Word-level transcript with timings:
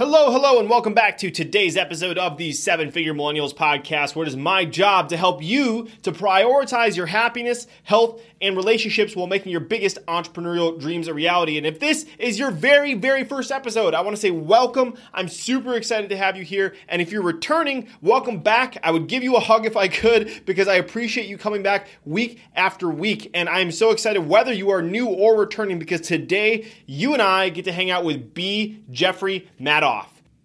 Hello, 0.00 0.32
hello, 0.32 0.58
and 0.58 0.70
welcome 0.70 0.94
back 0.94 1.18
to 1.18 1.30
today's 1.30 1.76
episode 1.76 2.16
of 2.16 2.38
the 2.38 2.52
Seven 2.52 2.90
Figure 2.90 3.12
Millennials 3.12 3.54
podcast, 3.54 4.16
where 4.16 4.24
it 4.24 4.30
is 4.30 4.34
my 4.34 4.64
job 4.64 5.10
to 5.10 5.16
help 5.18 5.42
you 5.42 5.88
to 6.04 6.10
prioritize 6.10 6.96
your 6.96 7.04
happiness, 7.04 7.66
health, 7.82 8.22
and 8.40 8.56
relationships 8.56 9.14
while 9.14 9.26
making 9.26 9.52
your 9.52 9.60
biggest 9.60 9.98
entrepreneurial 10.06 10.80
dreams 10.80 11.06
a 11.06 11.12
reality. 11.12 11.58
And 11.58 11.66
if 11.66 11.80
this 11.80 12.06
is 12.18 12.38
your 12.38 12.50
very, 12.50 12.94
very 12.94 13.24
first 13.24 13.52
episode, 13.52 13.92
I 13.92 14.00
want 14.00 14.16
to 14.16 14.20
say 14.22 14.30
welcome. 14.30 14.94
I'm 15.12 15.28
super 15.28 15.74
excited 15.74 16.08
to 16.08 16.16
have 16.16 16.34
you 16.34 16.44
here. 16.44 16.74
And 16.88 17.02
if 17.02 17.12
you're 17.12 17.20
returning, 17.20 17.86
welcome 18.00 18.38
back. 18.38 18.78
I 18.82 18.92
would 18.92 19.06
give 19.06 19.22
you 19.22 19.36
a 19.36 19.40
hug 19.40 19.66
if 19.66 19.76
I 19.76 19.88
could 19.88 20.46
because 20.46 20.66
I 20.66 20.76
appreciate 20.76 21.26
you 21.28 21.36
coming 21.36 21.62
back 21.62 21.88
week 22.06 22.40
after 22.56 22.88
week. 22.88 23.30
And 23.34 23.50
I'm 23.50 23.70
so 23.70 23.90
excited 23.90 24.26
whether 24.26 24.54
you 24.54 24.70
are 24.70 24.80
new 24.80 25.08
or 25.08 25.38
returning 25.38 25.78
because 25.78 26.00
today 26.00 26.68
you 26.86 27.12
and 27.12 27.20
I 27.20 27.50
get 27.50 27.66
to 27.66 27.72
hang 27.72 27.90
out 27.90 28.02
with 28.02 28.32
B. 28.32 28.82
Jeffrey 28.90 29.46
Madoff 29.60 29.89
off. 29.89 29.89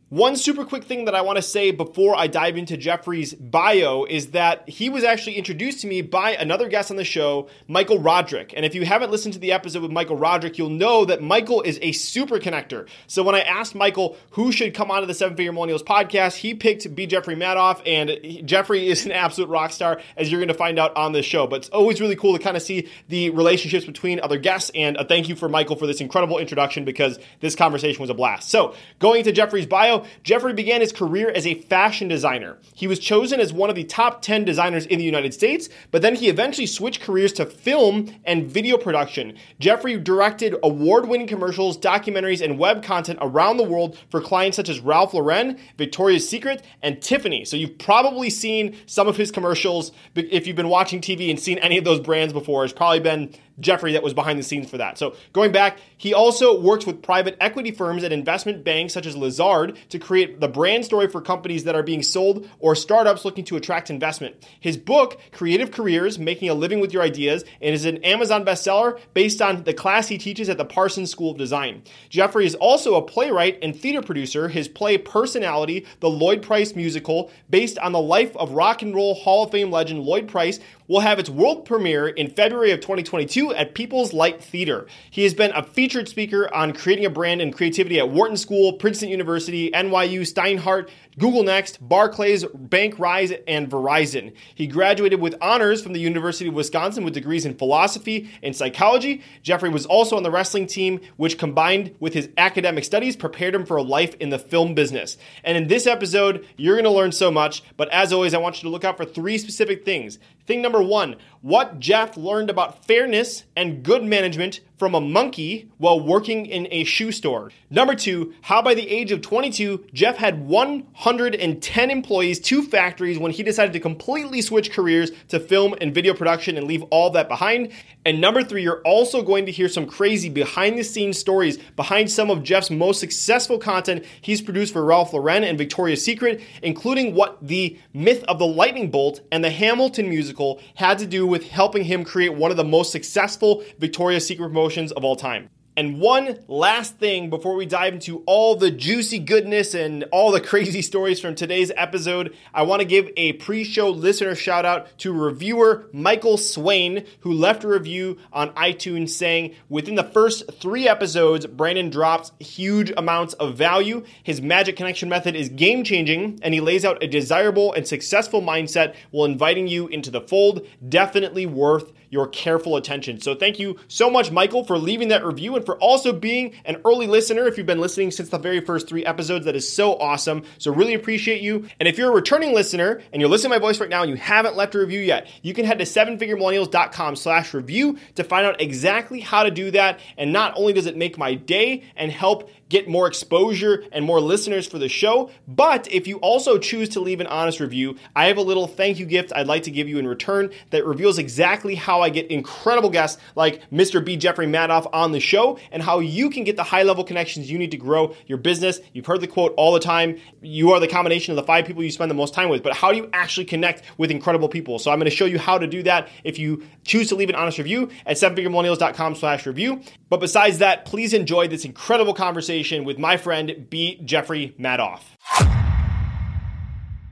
One 0.09 0.35
super 0.35 0.63
quick 0.63 0.83
thing 0.83 1.05
that 1.05 1.15
I 1.15 1.21
want 1.21 1.37
to 1.37 1.41
say 1.41 1.71
before 1.71 2.15
I 2.15 2.27
dive 2.27 2.57
into 2.57 2.77
Jeffrey's 2.77 3.33
bio 3.33 4.05
is 4.05 4.27
that 4.27 4.69
he 4.69 4.87
was 4.87 5.04
actually 5.04 5.33
introduced 5.33 5.82
to 5.82 5.87
me 5.87 6.04
by 6.04 6.36
another 6.36 6.69
guest 6.69 6.91
on 6.91 6.97
the 6.97 7.04
show, 7.04 7.50
Michael 7.68 7.97
Roderick. 7.97 8.54
And 8.55 8.63
if 8.63 8.75
you 8.75 8.86
haven't 8.86 9.10
listened 9.10 9.33
to 9.33 9.39
the 9.39 9.51
episode 9.51 9.82
with 9.82 9.91
Michael 9.91 10.15
Roderick, 10.15 10.60
you'll 10.60 10.69
know 10.69 11.05
that 11.05 11.23
Michael 11.23 11.63
is 11.63 11.79
a 11.82 11.91
super 11.91 12.37
connector. 12.37 12.87
So 13.07 13.23
when 13.23 13.33
I 13.33 13.41
asked 13.41 13.73
Michael 13.73 14.15
who 14.29 14.51
should 14.51 14.75
come 14.75 14.91
onto 14.91 15.07
the 15.07 15.15
Seven 15.15 15.36
Figure 15.36 15.51
Millennials 15.51 15.83
podcast, 15.83 16.35
he 16.35 16.54
picked 16.54 16.93
B. 16.93 17.07
Jeffrey 17.07 17.35
Madoff, 17.35 17.82
and 17.83 18.47
Jeffrey 18.47 18.87
is 18.87 19.07
an 19.07 19.11
absolute 19.11 19.49
rock 19.49 19.71
star, 19.71 19.99
as 20.18 20.32
you're 20.32 20.39
going 20.39 20.49
to 20.49 20.54
find 20.54 20.77
out 20.77 20.96
on 20.96 21.13
this 21.13 21.25
show. 21.25 21.47
But 21.47 21.61
it's 21.61 21.69
always 21.69 21.99
really 21.99 22.15
cool 22.15 22.37
to 22.37 22.43
kind 22.43 22.55
of 22.55 22.61
see 22.61 22.89
the 23.10 23.32
relationships 23.32 23.85
between 23.85 24.19
other 24.19 24.37
guests. 24.37 24.69
And 24.75 24.97
a 24.97 25.04
thank 25.04 25.29
you 25.29 25.35
for 25.35 25.49
Michael 25.49 25.75
for 25.75 25.87
this 25.87 25.99
incredible 25.99 26.37
introduction 26.37 26.85
because 26.85 27.18
this 27.39 27.55
conversation 27.55 28.01
was 28.01 28.11
a 28.11 28.13
blast. 28.13 28.51
So 28.51 28.75
going 28.99 29.24
to 29.24 29.32
Jeffrey's 29.32 29.65
bio, 29.65 29.94
Jeffrey 30.23 30.54
began 30.54 30.81
his 30.81 30.91
career 30.91 31.29
as 31.29 31.47
a 31.47 31.61
fashion 31.61 32.08
designer. 32.08 32.58
He 32.73 32.88
was 32.88 32.99
chosen 32.99 33.39
as 33.39 33.53
one 33.53 33.69
of 33.69 33.75
the 33.75 33.83
top 33.83 34.21
10 34.21 34.43
designers 34.43 34.85
in 34.85 34.99
the 34.99 35.05
United 35.05 35.33
States, 35.33 35.69
but 35.91 36.02
then 36.02 36.15
he 36.15 36.27
eventually 36.27 36.67
switched 36.67 37.02
careers 37.02 37.31
to 37.33 37.45
film 37.45 38.13
and 38.25 38.49
video 38.49 38.77
production. 38.77 39.37
Jeffrey 39.59 39.97
directed 39.97 40.55
award 40.63 41.07
winning 41.07 41.27
commercials, 41.27 41.77
documentaries, 41.77 42.43
and 42.43 42.59
web 42.59 42.83
content 42.83 43.19
around 43.21 43.57
the 43.57 43.63
world 43.63 43.97
for 44.09 44.21
clients 44.21 44.57
such 44.57 44.69
as 44.69 44.79
Ralph 44.79 45.13
Lauren, 45.13 45.57
Victoria's 45.77 46.27
Secret, 46.27 46.63
and 46.81 47.02
Tiffany. 47.02 47.45
So 47.45 47.57
you've 47.57 47.77
probably 47.77 48.30
seen 48.30 48.75
some 48.85 49.07
of 49.07 49.17
his 49.17 49.31
commercials 49.31 49.91
if 50.15 50.47
you've 50.47 50.55
been 50.55 50.69
watching 50.69 51.02
TV 51.02 51.30
and 51.30 51.39
seen 51.39 51.57
any 51.59 51.77
of 51.77 51.83
those 51.83 51.99
brands 51.99 52.33
before. 52.33 52.63
It's 52.63 52.73
probably 52.73 52.99
been 52.99 53.33
Jeffrey 53.59 53.94
that 53.94 54.03
was 54.03 54.14
behind 54.14 54.38
the 54.38 54.44
scenes 54.44 54.70
for 54.70 54.78
that. 54.78 54.98
So 54.98 55.16
going 55.34 55.52
back, 55.52 55.78
he 55.98 56.14
also 56.14 56.59
works 56.59 56.86
with 56.86 57.02
private 57.02 57.38
equity 57.39 57.72
firms 57.72 58.03
and 58.03 58.14
investment 58.14 58.64
banks 58.64 58.94
such 58.94 59.06
as 59.06 59.16
Lazard 59.16 59.78
to 59.89 60.00
create 60.00 60.39
the 60.39 60.48
brand 60.48 60.86
story 60.86 61.08
for 61.08 61.22
companies 61.22 61.64
that 61.64 61.76
are 61.76 61.83
being 61.83 62.03
sold 62.03 62.48
or 62.59 62.76
startups 62.76 63.26
looking 63.26 63.45
to 63.45 63.56
attract 63.56 63.89
investment. 63.89 64.36
His 64.59 64.78
book, 64.78 65.20
Creative 65.31 65.72
Careers: 65.72 66.20
Making 66.20 66.50
a 66.50 66.53
Living 66.53 66.80
with 66.80 66.94
Your 66.94 67.03
Ideas, 67.03 67.44
and 67.61 67.73
is 67.73 67.86
an 67.86 68.03
Amazon 68.03 68.44
bestseller 68.45 69.00
based 69.14 69.42
on 69.42 69.64
the 69.64 69.73
class 69.73 70.08
he 70.08 70.17
teaches 70.17 70.50
at 70.50 70.58
the 70.58 70.66
Parsons 70.66 71.11
School 71.11 71.31
of 71.31 71.38
Design. 71.38 71.83
Jeffrey 72.09 72.45
is 72.45 72.56
also 72.56 72.95
a 72.95 73.02
playwright 73.02 73.59
and 73.61 73.76
theater 73.76 74.02
producer. 74.02 74.48
His 74.50 74.67
play 74.67 74.98
Personality, 74.98 75.86
the 76.00 76.09
Lloyd 76.09 76.42
Price 76.42 76.76
musical, 76.76 77.31
based 77.50 77.78
on 77.80 77.92
the 77.92 78.02
life 78.02 78.36
of 78.36 78.52
rock 78.52 78.81
and 78.81 78.94
roll 78.94 79.16
Hall 79.16 79.44
of 79.44 79.52
Fame 79.52 79.72
legend 79.72 80.03
Lloyd 80.03 80.28
Price, 80.28 80.59
will 80.88 81.00
have 81.02 81.19
its 81.19 81.30
world 81.30 81.66
premiere 81.66 82.08
in 82.08 82.30
February 82.30 82.72
of 82.72 82.80
2022 82.80 83.53
at 83.53 83.73
People's 83.73 84.14
Light 84.14 84.44
Theater. 84.44 84.88
He 85.09 85.23
has 85.23 85.33
been 85.33 85.52
a 85.52 85.64
featured 85.64 86.08
speaker 86.08 86.53
on 86.53 86.73
creating 86.73 87.05
a 87.05 87.09
brand 87.09 87.42
and 87.42 87.53
creativity 87.53 88.00
at 88.00 88.09
Wharton 88.09 88.38
School, 88.38 88.73
Princeton 88.73 89.09
University, 89.09 89.72
NYU, 89.72 90.22
Steinhardt, 90.22 90.89
Google 91.17 91.44
Next, 91.44 91.77
Barclays, 91.88 92.44
Bank 92.53 93.00
Rise, 93.00 93.31
and 93.47 93.69
Verizon. 93.69 94.33
He 94.53 94.67
graduated 94.67 95.22
with 95.22 95.36
honors 95.42 95.81
from 95.81 95.94
the 95.94 96.00
University 96.00 96.50
of 96.50 96.53
Wisconsin 96.53 97.05
with 97.05 97.14
degrees 97.14 97.45
in 97.45 97.55
philosophy 97.55 98.30
and 98.43 98.54
psychology. 98.55 99.21
Jeffrey 99.42 99.70
was 99.70 99.86
also 99.86 100.17
on 100.17 100.23
the 100.23 100.32
wrestling 100.32 100.67
team, 100.67 100.99
which 101.15 101.38
combined 101.38 101.95
with 101.99 102.14
his 102.14 102.30
academic 102.38 102.83
studies 102.83 103.15
prepared 103.15 103.55
him 103.55 103.65
for 103.65 103.77
a 103.77 103.82
life 103.83 104.14
in 104.15 104.30
the 104.30 104.39
film 104.39 104.76
business. 104.76 105.17
And 105.43 105.58
in 105.58 105.67
this 105.67 105.88
episode, 105.88 106.45
you're 106.58 106.76
going 106.76 106.83
to 106.83 106.92
learn 106.92 107.14
so 107.14 107.32
much, 107.32 107.64
but 107.77 107.89
as 107.89 108.11
always, 108.11 108.33
I 108.33 108.39
want 108.39 108.58
you 108.58 108.64
to 108.64 108.70
look 108.70 108.83
out 108.83 108.98
for 108.98 109.05
three 109.05 109.38
specific 109.38 109.86
things. 109.86 110.20
Thing 110.45 110.61
number 110.61 110.82
one, 110.82 111.16
what 111.45 111.80
Jeff 111.80 112.17
learned 112.17 112.50
about 112.50 112.86
fairness 112.86 113.44
and 113.56 113.83
good 113.83 114.04
management 114.04 114.61
from 114.78 114.95
a 114.95 115.00
monkey 115.00 115.70
while 115.78 116.00
working 116.00 116.45
in 116.45 116.67
a 116.72 116.83
shoe 116.83 117.11
store. 117.11 117.52
Number 117.70 117.95
two, 117.95 118.33
how 118.42 118.61
by 118.61 118.73
the 118.73 118.89
age 118.89 119.11
of 119.11 119.22
22, 119.22 119.86
Jeff 119.94 120.17
had 120.17 120.48
110 120.48 121.92
employees, 121.92 122.39
two 122.39 122.64
factories, 122.64 123.17
when 123.20 123.32
he 123.32 123.44
decided 123.44 123.73
to 123.73 123.80
completely 123.80 124.42
switch 124.42 124.72
careers 124.72 125.11
to 125.30 125.39
film 125.39 125.76
and 125.80 125.94
video 125.94 126.14
production 126.14 126.58
and 126.58 126.67
leave 126.67 126.83
all 126.89 127.11
that 127.11 127.30
behind. 127.30 127.72
And 128.06 128.20
number 128.20 128.44
three, 128.44 128.64
you're 128.64 128.82
also 128.82 129.22
going 129.22 129.46
to 129.46 129.52
hear 129.52 129.70
some 129.70 129.86
crazy 129.86 130.30
behind 130.30 130.78
the 130.78 130.84
scenes 130.84 131.18
stories 131.18 131.58
behind 131.76 132.12
some 132.12 132.30
of 132.30 132.44
Jeff's 132.44 132.70
most 132.70 133.00
successful 133.00 133.58
content 133.58 134.04
he's 134.22 134.42
produced 134.42 134.74
for 134.74 134.84
Ralph 134.84 135.14
Lauren 135.14 135.44
and 135.44 135.58
Victoria's 135.58 136.04
Secret, 136.04 136.42
including 136.62 137.16
what 137.16 137.38
the 137.46 137.80
myth 137.94 138.24
of 138.26 138.40
the 138.40 138.48
lightning 138.48 138.92
bolt 138.92 139.22
and 139.32 139.44
the 139.44 139.50
Hamilton 139.50 140.10
musical 140.10 140.60
had 140.76 141.00
to 141.00 141.06
do 141.06 141.26
with 141.26 141.34
helping 141.44 141.84
him 141.84 142.03
create 142.03 142.34
one 142.34 142.51
of 142.51 142.57
the 142.57 142.63
most 142.63 142.91
successful 142.91 143.63
Victoria's 143.79 144.25
Secret 144.25 144.47
promotions 144.47 144.91
of 144.91 145.03
all 145.03 145.16
time. 145.16 145.50
And 145.78 146.00
one 146.00 146.40
last 146.47 147.00
thing 147.00 147.30
before 147.30 147.53
we 147.56 147.66
dive 147.66 147.94
into 147.94 148.24
all 148.25 148.56
the 148.56 148.72
juicy 148.72 149.19
goodness 149.19 149.74
and 149.74 150.06
all 150.09 150.31
the 150.31 150.40
crazy 150.56 150.81
stories 150.81 151.19
from 151.19 151.36
today's 151.36 151.69
episode, 151.75 152.34
I 152.53 152.62
want 152.62 152.80
to 152.80 152.86
give 152.86 153.09
a 153.18 153.34
pre 153.34 153.66
show 153.66 153.90
listener 153.90 154.35
shout 154.35 154.64
out 154.64 154.97
to 155.00 155.12
reviewer 155.12 155.90
Michael 155.91 156.38
Swain, 156.38 157.06
who 157.22 157.34
left 157.34 157.66
a 157.66 157.68
review 157.68 158.18
on 158.31 158.52
iTunes 158.52 159.09
saying, 159.09 159.53
Within 159.68 159.96
the 159.96 160.06
first 160.06 160.50
three 160.62 160.88
episodes, 160.88 161.46
Brandon 161.46 161.90
drops 161.90 162.31
huge 162.40 162.94
amounts 162.96 163.34
of 163.34 163.58
value. 163.58 164.06
His 164.24 164.41
magic 164.41 164.78
connection 164.78 165.09
method 165.09 165.35
is 165.35 165.50
game 165.50 165.84
changing, 165.84 166.40
and 166.41 166.53
he 166.53 166.62
lays 166.62 166.85
out 166.85 167.03
a 167.03 167.08
desirable 167.08 167.74
and 167.74 167.85
successful 167.85 168.41
mindset 168.41 168.96
while 169.12 169.25
inviting 169.25 169.68
you 169.68 169.90
into 169.90 170.09
the 170.09 170.22
fold. 170.22 170.66
Definitely 170.88 171.46
worth 171.46 171.91
your 172.09 172.28
careful 172.28 172.78
attention. 172.78 173.19
So 173.19 173.35
thank 173.35 173.59
you 173.59 173.78
so 173.90 174.09
much, 174.09 174.31
Michael, 174.31 174.64
for 174.64 174.78
leaving 174.78 175.09
that 175.09 175.25
review 175.25 175.56
and 175.56 175.65
for 175.66 175.78
also 175.78 176.14
being 176.14 176.53
an 176.66 176.81
early 176.86 177.08
listener. 177.08 177.48
If 177.48 177.58
you've 177.58 177.68
been 177.68 177.80
listening 177.80 178.12
since 178.12 178.30
the 178.30 178.38
very 178.38 178.62
first 178.62 178.88
three 178.88 179.06
episodes, 179.06 179.46
that 179.46 179.56
is 179.56 179.72
so 179.72 179.98
awesome. 179.98 180.44
So 180.58 180.72
really 180.72 180.94
appreciate 180.94 181.42
you. 181.42 181.68
And 181.80 181.88
if 181.88 181.98
you're 181.98 182.12
a 182.12 182.16
returning 182.16 182.53
listener 182.53 183.02
and 183.12 183.22
you're 183.22 183.30
listening 183.30 183.53
to 183.53 183.59
my 183.59 183.66
voice 183.66 183.80
right 183.80 183.90
now 183.90 184.02
and 184.02 184.09
you 184.09 184.18
haven't 184.18 184.56
left 184.56 184.76
a 184.76 184.80
review 184.80 185.00
yet, 185.00 185.28
you 185.42 185.53
can 185.53 185.66
head 185.66 185.80
to 185.80 185.86
sevenfiguremillennials.com 185.86 187.16
slash 187.16 187.53
review 187.53 187.98
to 188.16 188.24
find 188.24 188.46
out 188.46 188.62
exactly 188.62 189.20
how 189.20 189.44
to 189.44 189.52
do 189.52 189.72
that. 189.72 190.00
And 190.18 190.31
not 190.31 190.53
only 190.56 190.74
does 190.74 190.86
it 190.86 190.98
make 190.98 191.18
my 191.18 191.34
day 191.34 191.84
and 191.96 192.12
help 192.12 192.50
get 192.75 192.90
more 192.90 193.08
exposure 193.08 193.86
and 193.94 194.03
more 194.03 194.19
listeners 194.19 194.68
for 194.68 194.78
the 194.78 194.90
show. 194.90 195.31
But 195.47 195.90
if 195.90 196.08
you 196.08 196.18
also 196.18 196.58
choose 196.58 196.90
to 196.90 197.00
leave 197.00 197.22
an 197.22 197.28
honest 197.28 197.62
review, 197.62 197.96
I 198.18 198.25
have 198.25 198.36
a 198.36 198.41
little 198.41 198.68
thank 198.68 199.00
you 199.00 199.06
gift 199.06 199.31
I'd 199.34 199.47
like 199.47 199.63
to 199.63 199.72
give 199.72 199.88
you 199.88 199.97
in 199.97 200.06
return 200.06 200.52
that 200.72 200.85
reveals 200.85 201.18
exactly 201.18 201.75
how 201.75 202.02
I 202.02 202.09
get 202.09 202.30
incredible 202.30 202.90
guests 202.90 203.22
like 203.34 203.62
Mr. 203.72 204.03
B. 204.03 204.18
Jeffrey 204.18 204.46
Madoff 204.46 204.90
on 204.91 205.14
the 205.14 205.22
show 205.22 205.58
and 205.72 205.81
how 205.81 206.00
you 206.00 206.30
can 206.30 206.44
get 206.44 206.58
the 206.58 206.64
high 206.64 206.84
level 206.84 207.06
connections 207.06 207.50
you 207.50 207.58
need 207.58 207.72
to 207.72 207.78
grow 207.78 208.14
your 208.28 208.38
business. 208.38 208.81
You've 208.91 209.06
heard 209.06 209.22
the 209.22 209.28
quote 209.28 209.53
all 209.56 209.72
the 209.72 209.80
time 209.80 210.18
you 210.41 210.72
are 210.72 210.81
the 210.81 210.88
combination 210.90 211.31
of 211.31 211.38
the 211.38 211.44
five 211.44 211.66
people 211.66 211.81
you 211.81 211.91
spend 211.91 212.12
the 212.12 212.16
most 212.16 212.34
time 212.34 212.50
with, 212.50 212.62
but 212.62 212.74
how 212.74 212.91
do 212.91 212.97
you 212.97 213.09
actually 213.14 213.46
connect 213.46 213.84
with 213.97 214.12
incredible 214.12 214.50
people? 214.50 214.80
So 214.80 214.91
I'm 214.91 215.00
going 215.00 215.09
to 215.09 215.16
show 215.16 215.25
you 215.25 215.40
how 215.40 215.58
to 215.58 215.66
do 215.66 215.81
that 215.84 216.09
if 216.25 216.38
you 216.38 216.64
choose 216.84 217.08
to 217.08 217.16
leave 217.16 217.30
an 217.30 217.35
honest 217.35 217.58
review 217.58 217.90
at 218.06 218.18
sevenfiguremillennials.com 218.18 219.16
slash 219.16 219.46
review. 219.46 219.81
But 220.09 220.19
besides 220.19 220.58
that, 220.58 220.84
please 220.84 221.14
enjoy 221.14 221.47
this 221.47 221.64
incredible 221.64 222.14
conversation 222.14 222.65
with 222.72 222.98
my 222.98 223.18
friend 223.18 223.68
B. 223.70 224.02
Jeffrey 224.03 224.56
Madoff. 224.59 225.02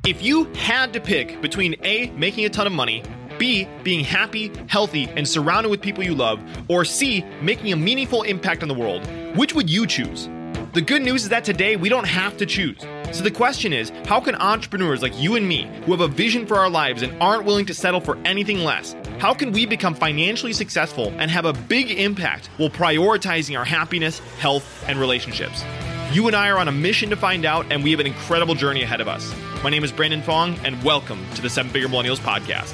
If 0.05 0.21
you 0.21 0.45
had 0.55 0.91
to 0.93 0.99
pick 0.99 1.41
between 1.41 1.75
A, 1.83 2.09
making 2.11 2.45
a 2.45 2.49
ton 2.49 2.67
of 2.67 2.73
money, 2.73 3.03
B, 3.37 3.67
being 3.83 4.03
happy, 4.03 4.51
healthy, 4.67 5.07
and 5.15 5.27
surrounded 5.27 5.69
with 5.69 5.81
people 5.81 6.03
you 6.03 6.15
love, 6.15 6.41
or 6.67 6.83
C, 6.83 7.23
making 7.41 7.71
a 7.71 7.75
meaningful 7.75 8.23
impact 8.23 8.63
on 8.63 8.67
the 8.67 8.73
world, 8.73 9.07
which 9.37 9.55
would 9.55 9.69
you 9.69 9.87
choose? 9.87 10.27
The 10.73 10.81
good 10.81 11.03
news 11.03 11.23
is 11.23 11.29
that 11.29 11.43
today 11.43 11.75
we 11.75 11.87
don't 11.87 12.07
have 12.07 12.35
to 12.37 12.45
choose. 12.45 12.81
So 13.11 13.23
the 13.23 13.31
question 13.31 13.73
is 13.73 13.91
how 14.07 14.19
can 14.19 14.35
entrepreneurs 14.35 15.01
like 15.03 15.17
you 15.21 15.35
and 15.35 15.47
me, 15.47 15.69
who 15.85 15.91
have 15.91 16.01
a 16.01 16.07
vision 16.07 16.47
for 16.47 16.57
our 16.57 16.69
lives 16.69 17.03
and 17.03 17.15
aren't 17.21 17.45
willing 17.45 17.67
to 17.67 17.73
settle 17.73 18.01
for 18.01 18.17
anything 18.25 18.63
less, 18.63 18.95
how 19.23 19.33
can 19.33 19.53
we 19.53 19.65
become 19.65 19.95
financially 19.95 20.51
successful 20.51 21.13
and 21.17 21.31
have 21.31 21.45
a 21.45 21.53
big 21.53 21.89
impact 21.91 22.47
while 22.57 22.69
prioritizing 22.69 23.57
our 23.57 23.63
happiness, 23.63 24.19
health, 24.37 24.83
and 24.85 24.99
relationships? 24.99 25.63
You 26.11 26.27
and 26.27 26.35
I 26.35 26.49
are 26.49 26.57
on 26.57 26.67
a 26.67 26.73
mission 26.73 27.09
to 27.09 27.15
find 27.15 27.45
out, 27.45 27.65
and 27.71 27.85
we 27.85 27.91
have 27.91 28.01
an 28.01 28.05
incredible 28.05 28.53
journey 28.53 28.83
ahead 28.83 28.99
of 28.99 29.07
us. 29.07 29.33
My 29.63 29.69
name 29.69 29.85
is 29.85 29.93
Brandon 29.93 30.21
Fong, 30.21 30.57
and 30.65 30.83
welcome 30.83 31.25
to 31.35 31.41
the 31.41 31.49
Seven 31.49 31.71
Figure 31.71 31.87
Millennials 31.87 32.19
Podcast. 32.19 32.73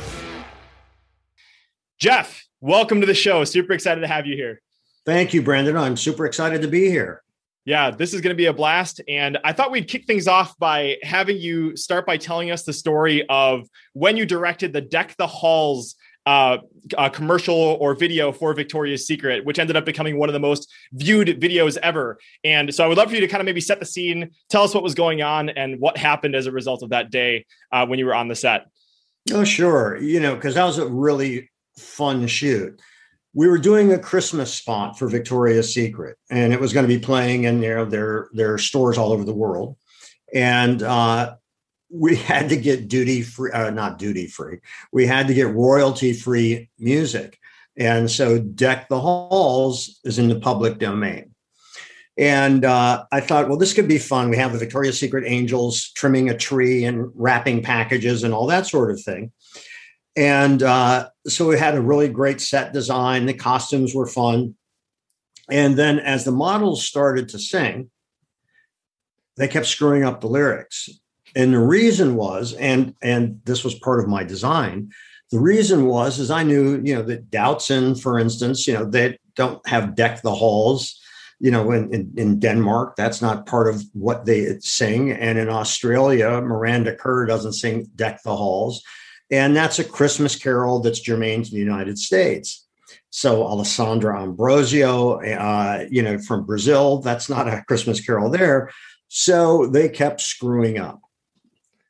Jeff, 2.00 2.44
welcome 2.62 3.00
to 3.02 3.06
the 3.06 3.14
show. 3.14 3.44
Super 3.44 3.74
excited 3.74 4.02
to 4.02 4.08
have 4.08 4.26
you 4.26 4.36
here. 4.36 4.60
Thank 5.06 5.36
you, 5.36 5.44
Brandon. 5.44 5.78
I'm 5.78 5.98
super 5.98 6.26
excited 6.26 6.64
to 6.64 6.68
be 6.68 6.90
here. 6.90 7.22
Yeah, 7.64 7.92
this 7.92 8.16
is 8.16 8.22
going 8.22 8.34
to 8.34 8.38
be 8.38 8.48
a 8.48 8.54
blast. 8.54 9.02
And 9.08 9.38
I 9.44 9.54
thought 9.54 9.70
we'd 9.70 9.88
kick 9.88 10.08
things 10.08 10.28
off 10.28 10.58
by 10.58 10.98
having 11.04 11.38
you 11.38 11.76
start 11.76 12.08
by 12.08 12.18
telling 12.18 12.50
us 12.50 12.64
the 12.64 12.74
story 12.74 13.24
of 13.30 13.70
when 13.94 14.18
you 14.18 14.26
directed 14.26 14.74
the 14.74 14.82
Deck 14.82 15.16
the 15.20 15.28
Halls 15.28 15.96
uh, 16.26 16.58
commercial 17.10 17.56
or 17.56 17.96
video 17.96 18.32
for 18.32 18.54
Victoria's 18.54 19.08
Secret, 19.08 19.46
which 19.46 19.60
ended 19.60 19.76
up 19.76 19.86
becoming 19.86 20.18
one 20.18 20.30
of 20.30 20.34
the 20.34 20.40
most 20.40 20.72
viewed 20.94 21.28
videos 21.40 21.78
ever. 21.82 22.20
And 22.44 22.74
so 22.74 22.84
I 22.84 22.88
would 22.88 22.98
love 22.98 23.10
for 23.10 23.16
you 23.16 23.22
to 23.22 23.28
kind 23.28 23.42
of 23.42 23.46
maybe 23.46 23.62
set 23.62 23.80
the 23.80 23.86
scene, 23.86 24.32
tell 24.50 24.64
us 24.64 24.74
what 24.74 24.84
was 24.84 24.96
going 24.96 25.22
on 25.22 25.50
and 25.50 25.80
what 25.80 25.98
happened 25.98 26.36
as 26.36 26.46
a 26.46 26.52
result 26.52 26.84
of 26.84 26.90
that 26.90 27.10
day 27.12 27.46
uh, 27.72 27.86
when 27.86 28.00
you 28.00 28.06
were 28.06 28.16
on 28.16 28.28
the 28.28 28.36
set. 28.36 28.68
Oh, 29.32 29.44
sure. 29.44 29.98
You 29.98 30.20
know, 30.20 30.36
because 30.36 30.56
that 30.56 30.66
was 30.66 30.78
a 30.78 30.88
really 30.88 31.50
fun 31.78 32.28
shoot. 32.28 32.80
We 33.34 33.48
were 33.48 33.60
doing 33.60 33.94
a 33.94 34.00
Christmas 34.00 34.54
spot 34.54 34.98
for 34.98 35.08
Victoria's 35.08 35.74
Secret, 35.74 36.18
and 36.32 36.52
it 36.52 36.60
was 36.60 36.74
going 36.74 36.88
to 36.88 36.94
be 36.94 37.00
playing 37.00 37.44
in 37.44 37.62
know, 37.62 37.86
their 37.86 38.28
their 38.34 38.58
stores 38.58 38.98
all 38.98 39.12
over 39.12 39.24
the 39.24 39.36
world. 39.36 39.78
And 40.34 40.82
uh, 40.82 41.36
we 41.90 42.16
had 42.16 42.50
to 42.50 42.58
get 42.58 42.88
duty 42.88 43.22
free, 43.22 43.52
uh, 43.52 43.72
not 43.72 43.98
duty 43.98 44.28
free. 44.28 44.60
We 44.92 45.06
had 45.06 45.28
to 45.28 45.34
get 45.34 45.54
royalty 45.54 46.14
free 46.14 46.70
music. 46.78 47.40
And 47.78 48.10
so 48.12 48.40
Deck 48.40 48.90
the 48.90 49.00
Halls 49.00 50.00
is 50.04 50.20
in 50.20 50.28
the 50.28 50.40
public 50.40 50.80
domain. 50.80 51.34
And 52.18 52.66
uh, 52.66 53.06
I 53.12 53.22
thought, 53.22 53.48
well, 53.48 53.58
this 53.58 53.74
could 53.74 53.88
be 53.88 53.98
fun. 53.98 54.30
We 54.30 54.38
have 54.38 54.52
the 54.52 54.60
Victoria's 54.60 55.00
Secret 55.00 55.24
angels 55.26 55.90
trimming 55.92 56.30
a 56.30 56.38
tree 56.38 56.84
and 56.84 57.10
wrapping 57.16 57.64
packages 57.64 58.24
and 58.24 58.34
all 58.34 58.48
that 58.48 58.68
sort 58.68 58.92
of 58.92 59.02
thing. 59.02 59.32
And 60.18 60.62
uh, 60.62 61.10
so 61.28 61.48
we 61.48 61.58
had 61.58 61.76
a 61.76 61.82
really 61.82 62.10
great 62.10 62.42
set 62.42 62.74
design. 62.74 63.26
The 63.26 63.34
costumes 63.34 63.96
were 63.96 64.06
fun. 64.06 64.56
And 65.50 65.78
then 65.78 66.00
as 66.00 66.26
the 66.26 66.32
models 66.32 66.86
started 66.86 67.30
to 67.30 67.40
sing, 67.40 67.90
they 69.38 69.48
kept 69.48 69.68
screwing 69.68 70.04
up 70.04 70.20
the 70.20 70.28
lyrics 70.28 70.90
and 71.36 71.54
the 71.54 71.60
reason 71.60 72.16
was 72.16 72.54
and 72.54 72.94
and 73.02 73.40
this 73.46 73.64
was 73.64 73.76
part 73.76 74.00
of 74.00 74.08
my 74.08 74.24
design 74.24 74.92
the 75.32 75.40
reason 75.40 75.86
was 75.86 76.20
is 76.20 76.32
i 76.32 76.44
knew 76.44 76.82
you 76.84 76.96
know 76.96 77.02
that 77.02 77.30
doutzen 77.30 78.00
for 78.00 78.20
instance 78.20 78.68
you 78.68 78.74
know 78.74 78.86
they 78.86 79.18
don't 79.36 79.66
have 79.68 79.96
deck 79.96 80.22
the 80.22 80.36
halls 80.36 81.00
you 81.40 81.50
know 81.50 81.72
in, 81.72 81.94
in, 81.94 82.14
in 82.18 82.40
denmark. 82.40 82.96
That's 82.96 83.22
not 83.22 83.46
part 83.46 83.74
of 83.74 83.84
what 83.94 84.26
they 84.26 84.60
sing. 84.60 85.12
And 85.12 85.38
in 85.38 85.50
australia 85.50 86.42
miranda 86.42 86.96
kerr 86.96 87.26
doesn't 87.26 87.54
sing 87.54 87.90
deck 87.96 88.22
the 88.24 88.36
halls. 88.36 88.84
And 89.32 89.56
that's 89.56 89.80
a 89.80 89.84
christmas 89.84 90.36
carol 90.36 90.80
that's 90.80 91.00
germane 91.00 91.44
to 91.44 91.52
the 91.52 91.58
united 91.58 91.98
states. 91.98 92.68
So 93.10 93.44
alessandra 93.44 94.22
ambrosio 94.22 95.22
uh, 95.22 95.86
you 95.90 96.02
know 96.02 96.20
from 96.20 96.46
brazil 96.46 97.00
that's 97.00 97.30
not 97.30 97.48
a 97.48 97.64
christmas 97.68 98.02
carol 98.02 98.30
there. 98.30 98.72
So 99.08 99.66
they 99.66 99.90
kept 99.90 100.22
screwing 100.22 100.78
up 100.78 101.02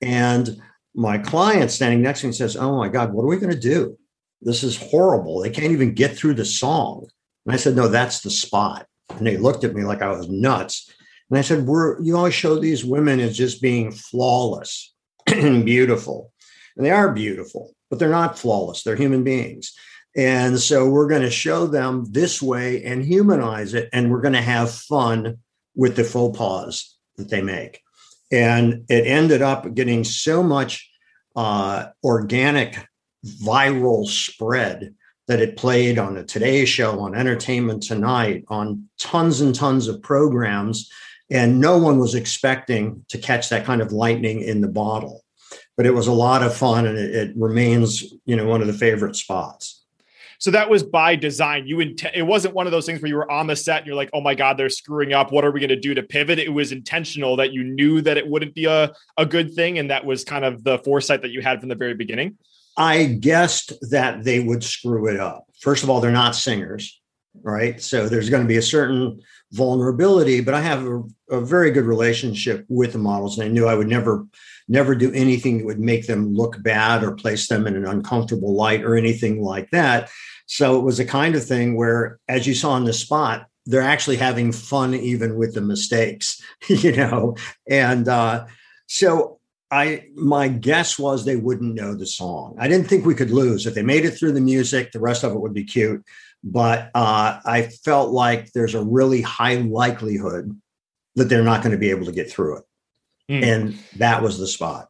and 0.02 0.62
my 0.96 1.18
client 1.18 1.72
standing 1.72 2.02
next 2.02 2.22
to 2.22 2.28
me 2.28 2.34
says, 2.34 2.56
Oh 2.56 2.78
my 2.78 2.90
God, 2.90 3.14
what 3.14 3.24
are 3.24 3.28
we 3.28 3.38
going 3.38 3.54
to 3.54 3.60
do? 3.60 3.98
This 4.42 4.64
is 4.64 4.78
horrible. 4.78 5.42
They 5.42 5.50
can't 5.50 5.72
even 5.72 5.94
get 5.94 6.16
through 6.16 6.36
the 6.36 6.46
song. 6.46 7.08
And 7.46 7.54
I 7.54 7.58
said, 7.58 7.76
No, 7.76 7.88
that's 7.88 8.22
the 8.22 8.30
spot. 8.30 8.86
And 9.10 9.26
they 9.26 9.38
looked 9.38 9.64
at 9.64 9.76
me 9.76 9.84
like 9.84 10.02
I 10.02 10.12
was 10.12 10.30
nuts. 10.30 10.92
And 11.30 11.38
I 11.38 11.42
said, 11.42 11.66
We're 11.66 12.02
you 12.02 12.18
always 12.18 12.34
show 12.34 12.60
these 12.60 12.86
women 12.86 13.20
as 13.20 13.38
just 13.38 13.62
being 13.62 13.92
flawless 13.92 14.94
and 15.28 15.66
beautiful. 15.66 16.32
And 16.76 16.86
they 16.86 16.92
are 16.92 17.14
beautiful, 17.14 17.74
but 17.90 18.00
they're 18.00 18.10
not 18.10 18.40
flawless. 18.40 18.84
They're 18.84 18.96
human 18.96 19.24
beings. 19.24 19.74
And 20.16 20.60
so 20.60 20.90
we're 20.90 21.08
going 21.08 21.22
to 21.22 21.30
show 21.30 21.68
them 21.68 22.06
this 22.10 22.42
way 22.42 22.84
and 22.84 23.04
humanize 23.04 23.74
it. 23.74 23.90
And 23.94 24.10
we're 24.10 24.22
going 24.22 24.34
to 24.34 24.42
have 24.42 24.72
fun 24.72 25.38
with 25.76 25.96
the 25.96 26.04
faux 26.04 26.38
pas 26.38 26.98
that 27.18 27.30
they 27.30 27.42
make. 27.42 27.82
And 28.32 28.86
it 28.90 29.08
ended 29.08 29.42
up 29.42 29.74
getting 29.74 30.04
so 30.04 30.44
much 30.44 30.90
uh, 31.36 31.88
organic 32.04 32.88
viral 33.26 34.08
spread 34.08 34.94
that 35.28 35.42
it 35.42 35.58
played 35.58 36.00
on 36.00 36.16
the 36.16 36.24
Today 36.24 36.66
Show, 36.66 37.00
on 37.00 37.16
Entertainment 37.16 37.84
Tonight, 37.84 38.46
on 38.48 38.90
tons 38.98 39.42
and 39.42 39.54
tons 39.54 39.88
of 39.88 40.02
programs. 40.02 40.90
And 41.30 41.60
no 41.60 41.78
one 41.78 42.00
was 42.00 42.16
expecting 42.16 43.06
to 43.10 43.18
catch 43.20 43.50
that 43.50 43.66
kind 43.66 43.82
of 43.82 43.92
lightning 43.92 44.42
in 44.42 44.62
the 44.62 44.68
bottle. 44.68 45.24
But 45.78 45.86
it 45.86 45.94
was 45.94 46.08
a 46.08 46.12
lot 46.12 46.42
of 46.44 46.56
fun 46.56 46.88
and 46.88 46.98
it, 46.98 47.16
it 47.16 47.32
remains, 47.36 48.04
you 48.26 48.36
know, 48.36 48.48
one 48.48 48.62
of 48.62 48.68
the 48.68 48.74
favorite 48.74 49.16
spots. 49.16 49.79
So 50.40 50.52
that 50.52 50.70
was 50.70 50.84
by 50.84 51.18
design. 51.18 51.68
You 51.68 51.82
int- 51.82 52.06
it 52.14 52.24
wasn't 52.24 52.54
one 52.54 52.66
of 52.66 52.72
those 52.72 52.86
things 52.86 53.02
where 53.02 53.10
you 53.10 53.16
were 53.16 53.30
on 53.30 53.48
the 53.48 53.58
set 53.58 53.80
and 53.80 53.88
you're 53.88 53.96
like, 53.96 54.10
oh 54.14 54.22
my 54.22 54.34
God, 54.34 54.58
they're 54.58 54.70
screwing 54.70 55.14
up. 55.14 55.34
What 55.34 55.44
are 55.44 55.52
we 55.52 55.60
going 55.60 55.70
to 55.70 55.76
do 55.76 55.94
to 55.94 56.02
pivot? 56.02 56.40
It 56.40 56.54
was 56.54 56.72
intentional 56.72 57.36
that 57.36 57.52
you 57.52 57.64
knew 57.64 58.02
that 58.02 58.18
it 58.18 58.26
wouldn't 58.26 58.56
be 58.56 58.64
a, 58.64 58.94
a 59.18 59.26
good 59.26 59.54
thing. 59.54 59.80
And 59.80 59.92
that 59.92 60.06
was 60.06 60.24
kind 60.24 60.46
of 60.46 60.64
the 60.64 60.80
foresight 60.80 61.22
that 61.24 61.32
you 61.32 61.42
had 61.42 61.60
from 61.60 61.68
the 61.68 61.76
very 61.76 61.94
beginning. 61.94 62.38
I 62.78 63.04
guessed 63.04 63.74
that 63.92 64.24
they 64.24 64.40
would 64.40 64.64
screw 64.64 65.08
it 65.14 65.20
up. 65.20 65.46
First 65.60 65.84
of 65.84 65.90
all, 65.90 66.00
they're 66.00 66.12
not 66.12 66.36
singers, 66.36 67.02
right? 67.44 67.82
So 67.82 68.08
there's 68.08 68.30
going 68.30 68.44
to 68.44 68.48
be 68.48 68.58
a 68.58 68.62
certain 68.62 69.20
vulnerability, 69.52 70.40
but 70.40 70.54
I 70.54 70.62
have 70.62 70.86
a, 70.86 71.04
a 71.32 71.42
very 71.42 71.72
good 71.72 71.84
relationship 71.84 72.66
with 72.70 72.94
the 72.94 73.00
models. 73.00 73.38
And 73.38 73.50
I 73.50 73.52
knew 73.52 73.68
I 73.68 73.76
would 73.76 73.90
never 73.90 74.26
never 74.70 74.96
do 74.96 75.12
anything 75.12 75.58
that 75.58 75.66
would 75.66 75.80
make 75.80 76.08
them 76.08 76.34
look 76.34 76.62
bad 76.62 77.04
or 77.04 77.12
place 77.12 77.48
them 77.48 77.68
in 77.68 77.76
an 77.76 77.86
uncomfortable 77.86 78.56
light 78.56 78.84
or 78.84 78.96
anything 78.96 79.42
like 79.42 79.70
that. 79.72 80.10
So 80.46 80.78
it 80.78 80.84
was 80.84 81.00
a 81.00 81.06
kind 81.06 81.36
of 81.36 81.46
thing 81.46 81.76
where, 81.76 82.20
as 82.28 82.48
you 82.48 82.54
saw 82.54 82.72
on 82.72 82.86
the 82.86 82.94
spot, 82.94 83.48
they're 83.66 83.82
actually 83.82 84.18
having 84.18 84.52
fun 84.52 84.94
even 84.94 85.36
with 85.36 85.54
the 85.54 85.62
mistakes, 85.62 86.42
you 86.68 86.96
know. 86.96 87.36
And 87.70 88.08
uh, 88.08 88.46
so 88.88 89.40
I, 89.72 90.06
my 90.16 90.48
guess 90.48 90.98
was 90.98 91.26
they 91.26 91.36
wouldn't 91.36 91.76
know 91.76 91.94
the 91.94 92.08
song. 92.08 92.56
I 92.58 92.68
didn't 92.68 92.88
think 92.88 93.06
we 93.06 93.16
could 93.16 93.32
lose 93.32 93.66
if 93.66 93.74
they 93.76 93.84
made 93.84 94.06
it 94.06 94.12
through 94.12 94.32
the 94.32 94.42
music. 94.42 94.92
The 94.92 95.00
rest 95.00 95.24
of 95.24 95.34
it 95.34 95.40
would 95.40 95.54
be 95.54 95.64
cute, 95.64 96.04
but 96.44 96.90
uh, 96.96 97.40
I 97.46 97.70
felt 97.84 98.12
like 98.12 98.54
there's 98.54 98.76
a 98.76 98.84
really 98.84 99.22
high 99.22 99.56
likelihood 99.56 100.60
that 101.16 101.26
they're 101.26 101.44
not 101.44 101.62
going 101.62 101.74
to 101.74 101.78
be 101.78 101.90
able 101.90 102.06
to 102.06 102.12
get 102.12 102.32
through 102.32 102.58
it. 102.58 102.64
Mm. 103.30 103.44
And 103.44 103.80
that 103.98 104.24
was 104.24 104.40
the 104.40 104.48
spot. 104.48 104.89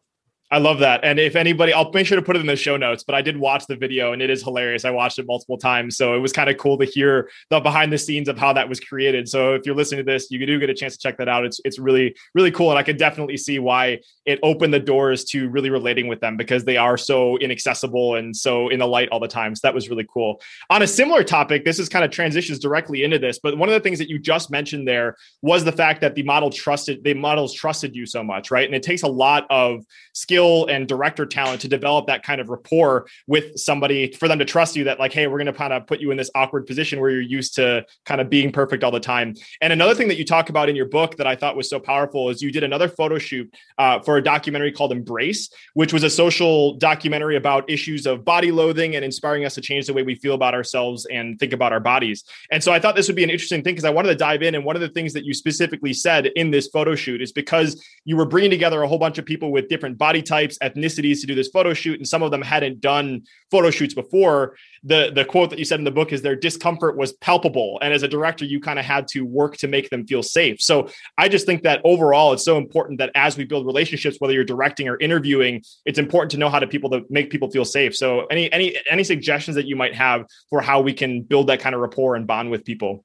I 0.52 0.58
love 0.58 0.80
that. 0.80 1.02
And 1.04 1.20
if 1.20 1.36
anybody, 1.36 1.74
I'll 1.74 1.92
make 1.92 2.08
sure 2.08 2.16
to 2.16 2.24
put 2.24 2.36
it 2.36 2.40
in 2.40 2.48
the 2.48 2.56
show 2.56 2.76
notes, 2.76 3.04
but 3.04 3.14
I 3.14 3.22
did 3.22 3.38
watch 3.38 3.68
the 3.68 3.76
video 3.76 4.14
and 4.14 4.22
it 4.22 4.32
is 4.32 4.42
hilarious. 4.42 4.84
I 4.84 4.90
watched 4.90 5.20
it 5.20 5.28
multiple 5.28 5.60
times. 5.60 5.96
So 5.96 6.16
it 6.16 6.20
was 6.20 6.34
kind 6.34 6.50
of 6.50 6.58
cool 6.58 6.76
to 6.80 6.86
hear 6.86 7.30
the 7.52 7.60
behind 7.60 7.94
the 7.94 8.00
scenes 8.00 8.28
of 8.28 8.38
how 8.40 8.54
that 8.54 8.68
was 8.68 8.80
created. 8.80 9.30
So 9.30 9.54
if 9.54 9.68
you're 9.68 9.76
listening 9.76 10.04
to 10.04 10.12
this, 10.12 10.32
you 10.32 10.44
do 10.44 10.60
get 10.60 10.72
a 10.72 10.74
chance 10.74 10.94
to 10.98 11.00
check 11.00 11.18
that 11.18 11.30
out. 11.30 11.46
It's, 11.46 11.62
it's 11.66 11.78
really, 11.78 12.16
really 12.34 12.50
cool. 12.50 12.72
And 12.72 12.80
I 12.80 12.84
can 12.84 12.98
definitely 12.98 13.38
see 13.38 13.60
why 13.60 14.00
it 14.26 14.40
opened 14.42 14.74
the 14.74 14.80
doors 14.80 15.24
to 15.26 15.50
really 15.50 15.70
relating 15.70 16.08
with 16.08 16.20
them 16.20 16.36
because 16.36 16.66
they 16.66 16.78
are 16.78 16.98
so 16.98 17.38
inaccessible 17.38 18.16
and 18.16 18.36
so 18.36 18.70
in 18.70 18.80
the 18.80 18.88
light 18.88 19.10
all 19.12 19.20
the 19.20 19.28
time. 19.28 19.54
So 19.54 19.62
that 19.64 19.76
was 19.76 19.88
really 19.88 20.08
cool. 20.12 20.42
On 20.72 20.82
a 20.82 20.88
similar 20.88 21.24
topic, 21.24 21.64
this 21.64 21.78
is 21.78 21.90
kind 21.90 22.04
of 22.04 22.10
transitions 22.10 22.58
directly 22.58 23.04
into 23.04 23.20
this, 23.20 23.38
but 23.38 23.56
one 23.56 23.70
of 23.70 23.74
the 23.74 23.80
things 23.82 24.00
that 24.00 24.10
you 24.10 24.18
just 24.18 24.50
mentioned 24.50 24.88
there 24.88 25.16
was 25.44 25.64
the 25.64 25.72
fact 25.72 26.02
that 26.02 26.16
the 26.16 26.24
model 26.24 26.50
trusted, 26.50 27.04
the 27.04 27.14
models 27.14 27.54
trusted 27.54 27.96
you 27.96 28.08
so 28.08 28.24
much, 28.24 28.50
right? 28.50 28.66
And 28.66 28.74
it 28.74 28.82
takes 28.82 29.04
a 29.04 29.08
lot 29.08 29.46
of 29.52 29.86
skill 30.14 30.39
skill 30.40 30.66
and 30.68 30.88
director 30.88 31.26
talent 31.26 31.60
to 31.62 31.68
develop 31.68 32.08
that 32.08 32.24
kind 32.24 32.40
of 32.40 32.50
rapport 32.50 33.06
with 33.28 33.58
somebody 33.58 34.12
for 34.14 34.30
them 34.30 34.40
to 34.40 34.46
trust 34.46 34.76
you 34.76 34.86
that 34.86 35.00
like 35.00 35.12
hey 35.12 35.28
we're 35.28 35.38
going 35.38 35.46
to 35.48 35.54
kind 35.54 35.74
of 35.74 35.86
put 35.86 36.00
you 36.00 36.12
in 36.12 36.18
this 36.18 36.32
awkward 36.34 36.66
position 36.66 37.00
where 37.00 37.10
you're 37.10 37.22
used 37.22 37.56
to 37.56 37.86
kind 38.06 38.22
of 38.22 38.30
being 38.30 38.52
perfect 38.52 38.84
all 38.84 38.92
the 38.92 39.00
time. 39.00 39.34
And 39.60 39.74
another 39.74 39.94
thing 39.94 40.08
that 40.08 40.18
you 40.18 40.24
talk 40.24 40.50
about 40.50 40.70
in 40.70 40.76
your 40.76 40.86
book 40.86 41.18
that 41.18 41.28
i 41.28 41.36
thought 41.36 41.58
was 41.58 41.70
so 41.70 41.80
powerful 41.80 42.30
is 42.30 42.42
you 42.42 42.52
did 42.52 42.64
another 42.64 42.88
photo 42.88 43.18
shoot 43.18 43.54
uh, 43.78 44.00
for 44.00 44.18
a 44.18 44.24
documentary 44.24 44.72
called 44.72 44.92
embrace 44.92 45.50
which 45.74 45.92
was 45.92 46.04
a 46.04 46.10
social 46.10 46.76
documentary 46.76 47.36
about 47.36 47.70
issues 47.70 48.06
of 48.06 48.24
body 48.24 48.52
loathing 48.52 48.96
and 48.96 49.04
inspiring 49.04 49.44
us 49.46 49.56
to 49.56 49.62
change 49.62 49.88
the 49.88 49.94
way 49.94 50.04
we 50.04 50.16
feel 50.16 50.36
about 50.36 50.54
ourselves 50.54 51.06
and 51.08 51.38
think 51.40 51.52
about 51.54 51.74
our 51.74 51.80
bodies. 51.82 52.24
And 52.52 52.64
so 52.64 52.72
i 52.72 52.80
thought 52.80 52.96
this 52.96 53.08
would 53.08 53.16
be 53.18 53.24
an 53.24 53.30
interesting 53.30 53.62
thing 53.62 53.74
because 53.74 53.86
i 53.86 53.90
wanted 53.90 54.10
to 54.10 54.16
dive 54.16 54.42
in 54.42 54.56
and 54.56 54.64
one 54.64 54.78
of 54.78 54.82
the 54.82 54.90
things 54.90 55.12
that 55.14 55.26
you 55.26 55.34
specifically 55.34 55.94
said 55.94 56.28
in 56.28 56.52
this 56.52 56.68
photo 56.68 56.96
shoot 56.96 57.22
is 57.22 57.32
because 57.34 57.84
you 58.06 58.16
were 58.16 58.26
bringing 58.26 58.52
together 58.52 58.82
a 58.82 58.88
whole 58.88 58.98
bunch 58.98 59.18
of 59.18 59.26
people 59.26 59.52
with 59.52 59.68
different 59.68 59.98
body 59.98 60.22
types, 60.30 60.58
ethnicities 60.60 61.20
to 61.20 61.28
do 61.28 61.36
this 61.36 61.50
photo 61.50 61.74
shoot, 61.74 61.98
and 61.98 62.08
some 62.08 62.24
of 62.24 62.32
them 62.32 62.42
hadn't 62.42 62.80
done 62.80 63.24
photo 63.52 63.72
shoots 63.72 63.94
before. 63.94 64.56
The 64.84 65.12
the 65.14 65.26
quote 65.26 65.50
that 65.50 65.60
you 65.60 65.66
said 65.66 65.80
in 65.80 65.84
the 65.84 65.92
book 65.92 66.14
is 66.14 66.22
their 66.22 66.36
discomfort 66.36 66.96
was 66.96 67.14
palpable, 67.14 67.80
and 67.82 67.94
as 67.94 68.04
a 68.04 68.08
director, 68.08 68.46
you 68.46 68.62
kind 68.62 68.80
of 68.80 68.86
had 68.86 69.08
to 69.10 69.26
work 69.26 69.58
to 69.58 69.68
make 69.68 69.90
them 69.90 70.08
feel 70.08 70.24
safe. 70.24 70.62
So 70.62 70.90
I 71.18 71.28
just 71.28 71.46
think 71.46 71.64
that 71.64 71.82
overall, 71.84 72.32
it's 72.32 72.46
so 72.46 72.58
important 72.58 73.00
that 73.00 73.12
as 73.16 73.36
we 73.36 73.44
build 73.44 73.66
relationships, 73.66 74.18
whether 74.20 74.34
you're 74.34 74.46
directing 74.46 74.88
or 74.88 74.98
interviewing, 75.00 75.64
it's 75.86 76.00
important 76.00 76.32
to 76.32 76.38
know 76.38 76.50
how 76.50 76.60
to 76.60 76.68
people 76.68 76.90
to 76.92 77.02
make 77.10 77.30
people 77.30 77.50
feel 77.52 77.66
safe. 77.66 77.96
So 77.96 78.26
any 78.28 78.52
any 78.54 78.78
any 78.90 79.04
suggestions 79.04 79.56
that 79.56 79.66
you 79.66 79.76
might 79.76 79.96
have 79.96 80.26
for 80.50 80.62
how 80.62 80.80
we 80.80 80.94
can 80.94 81.24
build 81.24 81.48
that 81.48 81.60
kind 81.60 81.76
of 81.76 81.82
rapport 81.82 82.16
and 82.16 82.26
bond 82.26 82.52
with 82.52 82.64
people? 82.64 83.04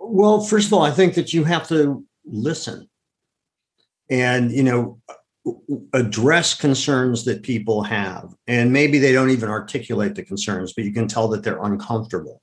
Well, 0.00 0.40
first 0.40 0.66
of 0.66 0.72
all, 0.72 0.82
I 0.82 0.90
think 0.90 1.14
that 1.14 1.32
you 1.32 1.44
have 1.44 1.68
to 1.68 2.04
listen 2.24 2.88
and 4.10 4.52
you 4.52 4.62
know 4.62 5.00
address 5.92 6.54
concerns 6.54 7.24
that 7.24 7.42
people 7.42 7.82
have. 7.82 8.32
And 8.46 8.72
maybe 8.72 8.98
they 8.98 9.12
don't 9.12 9.30
even 9.30 9.48
articulate 9.48 10.14
the 10.14 10.22
concerns 10.22 10.72
but 10.72 10.84
you 10.84 10.92
can 10.92 11.08
tell 11.08 11.28
that 11.28 11.42
they're 11.42 11.62
uncomfortable. 11.62 12.42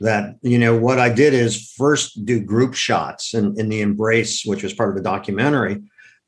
That 0.00 0.36
you 0.42 0.58
know 0.58 0.76
what 0.76 0.98
i 0.98 1.08
did 1.08 1.32
is 1.32 1.72
first 1.72 2.26
do 2.26 2.38
group 2.38 2.74
shots 2.74 3.32
in, 3.32 3.58
in 3.58 3.70
the 3.70 3.80
embrace 3.80 4.44
which 4.44 4.62
was 4.62 4.74
part 4.74 4.90
of 4.90 4.94
the 4.94 5.02
documentary. 5.02 5.82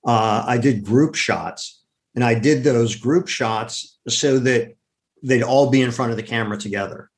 Uh, 0.06 0.42
i 0.46 0.56
did 0.56 0.84
group 0.84 1.14
shots 1.14 1.82
and 2.14 2.24
i 2.24 2.32
did 2.32 2.64
those 2.64 2.94
group 2.96 3.28
shots 3.28 3.98
so 4.08 4.38
that 4.38 4.74
they'd 5.22 5.42
all 5.42 5.68
be 5.68 5.82
in 5.82 5.90
front 5.90 6.12
of 6.12 6.16
the 6.16 6.22
camera 6.22 6.56
together 6.56 7.10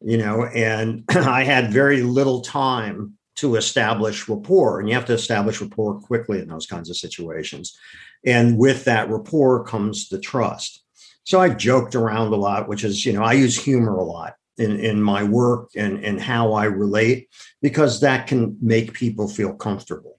you 0.00 0.18
know 0.18 0.46
and 0.46 1.04
i 1.10 1.44
had 1.44 1.72
very 1.72 2.02
little 2.02 2.40
time 2.40 3.16
to 3.36 3.56
establish 3.56 4.28
rapport 4.28 4.80
and 4.80 4.88
you 4.88 4.94
have 4.94 5.04
to 5.04 5.12
establish 5.12 5.60
rapport 5.60 6.00
quickly 6.00 6.40
in 6.40 6.48
those 6.48 6.66
kinds 6.66 6.90
of 6.90 6.96
situations 6.96 7.78
and 8.26 8.58
with 8.58 8.84
that 8.84 9.10
rapport 9.10 9.64
comes 9.64 10.08
the 10.08 10.18
trust 10.18 10.82
so 11.24 11.40
I've 11.40 11.56
joked 11.56 11.94
around 11.94 12.32
a 12.32 12.36
lot 12.36 12.68
which 12.68 12.84
is 12.84 13.04
you 13.04 13.12
know 13.12 13.22
i 13.22 13.32
use 13.32 13.56
humor 13.56 13.96
a 13.96 14.04
lot 14.04 14.34
in, 14.58 14.78
in 14.78 15.02
my 15.02 15.22
work 15.22 15.70
and, 15.76 16.04
and 16.04 16.20
how 16.20 16.52
I 16.52 16.64
relate, 16.64 17.28
because 17.60 18.00
that 18.00 18.26
can 18.26 18.56
make 18.60 18.92
people 18.92 19.28
feel 19.28 19.54
comfortable. 19.54 20.18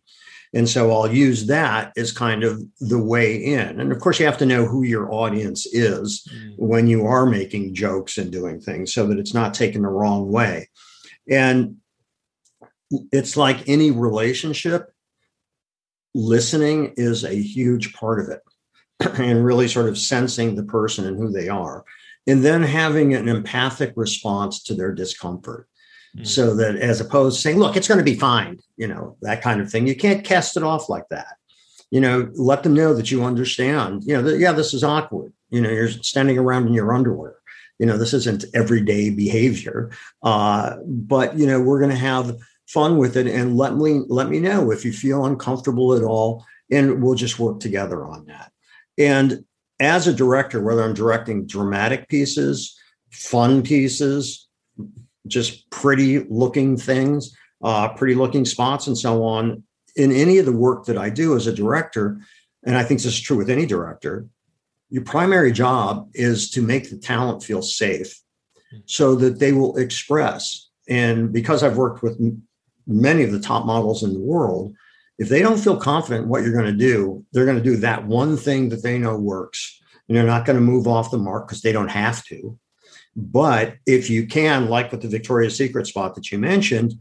And 0.54 0.70
so 0.70 0.92
I'll 0.92 1.12
use 1.12 1.48
that 1.48 1.92
as 1.98 2.14
kind 2.14 2.44
of 2.44 2.64
the 2.80 3.02
way 3.02 3.36
in. 3.36 3.80
And 3.80 3.92
of 3.92 4.00
course, 4.00 4.20
you 4.20 4.26
have 4.26 4.38
to 4.38 4.46
know 4.46 4.66
who 4.66 4.84
your 4.84 5.12
audience 5.12 5.66
is 5.66 6.28
mm. 6.34 6.54
when 6.58 6.88
you 6.88 7.06
are 7.06 7.26
making 7.26 7.74
jokes 7.74 8.18
and 8.18 8.32
doing 8.32 8.62
things 8.62 8.94
so 8.94 9.06
that 9.08 9.20
it's 9.20 9.34
not 9.34 9.54
taken 9.54 9.82
the 9.82 9.90
wrong 9.90 10.32
way. 10.32 10.70
And 11.30 11.78
it's 13.12 13.36
like 13.36 13.68
any 13.68 13.92
relationship, 13.92 14.94
listening 16.15 16.93
is 16.95 17.24
a 17.24 17.36
huge 17.36 17.93
part 17.93 18.19
of 18.19 18.29
it 18.29 18.41
and 19.19 19.45
really 19.45 19.67
sort 19.67 19.89
of 19.89 19.98
sensing 19.98 20.55
the 20.55 20.63
person 20.63 21.05
and 21.05 21.17
who 21.17 21.29
they 21.29 21.50
are 21.50 21.84
and 22.25 22.43
then 22.43 22.63
having 22.63 23.13
an 23.13 23.27
empathic 23.27 23.93
response 23.95 24.63
to 24.63 24.74
their 24.74 24.93
discomfort. 24.93 25.67
Mm. 26.17 26.25
so 26.25 26.55
that 26.55 26.77
as 26.77 27.01
opposed 27.01 27.36
to 27.36 27.41
saying 27.41 27.60
look 27.60 27.75
it's 27.75 27.89
going 27.89 27.98
to 27.98 28.03
be 28.03 28.15
fine 28.15 28.57
you 28.77 28.88
know 28.88 29.17
that 29.22 29.41
kind 29.41 29.60
of 29.60 29.69
thing. 29.69 29.86
You 29.88 29.95
can't 29.95 30.24
cast 30.24 30.55
it 30.55 30.63
off 30.63 30.89
like 30.89 31.07
that. 31.10 31.36
You 31.91 32.00
know 32.00 32.29
let 32.36 32.63
them 32.63 32.74
know 32.74 32.93
that 32.93 33.12
you 33.12 33.24
understand. 33.24 34.03
You 34.05 34.13
know 34.15 34.22
that, 34.24 34.39
yeah 34.39 34.53
this 34.53 34.74
is 34.74 34.84
awkward. 34.84 35.34
You 35.50 35.62
know 35.62 35.69
you're 35.69 35.89
standing 35.89 36.38
around 36.38 36.67
in 36.67 36.74
your 36.74 36.93
underwear. 36.93 37.36
You 37.79 37.86
know 37.86 37.98
this 37.98 38.13
isn't 38.13 38.45
everyday 38.53 39.10
behavior. 39.10 39.91
Uh, 40.24 40.77
but 40.86 41.38
you 41.38 41.48
know 41.48 41.62
we're 41.62 41.79
going 41.79 41.91
to 41.91 41.98
have 41.98 42.38
fun 42.67 42.98
with 42.98 43.15
it 43.15 43.27
and 43.27 43.57
let 43.57 43.75
me 43.75 44.01
let 44.07 44.29
me 44.29 44.39
know 44.39 44.72
if 44.72 44.84
you 44.84 44.91
feel 44.91 45.25
uncomfortable 45.25 45.93
at 45.93 46.03
all 46.03 46.45
and 46.72 47.01
we'll 47.01 47.15
just 47.15 47.39
work 47.39 47.60
together 47.60 48.05
on 48.05 48.25
that 48.25 48.51
and 48.98 49.45
as 49.79 50.07
a 50.07 50.13
director, 50.13 50.62
whether 50.62 50.84
I'm 50.84 50.93
directing 50.93 51.45
dramatic 51.45 52.07
pieces, 52.07 52.77
fun 53.12 53.62
pieces, 53.62 54.48
just 55.27 55.69
pretty 55.69 56.19
looking 56.29 56.77
things, 56.77 57.36
uh, 57.63 57.89
pretty 57.89 58.15
looking 58.15 58.45
spots, 58.45 58.88
and 58.88 58.98
so 58.98 59.24
on, 59.24 59.63
in 59.95 60.12
any 60.12 60.38
of 60.38 60.45
the 60.45 60.51
work 60.51 60.86
that 60.86 60.98
I 60.98 61.10
do 61.10 61.36
as 61.36 61.48
a 61.48 61.53
director, 61.53 62.19
and 62.65 62.77
I 62.77 62.84
think 62.84 63.00
this 63.01 63.13
is 63.13 63.22
true 63.22 63.38
with 63.38 63.50
any 63.50 63.65
director, 63.65 64.27
your 64.89 65.03
primary 65.03 65.51
job 65.51 66.10
is 66.13 66.51
to 66.51 66.62
make 66.62 66.89
the 66.89 66.98
talent 66.98 67.43
feel 67.43 67.62
safe 67.62 68.22
so 68.86 69.15
that 69.15 69.39
they 69.39 69.51
will 69.51 69.77
express. 69.77 70.69
And 70.88 71.34
because 71.34 71.63
I've 71.63 71.77
worked 71.77 72.03
with 72.03 72.19
many 72.88 73.24
of 73.24 73.32
the 73.32 73.39
top 73.39 73.65
models 73.65 74.04
in 74.04 74.13
the 74.13 74.20
world, 74.20 74.75
if 75.18 75.30
they 75.30 75.42
don't 75.42 75.60
feel 75.60 75.77
confident 75.77 76.27
what 76.27 76.44
you're 76.44 76.54
going 76.54 76.65
to 76.65 76.72
do, 76.72 77.25
they're 77.32 77.46
going 77.46 77.58
to 77.58 77.63
do 77.63 77.77
that 77.77 78.06
one 78.06 78.38
thing 78.38 78.70
that 78.70 78.84
they 78.84 78.98
know 78.98 79.18
works. 79.18 79.82
And 80.08 80.15
they're 80.15 80.25
not 80.25 80.46
going 80.46 80.58
to 80.58 80.62
move 80.62 80.88
off 80.88 81.12
the 81.12 81.18
mark 81.18 81.48
because 81.48 81.62
they 81.62 81.72
don't 81.72 81.88
have 81.88 82.24
to. 82.25 82.60
But 83.15 83.75
if 83.86 84.10
you 84.10 84.27
can, 84.27 84.70
like 84.70 84.92
with 84.92 85.01
the 85.01 85.08
Victoria's 85.08 85.56
Secret 85.56 85.88
spot 85.88 86.15
that 86.15 86.32
you 86.32 86.38
mentioned, 86.38 86.94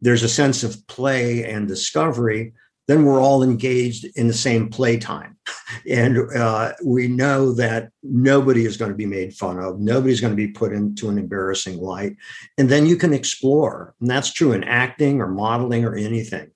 there's 0.00 0.22
a 0.22 0.28
sense 0.28 0.62
of 0.62 0.86
play 0.86 1.44
and 1.44 1.68
discovery. 1.68 2.52
Then 2.90 3.04
we're 3.04 3.20
all 3.20 3.44
engaged 3.44 4.04
in 4.16 4.26
the 4.26 4.34
same 4.34 4.68
playtime. 4.68 5.36
And 5.88 6.18
uh, 6.36 6.72
we 6.84 7.06
know 7.06 7.52
that 7.52 7.90
nobody 8.02 8.64
is 8.66 8.76
going 8.76 8.90
to 8.90 8.96
be 8.96 9.06
made 9.06 9.32
fun 9.32 9.58
of. 9.58 9.78
Nobody's 9.78 10.20
going 10.20 10.32
to 10.32 10.36
be 10.36 10.48
put 10.48 10.72
into 10.72 11.08
an 11.08 11.16
embarrassing 11.16 11.78
light. 11.78 12.16
And 12.58 12.68
then 12.68 12.86
you 12.86 12.96
can 12.96 13.12
explore. 13.12 13.94
And 14.00 14.10
that's 14.10 14.32
true 14.32 14.52
in 14.52 14.64
acting 14.64 15.20
or 15.20 15.28
modeling 15.28 15.84
or 15.84 15.94
anything. 15.94 16.50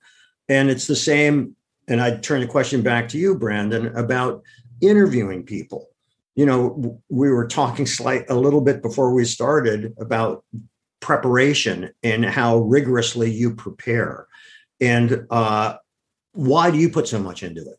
And 0.49 0.69
it's 0.69 0.89
the 0.89 0.97
same. 0.97 1.55
And 1.87 2.01
I'd 2.01 2.25
turn 2.25 2.41
the 2.41 2.47
question 2.49 2.83
back 2.83 3.09
to 3.11 3.19
you, 3.19 3.37
Brandon, 3.37 3.97
about 3.97 4.43
interviewing 4.81 5.45
people. 5.45 5.89
You 6.35 6.47
know, 6.47 7.01
we 7.09 7.31
were 7.31 7.47
talking 7.47 7.87
slight 7.87 8.29
a 8.29 8.35
little 8.35 8.61
bit 8.61 8.83
before 8.83 9.15
we 9.15 9.25
started 9.25 9.95
about 9.99 10.45
preparation 11.01 11.91
and 12.03 12.25
how 12.25 12.59
rigorously 12.59 13.31
you 13.31 13.55
prepare. 13.55 14.27
And 14.81 15.27
uh, 15.31 15.77
why 16.35 16.71
do 16.71 16.79
you 16.79 16.91
put 16.91 17.09
so 17.09 17.19
much 17.19 17.43
into 17.43 17.63
it? 17.63 17.79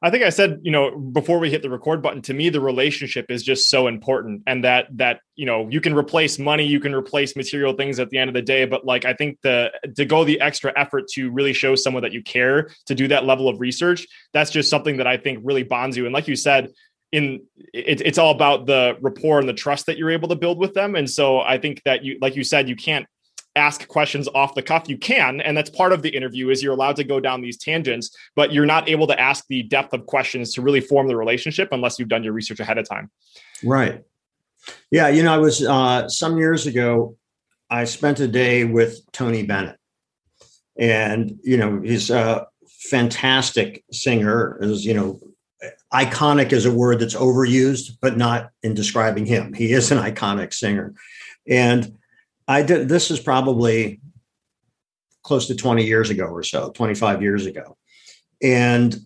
I 0.00 0.10
think 0.10 0.22
I 0.22 0.30
said, 0.30 0.60
you 0.62 0.70
know, 0.70 0.96
before 0.96 1.40
we 1.40 1.50
hit 1.50 1.62
the 1.62 1.70
record 1.70 2.02
button, 2.02 2.22
to 2.22 2.34
me, 2.34 2.50
the 2.50 2.60
relationship 2.60 3.26
is 3.30 3.42
just 3.42 3.68
so 3.68 3.88
important. 3.88 4.42
And 4.46 4.62
that, 4.62 4.86
that, 4.96 5.20
you 5.34 5.44
know, 5.44 5.68
you 5.68 5.80
can 5.80 5.92
replace 5.92 6.38
money, 6.38 6.64
you 6.64 6.78
can 6.78 6.94
replace 6.94 7.34
material 7.34 7.72
things 7.72 7.98
at 7.98 8.08
the 8.10 8.18
end 8.18 8.28
of 8.28 8.34
the 8.34 8.42
day. 8.42 8.64
But 8.64 8.84
like, 8.84 9.04
I 9.04 9.14
think 9.14 9.38
the, 9.42 9.72
to 9.96 10.04
go 10.04 10.22
the 10.22 10.40
extra 10.40 10.72
effort 10.76 11.08
to 11.14 11.30
really 11.30 11.52
show 11.52 11.74
someone 11.74 12.04
that 12.04 12.12
you 12.12 12.22
care 12.22 12.70
to 12.86 12.94
do 12.94 13.08
that 13.08 13.24
level 13.24 13.48
of 13.48 13.58
research, 13.58 14.06
that's 14.32 14.52
just 14.52 14.70
something 14.70 14.98
that 14.98 15.08
I 15.08 15.16
think 15.16 15.40
really 15.42 15.64
bonds 15.64 15.96
you. 15.96 16.04
And 16.04 16.14
like 16.14 16.28
you 16.28 16.36
said, 16.36 16.70
in 17.10 17.42
it, 17.72 18.00
it's 18.02 18.18
all 18.18 18.30
about 18.30 18.66
the 18.66 18.96
rapport 19.00 19.40
and 19.40 19.48
the 19.48 19.54
trust 19.54 19.86
that 19.86 19.98
you're 19.98 20.10
able 20.10 20.28
to 20.28 20.36
build 20.36 20.58
with 20.58 20.74
them. 20.74 20.94
And 20.94 21.10
so 21.10 21.40
I 21.40 21.58
think 21.58 21.82
that 21.84 22.04
you, 22.04 22.18
like 22.20 22.36
you 22.36 22.44
said, 22.44 22.68
you 22.68 22.76
can't 22.76 23.06
ask 23.58 23.86
questions 23.88 24.28
off 24.34 24.54
the 24.54 24.62
cuff 24.62 24.88
you 24.88 24.96
can 24.96 25.40
and 25.42 25.56
that's 25.56 25.68
part 25.68 25.92
of 25.92 26.02
the 26.02 26.08
interview 26.08 26.48
is 26.48 26.62
you're 26.62 26.72
allowed 26.72 26.96
to 26.96 27.04
go 27.04 27.20
down 27.20 27.42
these 27.42 27.58
tangents 27.58 28.16
but 28.36 28.52
you're 28.52 28.64
not 28.64 28.88
able 28.88 29.06
to 29.06 29.20
ask 29.20 29.44
the 29.48 29.62
depth 29.64 29.92
of 29.92 30.06
questions 30.06 30.54
to 30.54 30.62
really 30.62 30.80
form 30.80 31.08
the 31.08 31.16
relationship 31.16 31.68
unless 31.72 31.98
you've 31.98 32.08
done 32.08 32.24
your 32.24 32.32
research 32.32 32.60
ahead 32.60 32.78
of 32.78 32.88
time. 32.88 33.10
Right. 33.62 34.04
Yeah 34.90 35.08
you 35.08 35.22
know 35.22 35.34
i 35.34 35.38
was 35.38 35.62
uh, 35.62 36.08
some 36.08 36.38
years 36.38 36.66
ago 36.66 37.16
i 37.68 37.84
spent 37.84 38.20
a 38.20 38.28
day 38.28 38.64
with 38.64 39.00
tony 39.12 39.42
bennett. 39.42 39.76
And 40.78 41.38
you 41.42 41.56
know 41.56 41.80
he's 41.80 42.08
a 42.08 42.46
fantastic 42.66 43.84
singer 43.90 44.56
is 44.60 44.84
you 44.84 44.94
know 44.94 45.20
iconic 45.92 46.52
is 46.52 46.64
a 46.66 46.72
word 46.72 47.00
that's 47.00 47.16
overused 47.16 47.96
but 48.00 48.16
not 48.16 48.50
in 48.62 48.74
describing 48.74 49.26
him. 49.26 49.52
He 49.52 49.72
is 49.72 49.90
an 49.90 49.98
iconic 49.98 50.52
singer. 50.52 50.94
And 51.48 51.97
I 52.48 52.62
did 52.62 52.88
this 52.88 53.10
is 53.10 53.20
probably 53.20 54.00
close 55.22 55.46
to 55.48 55.54
20 55.54 55.84
years 55.84 56.08
ago 56.08 56.24
or 56.24 56.42
so, 56.42 56.70
25 56.70 57.22
years 57.22 57.44
ago. 57.44 57.76
And 58.42 58.96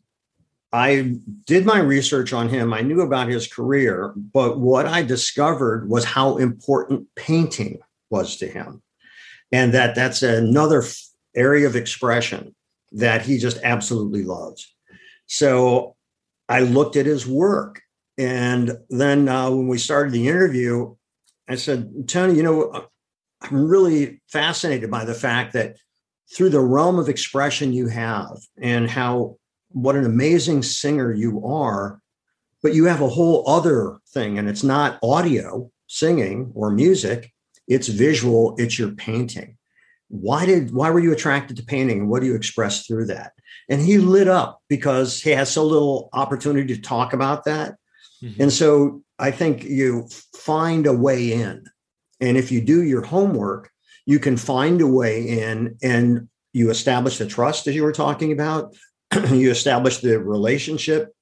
I 0.73 1.17
did 1.45 1.67
my 1.67 1.81
research 1.81 2.33
on 2.33 2.49
him. 2.49 2.73
I 2.73 2.81
knew 2.81 3.03
about 3.03 3.29
his 3.29 3.47
career, 3.47 4.15
but 4.17 4.59
what 4.59 4.87
I 4.87 5.03
discovered 5.03 5.89
was 5.89 6.05
how 6.05 6.39
important 6.39 7.09
painting 7.17 7.81
was 8.09 8.37
to 8.37 8.47
him. 8.47 8.83
And 9.51 9.75
that 9.75 9.95
that's 9.95 10.23
another 10.23 10.85
area 11.35 11.67
of 11.67 11.77
expression 11.77 12.55
that 12.93 13.23
he 13.23 13.37
just 13.39 13.59
absolutely 13.65 14.23
loves. 14.23 14.75
So 15.27 15.97
I 16.49 16.61
looked 16.61 16.97
at 16.97 17.07
his 17.07 17.27
work. 17.27 17.83
And 18.17 18.79
then 18.89 19.29
uh, 19.29 19.51
when 19.51 19.69
we 19.69 19.79
started 19.79 20.13
the 20.13 20.29
interview, 20.29 20.95
I 21.49 21.57
said, 21.57 22.09
Tony, 22.09 22.35
you 22.35 22.43
know, 22.43 22.87
I'm 23.45 23.69
really 23.69 24.21
fascinated 24.29 24.91
by 24.91 25.05
the 25.05 25.15
fact 25.15 25.53
that 25.55 25.77
through 26.35 26.51
the 26.51 26.61
realm 26.61 26.99
of 26.99 27.09
expression 27.09 27.73
you 27.73 27.89
have 27.89 28.39
and 28.61 28.89
how 28.89 29.37
what 29.71 29.97
an 29.97 30.05
amazing 30.05 30.63
singer 30.63 31.13
you 31.13 31.45
are, 31.47 32.01
but 32.63 32.75
you 32.75 32.85
have 32.85 33.01
a 33.01 33.09
whole 33.09 33.49
other 33.49 33.99
thing, 34.13 34.39
and 34.39 34.49
it's 34.49 34.63
not 34.63 34.99
audio 35.03 35.71
singing 35.89 36.53
or 36.55 36.71
music, 36.71 37.33
it's 37.69 37.89
visual, 37.89 38.55
it's 38.59 38.79
your 38.79 38.93
painting. 38.93 39.57
Why 40.09 40.45
did 40.47 40.73
why 40.73 40.91
were 40.91 41.01
you 41.01 41.13
attracted 41.13 41.57
to 41.57 41.65
painting 41.65 42.01
and 42.01 42.09
what 42.09 42.21
do 42.21 42.27
you 42.27 42.35
express 42.35 42.87
through 42.87 43.07
that? 43.07 43.33
And 43.69 43.81
he 43.81 43.99
lit 43.99 44.29
up 44.29 44.61
because 44.69 45.23
he 45.23 45.31
has 45.31 45.51
so 45.51 45.65
little 45.65 46.11
opportunity 46.13 46.75
to 46.75 46.81
talk 46.81 47.13
about 47.13 47.45
that. 47.45 47.77
Mm-hmm. 48.23 48.43
And 48.43 48.53
so 48.53 49.03
I 49.19 49.31
think 49.31 49.65
you 49.65 50.09
find 50.35 50.87
a 50.87 50.93
way 50.93 51.33
in 51.33 51.65
and 52.23 52.37
if 52.37 52.53
you 52.53 52.61
do 52.61 52.83
your 52.85 53.03
homework, 53.03 53.71
you 54.07 54.21
can 54.21 54.37
find 54.37 54.81
a 54.81 54.87
way 54.87 55.41
in 55.41 55.77
and 55.83 56.29
you 56.53 56.71
establish 56.71 57.19
the 57.19 57.27
trust 57.27 57.67
as 57.67 57.75
you 57.75 57.83
were 57.83 57.93
talking 57.93 58.31
about, 58.31 58.75
you 59.31 59.51
establish 59.51 59.99
the 59.99 60.19
relationship, 60.21 61.13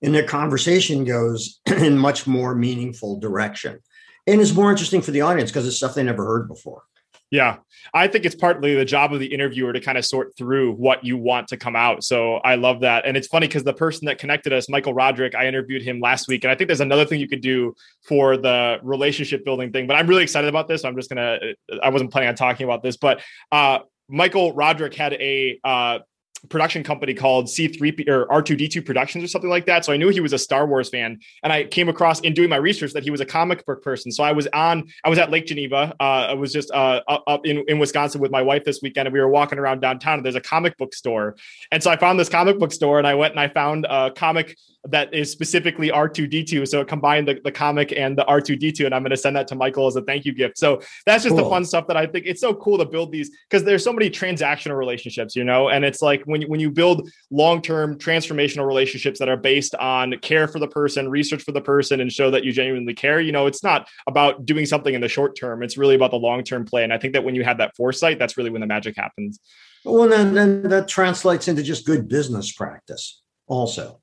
and 0.00 0.14
the 0.14 0.22
conversation 0.22 1.04
goes 1.04 1.60
in 1.66 1.98
much 1.98 2.26
more 2.26 2.54
meaningful 2.54 3.18
direction. 3.18 3.80
And 4.26 4.40
is 4.40 4.54
more 4.54 4.70
interesting 4.70 5.02
for 5.02 5.10
the 5.10 5.20
audience 5.20 5.50
because 5.50 5.66
it's 5.66 5.76
stuff 5.76 5.94
they 5.94 6.02
never 6.02 6.24
heard 6.24 6.48
before. 6.48 6.82
Yeah. 7.30 7.56
I 7.92 8.06
think 8.06 8.24
it's 8.24 8.34
partly 8.34 8.74
the 8.74 8.84
job 8.84 9.12
of 9.12 9.18
the 9.18 9.26
interviewer 9.26 9.72
to 9.72 9.80
kind 9.80 9.98
of 9.98 10.04
sort 10.04 10.36
through 10.36 10.74
what 10.74 11.04
you 11.04 11.16
want 11.16 11.48
to 11.48 11.56
come 11.56 11.74
out. 11.74 12.04
So 12.04 12.34
I 12.36 12.54
love 12.54 12.80
that. 12.80 13.06
And 13.06 13.16
it's 13.16 13.26
funny 13.26 13.48
because 13.48 13.64
the 13.64 13.74
person 13.74 14.06
that 14.06 14.18
connected 14.18 14.52
us, 14.52 14.68
Michael 14.68 14.94
Roderick, 14.94 15.34
I 15.34 15.46
interviewed 15.46 15.82
him 15.82 16.00
last 16.00 16.28
week. 16.28 16.44
And 16.44 16.50
I 16.50 16.54
think 16.54 16.68
there's 16.68 16.80
another 16.80 17.04
thing 17.04 17.18
you 17.20 17.28
could 17.28 17.40
do 17.40 17.74
for 18.06 18.36
the 18.36 18.78
relationship 18.82 19.44
building 19.44 19.72
thing. 19.72 19.86
But 19.86 19.96
I'm 19.96 20.06
really 20.06 20.22
excited 20.22 20.48
about 20.48 20.68
this. 20.68 20.82
So 20.82 20.88
I'm 20.88 20.96
just 20.96 21.10
going 21.10 21.16
to, 21.16 21.54
I 21.82 21.88
wasn't 21.88 22.12
planning 22.12 22.28
on 22.28 22.36
talking 22.36 22.64
about 22.64 22.82
this, 22.82 22.96
but 22.96 23.20
uh, 23.50 23.80
Michael 24.08 24.52
Roderick 24.52 24.94
had 24.94 25.14
a 25.14 25.58
uh, 25.64 25.98
production 26.48 26.82
company 26.82 27.14
called 27.14 27.46
C3P 27.46 28.08
or 28.08 28.26
R2D2 28.26 28.84
Productions 28.84 29.24
or 29.24 29.28
something 29.28 29.50
like 29.50 29.66
that. 29.66 29.84
So 29.84 29.92
I 29.92 29.96
knew 29.96 30.08
he 30.08 30.20
was 30.20 30.32
a 30.32 30.38
Star 30.38 30.66
Wars 30.66 30.88
fan. 30.88 31.18
And 31.42 31.52
I 31.52 31.64
came 31.64 31.88
across 31.88 32.20
in 32.20 32.34
doing 32.34 32.48
my 32.48 32.56
research 32.56 32.92
that 32.92 33.02
he 33.02 33.10
was 33.10 33.20
a 33.20 33.26
comic 33.26 33.64
book 33.66 33.82
person. 33.82 34.12
So 34.12 34.24
I 34.24 34.32
was 34.32 34.46
on, 34.52 34.88
I 35.04 35.10
was 35.10 35.18
at 35.18 35.30
Lake 35.30 35.46
Geneva. 35.46 35.94
Uh, 36.00 36.26
I 36.30 36.34
was 36.34 36.52
just 36.52 36.70
uh, 36.70 37.00
up 37.08 37.46
in, 37.46 37.64
in 37.68 37.78
Wisconsin 37.78 38.20
with 38.20 38.30
my 38.30 38.42
wife 38.42 38.64
this 38.64 38.80
weekend. 38.82 39.06
And 39.06 39.12
we 39.12 39.20
were 39.20 39.28
walking 39.28 39.58
around 39.58 39.80
downtown 39.80 40.18
and 40.18 40.24
there's 40.24 40.34
a 40.34 40.40
comic 40.40 40.76
book 40.76 40.94
store. 40.94 41.36
And 41.70 41.82
so 41.82 41.90
I 41.90 41.96
found 41.96 42.18
this 42.18 42.28
comic 42.28 42.58
book 42.58 42.72
store 42.72 42.98
and 42.98 43.06
I 43.06 43.14
went 43.14 43.32
and 43.32 43.40
I 43.40 43.48
found 43.48 43.86
a 43.88 44.10
comic 44.10 44.56
that 44.86 45.12
is 45.14 45.30
specifically 45.30 45.90
R2D2. 45.90 46.68
So 46.68 46.80
it 46.80 46.88
combined 46.88 47.26
the, 47.26 47.40
the 47.42 47.52
comic 47.52 47.92
and 47.96 48.16
the 48.16 48.24
R2D2. 48.24 48.84
And 48.84 48.94
I'm 48.94 49.02
going 49.02 49.10
to 49.10 49.16
send 49.16 49.36
that 49.36 49.48
to 49.48 49.54
Michael 49.54 49.86
as 49.86 49.96
a 49.96 50.02
thank 50.02 50.24
you 50.24 50.34
gift. 50.34 50.58
So 50.58 50.80
that's 51.06 51.24
just 51.24 51.34
cool. 51.34 51.44
the 51.44 51.50
fun 51.50 51.64
stuff 51.64 51.86
that 51.88 51.96
I 51.96 52.06
think 52.06 52.26
it's 52.26 52.40
so 52.40 52.54
cool 52.54 52.78
to 52.78 52.84
build 52.84 53.10
these 53.10 53.30
because 53.48 53.64
there's 53.64 53.82
so 53.82 53.92
many 53.92 54.10
transactional 54.10 54.76
relationships, 54.76 55.34
you 55.34 55.44
know, 55.44 55.70
and 55.70 55.84
it's 55.84 56.02
like 56.02 56.22
when 56.24 56.42
you, 56.42 56.48
when 56.48 56.60
you 56.60 56.70
build 56.70 57.08
long-term 57.30 57.98
transformational 57.98 58.66
relationships 58.66 59.18
that 59.18 59.28
are 59.28 59.36
based 59.36 59.74
on 59.76 60.18
care 60.18 60.46
for 60.46 60.58
the 60.58 60.68
person, 60.68 61.08
research 61.08 61.42
for 61.42 61.52
the 61.52 61.60
person, 61.60 62.00
and 62.00 62.12
show 62.12 62.30
that 62.30 62.44
you 62.44 62.52
genuinely 62.52 62.94
care, 62.94 63.20
you 63.20 63.32
know, 63.32 63.46
it's 63.46 63.62
not 63.62 63.88
about 64.06 64.44
doing 64.44 64.66
something 64.66 64.94
in 64.94 65.00
the 65.00 65.08
short 65.08 65.36
term. 65.36 65.62
It's 65.62 65.78
really 65.78 65.94
about 65.94 66.10
the 66.10 66.18
long-term 66.18 66.66
play. 66.66 66.84
And 66.84 66.92
I 66.92 66.98
think 66.98 67.14
that 67.14 67.24
when 67.24 67.34
you 67.34 67.44
have 67.44 67.58
that 67.58 67.74
foresight, 67.76 68.18
that's 68.18 68.36
really 68.36 68.50
when 68.50 68.60
the 68.60 68.66
magic 68.66 68.96
happens. 68.96 69.40
Well, 69.84 70.08
then, 70.08 70.34
then 70.34 70.62
that 70.68 70.88
translates 70.88 71.48
into 71.48 71.62
just 71.62 71.86
good 71.86 72.08
business 72.08 72.52
practice 72.52 73.22
also 73.46 74.00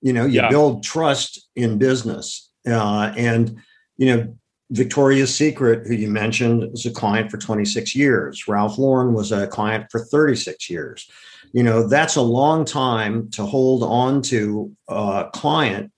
you 0.00 0.12
know, 0.12 0.24
you 0.24 0.40
yeah. 0.40 0.48
build 0.48 0.82
trust 0.82 1.48
in 1.56 1.78
business. 1.78 2.50
Uh, 2.66 3.12
and, 3.16 3.58
you 3.96 4.16
know, 4.16 4.38
Victoria's 4.70 5.34
Secret, 5.34 5.86
who 5.86 5.94
you 5.94 6.08
mentioned, 6.08 6.70
was 6.70 6.84
a 6.84 6.90
client 6.90 7.30
for 7.30 7.38
26 7.38 7.94
years. 7.96 8.46
Ralph 8.46 8.78
Lauren 8.78 9.14
was 9.14 9.32
a 9.32 9.46
client 9.46 9.86
for 9.90 10.04
36 10.04 10.68
years. 10.68 11.10
You 11.52 11.62
know, 11.62 11.88
that's 11.88 12.16
a 12.16 12.22
long 12.22 12.64
time 12.64 13.30
to 13.30 13.44
hold 13.44 13.82
on 13.82 14.20
to 14.22 14.76
a 14.88 15.30
client 15.32 15.90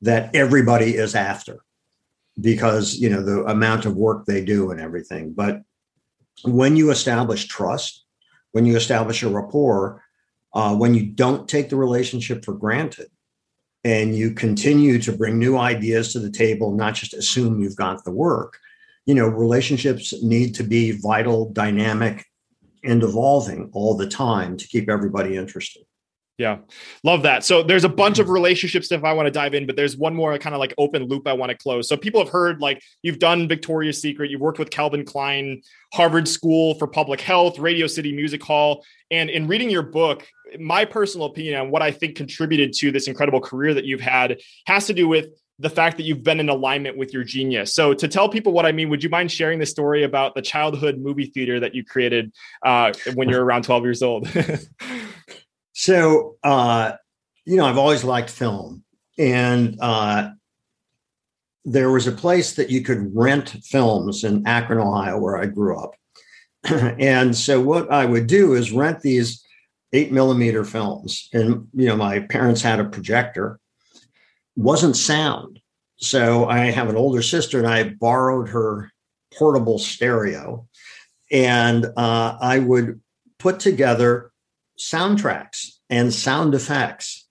that 0.00 0.34
everybody 0.34 0.96
is 0.96 1.14
after 1.14 1.58
because, 2.40 2.94
you 2.94 3.10
know, 3.10 3.22
the 3.22 3.44
amount 3.44 3.84
of 3.84 3.96
work 3.96 4.24
they 4.24 4.44
do 4.44 4.70
and 4.70 4.80
everything. 4.80 5.32
But 5.32 5.62
when 6.44 6.76
you 6.76 6.90
establish 6.90 7.46
trust, 7.46 8.04
when 8.52 8.64
you 8.64 8.76
establish 8.76 9.22
a 9.22 9.28
rapport, 9.28 10.02
uh, 10.54 10.74
when 10.74 10.94
you 10.94 11.04
don't 11.04 11.48
take 11.48 11.68
the 11.68 11.76
relationship 11.76 12.44
for 12.44 12.54
granted, 12.54 13.08
and 13.86 14.16
you 14.16 14.32
continue 14.32 14.98
to 14.98 15.12
bring 15.12 15.38
new 15.38 15.56
ideas 15.56 16.12
to 16.12 16.18
the 16.18 16.28
table, 16.28 16.72
not 16.72 16.94
just 16.94 17.14
assume 17.14 17.60
you've 17.60 17.76
got 17.76 18.02
the 18.02 18.10
work. 18.10 18.58
You 19.04 19.14
know, 19.14 19.28
relationships 19.28 20.12
need 20.24 20.56
to 20.56 20.64
be 20.64 20.90
vital, 20.90 21.50
dynamic, 21.52 22.26
and 22.82 23.00
evolving 23.04 23.70
all 23.72 23.96
the 23.96 24.08
time 24.08 24.56
to 24.56 24.66
keep 24.66 24.90
everybody 24.90 25.36
interested. 25.36 25.84
Yeah, 26.36 26.58
love 27.04 27.22
that. 27.22 27.44
So 27.44 27.62
there's 27.62 27.84
a 27.84 27.88
bunch 27.88 28.18
of 28.18 28.28
relationship 28.28 28.82
stuff 28.82 29.04
I 29.04 29.12
want 29.12 29.26
to 29.26 29.30
dive 29.30 29.54
in, 29.54 29.66
but 29.66 29.76
there's 29.76 29.96
one 29.96 30.16
more 30.16 30.36
kind 30.36 30.54
of 30.54 30.58
like 30.58 30.74
open 30.78 31.04
loop 31.04 31.28
I 31.28 31.32
want 31.32 31.50
to 31.50 31.56
close. 31.56 31.88
So 31.88 31.96
people 31.96 32.20
have 32.20 32.28
heard 32.28 32.60
like 32.60 32.82
you've 33.02 33.20
done 33.20 33.46
Victoria's 33.46 34.02
Secret, 34.02 34.32
you've 34.32 34.40
worked 34.40 34.58
with 34.58 34.70
Calvin 34.70 35.04
Klein, 35.04 35.62
Harvard 35.94 36.26
School 36.26 36.74
for 36.74 36.88
Public 36.88 37.20
Health, 37.20 37.60
Radio 37.60 37.86
City 37.86 38.12
Music 38.12 38.42
Hall, 38.42 38.84
and 39.12 39.30
in 39.30 39.46
reading 39.46 39.70
your 39.70 39.84
book, 39.84 40.26
my 40.58 40.84
personal 40.84 41.26
opinion 41.26 41.60
on 41.60 41.70
what 41.70 41.82
I 41.82 41.90
think 41.90 42.16
contributed 42.16 42.72
to 42.74 42.90
this 42.90 43.08
incredible 43.08 43.40
career 43.40 43.74
that 43.74 43.84
you've 43.84 44.00
had 44.00 44.40
has 44.66 44.86
to 44.86 44.94
do 44.94 45.08
with 45.08 45.28
the 45.58 45.70
fact 45.70 45.96
that 45.96 46.02
you've 46.02 46.22
been 46.22 46.38
in 46.38 46.48
alignment 46.48 46.98
with 46.98 47.14
your 47.14 47.24
genius. 47.24 47.72
So, 47.74 47.94
to 47.94 48.08
tell 48.08 48.28
people 48.28 48.52
what 48.52 48.66
I 48.66 48.72
mean, 48.72 48.90
would 48.90 49.02
you 49.02 49.08
mind 49.08 49.32
sharing 49.32 49.58
the 49.58 49.66
story 49.66 50.02
about 50.04 50.34
the 50.34 50.42
childhood 50.42 50.98
movie 50.98 51.26
theater 51.26 51.60
that 51.60 51.74
you 51.74 51.84
created 51.84 52.32
uh, 52.64 52.92
when 53.14 53.28
you're 53.28 53.44
around 53.44 53.64
12 53.64 53.84
years 53.84 54.02
old? 54.02 54.28
so, 55.72 56.36
uh, 56.44 56.92
you 57.44 57.56
know, 57.56 57.64
I've 57.64 57.78
always 57.78 58.04
liked 58.04 58.30
film, 58.30 58.84
and 59.18 59.78
uh, 59.80 60.30
there 61.64 61.90
was 61.90 62.06
a 62.06 62.12
place 62.12 62.54
that 62.54 62.70
you 62.70 62.82
could 62.82 63.16
rent 63.16 63.48
films 63.64 64.24
in 64.24 64.46
Akron, 64.46 64.78
Ohio, 64.78 65.18
where 65.18 65.38
I 65.38 65.46
grew 65.46 65.78
up. 65.78 65.94
and 66.64 67.34
so, 67.34 67.62
what 67.62 67.90
I 67.90 68.04
would 68.04 68.26
do 68.26 68.52
is 68.52 68.72
rent 68.72 69.00
these 69.00 69.45
eight 69.92 70.12
millimeter 70.12 70.64
films. 70.64 71.28
And, 71.32 71.68
you 71.72 71.88
know, 71.88 71.96
my 71.96 72.20
parents 72.20 72.62
had 72.62 72.80
a 72.80 72.84
projector, 72.84 73.58
wasn't 74.56 74.96
sound. 74.96 75.60
So 75.98 76.48
I 76.48 76.58
have 76.70 76.88
an 76.88 76.96
older 76.96 77.22
sister 77.22 77.58
and 77.58 77.66
I 77.66 77.90
borrowed 77.90 78.48
her 78.50 78.90
portable 79.34 79.78
stereo. 79.78 80.66
And 81.30 81.86
uh, 81.96 82.36
I 82.40 82.58
would 82.58 83.00
put 83.38 83.60
together 83.60 84.30
soundtracks 84.78 85.70
and 85.88 86.12
sound 86.12 86.54
effects 86.54 87.26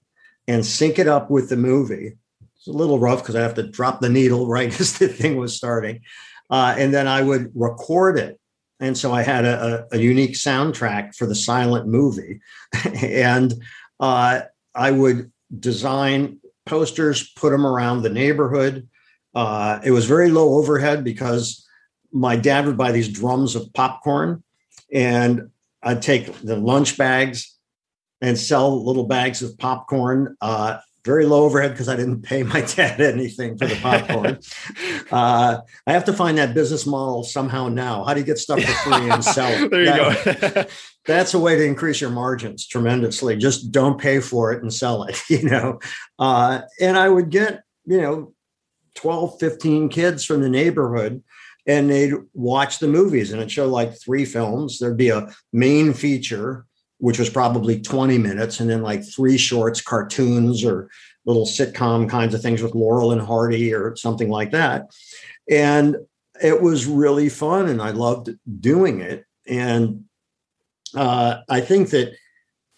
and 0.47 0.65
sync 0.65 0.99
it 0.99 1.07
up 1.07 1.29
with 1.29 1.49
the 1.49 1.57
movie. 1.57 2.17
It's 2.57 2.67
a 2.67 2.71
little 2.71 2.99
rough 2.99 3.21
because 3.21 3.35
I 3.35 3.41
have 3.41 3.55
to 3.55 3.67
drop 3.67 4.01
the 4.01 4.09
needle 4.09 4.47
right 4.49 4.79
as 4.79 4.97
the 4.97 5.07
thing 5.07 5.37
was 5.37 5.55
starting. 5.55 6.01
Uh, 6.49 6.75
and 6.77 6.93
then 6.93 7.07
I 7.07 7.21
would 7.21 7.51
record 7.55 8.19
it 8.19 8.39
and 8.79 8.97
so 8.97 9.13
I 9.13 9.21
had 9.23 9.45
a, 9.45 9.87
a, 9.91 9.97
unique 9.97 10.33
soundtrack 10.33 11.15
for 11.15 11.25
the 11.25 11.35
silent 11.35 11.87
movie, 11.87 12.41
and 13.01 13.53
uh, 13.99 14.41
I 14.73 14.91
would 14.91 15.31
design 15.57 16.39
posters, 16.65 17.31
put 17.33 17.51
them 17.51 17.65
around 17.65 18.01
the 18.01 18.09
neighborhood. 18.09 18.87
Uh, 19.33 19.79
it 19.83 19.91
was 19.91 20.05
very 20.05 20.29
low 20.29 20.55
overhead 20.55 21.03
because 21.03 21.65
my 22.11 22.35
dad 22.35 22.65
would 22.65 22.77
buy 22.77 22.91
these 22.91 23.09
drums 23.09 23.55
of 23.55 23.71
popcorn, 23.73 24.43
and 24.93 25.49
I'd 25.83 26.01
take 26.01 26.33
the 26.41 26.57
lunch 26.57 26.97
bags 26.97 27.55
and 28.21 28.37
sell 28.37 28.83
little 28.83 29.07
bags 29.07 29.41
of 29.41 29.57
popcorn. 29.57 30.35
Uh, 30.41 30.79
very 31.05 31.25
low 31.25 31.43
overhead 31.43 31.71
because 31.71 31.87
I 31.87 31.95
didn't 31.95 32.23
pay 32.23 32.43
my 32.43 32.61
dad 32.75 32.99
anything 32.99 33.57
for 33.57 33.67
the 33.67 33.75
popcorn. 33.75 34.39
uh, 35.11 35.61
I 35.85 35.91
have 35.91 36.05
to 36.05 36.13
find 36.13 36.37
that 36.37 36.55
business 36.55 36.85
model 36.85 37.23
somehow 37.23 37.69
now. 37.69 38.03
How 38.03 38.13
do 38.13 38.19
you 38.19 38.25
get 38.25 38.39
stuff 38.39 38.61
for 38.61 38.71
free 38.71 39.09
and 39.09 39.23
sell 39.23 39.63
it? 39.63 39.71
there 39.71 39.81
you 39.81 39.85
that, 39.85 40.53
go. 40.55 40.65
that's 41.05 41.33
a 41.35 41.39
way 41.39 41.55
to 41.55 41.63
increase 41.63 42.01
your 42.01 42.09
margins 42.09 42.67
tremendously. 42.67 43.37
Just 43.37 43.71
don't 43.71 43.99
pay 43.99 44.19
for 44.19 44.51
it 44.51 44.63
and 44.63 44.73
sell 44.73 45.03
it, 45.03 45.17
you 45.29 45.43
know. 45.43 45.79
Uh, 46.17 46.61
and 46.81 46.97
I 46.97 47.07
would 47.07 47.29
get, 47.29 47.63
you 47.85 48.01
know, 48.01 48.33
12, 48.95 49.39
15 49.39 49.89
kids 49.89 50.25
from 50.25 50.41
the 50.41 50.49
neighborhood 50.49 51.21
and 51.67 51.89
they'd 51.89 52.13
watch 52.33 52.79
the 52.79 52.87
movies 52.87 53.31
and 53.31 53.41
it'd 53.41 53.51
show 53.51 53.67
like 53.67 53.99
three 53.99 54.25
films. 54.25 54.79
There'd 54.79 54.97
be 54.97 55.09
a 55.09 55.29
main 55.51 55.93
feature 55.93 56.65
which 56.99 57.19
was 57.19 57.29
probably 57.29 57.81
20 57.81 58.17
minutes, 58.17 58.59
and 58.59 58.69
then 58.69 58.81
like 58.81 59.03
three 59.03 59.37
shorts, 59.37 59.81
cartoons 59.81 60.63
or 60.63 60.89
little 61.25 61.45
sitcom 61.45 62.09
kinds 62.09 62.33
of 62.33 62.41
things 62.41 62.61
with 62.61 62.75
Laurel 62.75 63.11
and 63.11 63.21
Hardy 63.21 63.73
or 63.73 63.95
something 63.95 64.29
like 64.29 64.51
that. 64.51 64.91
And 65.49 65.97
it 66.41 66.61
was 66.61 66.85
really 66.85 67.29
fun, 67.29 67.67
and 67.67 67.81
I 67.81 67.91
loved 67.91 68.29
doing 68.59 69.01
it. 69.01 69.25
And 69.47 70.05
uh, 70.95 71.41
I 71.49 71.61
think 71.61 71.89
that 71.91 72.13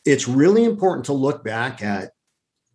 it's 0.06 0.27
really 0.27 0.63
important 0.63 1.06
to 1.06 1.13
look 1.13 1.43
back 1.43 1.82
at 1.82 2.12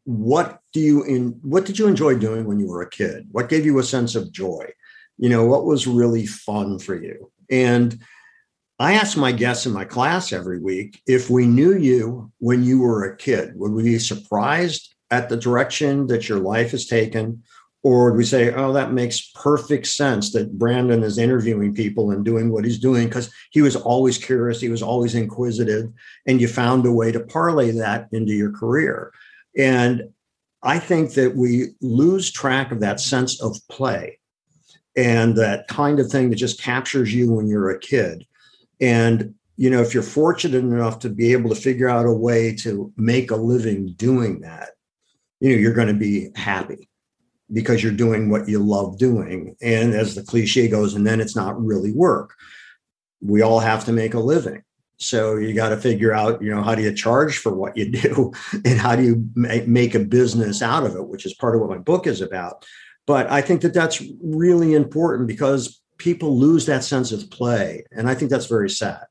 what 0.04 0.60
do 0.72 0.80
you 0.80 1.04
in 1.04 1.38
what 1.42 1.64
did 1.64 1.78
you 1.78 1.86
enjoy 1.86 2.16
doing 2.16 2.44
when 2.44 2.58
you 2.58 2.66
were 2.66 2.82
a 2.82 2.90
kid? 2.90 3.28
What 3.30 3.48
gave 3.48 3.64
you 3.64 3.78
a 3.78 3.84
sense 3.84 4.14
of 4.14 4.32
joy? 4.32 4.70
You 5.18 5.28
know, 5.28 5.46
what 5.46 5.64
was 5.64 5.86
really 5.86 6.26
fun 6.26 6.78
for 6.78 7.00
you? 7.00 7.30
And 7.50 8.00
I 8.82 8.94
ask 8.94 9.16
my 9.16 9.30
guests 9.30 9.64
in 9.64 9.72
my 9.72 9.84
class 9.84 10.32
every 10.32 10.58
week 10.58 11.02
if 11.06 11.30
we 11.30 11.46
knew 11.46 11.76
you 11.76 12.32
when 12.38 12.64
you 12.64 12.80
were 12.80 13.04
a 13.04 13.16
kid, 13.16 13.52
would 13.54 13.70
we 13.70 13.84
be 13.84 14.00
surprised 14.00 14.96
at 15.08 15.28
the 15.28 15.36
direction 15.36 16.08
that 16.08 16.28
your 16.28 16.40
life 16.40 16.72
has 16.72 16.86
taken? 16.86 17.44
Or 17.84 18.06
would 18.10 18.16
we 18.16 18.24
say, 18.24 18.52
oh, 18.52 18.72
that 18.72 18.92
makes 18.92 19.30
perfect 19.36 19.86
sense 19.86 20.32
that 20.32 20.58
Brandon 20.58 21.04
is 21.04 21.16
interviewing 21.16 21.72
people 21.76 22.10
and 22.10 22.24
doing 22.24 22.50
what 22.50 22.64
he's 22.64 22.80
doing 22.80 23.06
because 23.06 23.32
he 23.52 23.62
was 23.62 23.76
always 23.76 24.18
curious, 24.18 24.60
he 24.60 24.68
was 24.68 24.82
always 24.82 25.14
inquisitive, 25.14 25.88
and 26.26 26.40
you 26.40 26.48
found 26.48 26.84
a 26.84 26.90
way 26.90 27.12
to 27.12 27.20
parlay 27.20 27.70
that 27.70 28.08
into 28.10 28.32
your 28.32 28.50
career. 28.50 29.12
And 29.56 30.10
I 30.64 30.80
think 30.80 31.14
that 31.14 31.36
we 31.36 31.68
lose 31.82 32.32
track 32.32 32.72
of 32.72 32.80
that 32.80 32.98
sense 32.98 33.40
of 33.40 33.56
play 33.70 34.18
and 34.96 35.36
that 35.36 35.68
kind 35.68 36.00
of 36.00 36.10
thing 36.10 36.30
that 36.30 36.36
just 36.36 36.60
captures 36.60 37.14
you 37.14 37.32
when 37.32 37.46
you're 37.46 37.70
a 37.70 37.78
kid 37.78 38.26
and 38.82 39.34
you 39.56 39.70
know, 39.70 39.80
if 39.80 39.94
you're 39.94 40.02
fortunate 40.02 40.58
enough 40.58 40.98
to 41.00 41.08
be 41.08 41.32
able 41.32 41.50
to 41.50 41.54
figure 41.54 41.88
out 41.88 42.06
a 42.06 42.12
way 42.12 42.54
to 42.56 42.92
make 42.96 43.30
a 43.30 43.36
living 43.36 43.94
doing 43.96 44.40
that, 44.40 44.70
you 45.40 45.50
know, 45.50 45.56
you're 45.56 45.74
going 45.74 45.88
to 45.88 45.94
be 45.94 46.30
happy 46.34 46.88
because 47.52 47.82
you're 47.82 47.92
doing 47.92 48.30
what 48.30 48.48
you 48.48 48.58
love 48.58 48.98
doing. 48.98 49.54
And 49.60 49.94
as 49.94 50.14
the 50.14 50.22
cliche 50.22 50.68
goes, 50.68 50.94
and 50.94 51.06
then 51.06 51.20
it's 51.20 51.36
not 51.36 51.62
really 51.62 51.92
work. 51.92 52.34
we 53.20 53.40
all 53.40 53.60
have 53.60 53.84
to 53.84 53.92
make 53.92 54.14
a 54.14 54.20
living. 54.20 54.62
So 54.96 55.36
you 55.36 55.54
got 55.54 55.68
to 55.68 55.76
figure 55.76 56.12
out, 56.12 56.42
you 56.42 56.52
know, 56.52 56.62
how 56.62 56.74
do 56.74 56.82
you 56.82 56.92
charge 56.92 57.38
for 57.38 57.54
what 57.54 57.76
you 57.76 57.90
do 58.02 58.32
and 58.64 58.78
how 58.78 58.96
do 58.96 59.04
you 59.04 59.28
make 59.36 59.94
a 59.94 60.00
business 60.00 60.62
out 60.62 60.84
of 60.84 60.96
it, 60.96 61.06
which 61.06 61.26
is 61.26 61.34
part 61.34 61.54
of 61.54 61.60
what 61.60 61.70
my 61.70 61.78
book 61.78 62.06
is 62.06 62.20
about. 62.20 62.64
But 63.06 63.30
I 63.30 63.42
think 63.42 63.60
that 63.60 63.74
that's 63.74 64.02
really 64.22 64.74
important 64.74 65.28
because 65.28 65.81
people 65.98 66.36
lose 66.38 66.66
that 66.66 66.84
sense 66.84 67.12
of 67.12 67.30
play. 67.30 67.84
And 67.92 68.08
I 68.08 68.14
think 68.14 68.30
that's 68.30 68.46
very 68.46 68.70
sad. 68.70 69.06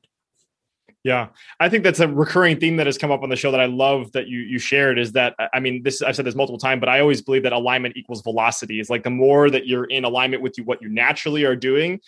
Yeah, 1.04 1.28
I 1.58 1.68
think 1.68 1.82
that's 1.82 1.98
a 1.98 2.06
recurring 2.06 2.60
theme 2.60 2.76
that 2.76 2.86
has 2.86 2.96
come 2.96 3.10
up 3.10 3.24
on 3.24 3.28
the 3.28 3.34
show 3.34 3.50
that 3.50 3.60
I 3.60 3.64
love 3.64 4.12
that 4.12 4.28
you 4.28 4.38
you 4.38 4.60
shared 4.60 5.00
is 5.00 5.10
that 5.12 5.34
I 5.52 5.58
mean 5.58 5.82
this 5.82 6.00
I've 6.00 6.14
said 6.14 6.24
this 6.24 6.36
multiple 6.36 6.58
times, 6.58 6.78
but 6.78 6.88
I 6.88 7.00
always 7.00 7.20
believe 7.20 7.42
that 7.42 7.52
alignment 7.52 7.96
equals 7.96 8.22
velocity. 8.22 8.78
Is 8.78 8.88
like 8.88 9.02
the 9.02 9.10
more 9.10 9.50
that 9.50 9.66
you're 9.66 9.86
in 9.86 10.04
alignment 10.04 10.44
with 10.44 10.56
you, 10.58 10.64
what 10.64 10.80
you 10.80 10.88
naturally 10.88 11.42
are 11.42 11.56
doing, 11.56 12.00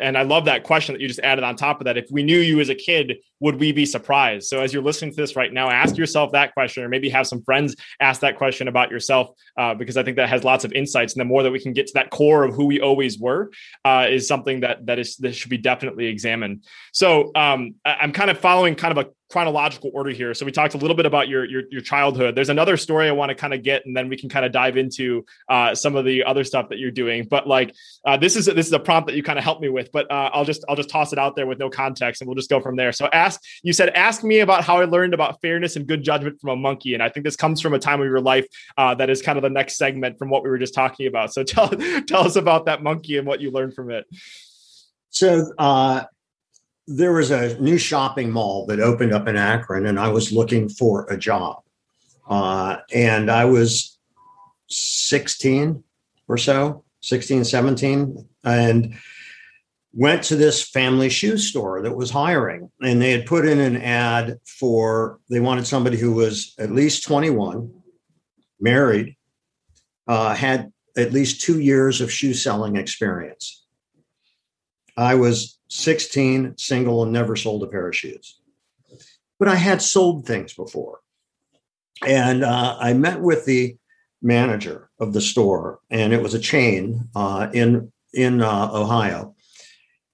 and 0.00 0.16
I 0.16 0.22
love 0.22 0.44
that 0.46 0.64
question 0.64 0.94
that 0.94 1.00
you 1.00 1.08
just 1.08 1.20
added 1.20 1.44
on 1.44 1.56
top 1.56 1.80
of 1.80 1.84
that. 1.84 1.96
If 1.96 2.06
we 2.10 2.22
knew 2.22 2.38
you 2.38 2.60
as 2.60 2.68
a 2.68 2.74
kid, 2.74 3.18
would 3.40 3.60
we 3.60 3.72
be 3.72 3.86
surprised? 3.86 4.48
So 4.48 4.60
as 4.60 4.72
you're 4.72 4.82
listening 4.82 5.10
to 5.12 5.16
this 5.16 5.36
right 5.36 5.52
now, 5.52 5.70
ask 5.70 5.96
yourself 5.96 6.32
that 6.32 6.54
question, 6.54 6.82
or 6.82 6.88
maybe 6.88 7.08
have 7.10 7.26
some 7.26 7.42
friends 7.42 7.76
ask 8.00 8.20
that 8.20 8.36
question 8.36 8.68
about 8.68 8.90
yourself, 8.90 9.30
uh, 9.56 9.74
because 9.74 9.96
I 9.96 10.02
think 10.02 10.16
that 10.16 10.28
has 10.28 10.44
lots 10.44 10.64
of 10.64 10.72
insights. 10.72 11.14
And 11.14 11.20
the 11.20 11.24
more 11.24 11.42
that 11.42 11.50
we 11.50 11.60
can 11.60 11.72
get 11.72 11.86
to 11.88 11.92
that 11.94 12.10
core 12.10 12.44
of 12.44 12.54
who 12.54 12.66
we 12.66 12.80
always 12.80 13.18
were, 13.18 13.50
uh, 13.84 14.06
is 14.08 14.26
something 14.26 14.60
that 14.60 14.86
that 14.86 14.98
is 14.98 15.16
that 15.16 15.34
should 15.34 15.50
be 15.50 15.58
definitely 15.58 16.06
examined. 16.06 16.64
So 16.92 17.30
um, 17.34 17.74
I'm 17.84 18.12
kind 18.12 18.30
of 18.30 18.38
following 18.38 18.74
kind 18.74 18.96
of 18.96 19.06
a 19.06 19.10
chronological 19.30 19.90
order 19.92 20.10
here. 20.10 20.32
So 20.32 20.46
we 20.46 20.52
talked 20.52 20.74
a 20.74 20.78
little 20.78 20.96
bit 20.96 21.06
about 21.06 21.28
your 21.28 21.44
your, 21.44 21.62
your 21.70 21.80
childhood. 21.80 22.34
There's 22.34 22.48
another 22.48 22.76
story 22.76 23.08
I 23.08 23.12
want 23.12 23.30
to 23.30 23.34
kind 23.34 23.52
of 23.52 23.62
get, 23.62 23.84
and 23.86 23.96
then 23.96 24.08
we 24.08 24.16
can 24.16 24.28
kind 24.28 24.44
of 24.44 24.52
dive 24.52 24.76
into 24.76 25.24
uh, 25.48 25.74
some 25.74 25.96
of 25.96 26.04
the 26.04 26.24
other 26.24 26.44
stuff 26.44 26.68
that 26.70 26.78
you're 26.78 26.90
doing. 26.90 27.26
But 27.28 27.46
like 27.46 27.74
uh, 28.04 28.16
this 28.16 28.36
is 28.36 28.46
this 28.46 28.66
is 28.66 28.72
a 28.72 28.78
prompt 28.78 29.08
that 29.08 29.16
you 29.16 29.22
kind 29.22 29.38
of 29.38 29.44
helped 29.44 29.60
me 29.60 29.68
with. 29.68 29.92
But 29.92 30.10
uh, 30.10 30.30
I'll 30.32 30.44
just 30.44 30.64
I'll 30.68 30.76
just 30.76 30.90
toss 30.90 31.12
it 31.12 31.18
out 31.18 31.36
there 31.36 31.46
with 31.46 31.58
no 31.58 31.68
context, 31.68 32.22
and 32.22 32.28
we'll 32.28 32.36
just 32.36 32.50
go 32.50 32.60
from 32.60 32.76
there. 32.76 32.92
So 32.92 33.08
ask 33.12 33.40
you 33.62 33.72
said 33.72 33.90
ask 33.90 34.24
me 34.24 34.40
about 34.40 34.64
how 34.64 34.78
I 34.80 34.84
learned 34.84 35.14
about 35.14 35.40
fairness 35.40 35.76
and 35.76 35.86
good 35.86 36.02
judgment 36.02 36.40
from 36.40 36.50
a 36.50 36.56
monkey, 36.56 36.94
and 36.94 37.02
I 37.02 37.08
think 37.08 37.24
this 37.24 37.36
comes 37.36 37.60
from 37.60 37.74
a 37.74 37.78
time 37.78 38.00
of 38.00 38.06
your 38.06 38.20
life 38.20 38.46
uh, 38.76 38.94
that 38.94 39.10
is 39.10 39.22
kind 39.22 39.36
of 39.36 39.42
the 39.42 39.50
next 39.50 39.76
segment 39.76 40.18
from 40.18 40.30
what 40.30 40.42
we 40.42 40.50
were 40.50 40.58
just 40.58 40.74
talking 40.74 41.06
about. 41.06 41.32
So 41.32 41.42
tell 41.44 41.68
tell 42.06 42.26
us 42.26 42.36
about 42.36 42.66
that 42.66 42.82
monkey 42.82 43.18
and 43.18 43.26
what 43.26 43.40
you 43.40 43.50
learned 43.50 43.74
from 43.74 43.90
it. 43.90 44.06
So 45.10 45.52
uh, 45.58 46.04
there 46.90 47.12
was 47.12 47.30
a 47.30 47.60
new 47.60 47.76
shopping 47.76 48.30
mall 48.30 48.64
that 48.66 48.80
opened 48.80 49.12
up 49.12 49.28
in 49.28 49.36
Akron, 49.36 49.84
and 49.84 50.00
I 50.00 50.08
was 50.08 50.32
looking 50.32 50.70
for 50.70 51.04
a 51.10 51.18
job. 51.18 51.62
Uh, 52.28 52.78
and 52.92 53.30
I 53.30 53.44
was 53.44 53.98
16 54.68 55.84
or 56.28 56.38
so, 56.38 56.84
16, 57.02 57.44
17, 57.44 58.26
and 58.42 58.94
went 59.92 60.22
to 60.24 60.36
this 60.36 60.62
family 60.62 61.10
shoe 61.10 61.36
store 61.36 61.82
that 61.82 61.94
was 61.94 62.10
hiring. 62.10 62.70
And 62.80 63.02
they 63.02 63.10
had 63.10 63.26
put 63.26 63.46
in 63.46 63.60
an 63.60 63.76
ad 63.76 64.38
for, 64.46 65.20
they 65.28 65.40
wanted 65.40 65.66
somebody 65.66 65.98
who 65.98 66.12
was 66.12 66.54
at 66.58 66.70
least 66.70 67.04
21, 67.04 67.70
married, 68.60 69.14
uh, 70.06 70.34
had 70.34 70.72
at 70.96 71.12
least 71.12 71.42
two 71.42 71.60
years 71.60 72.00
of 72.00 72.10
shoe 72.10 72.32
selling 72.32 72.76
experience. 72.76 73.66
I 74.96 75.14
was 75.16 75.57
16, 75.68 76.54
single, 76.56 77.02
and 77.02 77.12
never 77.12 77.36
sold 77.36 77.62
a 77.62 77.66
pair 77.66 77.88
of 77.88 77.96
shoes. 77.96 78.40
But 79.38 79.48
I 79.48 79.54
had 79.54 79.82
sold 79.82 80.26
things 80.26 80.52
before. 80.52 81.00
And 82.06 82.44
uh, 82.44 82.76
I 82.80 82.92
met 82.92 83.20
with 83.20 83.44
the 83.44 83.76
manager 84.22 84.90
of 85.00 85.12
the 85.12 85.20
store, 85.20 85.80
and 85.90 86.12
it 86.12 86.22
was 86.22 86.34
a 86.34 86.38
chain 86.38 87.08
uh, 87.14 87.48
in, 87.52 87.92
in 88.12 88.42
uh, 88.42 88.70
Ohio. 88.72 89.34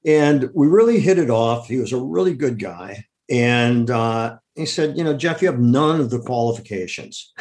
And 0.05 0.51
we 0.55 0.67
really 0.67 1.01
hit 1.01 1.19
it 1.19 1.31
off. 1.31 1.69
He 1.69 1.79
was 1.79 1.93
a 1.93 2.01
really 2.01 2.35
good 2.35 2.59
guy. 2.59 3.05
And 3.31 3.90
uh, 3.90 4.37
he 4.55 4.67
said, 4.67 4.97
You 4.97 5.05
know, 5.05 5.17
Jeff, 5.17 5.40
you 5.40 5.49
have 5.49 5.61
none 5.61 6.01
of 6.01 6.11
the 6.11 6.21
qualifications. 6.21 7.33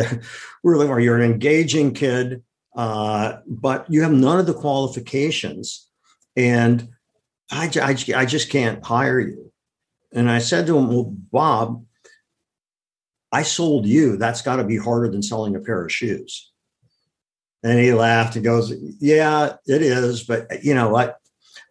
really 0.64 0.88
are. 0.88 1.00
You're 1.00 1.20
an 1.20 1.30
engaging 1.30 1.92
kid, 1.92 2.42
uh, 2.74 3.38
but 3.46 3.86
you 3.90 4.02
have 4.02 4.12
none 4.12 4.38
of 4.38 4.46
the 4.46 4.54
qualifications. 4.54 5.88
And 6.36 6.88
I, 7.50 7.70
I, 7.80 7.96
I 8.16 8.26
just 8.26 8.50
can't 8.50 8.84
hire 8.84 9.20
you. 9.20 9.52
And 10.12 10.30
I 10.30 10.38
said 10.38 10.66
to 10.66 10.76
him, 10.76 10.88
Well, 10.88 11.04
Bob, 11.04 11.84
I 13.32 13.42
sold 13.42 13.86
you. 13.86 14.16
That's 14.16 14.42
got 14.42 14.56
to 14.56 14.64
be 14.64 14.76
harder 14.76 15.10
than 15.10 15.22
selling 15.22 15.54
a 15.54 15.60
pair 15.60 15.84
of 15.84 15.92
shoes. 15.92 16.52
And 17.62 17.78
he 17.78 17.92
laughed 17.92 18.36
and 18.36 18.44
goes, 18.44 18.72
Yeah, 19.00 19.56
it 19.66 19.82
is. 19.82 20.24
But 20.24 20.64
you 20.64 20.74
know 20.74 20.88
what? 20.88 21.18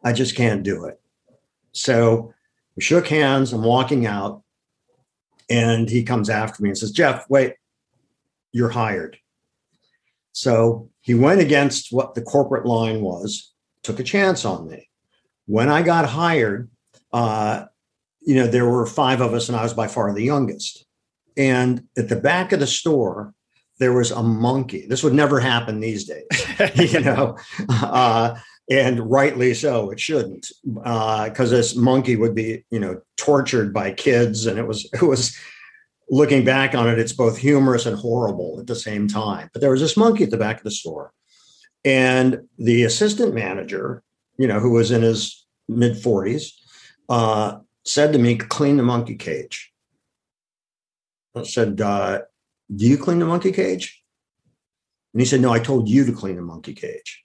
I 0.03 0.13
just 0.13 0.35
can't 0.35 0.63
do 0.63 0.85
it. 0.85 0.99
So 1.71 2.33
we 2.75 2.81
shook 2.81 3.07
hands. 3.07 3.53
I'm 3.53 3.63
walking 3.63 4.05
out. 4.05 4.43
And 5.49 5.89
he 5.89 6.03
comes 6.03 6.29
after 6.29 6.63
me 6.63 6.69
and 6.69 6.77
says, 6.77 6.91
Jeff, 6.91 7.25
wait, 7.29 7.53
you're 8.51 8.69
hired. 8.69 9.17
So 10.31 10.89
he 11.01 11.13
went 11.13 11.39
against 11.39 11.93
what 11.93 12.15
the 12.15 12.21
corporate 12.21 12.65
line 12.65 13.01
was, 13.01 13.53
took 13.83 13.99
a 13.99 14.03
chance 14.03 14.43
on 14.43 14.67
me 14.67 14.89
when 15.45 15.69
I 15.69 15.81
got 15.81 16.07
hired, 16.07 16.69
uh, 17.13 17.65
you 18.21 18.35
know, 18.35 18.47
there 18.47 18.69
were 18.69 18.85
five 18.85 19.21
of 19.21 19.33
us, 19.33 19.47
and 19.47 19.57
I 19.57 19.63
was 19.63 19.73
by 19.73 19.87
far 19.87 20.13
the 20.13 20.23
youngest. 20.23 20.85
And 21.37 21.83
at 21.97 22.09
the 22.09 22.15
back 22.15 22.51
of 22.51 22.59
the 22.59 22.67
store, 22.67 23.33
there 23.79 23.93
was 23.93 24.11
a 24.11 24.23
monkey. 24.23 24.87
This 24.87 25.03
would 25.03 25.13
never 25.13 25.39
happen 25.39 25.79
these 25.79 26.05
days, 26.05 26.25
you 26.93 27.01
know, 27.01 27.37
uh, 27.69 28.35
and 28.69 28.99
rightly 29.11 29.53
so. 29.53 29.91
It 29.91 29.99
shouldn't, 29.99 30.47
because 30.63 31.53
uh, 31.53 31.55
this 31.55 31.75
monkey 31.75 32.15
would 32.15 32.33
be, 32.33 32.65
you 32.71 32.79
know, 32.79 33.01
tortured 33.17 33.73
by 33.73 33.91
kids, 33.91 34.45
and 34.45 34.57
it 34.57 34.67
was 34.67 34.89
it 34.93 35.03
was. 35.03 35.37
Looking 36.07 36.45
back 36.45 36.75
on 36.75 36.87
it, 36.87 36.99
it's 36.99 37.13
both 37.13 37.35
humorous 37.35 37.87
and 37.87 37.97
horrible 37.97 38.59
at 38.59 38.67
the 38.67 38.75
same 38.75 39.07
time. 39.07 39.49
But 39.51 39.61
there 39.61 39.71
was 39.71 39.81
this 39.81 39.97
monkey 39.97 40.23
at 40.23 40.29
the 40.29 40.37
back 40.37 40.57
of 40.57 40.63
the 40.63 40.69
store, 40.69 41.11
and 41.83 42.41
the 42.59 42.83
assistant 42.83 43.33
manager 43.33 44.03
you 44.37 44.47
know, 44.47 44.59
who 44.59 44.71
was 44.71 44.91
in 44.91 45.01
his 45.01 45.45
mid 45.67 45.93
40s, 45.93 46.51
uh, 47.09 47.59
said 47.83 48.13
to 48.13 48.19
me, 48.19 48.35
clean 48.35 48.77
the 48.77 48.83
monkey 48.83 49.15
cage. 49.15 49.71
I 51.35 51.43
said, 51.43 51.81
uh, 51.81 52.21
Do 52.73 52.85
you 52.85 52.97
clean 52.97 53.19
the 53.19 53.25
monkey 53.25 53.51
cage? 53.51 54.01
And 55.13 55.21
he 55.21 55.25
said, 55.25 55.41
No, 55.41 55.51
I 55.51 55.59
told 55.59 55.87
you 55.87 56.05
to 56.05 56.11
clean 56.11 56.35
the 56.35 56.41
monkey 56.41 56.73
cage. 56.73 57.23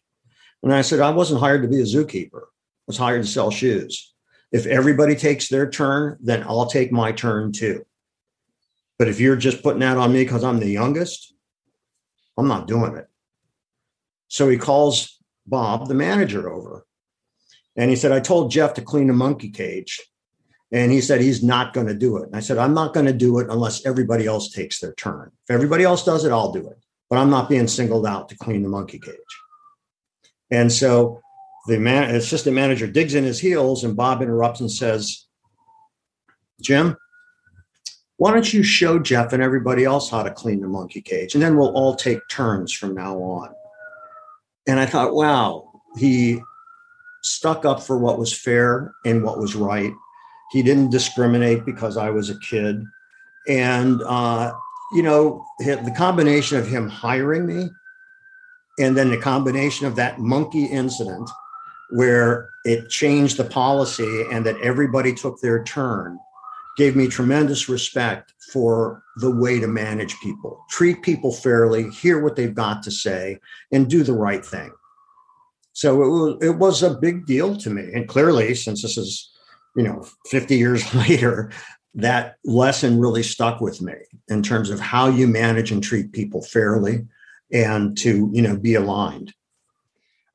And 0.62 0.72
I 0.72 0.82
said, 0.82 1.00
I 1.00 1.10
wasn't 1.10 1.40
hired 1.40 1.62
to 1.62 1.68
be 1.68 1.80
a 1.80 1.84
zookeeper, 1.84 2.42
I 2.42 2.86
was 2.86 2.98
hired 2.98 3.22
to 3.22 3.28
sell 3.28 3.50
shoes. 3.50 4.12
If 4.52 4.66
everybody 4.66 5.14
takes 5.14 5.48
their 5.48 5.70
turn, 5.70 6.18
then 6.20 6.42
I'll 6.42 6.66
take 6.66 6.90
my 6.90 7.12
turn 7.12 7.52
too. 7.52 7.86
But 8.98 9.08
if 9.08 9.20
you're 9.20 9.36
just 9.36 9.62
putting 9.62 9.80
that 9.80 9.96
on 9.96 10.12
me 10.12 10.24
because 10.24 10.42
I'm 10.42 10.58
the 10.58 10.68
youngest, 10.68 11.32
I'm 12.36 12.48
not 12.48 12.66
doing 12.66 12.96
it. 12.96 13.06
So 14.26 14.48
he 14.48 14.58
calls 14.58 15.18
Bob, 15.46 15.88
the 15.88 15.94
manager, 15.94 16.52
over 16.52 16.84
and 17.76 17.90
he 17.90 17.96
said, 17.96 18.12
I 18.12 18.20
told 18.20 18.50
Jeff 18.50 18.74
to 18.74 18.82
clean 18.82 19.06
the 19.06 19.12
monkey 19.12 19.50
cage. 19.50 20.00
And 20.72 20.92
he 20.92 21.00
said, 21.00 21.20
he's 21.20 21.42
not 21.42 21.72
going 21.72 21.88
to 21.88 21.94
do 21.94 22.16
it. 22.18 22.26
And 22.26 22.36
I 22.36 22.40
said, 22.40 22.58
I'm 22.58 22.74
not 22.74 22.94
going 22.94 23.06
to 23.06 23.12
do 23.12 23.40
it 23.40 23.48
unless 23.50 23.84
everybody 23.84 24.26
else 24.26 24.52
takes 24.52 24.78
their 24.78 24.94
turn. 24.94 25.32
If 25.48 25.54
everybody 25.54 25.82
else 25.82 26.04
does 26.04 26.24
it, 26.24 26.30
I'll 26.30 26.52
do 26.52 26.68
it. 26.68 26.78
But 27.08 27.18
I'm 27.18 27.30
not 27.30 27.48
being 27.48 27.66
singled 27.66 28.06
out 28.06 28.28
to 28.28 28.36
clean 28.36 28.62
the 28.62 28.68
monkey 28.68 29.00
cage. 29.00 29.14
And 30.52 30.72
so 30.72 31.20
the 31.66 31.78
man, 31.78 32.14
assistant 32.14 32.54
manager 32.54 32.86
digs 32.86 33.14
in 33.14 33.24
his 33.24 33.40
heels, 33.40 33.82
and 33.82 33.96
Bob 33.96 34.22
interrupts 34.22 34.60
and 34.60 34.70
says, 34.70 35.26
Jim, 36.60 36.96
why 38.16 38.32
don't 38.32 38.52
you 38.52 38.62
show 38.62 38.98
Jeff 38.98 39.32
and 39.32 39.42
everybody 39.42 39.84
else 39.84 40.10
how 40.10 40.22
to 40.22 40.30
clean 40.30 40.60
the 40.60 40.68
monkey 40.68 41.00
cage? 41.00 41.34
And 41.34 41.42
then 41.42 41.56
we'll 41.56 41.74
all 41.74 41.96
take 41.96 42.20
turns 42.28 42.72
from 42.72 42.94
now 42.94 43.16
on. 43.16 43.50
And 44.68 44.78
I 44.78 44.86
thought, 44.86 45.14
wow, 45.14 45.72
he 45.96 46.40
stuck 47.22 47.64
up 47.64 47.82
for 47.82 47.98
what 47.98 48.18
was 48.18 48.32
fair 48.32 48.94
and 49.04 49.22
what 49.22 49.38
was 49.38 49.54
right. 49.54 49.92
He 50.50 50.62
didn't 50.62 50.90
discriminate 50.90 51.64
because 51.64 51.96
I 51.96 52.10
was 52.10 52.30
a 52.30 52.38
kid. 52.40 52.84
And, 53.48 54.02
uh, 54.02 54.52
you 54.92 55.02
know, 55.02 55.44
the 55.58 55.94
combination 55.96 56.58
of 56.58 56.66
him 56.66 56.88
hiring 56.88 57.46
me 57.46 57.70
and 58.78 58.96
then 58.96 59.10
the 59.10 59.18
combination 59.18 59.86
of 59.86 59.96
that 59.96 60.18
monkey 60.18 60.64
incident 60.64 61.28
where 61.90 62.48
it 62.64 62.88
changed 62.88 63.36
the 63.36 63.44
policy 63.44 64.24
and 64.32 64.44
that 64.46 64.60
everybody 64.60 65.12
took 65.12 65.40
their 65.40 65.62
turn 65.64 66.18
gave 66.76 66.96
me 66.96 67.08
tremendous 67.08 67.68
respect 67.68 68.32
for 68.52 69.02
the 69.16 69.30
way 69.30 69.60
to 69.60 69.66
manage 69.66 70.18
people, 70.20 70.64
treat 70.70 71.02
people 71.02 71.32
fairly, 71.32 71.90
hear 71.90 72.20
what 72.20 72.36
they've 72.36 72.54
got 72.54 72.82
to 72.82 72.90
say, 72.90 73.38
and 73.72 73.90
do 73.90 74.02
the 74.02 74.12
right 74.12 74.44
thing. 74.44 74.70
So 75.80 76.02
it 76.02 76.08
was, 76.08 76.36
it 76.42 76.56
was 76.58 76.82
a 76.82 76.98
big 76.98 77.24
deal 77.24 77.56
to 77.56 77.70
me. 77.70 77.90
And 77.94 78.06
clearly, 78.06 78.54
since 78.54 78.82
this 78.82 78.98
is, 78.98 79.32
you 79.74 79.82
know, 79.82 80.06
50 80.26 80.54
years 80.54 80.94
later, 81.08 81.52
that 81.94 82.34
lesson 82.44 83.00
really 83.00 83.22
stuck 83.22 83.62
with 83.62 83.80
me 83.80 83.94
in 84.28 84.42
terms 84.42 84.68
of 84.68 84.78
how 84.78 85.08
you 85.08 85.26
manage 85.26 85.72
and 85.72 85.82
treat 85.82 86.12
people 86.12 86.42
fairly 86.42 87.06
and 87.50 87.96
to, 87.96 88.28
you 88.30 88.42
know, 88.42 88.58
be 88.58 88.74
aligned. 88.74 89.32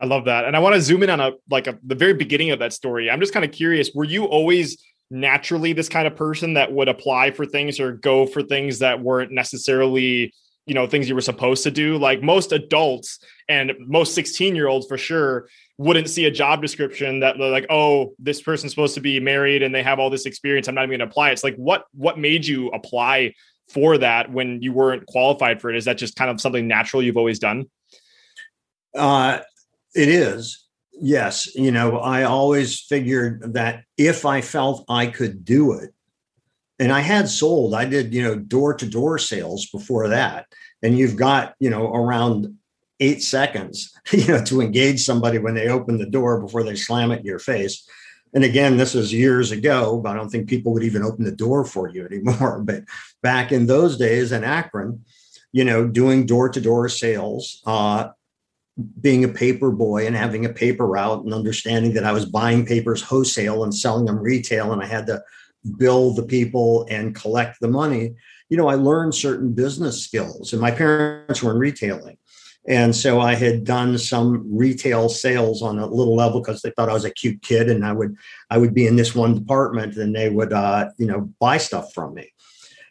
I 0.02 0.08
love 0.08 0.26
that. 0.26 0.46
And 0.46 0.56
I 0.56 0.60
want 0.60 0.74
to 0.74 0.82
zoom 0.82 1.04
in 1.04 1.12
on 1.12 1.20
a 1.20 1.34
like 1.48 1.68
a, 1.68 1.78
the 1.86 1.94
very 1.94 2.16
beginning 2.16 2.50
of 2.50 2.58
that 2.58 2.74
story. 2.74 3.12
I'm 3.12 3.20
just 3.20 3.32
kind 3.32 3.46
of 3.46 3.52
curious, 3.52 3.92
were 3.94 4.04
you 4.04 4.26
always 4.26 4.84
naturally 5.12 5.74
this 5.74 5.90
kind 5.90 6.08
of 6.08 6.16
person 6.16 6.56
that 6.56 6.74
would 6.74 6.88
apply 6.88 7.30
for 7.30 7.46
things 7.46 7.80
or 7.80 7.92
go 7.92 8.26
for 8.26 8.42
things 8.42 8.80
that 8.80 9.00
weren't 9.00 9.32
necessarily 9.32 10.34
you 10.66 10.74
know 10.74 10.88
things 10.88 11.08
you 11.08 11.16
were 11.16 11.22
supposed 11.22 11.64
to 11.64 11.72
do. 11.72 11.98
Like 11.98 12.22
most 12.22 12.52
adults 12.52 13.20
and 13.48 13.74
most 13.80 14.16
16 14.16 14.56
year 14.56 14.68
olds 14.68 14.88
for 14.88 14.98
sure 14.98 15.48
wouldn't 15.78 16.10
see 16.10 16.26
a 16.26 16.32
job 16.32 16.62
description 16.62 17.20
that 17.20 17.40
like 17.40 17.66
oh 17.70 18.14
this 18.20 18.42
person's 18.42 18.72
supposed 18.72 18.96
to 18.96 19.02
be 19.02 19.20
married 19.20 19.62
and 19.62 19.74
they 19.74 19.84
have 19.84 20.00
all 20.00 20.10
this 20.10 20.26
experience. 20.26 20.68
I'm 20.68 20.76
not 20.76 20.82
even 20.82 20.92
going 20.92 21.08
to 21.08 21.12
apply. 21.12 21.32
It's 21.32 21.44
like 21.44 21.56
what 21.56 21.86
what 21.94 22.18
made 22.18 22.46
you 22.46 22.70
apply 22.70 23.34
for 23.70 23.98
that 23.98 24.32
when 24.32 24.62
you 24.62 24.74
weren't 24.74 25.06
qualified 25.08 25.60
for 25.60 25.72
it? 25.72 25.76
Is 25.76 25.86
that 25.86 25.98
just 25.98 26.16
kind 26.16 26.30
of 26.30 26.40
something 26.40 26.68
natural 26.68 27.02
you've 27.02 27.18
always 27.18 27.40
done? 27.40 27.66
Uh 28.96 29.40
it 29.94 30.10
is. 30.10 30.64
Yes. 30.94 31.54
You 31.56 31.72
know 31.72 32.00
i 32.00 32.24
always 32.24 32.80
figured 32.80 33.54
that 33.54 33.84
if 33.98 34.26
i 34.26 34.42
felt 34.42 34.86
i 34.90 35.08
could 35.08 35.46
do 35.46 35.74
it 35.74 35.95
and 36.80 36.92
I 36.92 37.00
had 37.00 37.30
sold, 37.30 37.74
I 37.74 37.86
did, 37.86 38.14
you 38.14 38.22
know, 38.22 38.36
door 38.36 38.74
to 38.74 38.86
door 38.86 39.18
sales 39.18 39.68
before 39.68 40.10
that. 40.10 40.48
And 40.84 40.98
you've 40.98 41.16
got, 41.16 41.56
you 41.60 41.70
know, 41.70 41.94
around 41.94 42.58
eight 43.00 43.24
seconds, 43.24 43.94
you 44.12 44.28
know, 44.28 44.44
to 44.46 44.62
engage 44.62 45.04
somebody 45.04 45.38
when 45.38 45.56
they 45.56 45.70
open 45.70 45.98
the 45.98 46.06
door 46.06 46.42
before 46.42 46.64
they 46.64 46.76
slam 46.76 47.12
it 47.12 47.20
in 47.20 47.26
your 47.26 47.40
face. 47.40 47.88
And 48.34 48.44
again, 48.44 48.76
this 48.76 48.96
is 48.96 49.14
years 49.14 49.52
ago, 49.52 49.98
but 49.98 50.10
I 50.10 50.16
don't 50.16 50.30
think 50.30 50.50
people 50.50 50.74
would 50.74 50.84
even 50.84 51.04
open 51.04 51.24
the 51.24 51.32
door 51.32 51.64
for 51.64 51.88
you 51.88 52.06
anymore. 52.12 52.62
But 52.62 52.84
back 53.22 53.52
in 53.52 53.68
those 53.68 53.98
days 53.98 54.32
in 54.32 54.44
Akron, 54.44 55.06
you 55.54 55.64
know, 55.64 55.88
doing 55.88 56.26
door 56.26 56.50
to 56.50 56.60
door 56.60 56.90
sales, 56.90 57.62
uh, 57.66 58.10
being 59.00 59.24
a 59.24 59.30
paper 59.30 59.72
boy 59.72 60.06
and 60.06 60.14
having 60.14 60.46
a 60.46 60.50
paper 60.50 60.86
route 60.86 61.24
and 61.24 61.34
understanding 61.34 61.94
that 61.94 62.04
I 62.04 62.12
was 62.12 62.26
buying 62.26 62.66
papers 62.66 63.02
wholesale 63.02 63.64
and 63.64 63.74
selling 63.74 64.04
them 64.04 64.20
retail, 64.20 64.74
and 64.74 64.84
I 64.84 64.86
had 64.86 65.08
to 65.08 65.24
bill 65.78 66.14
the 66.14 66.24
people 66.24 66.86
and 66.90 67.16
collect 67.16 67.60
the 67.60 67.68
money, 67.68 68.16
you 68.50 68.58
know, 68.58 68.68
I 68.68 68.76
learned 68.76 69.16
certain 69.16 69.54
business 69.54 70.04
skills. 70.04 70.54
And 70.54 70.62
my 70.62 70.72
parents 70.72 71.42
were 71.42 71.52
in 71.52 71.58
retailing. 71.58 72.18
And 72.68 72.96
so 72.96 73.20
I 73.20 73.36
had 73.36 73.64
done 73.64 73.98
some 73.98 74.44
retail 74.56 75.08
sales 75.08 75.62
on 75.62 75.78
a 75.78 75.86
little 75.86 76.16
level 76.16 76.42
because 76.42 76.62
they 76.62 76.72
thought 76.72 76.90
I 76.90 76.94
was 76.94 77.06
a 77.06 77.12
cute 77.12 77.42
kid 77.44 77.70
and 77.70 77.86
I 77.86 77.92
would 77.92 78.16
I 78.50 78.58
would 78.58 78.74
be 78.74 78.88
in 78.88 78.96
this 78.96 79.14
one 79.14 79.36
department 79.36 79.98
and 79.98 80.16
they 80.16 80.30
would 80.30 80.52
uh, 80.52 80.90
you 80.98 81.06
know 81.06 81.30
buy 81.40 81.58
stuff 81.58 81.94
from 81.94 82.16
me. 82.16 82.32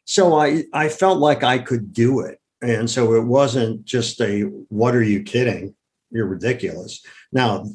So 0.05 0.35
I 0.39 0.65
I 0.73 0.89
felt 0.89 1.19
like 1.19 1.43
I 1.43 1.59
could 1.59 1.93
do 1.93 2.21
it. 2.21 2.41
And 2.63 2.89
so 2.89 3.15
it 3.15 3.25
wasn't 3.25 3.85
just 3.85 4.21
a 4.21 4.43
what 4.69 4.95
are 4.95 5.03
you 5.03 5.23
kidding? 5.23 5.75
You're 6.11 6.27
ridiculous. 6.27 7.05
Now 7.33 7.67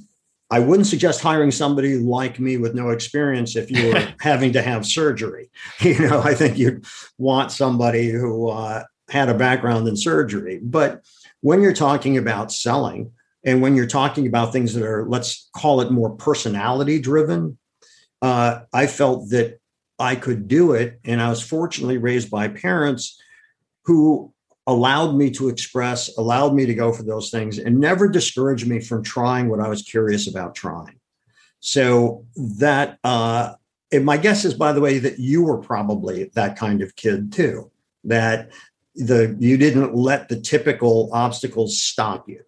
I 0.51 0.59
wouldn't 0.59 0.87
suggest 0.87 1.21
hiring 1.21 1.51
somebody 1.51 1.97
like 1.97 2.39
me 2.39 2.57
with 2.57 2.73
no 2.73 2.89
experience 2.89 3.55
if 3.55 3.69
you 3.69 3.93
were 3.93 4.13
having 4.19 4.53
to 4.53 4.61
have 4.61 4.85
surgery. 4.85 5.49
You 5.81 5.99
know, 5.99 6.21
I 6.21 6.33
think 6.33 6.57
you'd 6.57 6.85
want 7.17 7.51
somebody 7.51 8.09
who 8.09 8.49
uh, 8.49 8.83
had 9.09 9.29
a 9.29 9.33
background 9.33 9.87
in 9.87 9.95
surgery. 9.95 10.59
But 10.61 11.05
when 11.41 11.61
you're 11.61 11.73
talking 11.73 12.17
about 12.17 12.51
selling 12.51 13.11
and 13.43 13.61
when 13.61 13.75
you're 13.75 13.87
talking 13.87 14.27
about 14.27 14.51
things 14.51 14.73
that 14.73 14.83
are, 14.83 15.05
let's 15.07 15.49
call 15.55 15.81
it 15.81 15.91
more 15.91 16.09
personality 16.09 16.99
driven, 16.99 17.57
uh, 18.21 18.61
I 18.73 18.87
felt 18.87 19.29
that 19.29 19.59
I 19.99 20.15
could 20.15 20.47
do 20.47 20.73
it. 20.73 20.99
And 21.05 21.21
I 21.21 21.29
was 21.29 21.41
fortunately 21.41 21.97
raised 21.97 22.29
by 22.29 22.47
parents 22.47 23.21
who 23.85 24.33
allowed 24.69 25.15
me 25.15 25.31
to 25.31 25.49
express, 25.49 26.15
allowed 26.17 26.53
me 26.53 26.67
to 26.67 26.75
go 26.75 26.93
for 26.93 27.01
those 27.01 27.31
things, 27.31 27.57
and 27.57 27.79
never 27.79 28.07
discouraged 28.07 28.67
me 28.67 28.79
from 28.79 29.03
trying 29.03 29.49
what 29.49 29.59
I 29.59 29.67
was 29.67 29.81
curious 29.81 30.27
about 30.27 30.53
trying. 30.53 30.99
So 31.59 32.25
that, 32.59 32.99
uh, 33.03 33.55
and 33.91 34.05
my 34.05 34.17
guess 34.17 34.45
is, 34.45 34.53
by 34.53 34.71
the 34.71 34.79
way, 34.79 34.99
that 34.99 35.17
you 35.17 35.43
were 35.43 35.57
probably 35.57 36.25
that 36.35 36.55
kind 36.55 36.83
of 36.83 36.95
kid 36.95 37.33
too. 37.33 37.71
That 38.03 38.51
the 38.93 39.35
you 39.39 39.57
didn't 39.57 39.95
let 39.95 40.29
the 40.29 40.39
typical 40.39 41.09
obstacles 41.11 41.81
stop 41.81 42.29
you. 42.29 42.43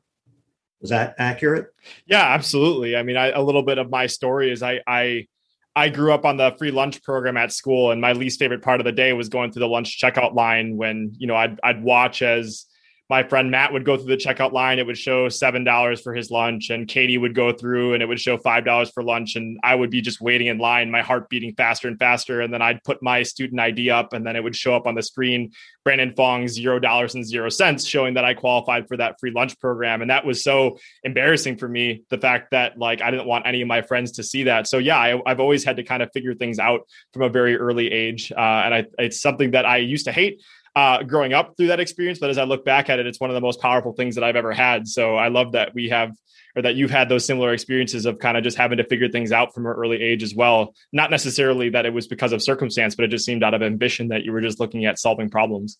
Is 0.81 0.91
that 0.91 1.15
accurate? 1.17 1.73
Yeah, 2.05 2.23
absolutely. 2.23 2.95
I 2.95 3.03
mean, 3.03 3.17
I, 3.17 3.31
a 3.31 3.41
little 3.41 3.63
bit 3.63 3.79
of 3.79 3.89
my 3.89 4.05
story 4.05 4.51
is 4.51 4.61
I 4.61 4.81
I 4.85 5.27
I 5.75 5.89
grew 5.89 6.13
up 6.13 6.25
on 6.25 6.37
the 6.37 6.53
free 6.57 6.71
lunch 6.71 7.01
program 7.01 7.37
at 7.37 7.51
school, 7.51 7.91
and 7.91 8.01
my 8.01 8.11
least 8.11 8.39
favorite 8.39 8.61
part 8.61 8.81
of 8.81 8.85
the 8.85 8.91
day 8.91 9.13
was 9.13 9.29
going 9.29 9.51
through 9.51 9.61
the 9.61 9.67
lunch 9.67 9.99
checkout 9.99 10.33
line 10.33 10.75
when 10.77 11.13
you 11.17 11.27
know 11.27 11.35
I'd 11.35 11.59
I'd 11.63 11.83
watch 11.83 12.21
as 12.21 12.65
my 13.11 13.23
friend 13.23 13.51
Matt 13.51 13.73
would 13.73 13.83
go 13.83 13.97
through 13.97 14.07
the 14.07 14.15
checkout 14.15 14.53
line. 14.53 14.79
It 14.79 14.85
would 14.85 14.97
show 14.97 15.27
seven 15.27 15.65
dollars 15.65 15.99
for 15.99 16.13
his 16.13 16.31
lunch, 16.31 16.69
and 16.69 16.87
Katie 16.87 17.17
would 17.17 17.35
go 17.35 17.51
through 17.51 17.93
and 17.93 18.01
it 18.01 18.05
would 18.05 18.21
show 18.21 18.37
five 18.37 18.63
dollars 18.63 18.89
for 18.89 19.03
lunch. 19.03 19.35
And 19.35 19.59
I 19.63 19.75
would 19.75 19.89
be 19.89 19.99
just 19.99 20.21
waiting 20.21 20.47
in 20.47 20.59
line, 20.59 20.89
my 20.89 21.01
heart 21.01 21.27
beating 21.27 21.53
faster 21.53 21.89
and 21.89 21.99
faster. 21.99 22.39
And 22.39 22.53
then 22.53 22.61
I'd 22.61 22.81
put 22.85 23.03
my 23.03 23.23
student 23.23 23.59
ID 23.59 23.89
up, 23.89 24.13
and 24.13 24.25
then 24.25 24.37
it 24.37 24.43
would 24.43 24.55
show 24.55 24.73
up 24.73 24.87
on 24.87 24.95
the 24.95 25.03
screen, 25.03 25.51
Brandon 25.83 26.13
Fong 26.15 26.47
zero 26.47 26.79
dollars 26.79 27.13
and 27.13 27.27
zero 27.27 27.49
cents, 27.49 27.85
showing 27.85 28.13
that 28.13 28.23
I 28.23 28.33
qualified 28.33 28.87
for 28.87 28.95
that 28.95 29.19
free 29.19 29.31
lunch 29.31 29.59
program. 29.59 30.01
And 30.01 30.09
that 30.09 30.25
was 30.25 30.41
so 30.41 30.77
embarrassing 31.03 31.57
for 31.57 31.67
me, 31.67 32.03
the 32.09 32.17
fact 32.17 32.51
that 32.51 32.77
like 32.77 33.01
I 33.01 33.11
didn't 33.11 33.27
want 33.27 33.45
any 33.45 33.61
of 33.61 33.67
my 33.67 33.81
friends 33.81 34.13
to 34.13 34.23
see 34.23 34.43
that. 34.43 34.67
So 34.67 34.77
yeah, 34.77 34.97
I, 34.97 35.21
have 35.25 35.41
always 35.41 35.65
had 35.65 35.75
to 35.75 35.83
kind 35.83 36.01
of 36.01 36.09
figure 36.13 36.33
things 36.33 36.59
out 36.59 36.87
from 37.11 37.23
a 37.23 37.29
very 37.29 37.57
early 37.57 37.91
age, 37.91 38.31
uh, 38.31 38.39
and 38.39 38.73
I, 38.73 38.85
it's 38.99 39.19
something 39.19 39.51
that 39.51 39.65
I 39.65 39.77
used 39.77 40.05
to 40.05 40.13
hate 40.13 40.41
uh, 40.75 41.03
growing 41.03 41.33
up 41.33 41.55
through 41.57 41.67
that 41.67 41.79
experience. 41.79 42.19
But 42.19 42.29
as 42.29 42.37
I 42.37 42.43
look 42.43 42.63
back 42.63 42.89
at 42.89 42.99
it, 42.99 43.07
it's 43.07 43.19
one 43.19 43.29
of 43.29 43.33
the 43.33 43.41
most 43.41 43.59
powerful 43.59 43.93
things 43.93 44.15
that 44.15 44.23
I've 44.23 44.35
ever 44.35 44.53
had. 44.53 44.87
So 44.87 45.15
I 45.15 45.27
love 45.27 45.51
that 45.53 45.73
we 45.73 45.89
have, 45.89 46.11
or 46.55 46.61
that 46.61 46.75
you've 46.75 46.91
had 46.91 47.09
those 47.09 47.25
similar 47.25 47.53
experiences 47.53 48.05
of 48.05 48.19
kind 48.19 48.37
of 48.37 48.43
just 48.43 48.57
having 48.57 48.77
to 48.77 48.85
figure 48.85 49.09
things 49.09 49.31
out 49.31 49.53
from 49.53 49.65
an 49.65 49.73
early 49.73 50.01
age 50.01 50.23
as 50.23 50.33
well. 50.33 50.73
Not 50.91 51.11
necessarily 51.11 51.69
that 51.69 51.85
it 51.85 51.93
was 51.93 52.07
because 52.07 52.31
of 52.31 52.41
circumstance, 52.41 52.95
but 52.95 53.05
it 53.05 53.09
just 53.09 53.25
seemed 53.25 53.43
out 53.43 53.53
of 53.53 53.61
ambition 53.61 54.09
that 54.09 54.23
you 54.23 54.31
were 54.31 54.41
just 54.41 54.59
looking 54.59 54.85
at 54.85 54.99
solving 54.99 55.29
problems. 55.29 55.77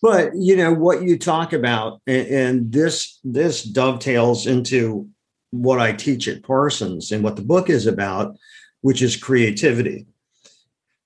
But 0.00 0.32
you 0.34 0.56
know 0.56 0.72
what 0.72 1.02
you 1.02 1.18
talk 1.18 1.52
about, 1.52 2.00
and, 2.06 2.26
and 2.26 2.72
this 2.72 3.20
this 3.22 3.62
dovetails 3.62 4.46
into 4.46 5.08
what 5.50 5.78
I 5.78 5.92
teach 5.92 6.28
at 6.28 6.42
Parsons 6.42 7.12
and 7.12 7.22
what 7.22 7.36
the 7.36 7.42
book 7.42 7.70
is 7.70 7.86
about, 7.86 8.36
which 8.80 9.02
is 9.02 9.16
creativity 9.16 10.06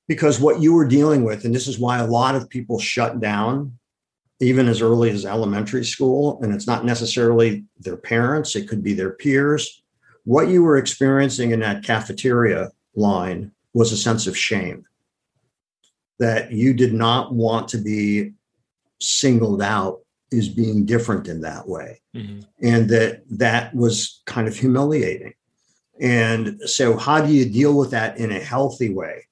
because 0.09 0.41
what 0.41 0.61
you 0.61 0.73
were 0.73 0.87
dealing 0.87 1.25
with, 1.25 1.45
and 1.45 1.55
this 1.55 1.67
is 1.67 1.79
why 1.79 1.99
a 1.99 2.07
lot 2.07 2.35
of 2.35 2.49
people 2.49 2.79
shut 2.79 3.21
down 3.21 3.79
even 4.41 4.69
as 4.69 4.83
early 4.83 5.11
as 5.11 5.25
elementary 5.25 5.85
school, 5.85 6.39
and 6.43 6.55
it's 6.55 6.67
not 6.67 6.85
necessarily 6.85 7.65
their 7.79 7.97
parents, 7.97 8.55
it 8.55 8.69
could 8.69 8.83
be 8.83 8.93
their 8.93 9.13
peers. 9.13 9.83
What 10.25 10.49
you 10.49 10.63
were 10.63 10.77
experiencing 10.77 11.53
in 11.53 11.61
that 11.61 11.83
cafeteria 11.83 12.71
line 12.95 13.53
was 13.73 13.93
a 13.93 13.97
sense 13.97 14.27
of 14.27 14.37
shame 14.37 14.85
that 16.19 16.53
you 16.53 16.75
did 16.75 16.93
not 16.93 17.35
want 17.35 17.69
to 17.69 17.79
be 17.79 18.33
singled 19.01 19.63
out 19.63 20.01
as 20.33 20.49
being 20.49 20.85
different 20.85 21.29
in 21.29 21.43
that 21.43 21.69
way 21.69 22.01
mm-hmm. 22.15 22.41
and 22.63 22.89
that 22.89 23.23
that 23.31 23.75
was 23.75 24.23
kind 24.27 24.49
of 24.49 24.57
humiliating 24.57 25.35
and 26.01 26.61
so 26.65 26.97
how 26.97 27.21
do 27.25 27.33
you 27.33 27.45
deal 27.45 27.77
with 27.77 27.91
that 27.91 28.19
in 28.19 28.33
a 28.33 28.41
healthy 28.41 28.93
way 28.93 29.26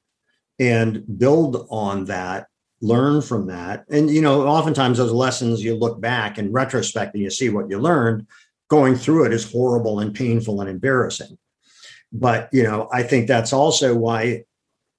and 0.58 1.02
build 1.18 1.66
on 1.70 2.04
that 2.06 2.46
learn 2.84 3.22
from 3.22 3.46
that. 3.46 3.84
And 3.90 4.10
you 4.10 4.20
know 4.20 4.46
oftentimes 4.46 4.98
those 4.98 5.12
lessons 5.12 5.64
you 5.64 5.74
look 5.74 6.00
back 6.00 6.38
in 6.38 6.52
retrospect 6.52 7.14
and 7.14 7.22
you 7.22 7.30
see 7.30 7.48
what 7.48 7.70
you 7.70 7.78
learned 7.78 8.26
going 8.68 8.94
through 8.94 9.24
it 9.24 9.32
is 9.32 9.50
horrible 9.50 10.00
and 10.00 10.14
painful 10.14 10.60
and 10.60 10.68
embarrassing. 10.68 11.38
But 12.12 12.48
you 12.52 12.62
know 12.62 12.88
i 12.92 13.02
think 13.02 13.26
that's 13.26 13.52
also 13.52 13.94
why 13.96 14.44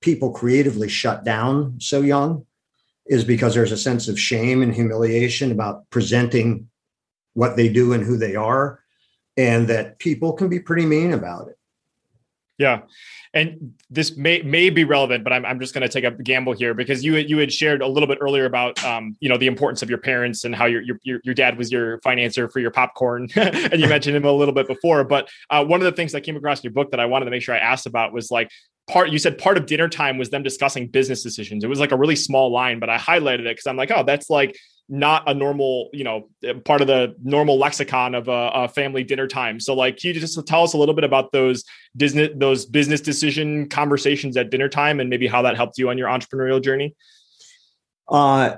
people 0.01 0.31
creatively 0.31 0.89
shut 0.89 1.23
down 1.23 1.79
so 1.79 2.01
young 2.01 2.45
is 3.05 3.23
because 3.23 3.53
there's 3.53 3.71
a 3.71 3.77
sense 3.77 4.07
of 4.07 4.19
shame 4.19 4.61
and 4.61 4.73
humiliation 4.73 5.51
about 5.51 5.89
presenting 5.89 6.67
what 7.33 7.55
they 7.55 7.69
do 7.69 7.93
and 7.93 8.03
who 8.03 8.17
they 8.17 8.35
are 8.35 8.79
and 9.37 9.67
that 9.67 9.99
people 9.99 10.33
can 10.33 10.49
be 10.49 10.59
pretty 10.59 10.85
mean 10.85 11.13
about 11.13 11.47
it 11.47 11.57
yeah 12.57 12.81
and 13.35 13.73
this 13.89 14.15
may 14.15 14.41
may 14.43 14.69
be 14.69 14.85
relevant, 14.85 15.25
but 15.25 15.33
I'm, 15.33 15.45
I'm 15.45 15.59
just 15.59 15.73
going 15.73 15.81
to 15.81 15.89
take 15.89 16.05
a 16.05 16.11
gamble 16.11 16.53
here 16.53 16.73
because 16.73 17.03
you 17.03 17.17
you 17.17 17.37
had 17.37 17.51
shared 17.51 17.81
a 17.81 17.87
little 17.87 18.07
bit 18.07 18.17
earlier 18.21 18.45
about 18.45 18.81
um, 18.83 19.17
you 19.19 19.27
know 19.27 19.37
the 19.37 19.47
importance 19.47 19.83
of 19.83 19.89
your 19.89 19.99
parents 19.99 20.45
and 20.45 20.55
how 20.55 20.65
your 20.65 20.81
your 21.03 21.19
your 21.23 21.35
dad 21.35 21.57
was 21.57 21.69
your 21.69 21.99
financier 21.99 22.47
for 22.47 22.61
your 22.61 22.71
popcorn, 22.71 23.27
and 23.35 23.79
you 23.79 23.89
mentioned 23.89 24.15
him 24.15 24.23
a 24.23 24.31
little 24.31 24.53
bit 24.53 24.67
before. 24.67 25.03
But 25.03 25.29
uh, 25.49 25.65
one 25.65 25.81
of 25.81 25.85
the 25.85 25.91
things 25.91 26.13
that 26.13 26.21
came 26.21 26.37
across 26.37 26.59
in 26.59 26.63
your 26.63 26.71
book 26.71 26.91
that 26.91 27.01
I 27.01 27.05
wanted 27.07 27.25
to 27.25 27.31
make 27.31 27.43
sure 27.43 27.53
I 27.53 27.59
asked 27.59 27.87
about 27.87 28.13
was 28.13 28.31
like 28.31 28.49
part 28.87 29.09
you 29.09 29.19
said 29.19 29.37
part 29.37 29.57
of 29.57 29.65
dinner 29.65 29.89
time 29.89 30.17
was 30.17 30.29
them 30.29 30.43
discussing 30.43 30.87
business 30.87 31.23
decisions 31.23 31.63
it 31.63 31.67
was 31.67 31.79
like 31.79 31.91
a 31.91 31.97
really 31.97 32.15
small 32.15 32.51
line 32.51 32.79
but 32.79 32.87
i 32.87 32.99
highlighted 32.99 33.39
it 33.39 33.45
because 33.45 33.65
i'm 33.65 33.75
like 33.75 33.89
oh 33.89 34.03
that's 34.03 34.29
like 34.29 34.55
not 34.87 35.27
a 35.27 35.33
normal, 35.33 35.89
you 35.93 36.03
know, 36.03 36.29
part 36.63 36.81
of 36.81 36.87
the 36.87 37.15
normal 37.23 37.57
lexicon 37.57 38.13
of 38.13 38.27
a, 38.27 38.51
a, 38.53 38.67
family 38.67 39.03
dinner 39.03 39.27
time. 39.27 39.59
So, 39.59 39.73
like, 39.73 40.03
you 40.03 40.13
just 40.13 40.45
tell 40.47 40.63
us 40.63 40.73
a 40.73 40.77
little 40.77 40.93
bit 40.93 41.03
about 41.03 41.31
those 41.31 41.63
Disney, 41.97 42.29
those 42.35 42.65
business 42.65 43.01
decision 43.01 43.67
conversations 43.67 44.37
at 44.37 44.51
dinner 44.51 44.69
time, 44.69 44.99
and 44.99 45.09
maybe 45.09 45.27
how 45.27 45.41
that 45.41 45.55
helped 45.55 45.77
you 45.77 45.89
on 45.89 45.97
your 45.97 46.07
entrepreneurial 46.07 46.61
journey? 46.61 46.95
Uh, 48.07 48.57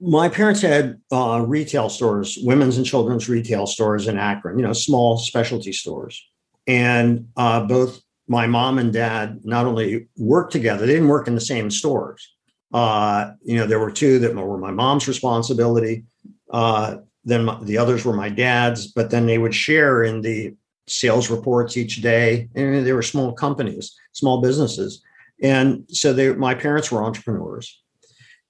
my 0.00 0.28
parents 0.28 0.60
had 0.60 1.00
uh, 1.10 1.42
retail 1.46 1.88
stores, 1.88 2.38
women's 2.42 2.76
and 2.76 2.86
children's 2.86 3.28
retail 3.28 3.66
stores 3.66 4.06
in 4.06 4.18
Akron, 4.18 4.58
you 4.58 4.64
know, 4.64 4.72
small 4.72 5.18
specialty 5.18 5.72
stores. 5.72 6.24
And 6.68 7.28
uh, 7.36 7.64
both 7.64 8.00
my 8.28 8.46
mom 8.46 8.78
and 8.78 8.92
dad 8.92 9.40
not 9.44 9.66
only 9.66 10.08
worked 10.16 10.52
together, 10.52 10.86
they 10.86 10.94
didn't 10.94 11.08
work 11.08 11.28
in 11.28 11.34
the 11.34 11.40
same 11.40 11.70
stores. 11.70 12.35
Uh, 12.72 13.32
you 13.42 13.56
know, 13.56 13.66
there 13.66 13.78
were 13.78 13.90
two 13.90 14.18
that 14.18 14.34
were 14.34 14.58
my 14.58 14.70
mom's 14.70 15.08
responsibility. 15.08 16.04
Uh, 16.50 16.96
then 17.24 17.44
my, 17.44 17.58
the 17.62 17.78
others 17.78 18.04
were 18.04 18.12
my 18.12 18.28
dad's, 18.28 18.86
but 18.86 19.10
then 19.10 19.26
they 19.26 19.38
would 19.38 19.54
share 19.54 20.04
in 20.04 20.20
the 20.20 20.54
sales 20.86 21.30
reports 21.30 21.76
each 21.76 22.02
day. 22.02 22.48
And 22.54 22.86
they 22.86 22.92
were 22.92 23.02
small 23.02 23.32
companies, 23.32 23.96
small 24.12 24.40
businesses. 24.40 25.02
And 25.42 25.84
so 25.88 26.12
they, 26.12 26.32
my 26.32 26.54
parents 26.54 26.90
were 26.90 27.02
entrepreneurs. 27.02 27.82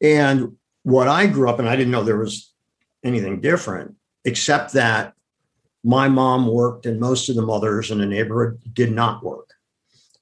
And 0.01 0.57
what 0.83 1.09
I 1.09 1.27
grew 1.27 1.49
up 1.49 1.59
in, 1.59 1.67
I 1.67 1.77
didn't 1.77 1.91
know 1.91 2.03
there 2.03 2.19
was 2.19 2.53
anything 3.03 3.41
different, 3.41 3.95
except 4.25 4.73
that 4.75 5.15
my 5.83 6.09
mom 6.09 6.47
worked 6.47 6.85
and 6.87 7.01
most 7.01 7.29
of 7.29 7.37
the 7.37 7.43
mothers 7.43 7.91
in 7.91 7.99
the 7.99 8.07
neighborhood 8.07 8.61
did 8.73 8.93
not 8.93 9.23
work. 9.23 9.51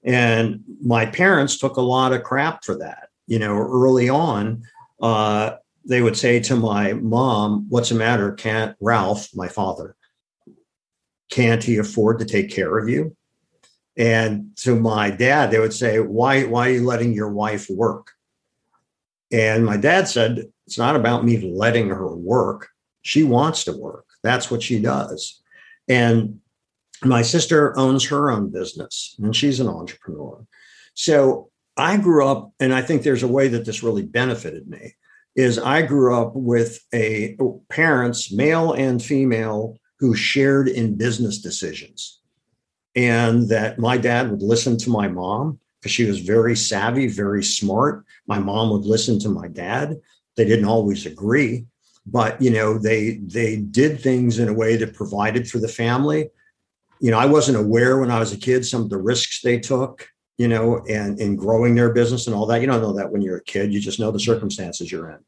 And 0.04 0.62
my 0.82 1.06
parents 1.06 1.58
took 1.58 1.76
a 1.76 1.82
lot 1.82 2.12
of 2.12 2.22
crap 2.22 2.64
for 2.64 2.76
that. 2.76 3.03
You 3.26 3.38
know, 3.38 3.56
early 3.56 4.08
on, 4.08 4.64
uh, 5.00 5.56
they 5.84 6.02
would 6.02 6.16
say 6.16 6.40
to 6.40 6.56
my 6.56 6.94
mom, 6.94 7.66
What's 7.68 7.88
the 7.88 7.94
matter? 7.94 8.32
Can't 8.32 8.76
Ralph, 8.80 9.28
my 9.34 9.48
father, 9.48 9.96
can't 11.30 11.62
he 11.62 11.78
afford 11.78 12.18
to 12.18 12.24
take 12.24 12.50
care 12.50 12.78
of 12.78 12.88
you? 12.88 13.16
And 13.96 14.56
to 14.58 14.74
my 14.78 15.10
dad, 15.10 15.50
they 15.50 15.58
would 15.58 15.74
say, 15.74 16.00
Why, 16.00 16.44
why 16.44 16.68
are 16.68 16.72
you 16.72 16.84
letting 16.84 17.12
your 17.12 17.30
wife 17.30 17.68
work? 17.70 18.10
And 19.32 19.64
my 19.64 19.76
dad 19.76 20.06
said, 20.06 20.44
it's 20.66 20.78
not 20.78 20.96
about 20.96 21.24
me 21.24 21.38
letting 21.38 21.88
her 21.88 22.14
work. 22.14 22.68
She 23.02 23.22
wants 23.22 23.64
to 23.64 23.72
work. 23.72 24.06
That's 24.22 24.50
what 24.50 24.62
she 24.62 24.80
does. 24.80 25.42
And 25.88 26.40
my 27.02 27.22
sister 27.22 27.76
owns 27.76 28.04
her 28.06 28.30
own 28.30 28.50
business 28.50 29.16
and 29.22 29.34
she's 29.36 29.60
an 29.60 29.68
entrepreneur. 29.68 30.46
So 30.94 31.50
I 31.76 31.96
grew 31.96 32.26
up, 32.26 32.52
and 32.60 32.72
I 32.72 32.82
think 32.82 33.02
there's 33.02 33.22
a 33.22 33.28
way 33.28 33.48
that 33.48 33.64
this 33.64 33.82
really 33.82 34.02
benefited 34.02 34.68
me. 34.68 34.94
Is 35.34 35.58
I 35.58 35.82
grew 35.82 36.14
up 36.16 36.32
with 36.34 36.78
a 36.94 37.36
parents, 37.68 38.32
male 38.32 38.72
and 38.72 39.02
female, 39.02 39.78
who 39.98 40.14
shared 40.14 40.68
in 40.68 40.96
business 40.96 41.38
decisions. 41.38 42.20
And 42.94 43.48
that 43.48 43.78
my 43.78 43.96
dad 43.96 44.30
would 44.30 44.42
listen 44.42 44.76
to 44.78 44.90
my 44.90 45.08
mom 45.08 45.58
because 45.80 45.92
she 45.92 46.04
was 46.04 46.20
very 46.20 46.54
savvy, 46.54 47.08
very 47.08 47.42
smart. 47.42 48.04
My 48.26 48.38
mom 48.38 48.70
would 48.70 48.84
listen 48.84 49.18
to 49.20 49.28
my 49.28 49.48
dad. 49.48 50.00
They 50.36 50.44
didn't 50.44 50.66
always 50.66 51.06
agree, 51.06 51.66
but 52.06 52.40
you 52.40 52.50
know, 52.50 52.78
they 52.78 53.18
they 53.24 53.56
did 53.56 54.00
things 54.00 54.38
in 54.38 54.48
a 54.48 54.54
way 54.54 54.76
that 54.76 54.94
provided 54.94 55.50
for 55.50 55.58
the 55.58 55.68
family. 55.68 56.30
You 57.00 57.10
know, 57.10 57.18
I 57.18 57.26
wasn't 57.26 57.58
aware 57.58 57.98
when 57.98 58.10
I 58.10 58.20
was 58.20 58.32
a 58.32 58.36
kid 58.36 58.64
some 58.64 58.82
of 58.82 58.90
the 58.90 58.98
risks 58.98 59.42
they 59.42 59.58
took, 59.58 60.08
you 60.38 60.48
know, 60.48 60.84
and 60.88 61.18
in 61.20 61.36
growing 61.36 61.74
their 61.74 61.92
business 61.92 62.26
and 62.26 62.34
all 62.34 62.46
that. 62.46 62.60
You 62.60 62.66
don't 62.66 62.82
know 62.82 62.94
that 62.94 63.10
when 63.10 63.22
you're 63.22 63.38
a 63.38 63.44
kid, 63.44 63.72
you 63.72 63.80
just 63.80 64.00
know 64.00 64.10
the 64.10 64.20
circumstances 64.20 64.90
you're 64.90 65.10
in. 65.10 65.18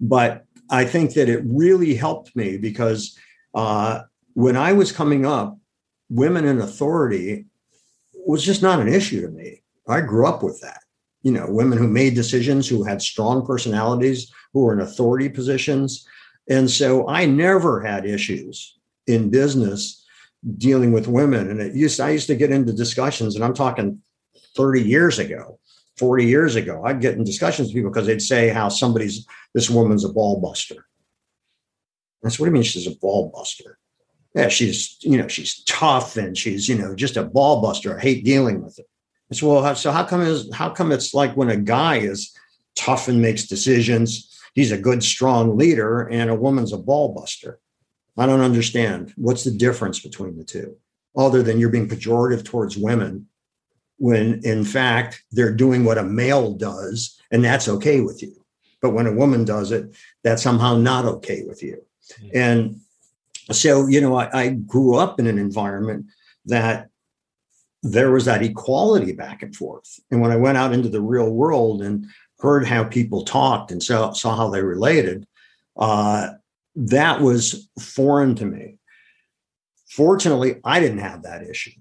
But 0.00 0.44
I 0.70 0.84
think 0.84 1.14
that 1.14 1.28
it 1.28 1.42
really 1.44 1.94
helped 1.94 2.34
me 2.34 2.56
because 2.56 3.18
uh, 3.54 4.02
when 4.34 4.56
I 4.56 4.72
was 4.72 4.92
coming 4.92 5.26
up, 5.26 5.58
women 6.08 6.44
in 6.44 6.60
authority 6.60 7.46
was 8.14 8.44
just 8.44 8.62
not 8.62 8.80
an 8.80 8.88
issue 8.88 9.22
to 9.22 9.28
me. 9.28 9.62
I 9.88 10.00
grew 10.00 10.26
up 10.26 10.42
with 10.42 10.60
that 10.62 10.80
you 11.26 11.32
know, 11.32 11.46
women 11.48 11.76
who 11.76 11.88
made 11.88 12.14
decisions, 12.14 12.68
who 12.68 12.84
had 12.84 13.02
strong 13.02 13.44
personalities, 13.44 14.32
who 14.52 14.60
were 14.60 14.72
in 14.72 14.78
authority 14.78 15.28
positions. 15.28 16.06
And 16.48 16.70
so 16.70 17.08
I 17.08 17.26
never 17.26 17.80
had 17.80 18.06
issues 18.06 18.78
in 19.08 19.28
business 19.28 20.06
dealing 20.56 20.92
with 20.92 21.08
women. 21.08 21.50
And 21.50 21.60
it 21.60 21.74
used 21.74 21.98
I 21.98 22.10
used 22.10 22.28
to 22.28 22.36
get 22.36 22.52
into 22.52 22.72
discussions, 22.72 23.34
and 23.34 23.44
I'm 23.44 23.54
talking 23.54 24.00
30 24.56 24.82
years 24.82 25.18
ago, 25.18 25.58
40 25.96 26.26
years 26.26 26.56
ago. 26.56 26.82
I'd 26.84 27.00
get 27.00 27.14
in 27.14 27.24
discussions 27.24 27.68
with 27.68 27.74
people 27.74 27.90
because 27.90 28.06
they'd 28.06 28.22
say 28.22 28.48
how 28.48 28.68
somebody's 28.68 29.26
this 29.54 29.70
woman's 29.70 30.04
a 30.04 30.12
ball 30.12 30.40
buster. 30.40 30.86
That's 32.22 32.38
what 32.38 32.46
do 32.46 32.50
you 32.50 32.54
mean 32.54 32.62
she's 32.62 32.86
a 32.86 32.96
ball 32.96 33.30
buster? 33.34 33.78
Yeah, 34.34 34.48
she's, 34.48 34.98
you 35.00 35.16
know, 35.16 35.28
she's 35.28 35.62
tough 35.64 36.16
and 36.16 36.36
she's, 36.36 36.68
you 36.68 36.76
know, 36.76 36.94
just 36.94 37.16
a 37.16 37.22
ball 37.22 37.62
buster. 37.62 37.96
I 37.96 38.02
hate 38.02 38.24
dealing 38.24 38.62
with 38.62 38.78
it. 38.78 38.86
It's 39.30 39.42
well, 39.42 39.74
so 39.74 39.90
how 39.90 40.04
come 40.04 40.20
is 40.22 40.48
how 40.54 40.70
come 40.70 40.92
it's 40.92 41.14
like 41.14 41.36
when 41.36 41.50
a 41.50 41.56
guy 41.56 41.96
is 41.96 42.34
tough 42.74 43.08
and 43.08 43.20
makes 43.20 43.46
decisions, 43.46 44.38
he's 44.54 44.72
a 44.72 44.78
good, 44.78 45.02
strong 45.02 45.56
leader, 45.56 46.02
and 46.02 46.30
a 46.30 46.34
woman's 46.34 46.72
a 46.72 46.78
ball 46.78 47.14
buster? 47.14 47.58
I 48.18 48.26
don't 48.26 48.40
understand. 48.40 49.12
What's 49.16 49.44
the 49.44 49.50
difference 49.50 50.00
between 50.00 50.36
the 50.36 50.44
two, 50.44 50.76
other 51.16 51.42
than 51.42 51.58
you're 51.58 51.70
being 51.70 51.88
pejorative 51.88 52.44
towards 52.44 52.76
women, 52.76 53.28
when 53.98 54.40
in 54.44 54.64
fact 54.64 55.24
they're 55.32 55.54
doing 55.54 55.84
what 55.84 55.98
a 55.98 56.02
male 56.02 56.52
does, 56.52 57.20
and 57.30 57.44
that's 57.44 57.68
okay 57.68 58.00
with 58.00 58.22
you. 58.22 58.34
But 58.82 58.90
when 58.90 59.06
a 59.06 59.12
woman 59.12 59.44
does 59.44 59.72
it, 59.72 59.96
that's 60.22 60.42
somehow 60.42 60.76
not 60.76 61.04
okay 61.06 61.44
with 61.46 61.62
you. 61.62 61.82
Mm-hmm. 62.20 62.28
And 62.34 62.80
so, 63.52 63.86
you 63.86 64.00
know, 64.00 64.16
I, 64.16 64.28
I 64.38 64.48
grew 64.50 64.96
up 64.96 65.18
in 65.18 65.26
an 65.26 65.38
environment 65.38 66.06
that 66.44 66.88
there 67.82 68.10
was 68.10 68.24
that 68.24 68.42
equality 68.42 69.12
back 69.12 69.42
and 69.42 69.54
forth. 69.54 70.00
And 70.10 70.20
when 70.20 70.32
I 70.32 70.36
went 70.36 70.58
out 70.58 70.72
into 70.72 70.88
the 70.88 71.00
real 71.00 71.30
world 71.30 71.82
and 71.82 72.06
heard 72.40 72.66
how 72.66 72.84
people 72.84 73.24
talked 73.24 73.70
and 73.70 73.82
saw, 73.82 74.12
saw 74.12 74.36
how 74.36 74.50
they 74.50 74.62
related, 74.62 75.26
uh, 75.76 76.30
that 76.74 77.20
was 77.20 77.68
foreign 77.80 78.34
to 78.36 78.44
me. 78.44 78.78
Fortunately, 79.88 80.60
I 80.64 80.80
didn't 80.80 80.98
have 80.98 81.22
that 81.22 81.42
issue 81.42 81.80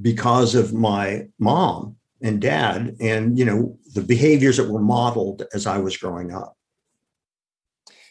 because 0.00 0.54
of 0.54 0.72
my 0.72 1.26
mom 1.38 1.96
and 2.22 2.40
dad 2.40 2.96
and 3.00 3.38
you 3.38 3.44
know 3.44 3.76
the 3.94 4.00
behaviors 4.00 4.56
that 4.56 4.70
were 4.70 4.80
modeled 4.80 5.44
as 5.52 5.66
I 5.66 5.78
was 5.78 5.96
growing 5.96 6.32
up. 6.32 6.56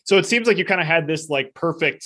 So 0.03 0.17
it 0.17 0.25
seems 0.25 0.47
like 0.47 0.57
you 0.57 0.65
kind 0.65 0.81
of 0.81 0.87
had 0.87 1.07
this 1.07 1.29
like 1.29 1.53
perfect 1.53 2.05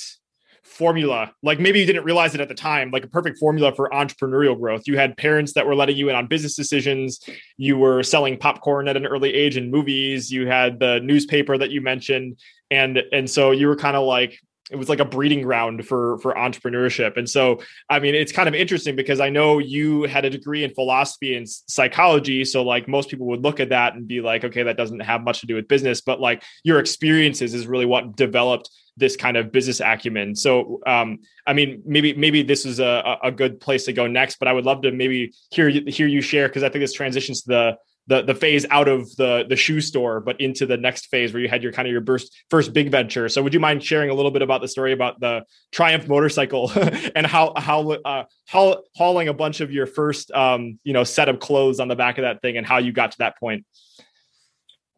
formula 0.66 1.32
like 1.44 1.60
maybe 1.60 1.80
you 1.80 1.86
didn't 1.86 2.04
realize 2.04 2.34
it 2.34 2.42
at 2.42 2.50
the 2.50 2.56
time 2.56 2.90
like 2.90 3.04
a 3.04 3.08
perfect 3.08 3.38
formula 3.38 3.74
for 3.74 3.90
entrepreneurial 3.92 4.60
growth. 4.60 4.84
You 4.88 4.98
had 4.98 5.16
parents 5.16 5.54
that 5.54 5.66
were 5.66 5.76
letting 5.76 5.96
you 5.96 6.10
in 6.10 6.16
on 6.16 6.26
business 6.28 6.56
decisions. 6.56 7.20
You 7.58 7.78
were 7.78 8.02
selling 8.02 8.38
popcorn 8.38 8.88
at 8.88 8.98
an 8.98 9.06
early 9.06 9.34
age 9.34 9.58
in 9.58 9.70
movies. 9.70 10.32
You 10.32 10.48
had 10.48 10.80
the 10.80 11.00
newspaper 11.02 11.58
that 11.58 11.70
you 11.70 11.82
mentioned. 11.82 12.40
And 12.72 13.02
and 13.12 13.30
so 13.30 13.52
you 13.52 13.68
were 13.68 13.76
kind 13.76 13.96
of 13.96 14.06
like 14.06 14.40
it 14.72 14.78
was 14.78 14.90
like 14.90 15.00
a 15.00 15.06
breeding 15.06 15.42
ground 15.42 15.86
for 15.86 16.18
for 16.20 16.34
entrepreneurship 16.34 17.18
and 17.18 17.30
so 17.30 17.60
i 17.90 18.00
mean 18.00 18.16
it's 18.16 18.32
kind 18.32 18.48
of 18.48 18.56
interesting 18.56 18.96
because 18.96 19.20
i 19.20 19.30
know 19.30 19.60
you 19.60 20.04
had 20.04 20.26
a 20.26 20.30
degree 20.30 20.64
in 20.64 20.74
philosophy 20.74 21.36
and 21.36 21.48
psychology 21.48 22.44
so 22.44 22.64
like 22.64 22.88
most 22.88 23.10
people 23.10 23.28
would 23.28 23.44
look 23.44 23.60
at 23.60 23.70
that 23.70 23.94
and 23.94 24.08
be 24.08 24.22
like 24.22 24.44
okay 24.44 24.64
that 24.64 24.78
doesn't 24.78 25.02
have 25.02 25.24
much 25.24 25.42
to 25.42 25.46
do 25.46 25.56
with 25.56 25.68
business 25.68 26.02
but 26.02 26.20
like 26.20 26.44
your 26.64 26.80
experiences 26.80 27.54
is 27.54 27.68
really 27.68 27.86
what 27.86 28.16
developed 28.16 28.70
this 28.98 29.16
kind 29.16 29.36
of 29.36 29.52
business 29.52 29.82
acumen. 29.82 30.36
So, 30.36 30.80
um, 30.86 31.20
I 31.46 31.54
mean, 31.54 31.84
maybe 31.86 32.14
maybe 32.14 32.44
this 32.44 32.66
is 32.66 32.80
a, 32.80 33.18
a 33.24 33.32
good 33.32 33.60
place 33.60 33.86
to 33.86 33.94
go 33.94 34.08
next. 34.08 34.40
But 34.40 34.48
I 34.48 34.54
would 34.54 34.66
love 34.66 34.84
to 34.84 34.92
maybe 34.92 35.34
hear 35.52 35.70
hear 35.70 36.08
you 36.08 36.22
share 36.22 36.48
because 36.48 36.64
I 36.64 36.70
think 36.70 36.82
this 36.82 36.94
transitions 36.94 37.42
to 37.42 37.50
the 37.50 37.78
the 38.08 38.22
the 38.22 38.36
phase 38.36 38.66
out 38.70 38.88
of 38.88 39.14
the 39.16 39.46
the 39.48 39.56
shoe 39.56 39.82
store, 39.82 40.20
but 40.20 40.40
into 40.40 40.66
the 40.66 40.78
next 40.78 41.08
phase 41.08 41.34
where 41.34 41.42
you 41.42 41.50
had 41.50 41.64
your 41.64 41.72
kind 41.72 41.88
of 41.88 41.92
your 41.92 42.06
first 42.06 42.36
first 42.50 42.74
big 42.74 42.92
venture. 42.92 43.28
So, 43.30 43.42
would 43.42 43.54
you 43.54 43.60
mind 43.60 43.84
sharing 43.84 44.10
a 44.10 44.14
little 44.14 44.32
bit 44.32 44.42
about 44.42 44.62
the 44.62 44.68
story 44.68 44.92
about 44.92 45.20
the 45.20 45.44
Triumph 45.72 46.08
motorcycle 46.08 46.72
and 47.16 47.26
how 47.26 47.54
how 47.58 47.92
uh, 47.92 48.26
how 48.46 48.84
hauling 48.96 49.28
a 49.28 49.34
bunch 49.34 49.62
of 49.62 49.72
your 49.72 49.88
first 49.88 50.32
um, 50.32 50.80
you 50.84 50.94
know 50.94 51.04
set 51.04 51.30
of 51.30 51.40
clothes 51.40 51.80
on 51.80 51.88
the 51.88 51.96
back 51.96 52.18
of 52.18 52.24
that 52.24 52.42
thing 52.42 52.58
and 52.58 52.66
how 52.66 52.78
you 52.78 52.92
got 52.92 53.12
to 53.12 53.18
that 53.20 53.40
point? 53.40 53.66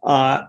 Uh, 0.04 0.44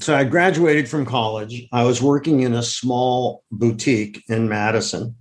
so 0.00 0.14
I 0.14 0.24
graduated 0.24 0.88
from 0.88 1.06
college. 1.06 1.66
I 1.72 1.84
was 1.84 2.02
working 2.02 2.40
in 2.40 2.54
a 2.54 2.62
small 2.62 3.44
boutique 3.50 4.22
in 4.28 4.48
Madison. 4.48 5.16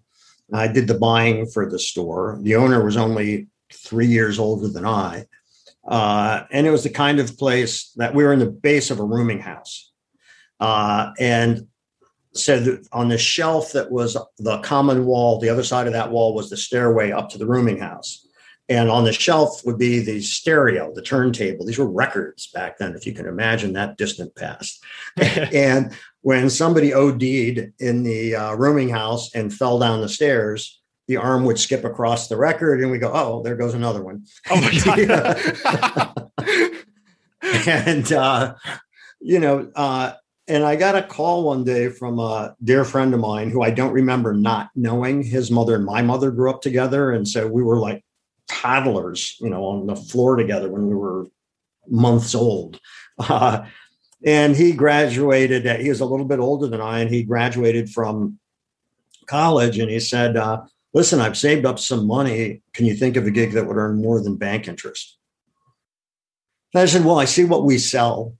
I 0.53 0.67
did 0.67 0.87
the 0.87 0.93
buying 0.93 1.47
for 1.47 1.69
the 1.69 1.79
store. 1.79 2.39
The 2.41 2.55
owner 2.55 2.83
was 2.83 2.97
only 2.97 3.47
three 3.71 4.07
years 4.07 4.37
older 4.37 4.67
than 4.67 4.85
I. 4.85 5.25
Uh, 5.85 6.43
and 6.51 6.65
it 6.65 6.71
was 6.71 6.83
the 6.83 6.89
kind 6.89 7.19
of 7.19 7.37
place 7.37 7.91
that 7.97 8.15
we 8.15 8.23
were 8.23 8.33
in 8.33 8.39
the 8.39 8.45
base 8.45 8.89
of 8.89 8.99
a 8.99 9.03
rooming 9.03 9.39
house. 9.39 9.91
Uh, 10.59 11.11
and 11.19 11.67
so 12.33 12.79
on 12.91 13.09
the 13.09 13.17
shelf 13.17 13.73
that 13.73 13.91
was 13.91 14.17
the 14.39 14.59
common 14.59 15.05
wall, 15.05 15.39
the 15.39 15.49
other 15.49 15.63
side 15.63 15.87
of 15.87 15.93
that 15.93 16.11
wall 16.11 16.33
was 16.33 16.49
the 16.49 16.57
stairway 16.57 17.11
up 17.11 17.29
to 17.29 17.37
the 17.37 17.45
rooming 17.45 17.79
house. 17.79 18.27
And 18.69 18.89
on 18.89 19.03
the 19.03 19.11
shelf 19.11 19.61
would 19.65 19.77
be 19.77 19.99
the 19.99 20.21
stereo, 20.21 20.93
the 20.93 21.01
turntable. 21.01 21.65
These 21.65 21.77
were 21.77 21.89
records 21.89 22.47
back 22.47 22.77
then, 22.77 22.95
if 22.95 23.05
you 23.05 23.13
can 23.13 23.25
imagine 23.25 23.73
that 23.73 23.97
distant 23.97 24.33
past. 24.35 24.81
and 25.17 25.93
when 26.21 26.49
somebody 26.49 26.93
OD'd 26.93 27.73
in 27.79 28.03
the 28.03 28.35
uh, 28.35 28.53
rooming 28.53 28.89
house 28.89 29.35
and 29.35 29.53
fell 29.53 29.79
down 29.79 29.99
the 29.99 30.07
stairs, 30.07 30.81
the 31.07 31.17
arm 31.17 31.43
would 31.45 31.59
skip 31.59 31.83
across 31.83 32.27
the 32.27 32.37
record 32.37 32.81
and 32.81 32.91
we 32.91 32.97
go, 32.97 33.11
oh, 33.13 33.43
there 33.43 33.55
goes 33.55 33.73
another 33.73 34.03
one. 34.03 34.25
Oh 34.49 34.61
my 34.61 34.71
God. 34.85 36.77
and, 37.67 38.11
uh, 38.13 38.55
you 39.19 39.39
know, 39.39 39.69
uh, 39.75 40.13
and 40.47 40.63
I 40.63 40.75
got 40.75 40.95
a 40.95 41.03
call 41.03 41.43
one 41.43 41.63
day 41.63 41.89
from 41.89 42.19
a 42.19 42.55
dear 42.63 42.83
friend 42.83 43.13
of 43.13 43.19
mine 43.19 43.49
who 43.49 43.61
I 43.63 43.71
don't 43.71 43.93
remember 43.93 44.33
not 44.33 44.69
knowing. 44.75 45.23
His 45.23 45.49
mother 45.49 45.75
and 45.75 45.85
my 45.85 46.01
mother 46.01 46.31
grew 46.31 46.49
up 46.49 46.61
together. 46.61 47.11
And 47.11 47.27
so 47.27 47.47
we 47.47 47.63
were 47.63 47.79
like 47.79 48.03
toddlers, 48.49 49.37
you 49.39 49.49
know, 49.49 49.63
on 49.65 49.87
the 49.87 49.95
floor 49.95 50.35
together 50.35 50.69
when 50.69 50.87
we 50.87 50.95
were 50.95 51.27
months 51.87 52.35
old. 52.35 52.79
Uh, 53.17 53.65
and 54.25 54.55
he 54.55 54.71
graduated, 54.71 55.65
he 55.81 55.89
was 55.89 56.01
a 56.01 56.05
little 56.05 56.25
bit 56.25 56.39
older 56.39 56.67
than 56.67 56.81
I, 56.81 56.99
and 56.99 57.09
he 57.09 57.23
graduated 57.23 57.89
from 57.89 58.39
college. 59.27 59.77
And 59.79 59.89
he 59.89 59.99
said, 59.99 60.37
uh, 60.37 60.61
Listen, 60.93 61.19
I've 61.19 61.37
saved 61.37 61.65
up 61.65 61.79
some 61.79 62.05
money. 62.05 62.61
Can 62.73 62.85
you 62.85 62.95
think 62.95 63.17
of 63.17 63.25
a 63.25 63.31
gig 63.31 63.53
that 63.53 63.67
would 63.67 63.77
earn 63.77 64.01
more 64.01 64.21
than 64.21 64.35
bank 64.35 64.67
interest? 64.67 65.17
And 66.73 66.81
I 66.81 66.85
said, 66.85 67.05
Well, 67.05 67.19
I 67.19 67.25
see 67.25 67.45
what 67.45 67.65
we 67.65 67.77
sell. 67.77 68.35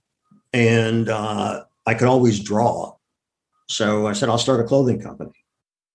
And 0.52 1.08
uh, 1.08 1.64
I 1.86 1.94
could 1.94 2.08
always 2.08 2.40
draw. 2.40 2.94
So 3.68 4.06
I 4.06 4.12
said, 4.12 4.28
I'll 4.28 4.38
start 4.38 4.60
a 4.60 4.64
clothing 4.64 5.00
company. 5.00 5.32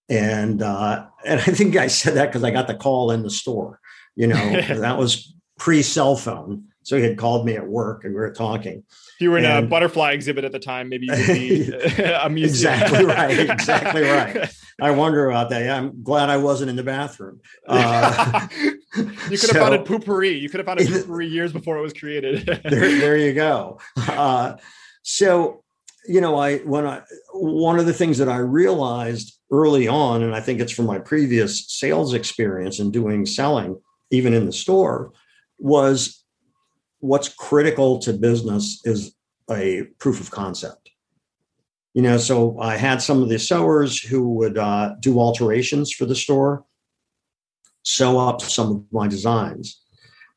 And 0.10 0.62
uh, 0.62 1.06
and 1.26 1.40
I 1.40 1.44
think 1.44 1.76
I 1.76 1.88
said 1.88 2.16
that 2.16 2.28
because 2.28 2.44
I 2.44 2.52
got 2.52 2.68
the 2.68 2.76
call 2.76 3.12
in 3.12 3.24
the 3.24 3.30
store. 3.30 3.80
You 4.16 4.28
know, 4.28 4.36
that 4.62 4.98
was 4.98 5.34
pre 5.58 5.82
cell 5.82 6.16
phone. 6.16 6.66
So 6.84 6.98
he 6.98 7.04
had 7.04 7.18
called 7.18 7.46
me 7.46 7.56
at 7.56 7.68
work 7.68 8.04
and 8.04 8.14
we 8.14 8.20
were 8.20 8.34
talking. 8.34 8.84
If 9.20 9.24
you 9.24 9.32
were 9.32 9.38
in 9.38 9.44
and, 9.44 9.66
a 9.66 9.68
butterfly 9.68 10.14
exhibit 10.14 10.46
at 10.46 10.54
the 10.54 10.60
time, 10.60 10.88
maybe 10.88 11.08
you 11.08 11.12
would 11.12 11.28
be 11.28 12.44
exactly 12.46 13.04
right. 13.06 13.38
Exactly 13.38 14.04
right. 14.04 14.50
I 14.82 14.92
wonder 14.92 15.30
about 15.30 15.50
that. 15.50 15.66
Yeah, 15.66 15.76
I'm 15.76 16.02
glad 16.04 16.30
I 16.30 16.38
wasn't 16.38 16.70
in 16.70 16.78
the 16.78 16.84
bathroom. 16.84 17.42
Uh, 17.68 18.48
you 18.56 19.38
could 19.38 19.42
have 19.42 19.42
so, 19.42 19.60
founded 19.60 19.86
Poo-Pourri. 19.86 20.40
You 20.40 20.50
could 20.50 20.60
have 20.60 20.68
founded 20.68 20.88
Poo-Pourri 20.88 21.30
years 21.30 21.52
before 21.52 21.78
it 21.78 21.82
was 21.82 21.92
created. 21.92 22.46
there, 22.64 22.98
there 22.98 23.18
you 23.18 23.34
go. 23.34 23.82
Uh, 23.98 24.56
so 25.04 25.66
you 26.08 26.22
know, 26.22 26.38
I 26.38 26.60
when 26.60 26.88
I 26.88 27.02
one 27.34 27.78
of 27.78 27.86
the 27.86 27.94
things 27.94 28.20
that 28.20 28.30
I 28.30 28.38
realized 28.38 29.38
early 29.52 29.90
on, 29.90 30.24
and 30.24 30.34
I 30.34 30.40
think 30.40 30.62
it's 30.62 30.72
from 30.72 30.86
my 30.86 30.98
previous 30.98 31.66
sales 31.68 32.14
experience 32.14 32.80
and 32.80 32.94
doing 32.94 33.26
selling, 33.26 33.82
even 34.12 34.34
in 34.34 34.46
the 34.46 34.54
store, 34.54 35.12
was 35.58 36.19
what's 37.00 37.30
critical 37.30 38.00
to 38.00 38.14
business 38.14 38.82
is 38.86 39.14
a 39.50 39.84
proof 40.00 40.20
of 40.20 40.32
concept. 40.32 40.92
You 41.94 42.04
know, 42.04 42.18
so 42.18 42.60
I 42.60 42.78
had 42.78 43.02
some 43.02 43.24
of 43.24 43.30
the 43.30 43.40
sewers 43.40 44.00
who 44.00 44.30
would 44.36 44.58
uh, 44.58 44.96
do 45.00 45.20
alterations 45.20 45.92
for 45.92 46.06
the 46.06 46.16
store, 46.16 46.64
sew 47.84 48.20
up 48.20 48.42
some 48.42 48.72
of 48.72 48.84
my 48.92 49.08
designs, 49.08 49.82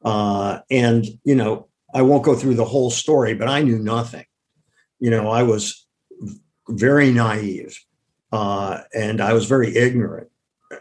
uh, 0.04 0.60
and 0.70 1.06
you 1.24 1.34
know, 1.34 1.68
I 1.94 2.02
won't 2.02 2.24
go 2.24 2.34
through 2.34 2.54
the 2.54 2.64
whole 2.64 2.90
story, 2.90 3.34
but 3.34 3.48
I 3.48 3.62
knew 3.62 3.78
nothing 3.78 4.24
you 5.02 5.10
know, 5.10 5.28
I 5.28 5.42
was 5.42 5.84
very 6.68 7.10
naive 7.10 7.76
uh, 8.30 8.82
and 8.94 9.20
I 9.20 9.32
was 9.32 9.46
very 9.46 9.76
ignorant. 9.76 10.28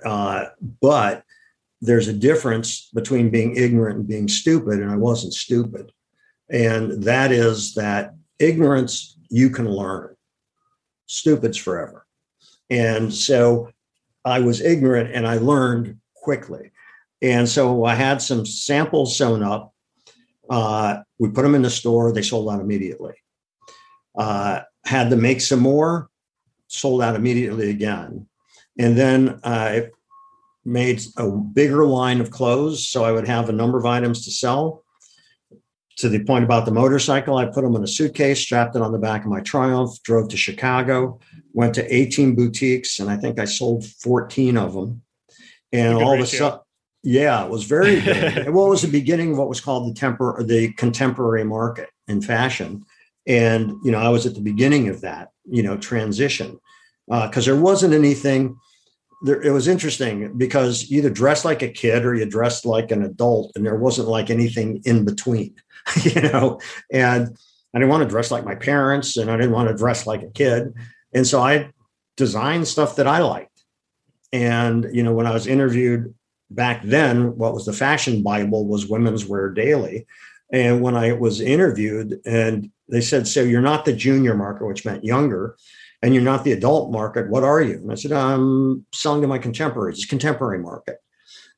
Uh, 0.05 0.45
but 0.79 1.23
there's 1.81 2.07
a 2.07 2.13
difference 2.13 2.89
between 2.93 3.31
being 3.31 3.55
ignorant 3.55 3.97
and 3.97 4.07
being 4.07 4.27
stupid, 4.27 4.79
and 4.79 4.91
I 4.91 4.95
wasn't 4.95 5.33
stupid. 5.33 5.91
And 6.49 7.03
that 7.03 7.31
is 7.31 7.73
that 7.73 8.13
ignorance 8.39 9.17
you 9.29 9.49
can 9.49 9.69
learn, 9.69 10.15
stupid's 11.07 11.57
forever. 11.57 12.05
And 12.69 13.13
so 13.13 13.71
I 14.23 14.39
was 14.39 14.61
ignorant 14.61 15.13
and 15.13 15.27
I 15.27 15.37
learned 15.37 15.97
quickly. 16.15 16.71
And 17.21 17.47
so 17.47 17.85
I 17.85 17.95
had 17.95 18.21
some 18.21 18.45
samples 18.45 19.15
sewn 19.15 19.43
up. 19.43 19.73
Uh, 20.49 20.99
we 21.19 21.29
put 21.29 21.43
them 21.43 21.55
in 21.55 21.61
the 21.61 21.69
store, 21.69 22.11
they 22.11 22.21
sold 22.21 22.49
out 22.49 22.59
immediately. 22.59 23.13
Uh, 24.17 24.61
had 24.85 25.09
to 25.09 25.15
make 25.15 25.39
some 25.39 25.59
more, 25.59 26.09
sold 26.67 27.01
out 27.01 27.15
immediately 27.15 27.69
again. 27.69 28.27
And 28.77 28.97
then 28.97 29.39
I 29.43 29.89
made 30.63 31.01
a 31.17 31.29
bigger 31.29 31.85
line 31.85 32.21
of 32.21 32.31
clothes. 32.31 32.87
So 32.87 33.03
I 33.03 33.11
would 33.11 33.27
have 33.27 33.49
a 33.49 33.53
number 33.53 33.77
of 33.77 33.85
items 33.85 34.25
to 34.25 34.31
sell. 34.31 34.83
To 35.97 36.09
the 36.09 36.23
point 36.23 36.43
about 36.43 36.65
the 36.65 36.71
motorcycle, 36.71 37.37
I 37.37 37.45
put 37.45 37.63
them 37.63 37.75
in 37.75 37.83
a 37.83 37.87
suitcase, 37.87 38.39
strapped 38.39 38.75
it 38.75 38.81
on 38.81 38.91
the 38.91 38.97
back 38.97 39.21
of 39.21 39.29
my 39.29 39.41
Triumph, 39.41 39.91
drove 40.03 40.29
to 40.29 40.37
Chicago, 40.37 41.19
went 41.53 41.75
to 41.75 41.95
18 41.95 42.33
boutiques, 42.33 42.99
and 42.99 43.09
I 43.09 43.17
think 43.17 43.39
I 43.39 43.45
sold 43.45 43.85
14 43.85 44.57
of 44.57 44.73
them. 44.73 45.03
And 45.71 45.95
all 45.95 46.13
of 46.13 46.19
a 46.21 46.25
sudden, 46.25 46.59
yeah, 47.03 47.43
it 47.43 47.51
was 47.51 47.65
very 47.65 47.99
good. 48.01 48.49
well, 48.49 48.67
it 48.67 48.69
was 48.69 48.81
the 48.81 48.87
beginning 48.87 49.31
of 49.31 49.37
what 49.37 49.49
was 49.49 49.61
called 49.61 49.93
the 49.93 49.99
temper, 49.99 50.41
the 50.43 50.71
contemporary 50.73 51.43
market 51.43 51.89
in 52.07 52.21
fashion 52.21 52.85
and 53.27 53.75
you 53.83 53.91
know 53.91 53.99
i 53.99 54.09
was 54.09 54.25
at 54.25 54.33
the 54.33 54.41
beginning 54.41 54.89
of 54.89 55.01
that 55.01 55.29
you 55.45 55.61
know 55.61 55.77
transition 55.77 56.59
because 57.07 57.47
uh, 57.47 57.51
there 57.51 57.61
wasn't 57.61 57.93
anything 57.93 58.57
there 59.23 59.41
it 59.41 59.51
was 59.51 59.67
interesting 59.67 60.37
because 60.37 60.89
you 60.89 60.99
either 60.99 61.09
dressed 61.09 61.45
like 61.45 61.61
a 61.61 61.69
kid 61.69 62.05
or 62.05 62.15
you 62.15 62.25
dressed 62.25 62.65
like 62.65 62.91
an 62.91 63.03
adult 63.03 63.51
and 63.55 63.65
there 63.65 63.75
wasn't 63.75 64.07
like 64.07 64.29
anything 64.29 64.81
in 64.85 65.05
between 65.05 65.53
you 66.03 66.21
know? 66.21 66.59
And 66.91 67.37
i 67.73 67.79
didn't 67.79 67.89
want 67.89 68.03
to 68.03 68.09
dress 68.09 68.31
like 68.31 68.45
my 68.45 68.55
parents 68.55 69.17
and 69.17 69.29
i 69.29 69.37
didn't 69.37 69.51
want 69.51 69.69
to 69.69 69.75
dress 69.75 70.05
like 70.05 70.23
a 70.23 70.31
kid. 70.31 70.73
And 71.13 71.25
so 71.25 71.41
i 71.41 71.69
designed 72.17 72.67
stuff 72.67 72.95
that 72.97 73.07
i 73.07 73.19
liked. 73.19 73.63
And 74.33 74.87
you 74.93 75.03
know 75.03 75.13
when 75.13 75.27
i 75.27 75.33
was 75.33 75.47
interviewed 75.47 76.13
back 76.49 76.83
then 76.83 77.37
what 77.37 77.53
was 77.53 77.65
the 77.65 77.73
fashion 77.73 78.23
bible 78.23 78.67
was 78.67 78.87
women's 78.87 79.25
wear 79.25 79.49
daily. 79.49 80.05
And 80.51 80.81
when 80.81 80.97
I 80.97 81.13
was 81.13 81.39
interviewed, 81.39 82.19
and 82.25 82.69
they 82.89 83.01
said, 83.01 83.27
So 83.27 83.41
you're 83.41 83.61
not 83.61 83.85
the 83.85 83.93
junior 83.93 84.35
market, 84.35 84.65
which 84.65 84.85
meant 84.85 85.03
younger, 85.03 85.55
and 86.01 86.13
you're 86.13 86.23
not 86.23 86.43
the 86.43 86.51
adult 86.51 86.91
market. 86.91 87.29
What 87.29 87.43
are 87.43 87.61
you? 87.61 87.75
And 87.75 87.91
I 87.91 87.95
said, 87.95 88.11
I'm 88.11 88.85
selling 88.91 89.21
to 89.21 89.27
my 89.27 89.37
contemporaries, 89.37 89.97
it's 89.97 90.05
contemporary 90.05 90.59
market. 90.59 90.97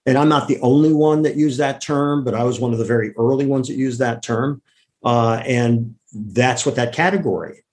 And 0.06 0.18
I'm 0.18 0.28
not 0.28 0.48
the 0.48 0.60
only 0.60 0.94
one 0.94 1.22
that 1.22 1.38
used 1.38 1.60
that 1.60 1.82
term, 1.82 2.26
but 2.26 2.34
I 2.34 2.44
was 2.44 2.60
one 2.60 2.74
of 2.74 2.80
the 2.80 2.86
very 2.86 3.14
early 3.16 3.46
ones 3.46 3.70
that 3.70 3.76
used 3.76 4.00
that 4.00 4.22
term. 4.22 4.62
Uh, 5.04 5.42
and 5.46 5.96
that's 6.14 6.66
what 6.66 6.76
that 6.76 6.94
category 6.94 7.64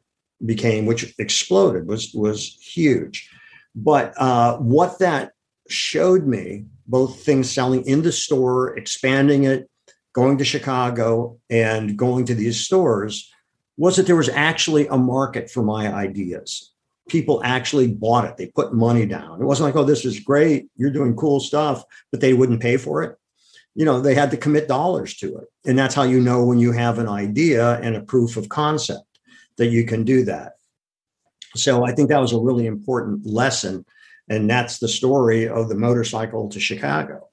became, 0.45 0.87
which 0.87 1.13
exploded, 1.19 1.89
was, 1.89 2.13
was 2.15 2.57
huge. 2.61 3.29
But 3.75 4.15
uh, 4.17 4.59
what 4.59 5.01
that 5.01 5.33
showed 5.69 6.27
me, 6.27 6.67
both 6.87 7.25
things 7.25 7.51
selling 7.51 7.85
in 7.87 8.03
the 8.03 8.13
store, 8.13 8.77
expanding 8.77 9.45
it, 9.45 9.69
going 10.13 10.39
to 10.39 10.45
Chicago 10.45 11.39
and 11.49 11.97
going 11.97 12.25
to 12.27 12.35
these 12.35 12.61
stores 12.61 13.31
was 13.77 13.97
that 13.97 14.07
there 14.07 14.17
was 14.17 14.29
actually 14.29 14.87
a 14.89 14.97
market 14.97 15.51
for 15.51 15.63
my 15.63 15.93
ideas. 15.93 16.73
People 17.09 17.41
actually 17.45 17.89
bought 17.89 18.25
it. 18.25 18.37
They 18.37 18.47
put 18.47 18.75
money 18.75 19.07
down. 19.07 19.41
It 19.41 19.45
wasn't 19.45 19.69
like, 19.69 19.77
oh, 19.77 19.85
this 19.85 20.05
is 20.05 20.21
great. 20.21 20.67
You're 20.77 20.91
doing 20.91 21.17
cool 21.17 21.41
stuff, 21.41 21.83
but 22.11 22.21
they 22.21 22.35
wouldn't 22.35 22.61
pay 22.61 22.77
for 22.77 23.03
it. 23.03 23.17
You 23.75 23.85
know, 23.85 24.01
they 24.01 24.15
had 24.15 24.31
to 24.33 24.37
commit 24.37 24.69
dollars 24.69 25.17
to 25.17 25.39
it. 25.39 25.49
And 25.65 25.79
that's 25.79 25.95
how 25.95 26.03
you 26.03 26.21
know 26.21 26.45
when 26.45 26.59
you 26.59 26.73
have 26.73 26.99
an 26.99 27.09
idea 27.09 27.79
and 27.81 27.97
a 27.97 28.03
proof 28.03 28.37
of 28.37 28.49
concept 28.49 29.07
that 29.57 29.69
you 29.69 29.85
can 29.85 30.05
do 30.05 30.25
that. 30.25 30.55
So 31.57 31.85
I 31.85 31.93
think 31.93 32.11
that 32.11 32.21
was 32.21 32.33
a 32.33 32.39
really 32.39 32.67
important 32.67 33.27
lesson. 33.27 33.85
And 34.29 34.49
that's 34.49 34.79
the 34.79 34.89
story 34.89 35.49
of 35.49 35.69
the 35.69 35.75
motorcycle 35.75 36.49
to 36.51 36.61
Chicago. 36.61 37.30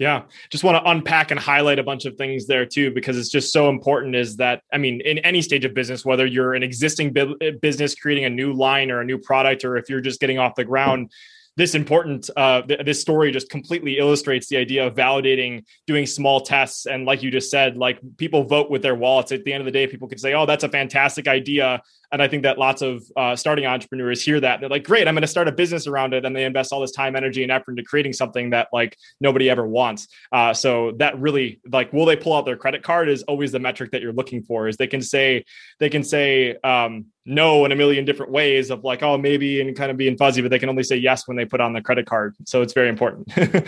Yeah, 0.00 0.22
just 0.48 0.64
want 0.64 0.82
to 0.82 0.90
unpack 0.90 1.30
and 1.30 1.38
highlight 1.38 1.78
a 1.78 1.82
bunch 1.82 2.06
of 2.06 2.16
things 2.16 2.46
there 2.46 2.64
too, 2.64 2.90
because 2.90 3.18
it's 3.18 3.28
just 3.28 3.52
so 3.52 3.68
important. 3.68 4.16
Is 4.16 4.38
that 4.38 4.62
I 4.72 4.78
mean, 4.78 5.02
in 5.02 5.18
any 5.18 5.42
stage 5.42 5.66
of 5.66 5.74
business, 5.74 6.06
whether 6.06 6.24
you're 6.24 6.54
an 6.54 6.62
existing 6.62 7.14
business 7.60 7.94
creating 7.94 8.24
a 8.24 8.30
new 8.30 8.54
line 8.54 8.90
or 8.90 9.02
a 9.02 9.04
new 9.04 9.18
product, 9.18 9.62
or 9.62 9.76
if 9.76 9.90
you're 9.90 10.00
just 10.00 10.18
getting 10.18 10.38
off 10.38 10.54
the 10.54 10.64
ground, 10.64 11.12
this 11.60 11.74
important 11.74 12.30
uh, 12.36 12.62
th- 12.62 12.80
this 12.86 13.02
story 13.02 13.30
just 13.30 13.50
completely 13.50 13.98
illustrates 13.98 14.48
the 14.48 14.56
idea 14.56 14.86
of 14.86 14.94
validating 14.94 15.62
doing 15.86 16.06
small 16.06 16.40
tests. 16.40 16.86
And 16.86 17.04
like 17.04 17.22
you 17.22 17.30
just 17.30 17.50
said 17.50 17.76
like 17.76 18.00
people 18.16 18.44
vote 18.44 18.70
with 18.70 18.80
their 18.80 18.94
wallets. 18.94 19.30
At 19.30 19.44
the 19.44 19.52
end 19.52 19.60
of 19.60 19.66
the 19.66 19.70
day 19.70 19.86
people 19.86 20.08
can 20.08 20.16
say 20.16 20.32
oh 20.32 20.46
that's 20.46 20.64
a 20.64 20.70
fantastic 20.70 21.28
idea. 21.28 21.82
And 22.12 22.22
i 22.22 22.26
think 22.28 22.44
that 22.44 22.58
lots 22.58 22.80
of 22.80 23.04
uh, 23.14 23.36
starting 23.36 23.66
entrepreneurs 23.66 24.24
hear 24.24 24.40
that. 24.40 24.60
They're 24.60 24.70
like 24.70 24.84
great 24.84 25.06
i'm 25.06 25.14
going 25.14 25.20
to 25.20 25.28
start 25.28 25.48
a 25.48 25.52
business 25.52 25.86
around 25.86 26.14
it. 26.14 26.24
And 26.24 26.34
they 26.34 26.46
invest 26.46 26.72
all 26.72 26.80
this 26.80 26.92
time 26.92 27.14
energy 27.14 27.42
and 27.42 27.52
effort 27.52 27.72
into 27.72 27.82
creating 27.82 28.14
something 28.14 28.50
that 28.50 28.68
like 28.72 28.96
nobody 29.20 29.50
ever 29.50 29.66
wants. 29.66 30.08
Uh, 30.32 30.54
so 30.54 30.92
that 30.92 31.18
really 31.20 31.60
like 31.70 31.92
will 31.92 32.06
they 32.06 32.16
pull 32.16 32.32
out 32.32 32.46
their 32.46 32.56
credit 32.56 32.82
card 32.82 33.10
is 33.10 33.22
always 33.24 33.52
the 33.52 33.60
metric 33.60 33.90
that 33.90 34.00
you're 34.00 34.14
looking 34.14 34.42
for 34.42 34.66
is 34.66 34.78
they 34.78 34.86
can 34.86 35.02
say 35.02 35.44
they 35.78 35.90
can 35.90 36.02
say 36.02 36.56
um, 36.64 37.04
no 37.30 37.64
in 37.64 37.72
a 37.72 37.76
million 37.76 38.04
different 38.04 38.32
ways 38.32 38.70
of 38.70 38.84
like, 38.84 39.02
oh, 39.02 39.16
maybe 39.16 39.60
and 39.60 39.74
kind 39.76 39.90
of 39.90 39.96
being 39.96 40.16
fuzzy, 40.16 40.42
but 40.42 40.50
they 40.50 40.58
can 40.58 40.68
only 40.68 40.82
say 40.82 40.96
yes 40.96 41.26
when 41.26 41.36
they 41.36 41.44
put 41.44 41.60
on 41.60 41.72
the 41.72 41.80
credit 41.80 42.06
card. 42.06 42.34
So 42.44 42.60
it's 42.62 42.72
very 42.72 42.88
important. 42.88 43.32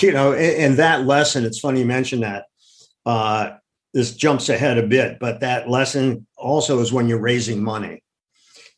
you 0.00 0.12
know, 0.12 0.32
in, 0.32 0.76
that 0.76 1.06
lesson, 1.06 1.44
it's 1.44 1.60
funny 1.60 1.80
you 1.80 1.86
mentioned 1.86 2.22
that. 2.22 2.46
Uh, 3.06 3.56
this 3.92 4.14
jumps 4.16 4.48
ahead 4.48 4.76
a 4.76 4.82
bit, 4.82 5.18
but 5.20 5.40
that 5.40 5.68
lesson 5.68 6.26
also 6.36 6.80
is 6.80 6.92
when 6.92 7.06
you're 7.06 7.20
raising 7.20 7.62
money. 7.62 8.02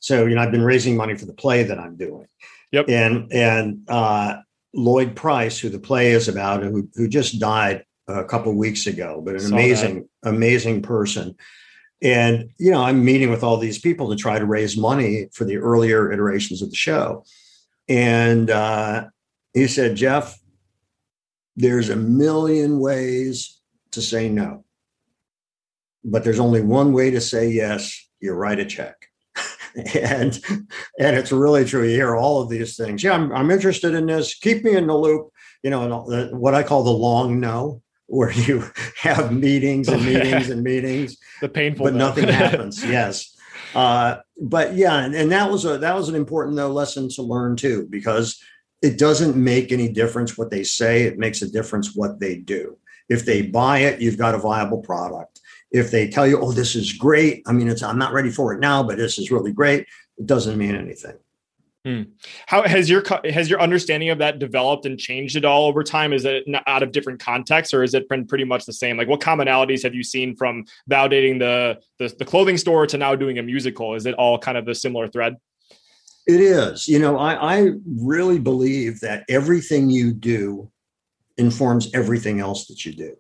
So, 0.01 0.27
you 0.27 0.35
know, 0.35 0.43
I've 0.43 0.51
been 0.51 0.65
raising 0.65 0.95
money 0.95 1.15
for 1.15 1.25
the 1.25 1.33
play 1.33 1.63
that 1.63 1.79
I'm 1.79 1.97
doing. 1.97 2.27
Yep. 2.73 2.91
And 2.91 3.33
and 3.33 3.79
uh, 3.89 4.39
Lloyd 4.75 5.17
Price, 5.17 5.59
who 5.59 5.71
the 5.71 5.79
play 5.79 6.11
is 6.11 6.29
about, 6.29 6.63
who 6.63 6.89
who 6.95 7.09
just 7.09 7.41
died 7.41 7.85
a 8.09 8.25
couple 8.25 8.53
weeks 8.53 8.87
ago, 8.87 9.23
but 9.25 9.35
an 9.35 9.41
Saw 9.41 9.55
amazing, 9.55 10.09
that. 10.23 10.31
amazing 10.31 10.83
person 10.83 11.35
And, 12.03 12.51
you 12.59 12.71
know, 12.71 12.83
I'm 12.83 13.05
meeting 13.05 13.31
with 13.31 13.43
all 13.43 13.57
these 13.57 13.79
people 13.79 14.11
to 14.11 14.17
try 14.17 14.39
to 14.39 14.45
raise 14.45 14.77
money 14.77 15.29
for 15.33 15.45
the 15.45 15.57
earlier 15.57 16.13
iterations 16.13 16.61
of 16.61 16.71
the 16.71 16.77
show. 16.77 17.25
And 17.89 18.51
uh, 18.51 19.07
he 19.55 19.67
said, 19.67 19.97
Jeff, 19.97 20.39
there's 21.57 21.89
a 21.89 21.97
million 21.97 22.81
ways 22.81 23.61
to 23.93 24.03
say 24.03 24.29
no, 24.29 24.65
but 26.05 26.23
there's 26.23 26.41
only 26.41 26.61
one 26.61 26.93
way 26.93 27.11
to 27.11 27.21
say 27.21 27.49
yes. 27.49 28.09
You 28.21 28.33
write 28.33 28.61
a 28.61 28.67
check. 28.67 29.07
and 29.95 30.41
and 30.99 31.17
it's 31.17 31.33
really 31.33 31.65
true. 31.65 31.85
You 31.85 31.97
hear 31.97 32.17
all 32.17 32.43
of 32.43 32.49
these 32.49 32.77
things. 32.77 33.03
Yeah, 33.03 33.13
I'm, 33.13 33.33
I'm 33.33 33.51
interested 33.51 33.95
in 33.95 34.07
this. 34.07 34.35
Keep 34.35 34.65
me 34.65 34.77
in 34.77 34.87
the 34.87 34.97
loop. 34.97 35.31
You 35.63 35.71
know, 35.71 36.05
what 36.33 36.55
I 36.55 36.63
call 36.63 36.83
the 36.83 36.91
long 36.91 37.41
no 37.41 37.83
where 38.07 38.33
you 38.33 38.65
have 39.01 39.33
meetings 39.33 39.89
and 39.89 40.05
meetings 40.05 40.51
and 40.51 40.63
meetings. 40.63 41.17
The 41.41 41.51
painful, 41.51 41.85
but 41.85 41.95
nothing 41.95 42.29
happens. 42.29 42.83
Yes, 42.83 43.37
uh, 43.75 44.17
but 44.41 44.75
yeah, 44.75 45.05
and, 45.05 45.15
and, 45.15 45.31
that 45.33 45.51
was 45.51 45.67
a 45.67 45.77
that 45.77 45.95
was 45.95 46.09
an 46.09 46.15
important 46.15 46.57
though 46.57 46.73
lesson 46.73 47.11
to 47.11 47.23
learn 47.23 47.57
too, 47.57 47.87
because 47.91 48.41
it 48.81 48.99
doesn't 48.99 49.37
make 49.37 49.71
any 49.71 49.91
difference 49.91 50.39
what 50.39 50.51
they 50.51 50.65
say; 50.65 51.03
it 51.03 51.19
makes 51.19 51.43
a 51.43 51.51
difference 51.51 51.95
what 51.95 52.21
they 52.21 52.37
do. 52.37 52.79
If 53.11 53.27
they 53.27 53.43
buy 53.43 53.81
it, 53.81 54.01
you've 54.01 54.17
got 54.17 54.35
a 54.35 54.39
viable 54.39 54.81
product. 54.81 55.41
If 55.71 55.91
they 55.91 56.09
tell 56.09 56.27
you, 56.27 56.41
"Oh, 56.41 56.53
this 56.53 56.75
is 56.75 56.95
great," 56.95 57.43
I 57.47 57.53
mean, 57.53 57.69
it's 57.69 57.83
I'm 57.83 57.99
not 57.99 58.15
ready 58.15 58.31
for 58.31 58.55
it 58.55 58.61
now, 58.61 58.83
but 58.83 58.97
this 58.97 59.19
is 59.19 59.31
really 59.31 59.53
great. 59.53 59.87
It 60.17 60.25
doesn't 60.25 60.57
mean 60.57 60.75
anything. 60.75 61.19
Hmm. 61.87 62.03
How 62.47 62.67
has 62.67 62.91
your 62.91 63.05
has 63.25 63.49
your 63.49 63.61
understanding 63.61 64.09
of 64.09 64.19
that 64.19 64.41
developed 64.41 64.87
and 64.87 64.99
changed 64.99 65.37
at 65.37 65.45
all 65.45 65.69
over 65.69 65.85
time? 65.85 66.13
Is 66.13 66.25
it 66.25 66.43
out 66.67 66.83
of 66.83 66.91
different 66.91 67.21
contexts, 67.21 67.73
or 67.73 67.83
has 67.83 67.95
it 67.95 68.09
been 68.09 68.27
pretty 68.27 68.43
much 68.43 68.67
the 68.67 68.73
same? 68.73 68.97
Like, 68.97 69.07
what 69.07 69.21
commonalities 69.21 69.85
have 69.85 69.95
you 69.95 70.03
seen 70.03 70.35
from 70.35 70.65
validating 70.91 71.39
the, 71.39 71.79
the 72.01 72.13
the, 72.19 72.25
clothing 72.25 72.57
store 72.57 72.89
to 72.89 72.99
now 72.99 73.15
doing 73.15 73.39
a 73.39 73.43
musical? 73.45 73.95
Is 73.95 74.05
it 74.05 74.17
all 74.17 74.37
kind 74.37 74.59
of 74.59 74.67
a 74.67 74.75
similar 74.75 75.07
thread? 75.07 75.37
It 76.27 76.41
is. 76.41 76.89
You 76.89 76.99
know, 76.99 77.19
I, 77.19 77.59
I 77.59 77.71
really 77.87 78.41
believe 78.41 78.99
that 79.01 79.23
everything 79.29 79.89
you 79.89 80.13
do 80.13 80.69
informs 81.37 81.95
everything 81.95 82.41
else 82.41 82.67
that 82.67 82.85
you 82.85 82.95
do. 82.95 83.17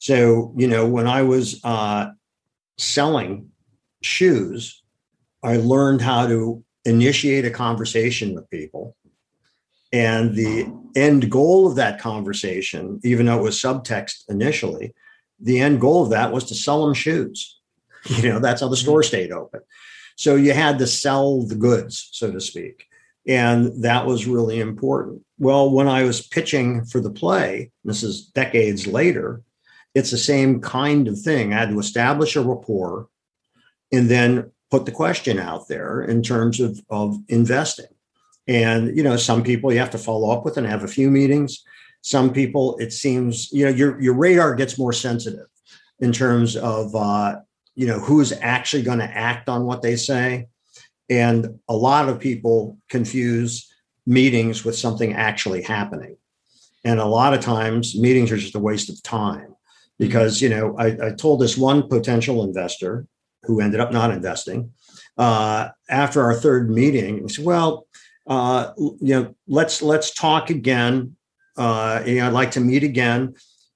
So, 0.00 0.52
you 0.56 0.66
know, 0.66 0.84
when 0.84 1.06
I 1.06 1.22
was 1.22 1.60
uh, 1.62 2.08
selling 2.76 3.50
shoes, 4.02 4.82
I 5.44 5.58
learned 5.58 6.02
how 6.02 6.26
to 6.26 6.64
initiate 6.88 7.44
a 7.44 7.50
conversation 7.50 8.34
with 8.34 8.50
people. 8.50 8.96
And 9.92 10.34
the 10.34 10.70
end 10.96 11.30
goal 11.30 11.66
of 11.66 11.76
that 11.76 11.98
conversation, 12.00 13.00
even 13.04 13.26
though 13.26 13.38
it 13.38 13.42
was 13.42 13.60
subtext 13.60 14.28
initially, 14.28 14.94
the 15.40 15.60
end 15.60 15.80
goal 15.80 16.02
of 16.02 16.10
that 16.10 16.32
was 16.32 16.44
to 16.44 16.54
sell 16.54 16.84
them 16.84 16.94
shoes. 16.94 17.54
You 18.08 18.30
know, 18.30 18.38
that's 18.38 18.60
how 18.62 18.68
the 18.68 18.76
mm-hmm. 18.76 18.84
store 18.84 19.02
stayed 19.02 19.32
open. 19.32 19.60
So 20.16 20.36
you 20.36 20.52
had 20.52 20.78
to 20.78 20.86
sell 20.86 21.42
the 21.42 21.56
goods, 21.56 22.08
so 22.12 22.30
to 22.30 22.40
speak. 22.40 22.86
And 23.26 23.82
that 23.82 24.06
was 24.06 24.26
really 24.26 24.60
important. 24.60 25.22
Well, 25.38 25.70
when 25.70 25.88
I 25.88 26.04
was 26.04 26.26
pitching 26.26 26.84
for 26.84 27.00
the 27.00 27.10
play, 27.10 27.70
this 27.84 28.02
is 28.02 28.26
decades 28.28 28.86
later, 28.86 29.42
it's 29.94 30.10
the 30.10 30.16
same 30.16 30.60
kind 30.60 31.08
of 31.08 31.20
thing. 31.20 31.52
I 31.52 31.58
had 31.58 31.70
to 31.70 31.78
establish 31.80 32.36
a 32.36 32.40
rapport 32.40 33.08
and 33.92 34.08
then 34.08 34.50
put 34.70 34.86
the 34.86 34.92
question 34.92 35.38
out 35.38 35.68
there 35.68 36.02
in 36.02 36.22
terms 36.22 36.60
of, 36.60 36.80
of 36.90 37.16
investing. 37.28 37.86
And, 38.46 38.96
you 38.96 39.02
know, 39.02 39.16
some 39.16 39.42
people 39.42 39.72
you 39.72 39.78
have 39.78 39.90
to 39.90 39.98
follow 39.98 40.30
up 40.30 40.44
with 40.44 40.56
and 40.56 40.66
have 40.66 40.84
a 40.84 40.88
few 40.88 41.10
meetings. 41.10 41.62
Some 42.02 42.32
people, 42.32 42.76
it 42.78 42.92
seems, 42.92 43.52
you 43.52 43.64
know, 43.64 43.70
your, 43.70 44.00
your 44.00 44.14
radar 44.14 44.54
gets 44.54 44.78
more 44.78 44.92
sensitive 44.92 45.46
in 46.00 46.12
terms 46.12 46.56
of, 46.56 46.94
uh, 46.94 47.36
you 47.74 47.86
know, 47.86 47.98
who's 47.98 48.32
actually 48.32 48.82
going 48.82 48.98
to 49.00 49.04
act 49.16 49.48
on 49.48 49.64
what 49.64 49.82
they 49.82 49.96
say. 49.96 50.48
And 51.10 51.58
a 51.68 51.76
lot 51.76 52.08
of 52.08 52.20
people 52.20 52.78
confuse 52.88 53.72
meetings 54.06 54.64
with 54.64 54.76
something 54.76 55.12
actually 55.12 55.62
happening. 55.62 56.16
And 56.84 57.00
a 57.00 57.04
lot 57.04 57.34
of 57.34 57.40
times 57.40 57.98
meetings 57.98 58.32
are 58.32 58.36
just 58.36 58.54
a 58.54 58.60
waste 58.60 58.88
of 58.88 59.02
time 59.02 59.54
because, 59.98 60.40
you 60.40 60.48
know, 60.48 60.74
I, 60.78 61.08
I 61.08 61.10
told 61.10 61.40
this 61.40 61.58
one 61.58 61.88
potential 61.88 62.44
investor 62.44 63.06
who 63.44 63.60
ended 63.60 63.80
up 63.80 63.92
not 63.92 64.10
investing, 64.10 64.72
uh, 65.18 65.68
after 65.88 66.22
our 66.22 66.34
third 66.34 66.70
meeting, 66.70 67.22
he 67.22 67.28
said, 67.28 67.44
"Well, 67.44 67.86
uh, 68.26 68.72
you 68.76 69.14
know, 69.14 69.34
let's 69.46 69.82
let's 69.82 70.14
talk 70.14 70.50
again. 70.50 71.16
Uh, 71.56 72.02
you 72.06 72.16
know, 72.16 72.28
I'd 72.28 72.32
like 72.32 72.52
to 72.52 72.60
meet 72.60 72.84
again." 72.84 73.34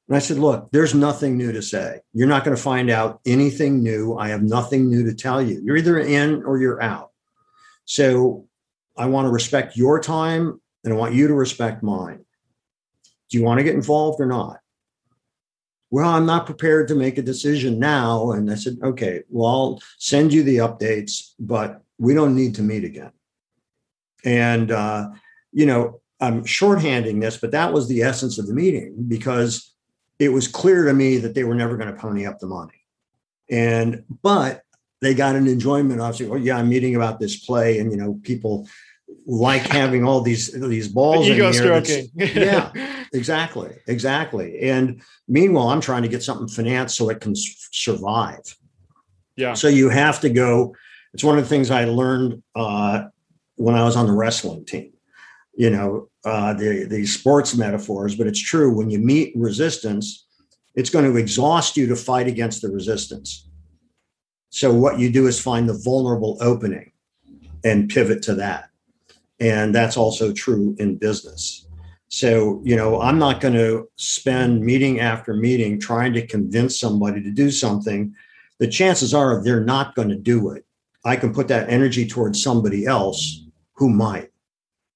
And 0.09 0.17
I 0.17 0.21
said, 0.21 0.39
"Look, 0.39 0.71
there's 0.73 0.95
nothing 0.95 1.37
new 1.37 1.53
to 1.53 1.63
say. 1.63 2.01
You're 2.13 2.29
not 2.29 2.45
going 2.45 2.57
to 2.57 2.63
find 2.63 2.91
out 2.91 3.21
anything 3.27 3.83
new. 3.83 4.17
I 4.17 4.29
have 4.29 4.43
nothing 4.43 4.89
new 4.89 5.05
to 5.05 5.15
tell 5.15 5.43
you. 5.43 5.61
You're 5.65 5.77
either 5.77 5.99
in 5.99 6.43
or 6.45 6.59
you're 6.59 6.83
out. 6.83 7.11
So 7.85 8.47
I 8.97 9.07
want 9.07 9.27
to 9.27 9.31
respect 9.31 9.77
your 9.77 10.01
time, 10.01 10.61
and 10.85 10.93
I 10.93 10.97
want 10.97 11.15
you 11.15 11.27
to 11.29 11.35
respect 11.35 11.83
mine. 11.83 12.25
Do 13.31 13.39
you 13.39 13.45
want 13.45 13.59
to 13.59 13.65
get 13.65 13.75
involved 13.75 14.21
or 14.21 14.27
not?" 14.27 14.62
Well, 15.93 16.09
I'm 16.09 16.25
not 16.25 16.47
prepared 16.47 16.89
to 16.89 16.95
make 16.95 17.19
a 17.19 17.23
decision 17.23 17.79
now. 17.79 18.33
And 18.33 18.51
I 18.51 18.55
said, 18.55 18.79
okay, 18.83 19.25
well, 19.29 19.47
I'll 19.47 19.83
send 19.99 20.33
you 20.33 20.43
the 20.43 20.57
updates, 20.57 21.35
but 21.39 21.83
we 21.99 22.15
don't 22.15 22.35
need 22.35 22.55
to 22.55 22.63
meet 22.63 22.83
again. 22.83 23.13
And, 24.25 24.71
uh, 24.71 25.11
you 25.53 25.67
know, 25.67 26.01
I'm 26.19 26.45
shorthanding 26.45 27.21
this, 27.21 27.37
but 27.37 27.51
that 27.51 27.75
was 27.75 27.89
the 27.89 28.03
essence 28.03 28.39
of 28.39 28.47
the 28.47 28.55
meeting 28.55 29.05
because 29.07 29.75
it 30.19 30.31
was 30.31 30.49
clear 30.49 30.87
to 30.87 30.95
me 30.95 31.19
that 31.19 31.35
they 31.35 31.45
were 31.45 31.55
never 31.55 31.77
going 31.77 31.95
to 31.95 32.01
pony 32.01 32.25
up 32.25 32.39
the 32.39 32.47
money. 32.47 32.87
And, 33.51 34.03
but 34.23 34.63
they 35.03 35.13
got 35.13 35.37
an 35.37 35.47
enjoyment 35.47 36.01
of 36.01 36.17
saying, 36.17 36.31
oh, 36.31 36.37
yeah, 36.37 36.57
I'm 36.57 36.71
meeting 36.71 36.97
about 36.97 37.21
this 37.21 37.45
play. 37.45 37.81
And, 37.81 37.91
you 37.91 37.99
know, 37.99 38.19
people 38.23 38.67
like 39.27 39.63
having 39.63 40.05
all 40.05 40.21
these 40.21 40.53
these 40.53 40.89
balls 40.89 41.29
ego 41.29 41.49
in 41.49 41.53
here. 41.53 41.85
stroking. 41.85 42.11
yeah, 42.15 42.71
exactly, 43.13 43.77
exactly. 43.87 44.61
And 44.61 45.03
meanwhile, 45.29 45.69
I'm 45.69 45.81
trying 45.81 46.03
to 46.03 46.09
get 46.09 46.23
something 46.23 46.49
financed 46.49 46.97
so 46.97 47.09
it 47.11 47.21
can 47.21 47.35
survive. 47.37 48.57
Yeah. 49.37 49.55
So 49.55 49.69
you 49.69 49.89
have 49.89 50.21
to 50.21 50.31
go. 50.31 50.75
It's 51.15 51.25
one 51.25 51.39
of 51.39 51.45
the 51.45 51.49
things 51.49 51.71
I 51.71 51.85
learned 51.85 52.43
uh, 52.55 53.05
when 53.57 53.75
I 53.75 53.85
was 53.85 53.97
on 53.97 54.07
the 54.07 54.13
wrestling 54.13 54.65
team. 54.65 54.93
You 55.55 55.71
know, 55.71 56.09
uh, 56.25 56.55
the 56.55 56.85
the 56.85 57.07
sports 57.07 57.55
metaphors, 57.55 58.15
but 58.15 58.27
it's 58.27 58.43
true. 58.43 58.75
When 58.75 58.91
you 58.91 58.99
meet 58.99 59.33
resistance, 59.37 60.27
it's 60.75 60.91
going 60.91 61.05
to 61.05 61.19
exhaust 61.19 61.77
you 61.77 61.87
to 61.89 61.97
fight 61.97 62.27
against 62.27 62.63
the 62.63 62.71
resistance. 62.71 63.49
So 64.51 64.73
what 64.73 64.99
you 64.99 65.11
do 65.11 65.27
is 65.27 65.41
find 65.41 65.69
the 65.69 65.79
vulnerable 65.83 66.37
opening 66.41 66.93
and 67.65 67.89
pivot 67.89 68.23
to 68.25 68.35
that. 68.35 68.69
And 69.41 69.75
that's 69.75 69.97
also 69.97 70.33
true 70.33 70.77
in 70.79 70.97
business. 70.97 71.62
So, 72.13 72.61
you 72.63 72.77
know, 72.77 73.01
I'm 73.01 73.19
not 73.19 73.41
going 73.41 73.55
to 73.55 73.89
spend 73.97 74.61
meeting 74.61 75.01
after 75.01 75.33
meeting 75.33 75.81
trying 75.81 76.13
to 76.13 76.27
convince 76.27 76.79
somebody 76.79 77.23
to 77.23 77.31
do 77.31 77.51
something. 77.51 78.15
The 78.59 78.69
chances 78.69 79.15
are 79.15 79.43
they're 79.43 79.65
not 79.65 79.95
going 79.95 80.11
to 80.11 80.15
do 80.15 80.51
it. 80.51 80.67
I 81.07 81.17
can 81.17 81.33
put 81.33 81.49
that 81.49 81.71
energy 81.71 82.07
towards 82.07 82.43
somebody 82.43 82.85
else 82.85 83.47
who 83.77 83.89
might. 83.89 84.31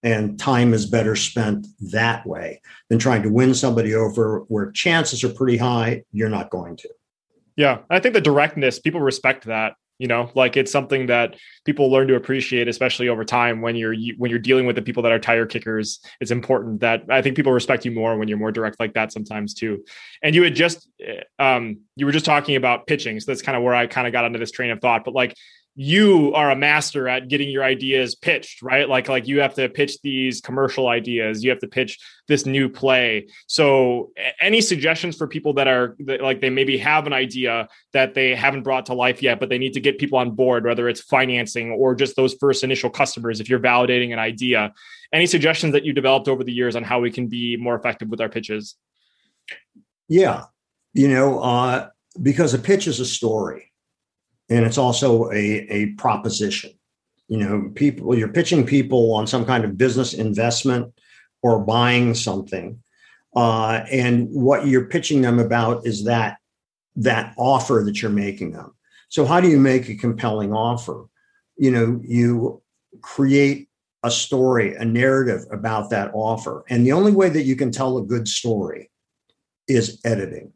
And 0.03 0.39
time 0.39 0.75
is 0.75 0.85
better 0.85 1.17
spent 1.17 1.67
that 1.91 2.27
way 2.27 2.61
than 2.91 2.99
trying 2.99 3.23
to 3.23 3.31
win 3.31 3.55
somebody 3.55 3.95
over 3.95 4.41
where 4.49 4.71
chances 4.73 5.25
are 5.25 5.31
pretty 5.31 5.57
high 5.57 6.05
you're 6.13 6.29
not 6.29 6.51
going 6.51 6.77
to. 6.77 6.91
Yeah. 7.57 7.79
I 7.89 7.99
think 7.99 8.13
the 8.13 8.21
directness, 8.21 8.79
people 8.79 9.01
respect 9.01 9.47
that 9.47 9.77
you 9.99 10.07
know 10.07 10.31
like 10.35 10.57
it's 10.57 10.71
something 10.71 11.07
that 11.07 11.37
people 11.65 11.91
learn 11.91 12.07
to 12.09 12.15
appreciate 12.15 12.69
especially 12.69 13.09
over 13.09 13.25
time 13.25 13.61
when 13.61 13.77
you're 13.77 13.95
when 14.19 14.31
you're 14.31 14.39
dealing 14.39 14.67
with 14.67 14.77
the 14.77 14.83
people 14.83 15.03
that 15.03 15.13
are 15.13 15.19
tire 15.19 15.47
kickers. 15.47 16.01
It's 16.21 16.31
important 16.31 16.81
that 16.81 17.05
i 17.11 17.23
think 17.23 17.37
people 17.37 17.53
respect 17.53 17.85
you 17.85 17.91
more 17.91 18.17
when 18.17 18.29
you're 18.29 18.39
more 18.39 18.53
direct 18.53 18.79
like 18.81 18.95
that 18.95 19.13
sometimes 19.13 19.55
too. 19.55 19.85
And 20.23 20.35
you 20.35 20.43
had 20.43 20.55
just 20.55 20.89
eh, 21.01 21.23
um 21.39 21.81
you 21.97 22.07
were 22.07 22.13
just 22.13 22.27
talking 22.27 22.57
about 22.57 22.87
pitching 22.87 23.19
so 23.21 23.31
that's 23.31 23.43
kind 23.43 23.57
of 23.57 23.63
where 23.63 23.75
i 23.75 23.87
kind 23.87 24.07
of 24.07 24.13
got 24.13 24.25
into 24.25 24.39
this 24.39 24.51
train 24.51 24.71
of 24.71 24.81
thought 24.81 25.05
but 25.05 25.15
like 25.15 25.35
you 25.79 26.33
are 26.33 26.51
a 26.51 26.57
master 26.57 27.07
at 27.07 27.29
getting 27.29 27.51
your 27.51 27.63
ideas 27.63 28.15
pitched 28.15 28.63
right? 28.63 28.89
Like 28.89 29.09
like 29.09 29.29
you 29.29 29.41
have 29.41 29.55
to 29.55 29.69
pitch 29.69 30.01
these 30.01 30.41
commercial 30.41 30.89
ideas. 30.89 31.45
You 31.45 31.51
have 31.51 31.59
to 31.59 31.69
pitch 31.69 31.99
this 32.29 32.47
new 32.47 32.71
play. 32.71 33.29
So 33.47 34.11
any 34.41 34.63
suggestions 34.63 35.17
for 35.17 35.29
people 35.29 35.53
that 35.55 35.69
are 35.69 35.95
like 36.01 36.41
they 36.41 36.49
maybe 36.49 36.79
have 36.79 37.07
an 37.07 37.13
idea 37.13 37.69
that 37.93 38.15
they 38.15 38.35
haven't 38.35 38.63
brought 38.63 38.87
to 38.87 38.95
life 38.95 39.23
yet 39.23 39.39
but 39.39 39.51
they 39.51 39.59
need 39.59 39.75
to 39.75 39.81
get 39.81 39.99
people 39.99 40.19
on 40.19 40.31
board 40.31 40.65
whether 40.65 40.89
it's 40.89 41.03
financing 41.03 41.71
or 41.71 41.95
just 41.95 42.17
those 42.17 42.35
first 42.41 42.65
initial 42.65 42.89
customers 42.89 43.39
if 43.41 43.51
you're 43.51 43.61
validating 43.61 44.15
an 44.15 44.19
idea. 44.19 44.73
Any 45.13 45.27
suggestions 45.27 45.75
that 45.75 45.85
you 45.85 45.93
developed 45.93 46.27
over 46.27 46.43
the 46.43 46.53
years 46.53 46.75
on 46.75 46.85
how 46.85 47.01
we 47.01 47.11
can 47.11 47.27
be 47.27 47.59
more 47.59 47.77
effective 47.77 48.09
with 48.09 48.23
our 48.23 48.31
pitches? 48.31 48.77
Yeah. 50.09 50.45
You 50.95 51.09
know 51.09 51.39
uh 51.41 51.91
because 52.23 52.55
a 52.55 52.59
pitch 52.59 52.87
is 52.87 52.99
a 52.99 53.05
story 53.05 53.73
and 54.49 54.65
it's 54.65 54.79
also 54.79 55.31
a, 55.31 55.67
a 55.69 55.87
proposition. 55.95 56.71
You 57.29 57.39
know, 57.39 57.73
people 57.75 58.17
you're 58.17 58.29
pitching 58.29 58.65
people 58.65 59.13
on 59.15 59.27
some 59.27 59.45
kind 59.45 59.65
of 59.65 59.77
business 59.77 60.15
investment 60.15 60.93
or 61.43 61.59
buying 61.59 62.15
something, 62.15 62.81
uh, 63.35 63.85
and 63.91 64.29
what 64.31 64.67
you're 64.67 64.87
pitching 64.87 65.23
them 65.23 65.39
about 65.39 65.87
is 65.87 66.05
that 66.05 66.39
that 66.97 67.35
offer 67.37 67.83
that 67.85 68.01
you're 68.01 68.11
making 68.11 68.53
them. 68.53 68.73
So, 69.09 69.25
how 69.25 69.41
do 69.41 69.49
you 69.49 69.59
make 69.59 69.89
a 69.89 69.97
compelling 69.97 70.53
offer? 70.53 71.07
You 71.57 71.71
know, 71.71 72.01
you 72.05 72.63
create 73.03 73.69
a 74.03 74.11
story, 74.11 74.75
a 74.77 74.85
narrative 74.85 75.45
about 75.51 75.91
that 75.91 76.11
offer. 76.15 76.65
And 76.69 76.87
the 76.87 76.93
only 76.93 77.13
way 77.13 77.29
that 77.29 77.43
you 77.43 77.57
can 77.57 77.73
tell 77.73 77.99
a 77.99 78.05
good 78.05 78.29
story 78.29 78.91
is 79.69 80.01
editing. 80.05 80.53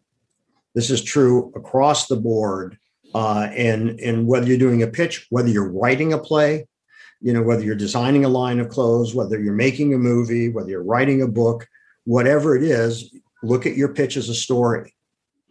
This 0.74 0.90
is 0.90 1.02
true 1.02 1.52
across 1.56 2.06
the 2.06 2.16
board. 2.16 2.78
Uh, 3.14 3.48
and, 3.56 3.98
and 4.00 4.26
whether 4.26 4.46
you're 4.46 4.58
doing 4.58 4.82
a 4.82 4.86
pitch, 4.86 5.26
whether 5.30 5.48
you're 5.48 5.70
writing 5.70 6.12
a 6.12 6.18
play, 6.18 6.66
you 7.20 7.32
know, 7.32 7.42
whether 7.42 7.62
you're 7.62 7.74
designing 7.74 8.24
a 8.24 8.28
line 8.28 8.60
of 8.60 8.68
clothes, 8.68 9.14
whether 9.14 9.38
you're 9.38 9.52
making 9.52 9.92
a 9.92 9.98
movie, 9.98 10.48
whether 10.48 10.70
you're 10.70 10.82
writing 10.82 11.22
a 11.22 11.26
book, 11.26 11.68
whatever 12.04 12.56
it 12.56 12.62
is, 12.62 13.14
look 13.42 13.66
at 13.66 13.76
your 13.76 13.92
pitch 13.92 14.16
as 14.16 14.28
a 14.28 14.34
story. 14.34 14.94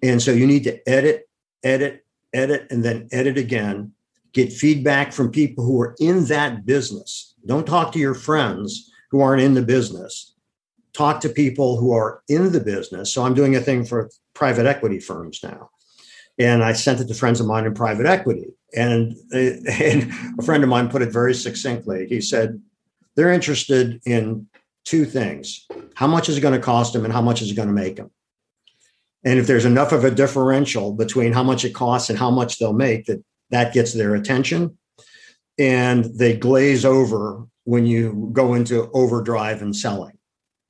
And 0.01 0.21
so 0.21 0.31
you 0.31 0.47
need 0.47 0.63
to 0.63 0.89
edit, 0.89 1.29
edit, 1.63 2.05
edit, 2.33 2.67
and 2.71 2.83
then 2.83 3.07
edit 3.11 3.37
again. 3.37 3.93
Get 4.33 4.53
feedback 4.53 5.11
from 5.11 5.31
people 5.31 5.63
who 5.63 5.81
are 5.81 5.95
in 5.99 6.25
that 6.25 6.65
business. 6.65 7.35
Don't 7.45 7.65
talk 7.65 7.91
to 7.93 7.99
your 7.99 8.13
friends 8.13 8.91
who 9.11 9.21
aren't 9.21 9.41
in 9.41 9.53
the 9.53 9.61
business. 9.61 10.35
Talk 10.93 11.19
to 11.21 11.29
people 11.29 11.77
who 11.77 11.91
are 11.91 12.21
in 12.27 12.51
the 12.51 12.59
business. 12.59 13.13
So 13.13 13.23
I'm 13.23 13.33
doing 13.33 13.55
a 13.55 13.61
thing 13.61 13.85
for 13.85 14.09
private 14.33 14.65
equity 14.65 14.99
firms 14.99 15.39
now. 15.43 15.69
And 16.39 16.63
I 16.63 16.73
sent 16.73 17.01
it 17.01 17.07
to 17.09 17.13
friends 17.13 17.39
of 17.39 17.47
mine 17.47 17.65
in 17.65 17.73
private 17.73 18.05
equity. 18.05 18.47
And, 18.75 19.15
and 19.33 20.11
a 20.39 20.41
friend 20.41 20.63
of 20.63 20.69
mine 20.69 20.89
put 20.89 21.01
it 21.01 21.11
very 21.11 21.33
succinctly. 21.33 22.07
He 22.07 22.21
said, 22.21 22.61
they're 23.15 23.33
interested 23.33 24.01
in 24.05 24.47
two 24.85 25.05
things 25.05 25.67
how 25.95 26.07
much 26.07 26.29
is 26.29 26.37
it 26.37 26.41
going 26.41 26.53
to 26.53 26.65
cost 26.65 26.93
them 26.93 27.03
and 27.03 27.13
how 27.13 27.21
much 27.21 27.41
is 27.41 27.51
it 27.51 27.55
going 27.55 27.67
to 27.67 27.73
make 27.73 27.97
them 27.97 28.09
and 29.25 29.37
if 29.37 29.45
there's 29.45 29.65
enough 29.65 29.91
of 29.91 30.05
a 30.05 30.11
differential 30.11 30.93
between 30.93 31.33
how 31.33 31.43
much 31.43 31.65
it 31.65 31.75
costs 31.75 32.09
and 32.09 32.17
how 32.17 32.31
much 32.31 32.57
they'll 32.57 32.73
make 32.73 33.05
that 33.05 33.23
that 33.49 33.73
gets 33.73 33.93
their 33.93 34.15
attention 34.15 34.77
and 35.57 36.05
they 36.17 36.35
glaze 36.35 36.85
over 36.85 37.45
when 37.65 37.85
you 37.85 38.29
go 38.31 38.53
into 38.53 38.89
overdrive 38.93 39.61
and 39.61 39.75
selling 39.75 40.17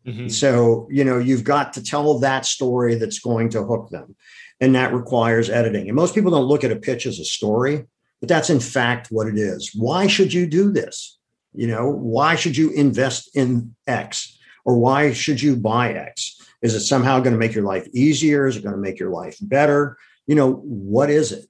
mm-hmm. 0.05 0.27
so 0.27 0.87
you 0.89 1.03
know 1.03 1.19
you've 1.19 1.43
got 1.43 1.71
to 1.71 1.83
tell 1.83 2.17
that 2.19 2.45
story 2.45 2.95
that's 2.95 3.19
going 3.19 3.47
to 3.47 3.63
hook 3.63 3.89
them 3.91 4.15
and 4.61 4.75
that 4.75 4.93
requires 4.93 5.49
editing. 5.49 5.87
And 5.87 5.95
most 5.95 6.13
people 6.13 6.31
don't 6.31 6.45
look 6.45 6.63
at 6.63 6.71
a 6.71 6.75
pitch 6.75 7.05
as 7.05 7.19
a 7.19 7.25
story 7.25 7.85
but 8.19 8.29
that's 8.29 8.49
in 8.49 8.59
fact 8.59 9.07
what 9.11 9.27
it 9.27 9.37
is. 9.37 9.73
Why 9.75 10.07
should 10.07 10.33
you 10.33 10.47
do 10.47 10.71
this? 10.71 11.17
You 11.53 11.67
know 11.67 11.89
why 11.89 12.35
should 12.35 12.55
you 12.57 12.71
invest 12.71 13.35
in 13.35 13.75
x? 13.87 14.37
Or 14.65 14.77
why 14.77 15.13
should 15.13 15.41
you 15.41 15.55
buy 15.55 15.93
x? 15.93 16.37
Is 16.61 16.75
it 16.75 16.81
somehow 16.81 17.19
going 17.19 17.33
to 17.33 17.39
make 17.39 17.55
your 17.55 17.63
life 17.63 17.87
easier? 17.93 18.45
Is 18.45 18.57
it 18.57 18.63
going 18.63 18.75
to 18.75 18.81
make 18.81 18.99
your 18.99 19.09
life 19.09 19.37
better? 19.41 19.97
You 20.27 20.35
know 20.35 20.53
what 20.53 21.09
is 21.09 21.31
it? 21.31 21.45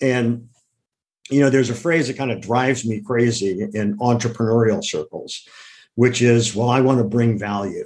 And 0.00 0.48
you 1.30 1.40
know 1.40 1.50
there's 1.50 1.70
a 1.70 1.74
phrase 1.74 2.08
that 2.08 2.16
kind 2.16 2.30
of 2.30 2.40
drives 2.40 2.84
me 2.84 3.00
crazy 3.00 3.68
in 3.74 3.98
entrepreneurial 3.98 4.82
circles 4.82 5.46
which 5.94 6.22
is 6.22 6.54
well 6.54 6.70
i 6.70 6.80
want 6.80 6.98
to 6.98 7.04
bring 7.04 7.38
value. 7.38 7.84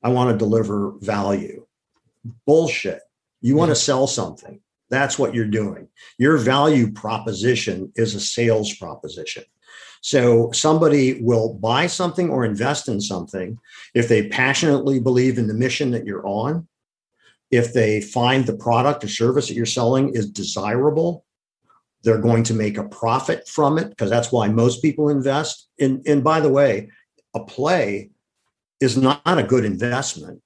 I 0.00 0.10
want 0.10 0.30
to 0.30 0.38
deliver 0.38 0.92
value. 1.00 1.66
Bullshit 2.46 3.00
you 3.40 3.56
want 3.56 3.70
to 3.70 3.76
sell 3.76 4.06
something. 4.06 4.60
That's 4.90 5.18
what 5.18 5.34
you're 5.34 5.46
doing. 5.46 5.88
Your 6.18 6.38
value 6.38 6.92
proposition 6.92 7.92
is 7.96 8.14
a 8.14 8.20
sales 8.20 8.74
proposition. 8.74 9.44
So 10.00 10.50
somebody 10.52 11.20
will 11.20 11.54
buy 11.54 11.86
something 11.88 12.30
or 12.30 12.44
invest 12.44 12.88
in 12.88 13.00
something. 13.00 13.58
If 13.94 14.08
they 14.08 14.28
passionately 14.28 15.00
believe 15.00 15.38
in 15.38 15.48
the 15.48 15.54
mission 15.54 15.90
that 15.90 16.06
you're 16.06 16.26
on, 16.26 16.68
if 17.50 17.72
they 17.72 18.00
find 18.00 18.46
the 18.46 18.56
product 18.56 19.04
or 19.04 19.08
service 19.08 19.48
that 19.48 19.54
you're 19.54 19.66
selling 19.66 20.14
is 20.14 20.30
desirable, 20.30 21.24
they're 22.02 22.20
going 22.20 22.44
to 22.44 22.54
make 22.54 22.78
a 22.78 22.88
profit 22.88 23.48
from 23.48 23.78
it 23.78 23.90
because 23.90 24.10
that's 24.10 24.30
why 24.30 24.48
most 24.48 24.82
people 24.82 25.08
invest. 25.08 25.68
And, 25.80 26.06
and 26.06 26.22
by 26.22 26.40
the 26.40 26.48
way, 26.48 26.90
a 27.34 27.40
play 27.40 28.10
is 28.80 28.96
not 28.96 29.20
a 29.24 29.42
good 29.42 29.64
investment. 29.64 30.40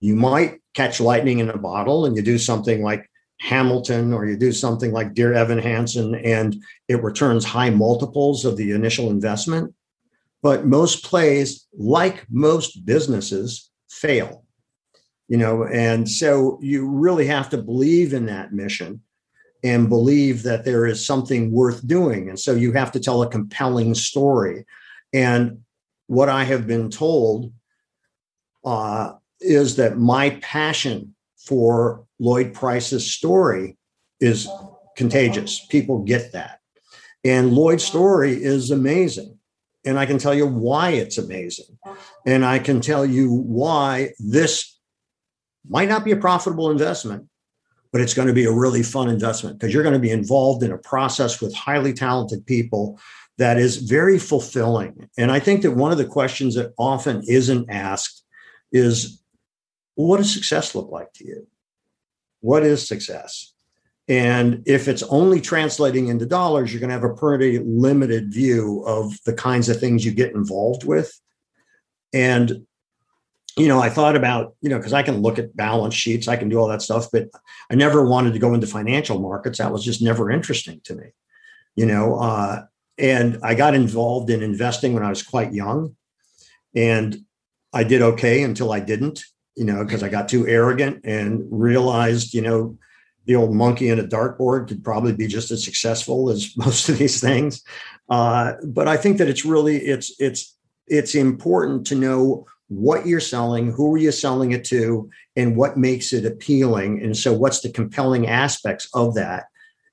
You 0.00 0.16
might 0.16 0.60
catch 0.74 1.00
lightning 1.00 1.38
in 1.38 1.48
a 1.48 1.58
bottle 1.58 2.04
and 2.04 2.16
you 2.16 2.22
do 2.22 2.38
something 2.38 2.82
like 2.82 3.08
Hamilton 3.40 4.12
or 4.12 4.26
you 4.26 4.36
do 4.36 4.52
something 4.52 4.92
like 4.92 5.14
Dear 5.14 5.32
Evan 5.32 5.58
Hansen 5.58 6.14
and 6.14 6.56
it 6.88 7.02
returns 7.02 7.44
high 7.44 7.70
multiples 7.70 8.44
of 8.44 8.56
the 8.56 8.72
initial 8.72 9.10
investment. 9.10 9.74
But 10.42 10.66
most 10.66 11.04
plays, 11.04 11.66
like 11.76 12.26
most 12.30 12.84
businesses, 12.84 13.70
fail. 13.88 14.44
You 15.28 15.38
know, 15.38 15.64
and 15.64 16.08
so 16.08 16.58
you 16.62 16.88
really 16.88 17.26
have 17.26 17.50
to 17.50 17.58
believe 17.58 18.12
in 18.12 18.26
that 18.26 18.52
mission 18.52 19.02
and 19.64 19.88
believe 19.88 20.44
that 20.44 20.64
there 20.64 20.86
is 20.86 21.04
something 21.04 21.50
worth 21.50 21.84
doing. 21.86 22.28
And 22.28 22.38
so 22.38 22.54
you 22.54 22.72
have 22.72 22.92
to 22.92 23.00
tell 23.00 23.22
a 23.22 23.28
compelling 23.28 23.94
story. 23.94 24.64
And 25.12 25.62
what 26.06 26.28
I 26.28 26.44
have 26.44 26.66
been 26.66 26.90
told 26.90 27.52
uh, 28.64 29.14
is 29.40 29.76
that 29.76 29.98
my 29.98 30.30
passion 30.42 31.14
for 31.36 32.04
Lloyd 32.18 32.54
Price's 32.54 33.10
story 33.10 33.76
is 34.20 34.48
contagious. 34.96 35.64
People 35.66 36.02
get 36.02 36.32
that. 36.32 36.60
And 37.24 37.52
Lloyd's 37.52 37.84
story 37.84 38.32
is 38.32 38.70
amazing. 38.70 39.38
And 39.84 39.98
I 39.98 40.06
can 40.06 40.18
tell 40.18 40.34
you 40.34 40.46
why 40.46 40.90
it's 40.90 41.18
amazing. 41.18 41.78
And 42.26 42.44
I 42.44 42.58
can 42.58 42.80
tell 42.80 43.06
you 43.06 43.32
why 43.32 44.10
this 44.18 44.78
might 45.68 45.88
not 45.88 46.04
be 46.04 46.12
a 46.12 46.16
profitable 46.16 46.70
investment, 46.70 47.26
but 47.92 48.00
it's 48.00 48.14
going 48.14 48.28
to 48.28 48.34
be 48.34 48.44
a 48.44 48.52
really 48.52 48.82
fun 48.82 49.08
investment 49.08 49.58
because 49.58 49.72
you're 49.72 49.82
going 49.82 49.92
to 49.92 50.00
be 50.00 50.10
involved 50.10 50.62
in 50.62 50.72
a 50.72 50.78
process 50.78 51.40
with 51.40 51.54
highly 51.54 51.92
talented 51.92 52.44
people 52.46 52.98
that 53.38 53.58
is 53.58 53.76
very 53.76 54.18
fulfilling. 54.18 55.08
And 55.18 55.30
I 55.30 55.38
think 55.38 55.62
that 55.62 55.72
one 55.72 55.92
of 55.92 55.98
the 55.98 56.06
questions 56.06 56.54
that 56.54 56.72
often 56.78 57.22
isn't 57.28 57.70
asked 57.70 58.24
is 58.72 59.22
what 59.96 60.18
does 60.18 60.32
success 60.32 60.74
look 60.74 60.90
like 60.90 61.12
to 61.14 61.26
you? 61.26 61.46
What 62.40 62.62
is 62.62 62.86
success? 62.86 63.52
And 64.08 64.62
if 64.66 64.86
it's 64.86 65.02
only 65.04 65.40
translating 65.40 66.08
into 66.08 66.26
dollars, 66.26 66.72
you're 66.72 66.80
going 66.80 66.90
to 66.90 66.94
have 66.94 67.02
a 67.02 67.14
pretty 67.14 67.58
limited 67.58 68.32
view 68.32 68.84
of 68.86 69.12
the 69.24 69.32
kinds 69.32 69.68
of 69.68 69.80
things 69.80 70.04
you 70.04 70.12
get 70.12 70.34
involved 70.34 70.84
with. 70.84 71.18
And, 72.12 72.66
you 73.56 73.66
know, 73.66 73.80
I 73.80 73.88
thought 73.88 74.14
about, 74.14 74.54
you 74.60 74.70
know, 74.70 74.76
because 74.76 74.92
I 74.92 75.02
can 75.02 75.22
look 75.22 75.40
at 75.40 75.56
balance 75.56 75.94
sheets, 75.94 76.28
I 76.28 76.36
can 76.36 76.48
do 76.48 76.58
all 76.58 76.68
that 76.68 76.82
stuff, 76.82 77.08
but 77.10 77.30
I 77.68 77.74
never 77.74 78.06
wanted 78.06 78.32
to 78.34 78.38
go 78.38 78.54
into 78.54 78.66
financial 78.68 79.18
markets. 79.18 79.58
That 79.58 79.72
was 79.72 79.84
just 79.84 80.00
never 80.00 80.30
interesting 80.30 80.80
to 80.84 80.94
me, 80.94 81.06
you 81.74 81.86
know. 81.86 82.16
Uh, 82.16 82.66
and 82.98 83.40
I 83.42 83.54
got 83.54 83.74
involved 83.74 84.30
in 84.30 84.42
investing 84.42 84.92
when 84.92 85.02
I 85.02 85.08
was 85.08 85.22
quite 85.22 85.52
young. 85.52 85.96
And 86.76 87.24
I 87.72 87.82
did 87.82 88.02
okay 88.02 88.42
until 88.44 88.72
I 88.72 88.80
didn't 88.80 89.24
you 89.56 89.64
know, 89.64 89.84
because 89.84 90.02
I 90.02 90.08
got 90.08 90.28
too 90.28 90.46
arrogant 90.46 91.00
and 91.04 91.44
realized, 91.50 92.34
you 92.34 92.42
know, 92.42 92.78
the 93.24 93.34
old 93.34 93.54
monkey 93.54 93.88
in 93.88 93.98
a 93.98 94.04
dartboard 94.04 94.68
could 94.68 94.84
probably 94.84 95.12
be 95.12 95.26
just 95.26 95.50
as 95.50 95.64
successful 95.64 96.30
as 96.30 96.56
most 96.56 96.88
of 96.88 96.98
these 96.98 97.20
things. 97.20 97.62
Uh, 98.08 98.52
but 98.64 98.86
I 98.86 98.96
think 98.96 99.18
that 99.18 99.28
it's 99.28 99.44
really 99.44 99.78
it's 99.78 100.14
it's 100.20 100.56
it's 100.86 101.14
important 101.14 101.86
to 101.88 101.96
know 101.96 102.46
what 102.68 103.06
you're 103.06 103.20
selling, 103.20 103.72
who 103.72 103.94
are 103.94 103.98
you 103.98 104.12
selling 104.12 104.52
it 104.52 104.64
to, 104.64 105.08
and 105.36 105.56
what 105.56 105.76
makes 105.76 106.12
it 106.12 106.24
appealing. 106.24 107.02
And 107.02 107.16
so, 107.16 107.32
what's 107.32 107.60
the 107.60 107.70
compelling 107.70 108.26
aspects 108.26 108.88
of 108.94 109.14
that? 109.14 109.46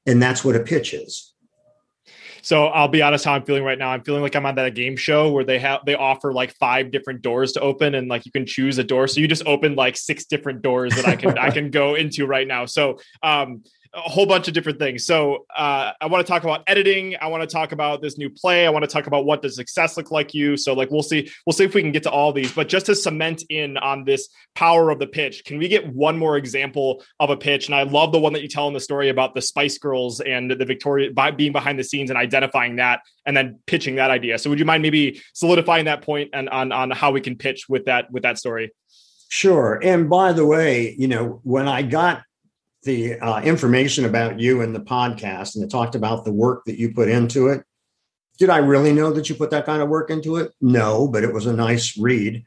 And 0.05 0.21
that's 0.21 0.43
what 0.43 0.55
a 0.55 0.59
pitch 0.59 0.93
is. 0.93 1.32
So 2.43 2.65
I'll 2.67 2.89
be 2.89 3.01
honest 3.01 3.23
how 3.23 3.33
I'm 3.33 3.45
feeling 3.45 3.63
right 3.63 3.79
now. 3.79 3.89
I'm 3.89 4.03
feeling 4.03 4.21
like 4.21 4.35
I'm 4.35 4.45
on 4.45 4.55
that 4.55 4.75
game 4.75 4.97
show 4.97 5.31
where 5.31 5.45
they 5.45 5.59
have 5.59 5.79
they 5.85 5.95
offer 5.95 6.33
like 6.33 6.53
five 6.55 6.91
different 6.91 7.21
doors 7.21 7.53
to 7.53 7.61
open 7.61 7.95
and 7.95 8.09
like 8.09 8.25
you 8.25 8.31
can 8.31 8.45
choose 8.45 8.77
a 8.77 8.83
door. 8.83 9.07
So 9.07 9.21
you 9.21 9.27
just 9.27 9.45
open 9.45 9.75
like 9.75 9.95
six 9.95 10.25
different 10.25 10.61
doors 10.61 10.93
that 10.95 11.07
I 11.07 11.15
can 11.15 11.37
I 11.37 11.49
can 11.57 11.71
go 11.71 11.95
into 11.95 12.25
right 12.25 12.47
now. 12.47 12.65
So 12.65 12.99
um 13.23 13.63
a 13.95 14.09
whole 14.09 14.25
bunch 14.25 14.47
of 14.47 14.55
different 14.55 14.79
things. 14.79 15.05
So 15.05 15.45
uh, 15.55 15.91
I 16.01 16.07
want 16.07 16.25
to 16.25 16.31
talk 16.31 16.43
about 16.43 16.63
editing. 16.65 17.15
I 17.21 17.27
want 17.27 17.41
to 17.41 17.47
talk 17.47 17.73
about 17.73 18.01
this 18.01 18.17
new 18.17 18.29
play. 18.29 18.65
I 18.65 18.71
want 18.71 18.83
to 18.83 18.87
talk 18.87 19.05
about 19.05 19.25
what 19.25 19.43
does 19.43 19.55
success 19.55 19.97
look 19.97 20.09
like 20.09 20.33
you. 20.33 20.57
So 20.57 20.73
like 20.73 20.89
we'll 20.89 21.03
see 21.03 21.29
we'll 21.45 21.53
see 21.53 21.63
if 21.63 21.75
we 21.75 21.81
can 21.81 21.91
get 21.91 22.03
to 22.03 22.09
all 22.09 22.33
these. 22.33 22.51
But 22.51 22.69
just 22.69 22.87
to 22.87 22.95
cement 22.95 23.43
in 23.49 23.77
on 23.77 24.03
this 24.03 24.29
power 24.55 24.89
of 24.89 24.97
the 24.97 25.05
pitch, 25.05 25.45
can 25.45 25.59
we 25.59 25.67
get 25.67 25.93
one 25.93 26.17
more 26.17 26.37
example 26.37 27.03
of 27.19 27.29
a 27.29 27.37
pitch? 27.37 27.67
And 27.67 27.75
I 27.75 27.83
love 27.83 28.11
the 28.11 28.19
one 28.19 28.33
that 28.33 28.41
you 28.41 28.47
tell 28.47 28.67
in 28.67 28.73
the 28.73 28.79
story 28.79 29.09
about 29.09 29.35
the 29.35 29.41
Spice 29.41 29.77
Girls 29.77 30.21
and 30.21 30.49
the 30.49 30.65
Victoria 30.65 31.11
by 31.11 31.29
being 31.29 31.51
behind 31.51 31.77
the 31.77 31.83
scenes 31.83 32.09
and 32.09 32.17
identifying 32.17 32.77
that 32.77 33.01
and 33.27 33.37
then 33.37 33.59
pitching 33.67 33.95
that 33.95 34.09
idea. 34.09 34.39
So 34.39 34.49
would 34.49 34.57
you 34.57 34.65
mind 34.65 34.81
maybe 34.81 35.21
solidifying 35.33 35.85
that 35.85 36.01
point 36.01 36.31
and 36.33 36.49
on 36.49 36.71
on 36.71 36.89
how 36.89 37.11
we 37.11 37.21
can 37.21 37.35
pitch 37.35 37.69
with 37.69 37.85
that 37.85 38.11
with 38.11 38.23
that 38.23 38.39
story? 38.39 38.71
Sure. 39.29 39.79
And 39.83 40.09
by 40.09 40.33
the 40.33 40.45
way, 40.45 40.95
you 40.97 41.07
know, 41.07 41.41
when 41.43 41.67
I 41.67 41.81
got 41.83 42.23
the 42.83 43.19
uh, 43.19 43.41
information 43.41 44.05
about 44.05 44.39
you 44.39 44.61
in 44.61 44.73
the 44.73 44.79
podcast 44.79 45.55
and 45.55 45.63
it 45.63 45.69
talked 45.69 45.95
about 45.95 46.25
the 46.25 46.33
work 46.33 46.65
that 46.65 46.79
you 46.79 46.93
put 46.93 47.09
into 47.09 47.47
it. 47.47 47.63
Did 48.39 48.49
I 48.49 48.57
really 48.57 48.93
know 48.93 49.11
that 49.13 49.29
you 49.29 49.35
put 49.35 49.51
that 49.51 49.65
kind 49.65 49.81
of 49.81 49.89
work 49.89 50.09
into 50.09 50.37
it? 50.37 50.53
No, 50.59 51.07
but 51.07 51.23
it 51.23 51.33
was 51.33 51.45
a 51.45 51.53
nice 51.53 51.97
read. 51.97 52.43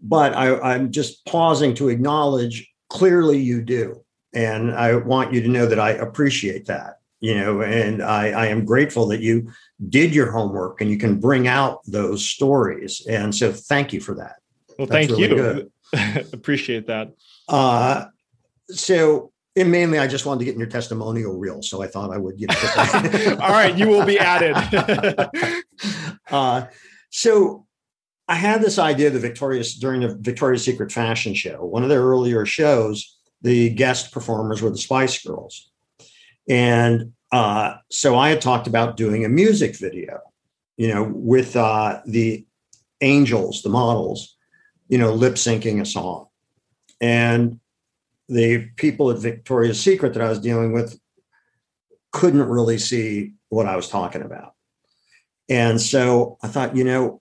But 0.00 0.34
I, 0.34 0.58
I'm 0.60 0.90
just 0.90 1.24
pausing 1.26 1.74
to 1.74 1.88
acknowledge 1.88 2.72
clearly 2.88 3.38
you 3.38 3.62
do. 3.62 4.04
And 4.32 4.72
I 4.72 4.96
want 4.96 5.32
you 5.32 5.42
to 5.42 5.48
know 5.48 5.66
that 5.66 5.78
I 5.80 5.90
appreciate 5.90 6.66
that. 6.66 7.00
you 7.20 7.34
know, 7.34 7.62
and 7.62 8.02
I, 8.02 8.28
I 8.30 8.46
am 8.46 8.64
grateful 8.64 9.06
that 9.08 9.20
you 9.20 9.50
did 9.88 10.14
your 10.14 10.30
homework 10.30 10.80
and 10.80 10.90
you 10.90 10.98
can 10.98 11.18
bring 11.18 11.48
out 11.48 11.80
those 11.84 12.24
stories. 12.24 13.04
And 13.08 13.34
so 13.34 13.52
thank 13.52 13.92
you 13.92 14.00
for 14.00 14.14
that. 14.14 14.36
Well, 14.78 14.86
That's 14.86 15.08
thank 15.08 15.20
really 15.20 15.36
you. 15.36 15.72
Appreciate 16.32 16.86
that. 16.86 17.14
Uh, 17.48 18.06
so 18.70 19.32
and 19.60 19.70
mainly 19.70 19.98
I 19.98 20.06
just 20.06 20.26
wanted 20.26 20.40
to 20.40 20.44
get 20.44 20.54
in 20.54 20.60
your 20.60 20.68
testimonial 20.68 21.38
reel. 21.38 21.62
So 21.62 21.82
I 21.82 21.86
thought 21.86 22.12
I 22.12 22.18
would, 22.18 22.40
you 22.40 22.46
know. 22.46 23.36
All 23.40 23.50
right, 23.50 23.76
you 23.76 23.88
will 23.88 24.04
be 24.04 24.18
added. 24.18 24.56
uh, 26.30 26.66
so 27.10 27.66
I 28.28 28.34
had 28.34 28.60
this 28.60 28.78
idea 28.78 29.10
the 29.10 29.18
Victoria's 29.18 29.74
during 29.74 30.02
the 30.02 30.14
Victoria's 30.14 30.64
Secret 30.64 30.92
fashion 30.92 31.34
show. 31.34 31.64
One 31.64 31.82
of 31.82 31.88
their 31.88 32.02
earlier 32.02 32.44
shows, 32.44 33.18
the 33.42 33.70
guest 33.70 34.12
performers 34.12 34.60
were 34.60 34.70
the 34.70 34.78
Spice 34.78 35.22
Girls. 35.22 35.70
And 36.48 37.12
uh, 37.32 37.76
so 37.90 38.16
I 38.16 38.30
had 38.30 38.40
talked 38.40 38.66
about 38.66 38.96
doing 38.96 39.24
a 39.24 39.28
music 39.28 39.76
video, 39.76 40.20
you 40.76 40.88
know, 40.88 41.10
with 41.12 41.56
uh, 41.56 42.00
the 42.06 42.46
angels, 43.00 43.62
the 43.62 43.68
models, 43.68 44.36
you 44.88 44.98
know, 44.98 45.12
lip 45.12 45.34
syncing 45.34 45.80
a 45.80 45.86
song. 45.86 46.26
And 47.00 47.60
the 48.28 48.68
people 48.76 49.10
at 49.10 49.18
Victoria's 49.18 49.80
Secret 49.80 50.14
that 50.14 50.22
I 50.22 50.28
was 50.28 50.40
dealing 50.40 50.72
with 50.72 50.98
couldn't 52.12 52.48
really 52.48 52.78
see 52.78 53.32
what 53.48 53.66
I 53.66 53.76
was 53.76 53.88
talking 53.88 54.22
about. 54.22 54.54
And 55.48 55.80
so 55.80 56.38
I 56.42 56.48
thought, 56.48 56.76
you 56.76 56.84
know, 56.84 57.20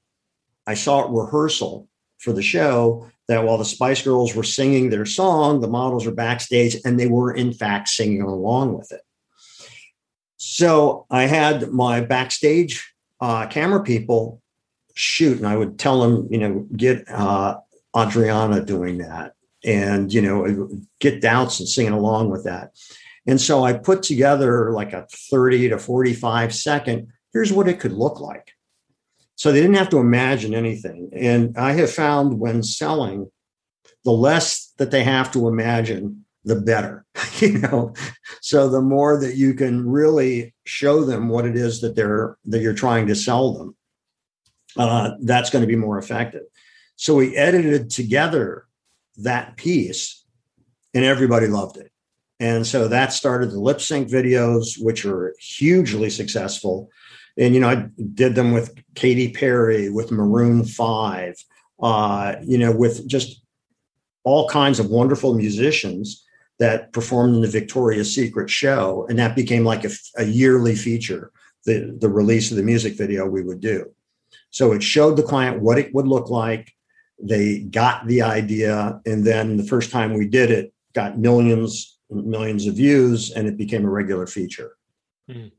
I 0.65 0.73
saw 0.73 1.05
at 1.05 1.11
rehearsal 1.11 1.87
for 2.19 2.33
the 2.33 2.41
show 2.41 3.07
that 3.27 3.43
while 3.43 3.57
the 3.57 3.65
Spice 3.65 4.01
Girls 4.01 4.35
were 4.35 4.43
singing 4.43 4.89
their 4.89 5.05
song, 5.05 5.61
the 5.61 5.67
models 5.67 6.05
were 6.05 6.13
backstage 6.13 6.75
and 6.83 6.99
they 6.99 7.07
were, 7.07 7.33
in 7.33 7.53
fact, 7.53 7.89
singing 7.89 8.21
along 8.21 8.77
with 8.77 8.91
it. 8.91 9.01
So 10.37 11.05
I 11.09 11.23
had 11.23 11.71
my 11.71 12.01
backstage 12.01 12.93
uh, 13.21 13.47
camera 13.47 13.83
people 13.83 14.41
shoot, 14.93 15.37
and 15.37 15.47
I 15.47 15.55
would 15.55 15.77
tell 15.77 16.01
them, 16.01 16.27
you 16.31 16.37
know, 16.37 16.67
get 16.75 17.09
uh, 17.09 17.57
Adriana 17.95 18.63
doing 18.63 18.97
that 18.99 19.33
and, 19.63 20.13
you 20.13 20.21
know, 20.21 20.69
get 20.99 21.21
Doutzen 21.21 21.67
singing 21.67 21.93
along 21.93 22.29
with 22.29 22.43
that. 22.45 22.71
And 23.25 23.41
so 23.41 23.63
I 23.63 23.73
put 23.73 24.03
together 24.03 24.71
like 24.71 24.93
a 24.93 25.07
30 25.11 25.69
to 25.69 25.77
45 25.77 26.55
second, 26.55 27.07
here's 27.33 27.51
what 27.51 27.67
it 27.67 27.79
could 27.79 27.91
look 27.91 28.19
like. 28.19 28.53
So 29.35 29.51
they 29.51 29.61
didn't 29.61 29.75
have 29.75 29.89
to 29.89 29.99
imagine 29.99 30.55
anything. 30.55 31.11
And 31.13 31.55
I 31.57 31.73
have 31.73 31.91
found 31.91 32.39
when 32.39 32.63
selling, 32.63 33.29
the 34.03 34.11
less 34.11 34.73
that 34.77 34.91
they 34.91 35.03
have 35.03 35.31
to 35.33 35.47
imagine, 35.47 36.25
the 36.45 36.55
better. 36.55 37.05
you 37.39 37.59
know, 37.59 37.93
so 38.41 38.69
the 38.69 38.81
more 38.81 39.19
that 39.19 39.35
you 39.35 39.53
can 39.53 39.87
really 39.87 40.55
show 40.65 41.03
them 41.03 41.29
what 41.29 41.45
it 41.45 41.55
is 41.55 41.81
that 41.81 41.95
they're 41.95 42.37
that 42.45 42.61
you're 42.61 42.73
trying 42.73 43.07
to 43.07 43.15
sell 43.15 43.53
them, 43.53 43.75
uh, 44.77 45.11
that's 45.21 45.49
going 45.49 45.61
to 45.61 45.67
be 45.67 45.75
more 45.75 45.99
effective. 45.99 46.43
So 46.95 47.15
we 47.15 47.35
edited 47.35 47.89
together 47.89 48.66
that 49.17 49.57
piece, 49.57 50.23
and 50.93 51.03
everybody 51.03 51.47
loved 51.47 51.77
it. 51.77 51.91
And 52.39 52.65
so 52.67 52.87
that 52.87 53.13
started 53.13 53.51
the 53.51 53.59
lip 53.59 53.81
sync 53.81 54.09
videos, 54.09 54.79
which 54.79 55.05
are 55.05 55.35
hugely 55.39 56.09
successful 56.09 56.89
and 57.37 57.53
you 57.53 57.59
know 57.61 57.69
I 57.69 57.87
did 58.13 58.35
them 58.35 58.51
with 58.51 58.75
Katy 58.95 59.31
Perry, 59.31 59.89
with 59.89 60.11
Maroon 60.11 60.65
Five, 60.65 61.35
uh, 61.81 62.35
you 62.43 62.57
know, 62.57 62.75
with 62.75 63.07
just 63.07 63.41
all 64.23 64.49
kinds 64.49 64.79
of 64.79 64.89
wonderful 64.89 65.35
musicians 65.35 66.25
that 66.59 66.91
performed 66.91 67.35
in 67.35 67.41
the 67.41 67.47
Victoria's 67.47 68.13
Secret 68.13 68.49
show, 68.49 69.05
and 69.09 69.19
that 69.19 69.35
became 69.35 69.63
like 69.63 69.85
a, 69.85 69.91
a 70.17 70.23
yearly 70.23 70.75
feature. 70.75 71.31
The 71.65 71.95
the 71.99 72.09
release 72.09 72.49
of 72.51 72.57
the 72.57 72.63
music 72.63 72.93
video 72.93 73.27
we 73.27 73.43
would 73.43 73.61
do. 73.61 73.91
So 74.49 74.71
it 74.71 74.81
showed 74.81 75.17
the 75.17 75.23
client 75.23 75.61
what 75.61 75.77
it 75.77 75.93
would 75.93 76.07
look 76.07 76.29
like. 76.29 76.73
They 77.19 77.59
got 77.59 78.07
the 78.07 78.21
idea, 78.21 79.01
and 79.05 79.25
then 79.25 79.57
the 79.57 79.63
first 79.63 79.91
time 79.91 80.13
we 80.13 80.27
did 80.27 80.51
it, 80.51 80.73
got 80.93 81.17
millions 81.17 81.97
millions 82.09 82.67
of 82.67 82.75
views, 82.75 83.31
and 83.31 83.47
it 83.47 83.57
became 83.57 83.85
a 83.85 83.89
regular 83.89 84.27
feature. 84.27 84.77
Mm 85.29 85.51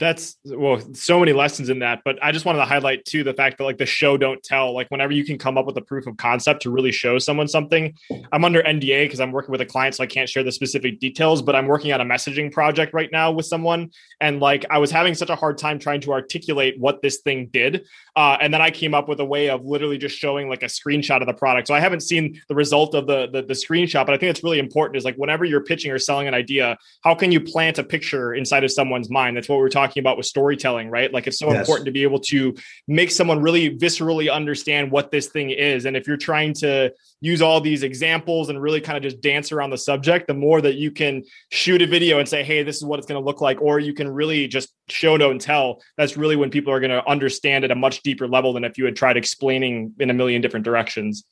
that's 0.00 0.36
well 0.46 0.80
so 0.94 1.20
many 1.20 1.32
lessons 1.32 1.68
in 1.68 1.80
that 1.80 2.00
but 2.04 2.18
i 2.22 2.32
just 2.32 2.44
wanted 2.44 2.58
to 2.58 2.64
highlight 2.64 3.04
too 3.04 3.22
the 3.22 3.34
fact 3.34 3.58
that 3.58 3.64
like 3.64 3.78
the 3.78 3.86
show 3.86 4.16
don't 4.16 4.42
tell. 4.42 4.74
Like 4.74 4.90
whenever 4.90 5.12
you 5.12 5.24
can 5.24 5.38
come 5.38 5.58
up 5.58 5.66
with 5.66 5.76
a 5.76 5.82
proof 5.82 6.06
of 6.06 6.16
concept 6.16 6.62
to 6.62 6.70
really 6.70 6.90
show 6.90 7.18
someone 7.18 7.46
something 7.48 7.94
i'm 8.32 8.44
under 8.44 8.62
nda 8.62 9.04
because 9.04 9.20
i'm 9.20 9.32
working 9.32 9.52
with 9.52 9.60
a 9.60 9.66
client 9.66 9.94
so 9.94 10.02
i 10.02 10.06
can't 10.06 10.28
share 10.28 10.42
the 10.42 10.52
specific 10.52 10.98
details 11.00 11.42
but 11.42 11.54
i'm 11.54 11.66
working 11.66 11.92
on 11.92 12.00
a 12.00 12.04
messaging 12.04 12.50
project 12.50 12.94
right 12.94 13.10
now 13.12 13.30
with 13.30 13.46
someone. 13.46 13.90
And 14.20 14.40
like 14.40 14.64
i 14.70 14.78
was 14.78 14.90
having 14.90 15.14
such 15.14 15.30
a 15.30 15.36
hard 15.36 15.58
time 15.58 15.78
trying 15.78 16.00
to 16.02 16.12
articulate 16.12 16.78
what 16.78 17.02
this 17.02 17.18
thing 17.18 17.48
did 17.52 17.86
uh, 18.16 18.36
and 18.40 18.52
then 18.52 18.62
i 18.62 18.70
came 18.70 18.94
up 18.94 19.08
with 19.08 19.20
a 19.20 19.24
way 19.24 19.50
of 19.50 19.64
literally 19.64 19.98
just 19.98 20.16
showing 20.16 20.48
like 20.48 20.62
a 20.62 20.66
screenshot 20.66 21.20
of 21.20 21.26
the 21.26 21.34
product. 21.34 21.68
So 21.68 21.74
i 21.74 21.80
haven't 21.80 22.00
seen 22.00 22.40
the 22.48 22.54
result 22.54 22.94
of 22.94 23.06
the, 23.06 23.28
the, 23.28 23.42
the 23.42 23.54
screenshot 23.54 24.06
but 24.06 24.14
i 24.14 24.18
think 24.18 24.30
it's 24.30 24.42
really 24.42 24.58
important 24.58 24.96
is 24.96 25.04
like 25.04 25.16
whenever 25.16 25.44
you're 25.44 25.62
pitching 25.62 25.90
or 25.90 25.98
selling 25.98 26.26
an 26.26 26.34
idea 26.34 26.78
how 27.02 27.14
can 27.14 27.30
you 27.32 27.40
plant 27.40 27.78
a 27.78 27.84
picture 27.84 28.34
inside 28.34 28.64
of 28.64 28.70
someone's 28.70 29.10
mind? 29.10 29.36
That's 29.36 29.48
what 29.48 29.58
we're 29.58 29.68
talking 29.68 29.89
talking 29.90 30.02
about 30.02 30.16
with 30.16 30.26
storytelling, 30.26 30.88
right? 30.88 31.12
Like 31.12 31.26
it's 31.26 31.38
so 31.38 31.50
yes. 31.50 31.58
important 31.58 31.86
to 31.86 31.92
be 31.92 32.04
able 32.04 32.20
to 32.20 32.54
make 32.86 33.10
someone 33.10 33.42
really 33.42 33.76
viscerally 33.76 34.32
understand 34.32 34.92
what 34.92 35.10
this 35.10 35.26
thing 35.26 35.50
is. 35.50 35.84
And 35.84 35.96
if 35.96 36.06
you're 36.06 36.16
trying 36.16 36.54
to 36.54 36.92
use 37.20 37.42
all 37.42 37.60
these 37.60 37.82
examples 37.82 38.48
and 38.48 38.62
really 38.62 38.80
kind 38.80 38.96
of 38.96 39.02
just 39.02 39.20
dance 39.20 39.50
around 39.50 39.70
the 39.70 39.78
subject, 39.78 40.28
the 40.28 40.34
more 40.34 40.60
that 40.60 40.76
you 40.76 40.92
can 40.92 41.24
shoot 41.50 41.82
a 41.82 41.86
video 41.86 42.20
and 42.20 42.28
say, 42.28 42.44
hey, 42.44 42.62
this 42.62 42.76
is 42.76 42.84
what 42.84 42.98
it's 42.98 43.06
going 43.06 43.20
to 43.20 43.24
look 43.24 43.40
like, 43.40 43.60
or 43.60 43.80
you 43.80 43.92
can 43.92 44.08
really 44.08 44.46
just 44.46 44.72
show, 44.88 45.10
and 45.10 45.40
tell, 45.40 45.82
that's 45.98 46.16
really 46.16 46.36
when 46.36 46.50
people 46.50 46.72
are 46.72 46.78
going 46.78 46.90
to 46.90 47.04
understand 47.08 47.64
at 47.64 47.72
a 47.72 47.74
much 47.74 48.02
deeper 48.02 48.28
level 48.28 48.52
than 48.52 48.62
if 48.62 48.78
you 48.78 48.84
had 48.84 48.94
tried 48.94 49.16
explaining 49.16 49.92
in 49.98 50.08
a 50.08 50.14
million 50.14 50.40
different 50.40 50.64
directions. 50.64 51.24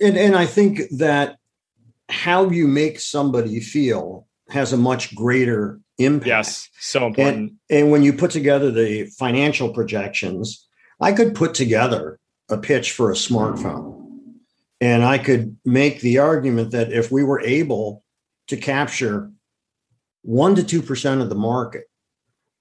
And, 0.00 0.16
and 0.16 0.36
I 0.36 0.46
think 0.46 0.82
that 0.98 1.36
how 2.08 2.48
you 2.48 2.68
make 2.68 3.00
somebody 3.00 3.58
feel 3.58 4.28
has 4.50 4.72
a 4.72 4.76
much 4.76 5.14
greater 5.16 5.80
impact. 6.04 6.26
Yes, 6.26 6.68
so 6.78 7.06
important. 7.06 7.36
And, 7.36 7.78
and 7.78 7.90
when 7.90 8.02
you 8.02 8.12
put 8.12 8.30
together 8.30 8.70
the 8.70 9.06
financial 9.18 9.72
projections, 9.72 10.66
I 11.00 11.12
could 11.12 11.34
put 11.34 11.54
together 11.54 12.18
a 12.48 12.58
pitch 12.58 12.92
for 12.92 13.10
a 13.10 13.14
smartphone. 13.14 13.96
And 14.80 15.04
I 15.04 15.18
could 15.18 15.56
make 15.64 16.00
the 16.00 16.18
argument 16.18 16.70
that 16.72 16.92
if 16.92 17.10
we 17.10 17.22
were 17.22 17.40
able 17.40 18.02
to 18.48 18.56
capture 18.56 19.30
one 20.22 20.54
to 20.54 20.64
two 20.64 20.82
percent 20.82 21.20
of 21.20 21.28
the 21.28 21.34
market, 21.34 21.84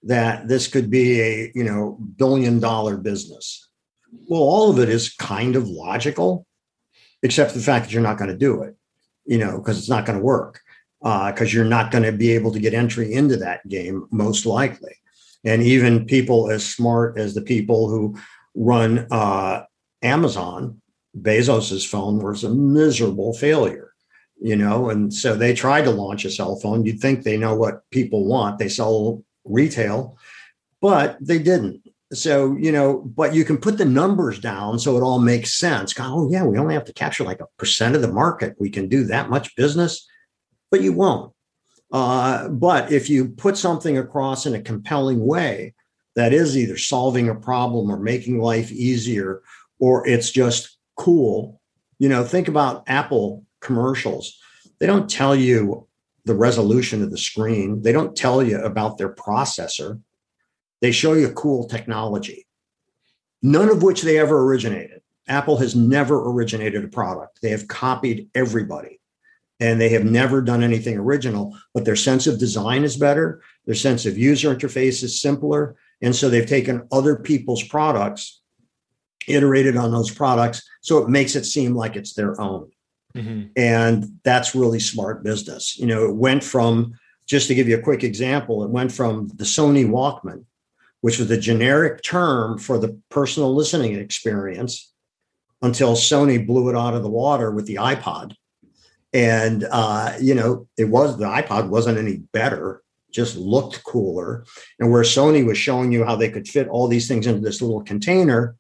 that 0.04 0.48
this 0.48 0.68
could 0.68 0.90
be 0.90 1.22
a 1.22 1.52
you 1.56 1.64
know 1.64 1.98
billion 2.18 2.60
dollar 2.60 2.98
business. 2.98 3.70
Well, 4.28 4.42
all 4.42 4.70
of 4.70 4.80
it 4.80 4.90
is 4.90 5.14
kind 5.14 5.56
of 5.56 5.68
logical, 5.68 6.46
except 7.24 7.54
the 7.54 7.60
fact 7.60 7.86
that 7.86 7.94
you're 7.94 8.02
not 8.02 8.18
going 8.18 8.32
to 8.32 8.38
do 8.38 8.64
it, 8.64 8.76
you 9.26 9.38
know, 9.38 9.58
because 9.58 9.78
it's 9.78 9.90
not 9.90 10.06
going 10.06 10.18
to 10.18 10.24
work 10.24 10.62
because 11.02 11.54
uh, 11.54 11.56
you're 11.56 11.66
not 11.66 11.92
going 11.92 12.04
to 12.04 12.12
be 12.12 12.32
able 12.32 12.52
to 12.52 12.60
get 12.60 12.74
entry 12.74 13.14
into 13.14 13.38
that 13.38 13.68
game, 13.68 14.06
most 14.12 14.46
likely. 14.46 14.96
And 15.46 15.64
even 15.64 16.06
people 16.06 16.50
as 16.52 16.66
smart 16.66 17.18
as 17.18 17.34
the 17.34 17.42
people 17.42 17.90
who 17.90 18.20
run 18.54 19.08
uh, 19.10 19.64
Amazon, 20.02 20.82
Bezos's 21.20 21.86
phone 21.86 22.20
was 22.20 22.44
a 22.44 22.50
miserable 22.50 23.34
failure, 23.34 23.94
you 24.42 24.56
know. 24.56 24.90
And 24.90 25.14
so 25.14 25.36
they 25.36 25.54
tried 25.54 25.84
to 25.84 25.92
launch 25.92 26.26
a 26.26 26.32
cell 26.32 26.58
phone. 26.58 26.86
You'd 26.86 27.00
think 27.00 27.24
they 27.24 27.38
know 27.38 27.56
what 27.56 27.90
people 27.92 28.26
want. 28.26 28.60
They 28.60 28.70
sell 28.70 29.24
retail, 29.46 30.18
but 30.82 31.18
they 31.22 31.40
didn't. 31.40 31.82
So, 32.12 32.58
you 32.58 32.72
know, 32.72 33.04
but 33.16 33.36
you 33.36 33.46
can 33.46 33.58
put 33.58 33.78
the 33.78 33.86
numbers 33.86 34.40
down 34.40 34.80
so 34.80 34.98
it 34.98 35.02
all 35.02 35.20
makes 35.20 35.54
sense. 35.54 35.94
Oh, 35.98 36.30
yeah, 36.30 36.44
we 36.44 36.58
only 36.58 36.74
have 36.74 36.86
to 36.86 36.94
capture 36.94 37.24
like 37.24 37.40
a 37.40 37.48
percent 37.58 37.96
of 37.96 38.02
the 38.02 38.12
market. 38.12 38.56
We 38.60 38.70
can 38.70 38.90
do 38.90 39.06
that 39.06 39.30
much 39.30 39.56
business 39.56 40.08
but 40.72 40.82
you 40.82 40.94
won't. 40.94 41.34
Uh, 41.92 42.48
but 42.50 42.92
if 42.92 43.10
you 43.10 43.30
put 43.30 43.58
something 43.58 43.98
across 43.98 44.46
in 44.46 44.54
a 44.54 44.62
compelling 44.62 45.26
way 45.26 45.74
that 46.16 46.34
is 46.34 46.58
either 46.58 46.78
solving 46.78 47.30
a 47.30 47.36
problem 47.36 47.90
or 47.90 48.00
making 48.00 48.40
life 48.40 48.72
easier, 48.72 49.42
or 49.80 50.08
it's 50.08 50.32
just 50.32 50.78
cool, 50.98 51.60
you 51.98 52.10
know, 52.10 52.24
think 52.24 52.48
about 52.48 52.84
Apple 52.88 53.46
commercials. 53.62 54.38
They 54.80 54.86
don't 54.86 55.10
tell 55.10 55.36
you 55.36 55.88
the 56.26 56.36
resolution 56.36 57.02
of 57.02 57.12
the 57.12 57.18
screen, 57.18 57.82
they 57.82 57.92
don't 57.92 58.16
tell 58.16 58.44
you 58.44 58.60
about 58.62 58.98
their 58.98 59.14
processor. 59.14 60.00
They 60.82 60.92
show 60.92 61.14
you 61.14 61.32
cool 61.32 61.68
technology, 61.68 62.48
none 63.42 63.70
of 63.70 63.84
which 63.84 64.02
they 64.02 64.20
ever 64.20 64.44
originated. 64.44 65.02
Apple 65.28 65.58
has 65.58 65.76
never 65.76 66.30
originated 66.30 66.84
a 66.84 66.88
product, 66.88 67.40
they 67.42 67.50
have 67.50 67.68
copied 67.68 68.30
everybody 68.36 68.99
and 69.60 69.80
they 69.80 69.90
have 69.90 70.06
never 70.06 70.42
done 70.42 70.64
anything 70.64 70.98
original, 70.98 71.58
but 71.74 71.86
their 71.86 71.96
sense 71.96 72.28
of 72.28 72.40
design 72.40 72.84
is 72.84 72.98
better. 72.98 73.42
Their 73.66 73.76
sense 73.76 74.06
of 74.06 74.18
user 74.18 74.56
interface 74.56 75.04
is 75.04 75.22
simpler. 75.22 75.76
And 76.02 76.16
so 76.16 76.30
they've 76.30 76.46
taken 76.46 76.88
other 76.92 77.18
people's 77.18 77.64
products, 77.64 78.42
iterated 79.28 79.76
on 79.76 79.92
those 79.92 80.12
products. 80.12 80.64
So 80.82 81.00
it 81.00 81.10
makes 81.10 81.36
it 81.36 81.46
seem 81.46 81.76
like 81.76 81.96
it's 81.96 82.14
their 82.14 82.40
own. 82.40 82.72
Mm-hmm. 83.16 83.48
And 83.58 84.06
that's 84.24 84.56
really 84.56 84.80
smart 84.80 85.24
business. 85.24 85.78
You 85.78 85.88
know, 85.88 86.06
it 86.06 86.16
went 86.16 86.44
from 86.44 86.94
just 87.28 87.48
to 87.48 87.56
give 87.56 87.68
you 87.68 87.78
a 87.78 87.82
quick 87.82 88.04
example, 88.04 88.64
it 88.64 88.72
went 88.72 88.92
from 88.92 89.28
the 89.36 89.44
Sony 89.44 89.88
Walkman, 89.88 90.46
which 91.02 91.20
was 91.20 91.28
the 91.28 91.38
generic 91.38 92.02
term 92.02 92.58
for 92.58 92.80
the 92.80 93.00
personal 93.10 93.54
listening 93.54 93.96
experience, 93.96 94.92
until 95.62 95.94
Sony 95.94 96.46
blew 96.46 96.70
it 96.70 96.76
out 96.76 96.96
of 96.96 97.04
the 97.04 97.10
water 97.10 97.52
with 97.52 97.68
the 97.68 97.76
iPod. 97.76 98.34
And 99.14 99.66
uh, 99.72 100.14
you 100.22 100.36
know, 100.36 100.68
it 100.78 100.86
was 100.86 101.18
the 101.18 101.26
iPod 101.26 101.70
wasn't 101.70 101.98
any 101.98 102.18
better, 102.18 102.84
just 103.12 103.36
looked 103.36 103.84
cooler. 103.84 104.46
And 104.80 104.92
where 104.92 105.04
Sony 105.04 105.46
was 105.46 105.58
showing 105.58 105.92
you 105.92 106.06
how 106.06 106.16
they 106.16 106.30
could 106.30 106.48
fit 106.48 106.68
all 106.68 106.88
these 106.88 107.08
things 107.08 107.28
into 107.28 107.42
this 107.42 107.62
little 107.62 107.84
container, 107.84 108.56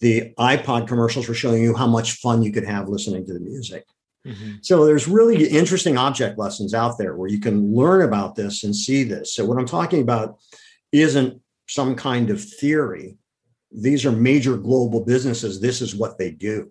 the 0.00 0.32
iPod 0.38 0.88
commercials 0.88 1.28
were 1.28 1.34
showing 1.34 1.62
you 1.62 1.74
how 1.74 1.86
much 1.86 2.12
fun 2.12 2.42
you 2.42 2.52
could 2.52 2.64
have 2.64 2.88
listening 2.88 3.26
to 3.26 3.34
the 3.34 3.40
music. 3.40 3.84
Mm-hmm. 4.26 4.56
So 4.62 4.84
there's 4.84 5.08
really 5.08 5.46
interesting 5.46 5.96
object 5.96 6.38
lessons 6.38 6.74
out 6.74 6.98
there 6.98 7.16
where 7.16 7.28
you 7.28 7.40
can 7.40 7.74
learn 7.74 8.02
about 8.02 8.34
this 8.34 8.64
and 8.64 8.74
see 8.74 9.02
this. 9.02 9.34
So 9.34 9.44
what 9.44 9.58
I'm 9.58 9.66
talking 9.66 10.02
about 10.02 10.38
isn't 10.92 11.40
some 11.68 11.94
kind 11.94 12.30
of 12.30 12.42
theory. 12.42 13.16
These 13.72 14.04
are 14.04 14.12
major 14.12 14.56
global 14.56 15.04
businesses. 15.04 15.60
This 15.60 15.80
is 15.80 15.94
what 15.94 16.18
they 16.18 16.30
do. 16.30 16.70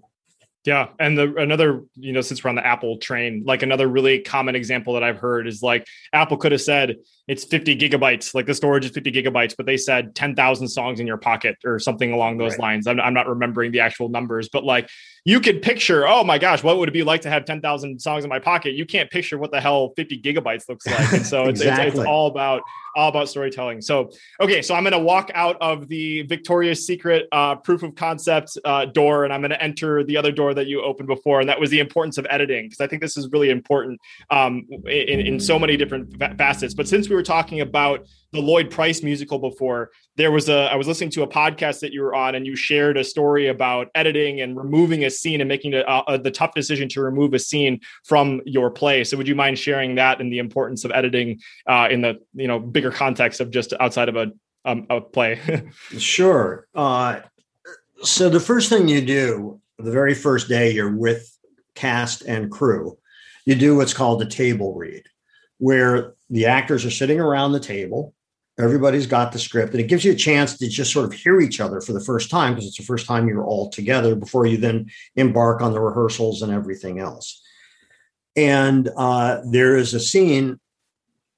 Yeah, 0.66 0.89
and 0.99 1.18
the 1.18 1.36
another, 1.36 1.84
you 1.95 2.12
know, 2.12 2.22
since 2.22 2.43
we're 2.43 2.49
on 2.49 2.55
the 2.55 2.66
Apple 2.66 2.97
train, 2.97 3.43
like 3.45 3.64
another 3.64 3.88
really 3.88 4.20
common 4.20 4.55
example 4.55 4.93
that 4.93 5.03
I've 5.03 5.18
heard 5.18 5.47
is 5.47 5.64
like 5.64 5.88
Apple 6.12 6.38
could 6.38 6.51
have 6.51 6.62
said 6.62 6.97
it's 7.30 7.44
50 7.44 7.76
gigabytes, 7.76 8.34
like 8.34 8.48
the 8.48 8.56
storage 8.56 8.86
is 8.86 8.92
50 8.92 9.12
gigabytes, 9.12 9.56
but 9.56 9.68
they 9.68 9.78
said 9.78 10.16
10,000 10.16 10.68
songs 10.68 11.00
in 11.00 11.06
your 11.06 11.18
pocket 11.18 11.58
or 11.64 11.78
something 11.78 12.12
along 12.12 12.40
those 12.40 12.54
right. 12.54 12.62
lines. 12.62 12.88
I'm, 12.88 13.00
I'm 13.00 13.14
not 13.14 13.28
remembering 13.28 13.72
the 13.72 13.82
actual 13.82 14.10
numbers, 14.10 14.50
but 14.52 14.64
like 14.64 14.90
you 15.26 15.40
could 15.40 15.62
picture, 15.62 16.08
oh 16.08 16.24
my 16.24 16.40
gosh, 16.40 16.64
what 16.64 16.80
would 16.80 16.90
it 16.90 16.92
be 16.92 17.04
like 17.04 17.22
to 17.22 17.30
have 17.30 17.46
10,000 17.46 18.00
songs 18.02 18.24
in 18.24 18.30
my 18.30 18.40
pocket? 18.40 18.74
You 18.74 18.84
can't 18.84 19.12
picture 19.12 19.38
what 19.38 19.52
the 19.52 19.62
hell 19.62 19.94
50 19.96 20.24
gigabytes 20.24 20.68
looks 20.68 20.88
like. 20.88 21.14
And 21.14 21.24
so 21.24 21.44
it's, 21.44 21.62
exactly. 21.62 21.88
it's, 21.90 21.98
it's, 22.00 22.08
all 22.08 22.28
about, 22.28 22.64
all 22.96 23.10
about 23.10 23.30
storytelling. 23.30 23.82
So, 23.82 24.10
okay. 24.40 24.64
So 24.64 24.74
I'm 24.74 24.82
going 24.82 24.94
to 24.94 25.00
walk 25.00 25.30
out 25.36 25.56
of 25.62 25.88
the 25.88 26.24
Victoria's 26.24 26.88
Secret 26.88 27.28
uh, 27.32 27.58
proof 27.58 27.84
of 27.84 27.94
concept 27.94 28.58
uh, 28.66 28.86
door 28.86 29.26
and 29.26 29.32
I'm 29.32 29.42
going 29.42 29.52
to 29.52 29.62
enter 29.62 30.04
the 30.04 30.18
other 30.18 30.32
door 30.32 30.56
that 30.56 30.66
you 30.66 30.82
opened 30.82 31.08
before. 31.08 31.42
And 31.42 31.50
that 31.50 31.60
was 31.60 31.70
the 31.70 31.80
importance 31.80 32.18
of 32.18 32.26
editing. 32.30 32.70
Cause 32.72 32.82
I 32.82 32.88
think 32.88 33.04
this 33.04 33.16
is 33.16 33.30
really 33.32 33.52
important 33.52 34.02
um, 34.32 34.66
in, 34.86 35.20
in 35.20 35.40
so 35.40 35.60
many 35.60 35.78
different 35.78 36.18
facets. 36.40 36.74
But 36.74 36.88
since 36.88 37.08
we 37.08 37.16
were 37.16 37.19
talking 37.24 37.62
about 37.62 38.06
the 38.32 38.40
Lloyd 38.40 38.70
Price 38.70 39.02
musical 39.02 39.40
before. 39.40 39.92
There 40.16 40.32
was 40.32 40.50
a 40.50 40.72
I 40.72 40.76
was 40.76 40.88
listening 40.88 41.10
to 41.12 41.24
a 41.24 41.28
podcast 41.28 41.80
that 41.80 41.94
you 41.94 42.02
were 42.02 42.16
on, 42.16 42.36
and 42.36 42.46
you 42.46 42.56
shared 42.56 42.98
a 42.98 43.04
story 43.04 43.48
about 43.48 43.88
editing 43.96 44.42
and 44.42 44.58
removing 44.58 45.06
a 45.06 45.10
scene 45.10 45.42
and 45.42 45.48
making 45.48 45.74
a, 45.74 45.84
a, 46.08 46.18
the 46.18 46.32
tough 46.32 46.54
decision 46.54 46.90
to 46.90 47.02
remove 47.02 47.34
a 47.34 47.40
scene 47.40 47.80
from 48.04 48.42
your 48.46 48.70
play. 48.70 49.04
So, 49.04 49.18
would 49.18 49.28
you 49.28 49.36
mind 49.36 49.58
sharing 49.58 49.96
that 49.96 50.22
and 50.22 50.32
the 50.32 50.40
importance 50.40 50.86
of 50.86 50.92
editing 50.92 51.40
uh, 51.68 51.88
in 51.90 52.02
the 52.02 52.20
you 52.34 52.48
know 52.48 52.60
bigger 52.60 52.92
context 52.92 53.40
of 53.40 53.52
just 53.52 53.74
outside 53.80 54.10
of 54.10 54.16
a 54.16 54.32
um, 54.66 54.86
a 54.90 55.02
play? 55.02 55.40
sure. 55.98 56.68
Uh, 56.76 57.22
so 58.04 58.30
the 58.30 58.40
first 58.40 58.70
thing 58.70 58.88
you 58.88 59.02
do 59.02 59.60
the 59.80 59.92
very 59.92 60.14
first 60.14 60.50
day 60.50 60.72
you're 60.72 60.96
with 60.96 61.38
cast 61.74 62.22
and 62.24 62.52
crew, 62.52 62.98
you 63.46 63.56
do 63.56 63.76
what's 63.78 63.94
called 63.94 64.22
a 64.22 64.26
table 64.26 64.76
read, 64.76 65.04
where 65.60 66.16
the 66.30 66.47
actors 66.47 66.84
are 66.86 66.91
sitting 66.91 67.20
around 67.20 67.51
the 67.51 67.60
table 67.60 68.14
Everybody's 68.60 69.07
got 69.07 69.32
the 69.32 69.39
script, 69.39 69.72
and 69.72 69.80
it 69.80 69.88
gives 69.88 70.03
you 70.03 70.12
a 70.12 70.16
chance 70.16 70.57
to 70.57 70.68
just 70.68 70.91
sort 70.91 71.05
of 71.05 71.14
hear 71.14 71.39
each 71.39 71.62
other 71.62 71.80
for 71.80 71.93
the 71.93 72.01
first 72.01 72.30
time 72.30 72.53
because 72.53 72.68
it's 72.68 72.78
the 72.78 72.84
first 72.84 73.07
time 73.07 73.30
you're 73.30 73.45
all 73.45 73.70
together 73.70 74.16
before 74.16 74.45
you 74.45 74.57
then 74.57 74.89
embark 75.16 75.62
on 75.62 75.72
the 75.72 75.80
rehearsals 75.80 76.41
and 76.41 76.51
everything 76.51 76.99
else. 76.99 77.41
And 78.36 78.89
uh, 78.97 79.39
there 79.49 79.78
is 79.78 79.93
a 79.93 79.99
scene, 79.99 80.60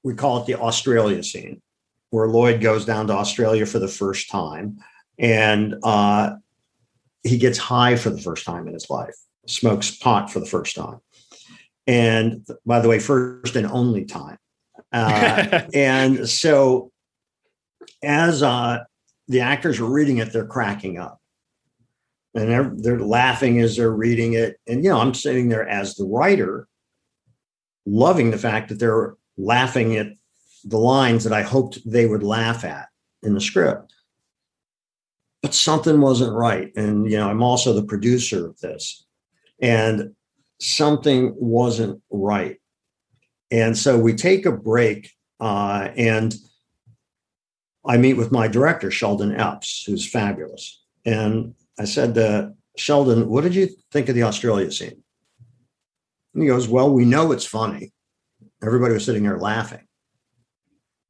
we 0.02 0.14
call 0.14 0.42
it 0.42 0.46
the 0.46 0.58
Australia 0.58 1.22
scene, 1.22 1.62
where 2.10 2.26
Lloyd 2.26 2.60
goes 2.60 2.84
down 2.84 3.06
to 3.06 3.12
Australia 3.12 3.66
for 3.66 3.78
the 3.78 3.86
first 3.86 4.28
time 4.28 4.78
and 5.16 5.76
uh, 5.84 6.34
he 7.22 7.38
gets 7.38 7.56
high 7.56 7.94
for 7.94 8.10
the 8.10 8.20
first 8.20 8.44
time 8.44 8.66
in 8.66 8.74
his 8.74 8.90
life, 8.90 9.14
smokes 9.46 9.92
pot 9.92 10.28
for 10.28 10.40
the 10.40 10.46
first 10.46 10.74
time. 10.74 10.98
And 11.86 12.46
by 12.64 12.80
the 12.80 12.88
way, 12.88 12.98
first 12.98 13.56
and 13.56 13.66
only 13.66 14.04
time. 14.04 14.38
Uh, 14.92 15.62
and 15.74 16.28
so 16.28 16.92
as 18.02 18.42
uh, 18.42 18.80
the 19.28 19.40
actors 19.40 19.80
are 19.80 19.86
reading 19.86 20.18
it, 20.18 20.32
they're 20.32 20.46
cracking 20.46 20.98
up. 20.98 21.18
And 22.34 22.50
they're, 22.50 22.72
they're 22.74 23.00
laughing 23.00 23.60
as 23.60 23.76
they're 23.76 23.92
reading 23.92 24.34
it. 24.34 24.58
And, 24.66 24.82
you 24.82 24.90
know, 24.90 24.98
I'm 24.98 25.14
sitting 25.14 25.48
there 25.48 25.68
as 25.68 25.96
the 25.96 26.06
writer, 26.06 26.66
loving 27.84 28.30
the 28.30 28.38
fact 28.38 28.70
that 28.70 28.78
they're 28.78 29.16
laughing 29.36 29.96
at 29.96 30.08
the 30.64 30.78
lines 30.78 31.24
that 31.24 31.32
I 31.32 31.42
hoped 31.42 31.78
they 31.84 32.06
would 32.06 32.22
laugh 32.22 32.64
at 32.64 32.88
in 33.22 33.34
the 33.34 33.40
script. 33.40 33.92
But 35.42 35.54
something 35.54 36.00
wasn't 36.00 36.32
right. 36.32 36.70
And, 36.76 37.10
you 37.10 37.18
know, 37.18 37.28
I'm 37.28 37.42
also 37.42 37.74
the 37.74 37.84
producer 37.84 38.46
of 38.46 38.58
this. 38.60 39.04
And 39.60 40.14
something 40.62 41.34
wasn't 41.36 42.00
right. 42.10 42.58
And 43.50 43.76
so 43.76 43.98
we 43.98 44.14
take 44.14 44.46
a 44.46 44.52
break 44.52 45.10
uh, 45.40 45.88
and 45.96 46.34
I 47.84 47.96
meet 47.96 48.14
with 48.14 48.30
my 48.30 48.46
director, 48.46 48.90
Sheldon 48.90 49.34
Epps, 49.38 49.84
who's 49.84 50.08
fabulous. 50.08 50.80
And 51.04 51.54
I 51.78 51.84
said 51.84 52.14
to 52.14 52.52
Sheldon, 52.76 53.28
what 53.28 53.42
did 53.42 53.54
you 53.54 53.68
think 53.90 54.08
of 54.08 54.14
the 54.14 54.22
Australia 54.22 54.70
scene? 54.70 55.02
And 56.32 56.42
he 56.42 56.48
goes, 56.48 56.68
Well, 56.68 56.92
we 56.92 57.04
know 57.04 57.32
it's 57.32 57.44
funny. 57.44 57.92
Everybody 58.62 58.94
was 58.94 59.04
sitting 59.04 59.24
there 59.24 59.38
laughing. 59.38 59.86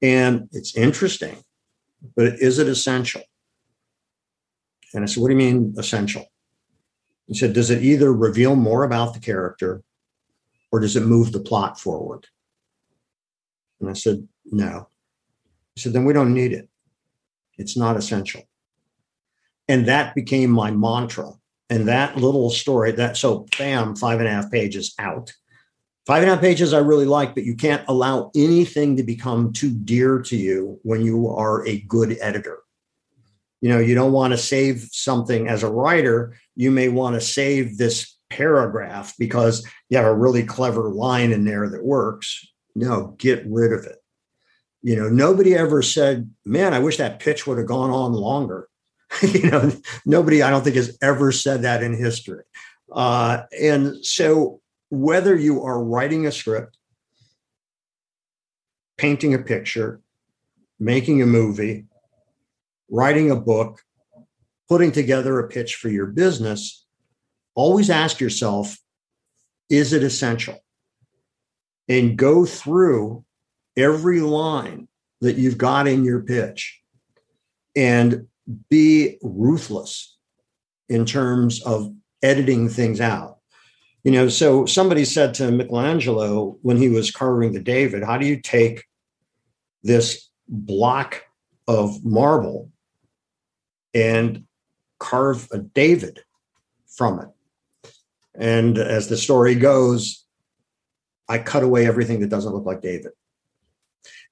And 0.00 0.48
it's 0.52 0.74
interesting, 0.74 1.36
but 2.16 2.34
is 2.40 2.58
it 2.58 2.66
essential? 2.66 3.22
And 4.94 5.04
I 5.04 5.06
said, 5.06 5.20
What 5.20 5.28
do 5.28 5.34
you 5.34 5.38
mean 5.38 5.74
essential? 5.76 6.24
He 7.26 7.34
said, 7.34 7.52
Does 7.52 7.70
it 7.70 7.82
either 7.82 8.12
reveal 8.12 8.56
more 8.56 8.84
about 8.84 9.14
the 9.14 9.20
character 9.20 9.82
or 10.70 10.80
does 10.80 10.96
it 10.96 11.04
move 11.04 11.32
the 11.32 11.40
plot 11.40 11.78
forward? 11.78 12.26
And 13.80 13.90
I 13.90 13.94
said, 13.94 14.26
No. 14.44 14.88
He 15.74 15.80
said, 15.80 15.92
then 15.92 16.04
we 16.04 16.12
don't 16.12 16.34
need 16.34 16.52
it. 16.52 16.68
It's 17.58 17.76
not 17.76 17.96
essential. 17.96 18.42
And 19.68 19.86
that 19.86 20.14
became 20.14 20.50
my 20.50 20.70
mantra. 20.70 21.32
And 21.70 21.88
that 21.88 22.16
little 22.16 22.50
story, 22.50 22.92
that 22.92 23.16
so 23.16 23.46
bam, 23.56 23.96
five 23.96 24.18
and 24.18 24.28
a 24.28 24.30
half 24.30 24.50
pages 24.50 24.94
out. 24.98 25.32
Five 26.06 26.22
and 26.22 26.30
a 26.30 26.34
half 26.34 26.42
pages 26.42 26.74
I 26.74 26.78
really 26.78 27.06
like, 27.06 27.34
but 27.34 27.44
you 27.44 27.54
can't 27.54 27.84
allow 27.88 28.30
anything 28.34 28.96
to 28.96 29.02
become 29.02 29.52
too 29.52 29.70
dear 29.70 30.20
to 30.22 30.36
you 30.36 30.78
when 30.82 31.00
you 31.00 31.28
are 31.28 31.66
a 31.66 31.80
good 31.82 32.18
editor. 32.20 32.61
You 33.62 33.68
know, 33.68 33.78
you 33.78 33.94
don't 33.94 34.12
want 34.12 34.32
to 34.32 34.38
save 34.38 34.88
something 34.90 35.48
as 35.48 35.62
a 35.62 35.70
writer. 35.70 36.36
You 36.56 36.72
may 36.72 36.88
want 36.88 37.14
to 37.14 37.20
save 37.20 37.78
this 37.78 38.18
paragraph 38.28 39.14
because 39.18 39.64
you 39.88 39.96
have 39.96 40.06
a 40.06 40.14
really 40.14 40.42
clever 40.42 40.90
line 40.90 41.30
in 41.30 41.44
there 41.44 41.68
that 41.70 41.84
works. 41.84 42.44
No, 42.74 43.14
get 43.18 43.44
rid 43.46 43.72
of 43.72 43.86
it. 43.86 44.02
You 44.82 44.96
know, 44.96 45.08
nobody 45.08 45.54
ever 45.54 45.80
said, 45.80 46.28
man, 46.44 46.74
I 46.74 46.80
wish 46.80 46.96
that 46.96 47.20
pitch 47.20 47.46
would 47.46 47.58
have 47.58 47.68
gone 47.68 47.90
on 47.90 48.12
longer. 48.12 48.68
you 49.22 49.48
know, 49.48 49.70
nobody, 50.04 50.42
I 50.42 50.50
don't 50.50 50.64
think, 50.64 50.76
has 50.76 50.98
ever 51.00 51.30
said 51.30 51.62
that 51.62 51.84
in 51.84 51.94
history. 51.94 52.42
Uh, 52.90 53.42
and 53.60 54.04
so, 54.04 54.60
whether 54.90 55.36
you 55.36 55.62
are 55.62 55.82
writing 55.82 56.26
a 56.26 56.32
script, 56.32 56.76
painting 58.98 59.34
a 59.34 59.38
picture, 59.38 60.00
making 60.80 61.22
a 61.22 61.26
movie, 61.26 61.86
writing 62.90 63.30
a 63.30 63.36
book, 63.36 63.80
putting 64.68 64.92
together 64.92 65.38
a 65.38 65.48
pitch 65.48 65.76
for 65.76 65.88
your 65.88 66.06
business, 66.06 66.86
always 67.54 67.90
ask 67.90 68.20
yourself, 68.20 68.78
is 69.68 69.92
it 69.92 70.02
essential? 70.02 70.58
And 71.88 72.16
go 72.16 72.44
through 72.44 73.24
every 73.76 74.20
line 74.20 74.88
that 75.20 75.36
you've 75.36 75.58
got 75.58 75.86
in 75.86 76.04
your 76.04 76.20
pitch 76.20 76.80
and 77.76 78.26
be 78.68 79.18
ruthless 79.22 80.16
in 80.88 81.06
terms 81.06 81.62
of 81.62 81.92
editing 82.22 82.68
things 82.68 83.00
out. 83.00 83.38
You 84.04 84.10
know, 84.10 84.28
so 84.28 84.66
somebody 84.66 85.04
said 85.04 85.32
to 85.34 85.50
Michelangelo 85.52 86.58
when 86.62 86.76
he 86.76 86.88
was 86.88 87.12
carving 87.12 87.52
the 87.52 87.60
David, 87.60 88.02
how 88.02 88.18
do 88.18 88.26
you 88.26 88.40
take 88.40 88.84
this 89.82 90.28
block 90.48 91.22
of 91.68 92.04
marble 92.04 92.71
and 93.94 94.44
carve 94.98 95.48
a 95.52 95.58
David 95.58 96.20
from 96.86 97.20
it? 97.20 97.28
And 98.34 98.78
as 98.78 99.08
the 99.08 99.16
story 99.16 99.54
goes, 99.54 100.24
I 101.28 101.38
cut 101.38 101.62
away 101.62 101.86
everything 101.86 102.20
that 102.20 102.30
doesn't 102.30 102.52
look 102.52 102.66
like 102.66 102.82
David. 102.82 103.12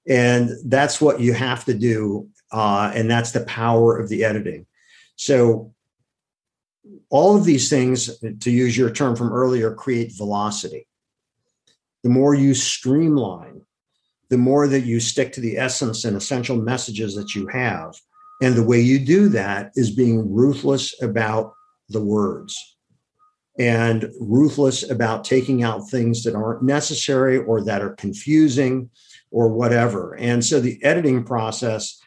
And 0.08 0.50
that's 0.64 1.00
what 1.00 1.20
you 1.20 1.32
have 1.34 1.64
to 1.66 1.74
do. 1.74 2.28
Uh, 2.50 2.90
and 2.94 3.10
that's 3.10 3.32
the 3.32 3.44
power 3.44 3.96
of 3.98 4.08
the 4.08 4.24
editing. 4.24 4.66
So, 5.16 5.74
all 7.10 7.36
of 7.36 7.44
these 7.44 7.68
things, 7.68 8.18
to 8.18 8.50
use 8.50 8.76
your 8.76 8.90
term 8.90 9.14
from 9.14 9.32
earlier, 9.32 9.74
create 9.74 10.16
velocity. 10.16 10.86
The 12.02 12.08
more 12.08 12.34
you 12.34 12.54
streamline, 12.54 13.62
the 14.30 14.38
more 14.38 14.66
that 14.68 14.82
you 14.82 15.00
stick 15.00 15.32
to 15.32 15.40
the 15.40 15.58
essence 15.58 16.04
and 16.04 16.16
essential 16.16 16.56
messages 16.56 17.14
that 17.16 17.34
you 17.34 17.48
have. 17.48 17.94
And 18.40 18.54
the 18.54 18.64
way 18.64 18.80
you 18.80 18.98
do 18.98 19.28
that 19.30 19.72
is 19.74 19.90
being 19.90 20.32
ruthless 20.32 21.00
about 21.02 21.52
the 21.88 22.02
words 22.02 22.76
and 23.58 24.10
ruthless 24.20 24.88
about 24.88 25.24
taking 25.24 25.62
out 25.62 25.90
things 25.90 26.22
that 26.22 26.34
aren't 26.34 26.62
necessary 26.62 27.36
or 27.36 27.62
that 27.62 27.82
are 27.82 27.94
confusing 27.96 28.88
or 29.30 29.48
whatever. 29.48 30.14
And 30.16 30.44
so 30.44 30.60
the 30.60 30.82
editing 30.82 31.24
process 31.24 32.00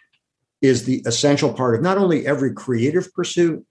is 0.62 0.86
the 0.86 1.04
essential 1.06 1.54
part 1.54 1.76
of 1.76 1.82
not 1.82 1.98
only 1.98 2.26
every 2.26 2.54
creative 2.54 3.14
pursuit, 3.14 3.64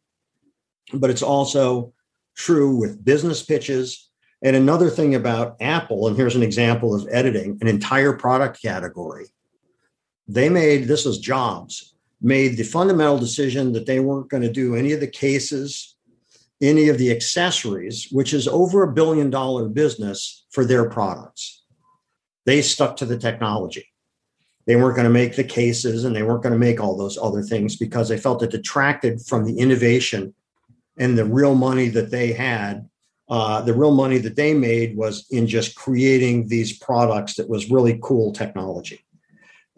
but 0.92 1.10
it's 1.10 1.22
also 1.22 1.92
true 2.36 2.76
with 2.76 3.04
business 3.04 3.42
pitches. 3.42 4.10
And 4.44 4.54
another 4.54 4.90
thing 4.90 5.14
about 5.14 5.56
Apple, 5.60 6.06
and 6.06 6.16
here's 6.16 6.36
an 6.36 6.42
example 6.42 6.94
of 6.94 7.08
editing 7.10 7.58
an 7.60 7.66
entire 7.66 8.12
product 8.12 8.60
category. 8.62 9.26
They 10.28 10.48
made 10.48 10.84
this 10.84 11.04
was 11.04 11.18
Jobs, 11.18 11.91
made 12.22 12.56
the 12.56 12.62
fundamental 12.62 13.18
decision 13.18 13.72
that 13.72 13.86
they 13.86 14.00
weren't 14.00 14.30
going 14.30 14.42
to 14.42 14.52
do 14.52 14.76
any 14.76 14.92
of 14.92 15.00
the 15.00 15.06
cases, 15.08 15.96
any 16.60 16.88
of 16.88 16.98
the 16.98 17.10
accessories, 17.10 18.08
which 18.12 18.32
is 18.32 18.46
over 18.46 18.82
a 18.82 18.92
billion 18.92 19.28
dollar 19.28 19.68
business 19.68 20.46
for 20.50 20.64
their 20.64 20.88
products. 20.88 21.64
They 22.46 22.62
stuck 22.62 22.96
to 22.96 23.06
the 23.06 23.18
technology. 23.18 23.86
They 24.66 24.76
weren't 24.76 24.94
going 24.94 25.08
to 25.08 25.10
make 25.10 25.34
the 25.34 25.44
cases 25.44 26.04
and 26.04 26.14
they 26.14 26.22
weren't 26.22 26.42
going 26.42 26.52
to 26.52 26.58
make 26.58 26.80
all 26.80 26.96
those 26.96 27.18
other 27.18 27.42
things 27.42 27.76
because 27.76 28.08
they 28.08 28.18
felt 28.18 28.42
it 28.42 28.50
detracted 28.50 29.20
from 29.22 29.44
the 29.44 29.58
innovation 29.58 30.34
and 30.98 31.18
the 31.18 31.24
real 31.24 31.54
money 31.54 31.88
that 31.88 32.10
they 32.10 32.32
had. 32.32 32.88
Uh, 33.28 33.62
the 33.62 33.74
real 33.74 33.94
money 33.94 34.18
that 34.18 34.36
they 34.36 34.52
made 34.52 34.96
was 34.96 35.26
in 35.30 35.46
just 35.46 35.74
creating 35.74 36.46
these 36.46 36.78
products 36.78 37.34
that 37.34 37.48
was 37.48 37.70
really 37.70 37.98
cool 38.02 38.32
technology. 38.32 39.04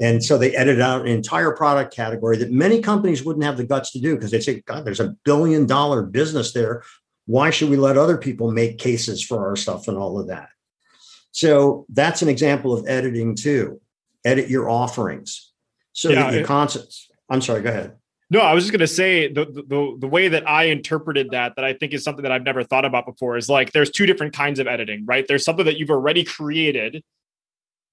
And 0.01 0.25
so 0.25 0.37
they 0.37 0.55
edited 0.57 0.81
out 0.81 1.03
an 1.03 1.09
entire 1.09 1.53
product 1.53 1.95
category 1.95 2.37
that 2.39 2.51
many 2.51 2.81
companies 2.81 3.25
wouldn't 3.25 3.45
have 3.45 3.57
the 3.57 3.65
guts 3.65 3.93
to 3.93 4.01
do 4.01 4.17
because 4.17 4.31
they 4.33 4.41
say, 4.41 4.61
God, 4.63 4.85
there's 4.85 5.01
a 5.01 5.15
billion 5.25 5.67
dollar 5.67 6.03
business 6.03 6.53
there. 6.53 6.83
Why 7.27 7.51
should 7.51 7.71
we 7.71 7.77
let 7.77 7.97
other 7.97 8.19
people 8.19 8.51
make 8.51 8.79
cases 8.79 9.23
for 9.23 9.47
our 9.47 9.57
stuff 9.57 9.87
and 9.89 9.97
all 9.97 10.19
of 10.19 10.27
that? 10.29 10.49
So 11.31 11.87
that's 11.89 12.23
an 12.23 12.29
example 12.29 12.77
of 12.77 12.87
editing 12.89 13.35
too. 13.35 13.81
Edit 14.25 14.49
your 14.49 14.69
offerings. 14.69 15.53
So 15.93 16.11
yeah, 16.11 16.31
the 16.31 16.45
concepts. 16.45 17.09
I'm 17.31 17.41
sorry, 17.41 17.63
go 17.63 17.71
ahead. 17.71 17.97
No, 18.31 18.41
I 18.41 18.55
was 18.55 18.65
just 18.65 18.73
gonna 18.73 18.87
say 18.87 19.33
the, 19.33 19.45
the 19.45 19.97
the 20.01 20.09
way 20.09 20.29
that 20.29 20.49
I 20.49 20.65
interpreted 20.65 21.31
that 21.31 21.57
that 21.57 21.65
I 21.65 21.73
think 21.73 21.93
is 21.93 22.03
something 22.03 22.23
that 22.23 22.33
I've 22.33 22.43
never 22.43 22.65
thought 22.65 22.85
about 22.85 23.07
before 23.07 23.37
is 23.37 23.49
like 23.49 23.73
there's 23.73 23.91
two 23.91 24.07
different 24.07 24.33
kinds 24.33 24.59
of 24.59 24.67
editing, 24.67 25.05
right? 25.07 25.27
There's 25.29 25.45
something 25.45 25.65
that 25.67 25.79
you've 25.79 25.91
already 25.91 26.25
created 26.25 27.03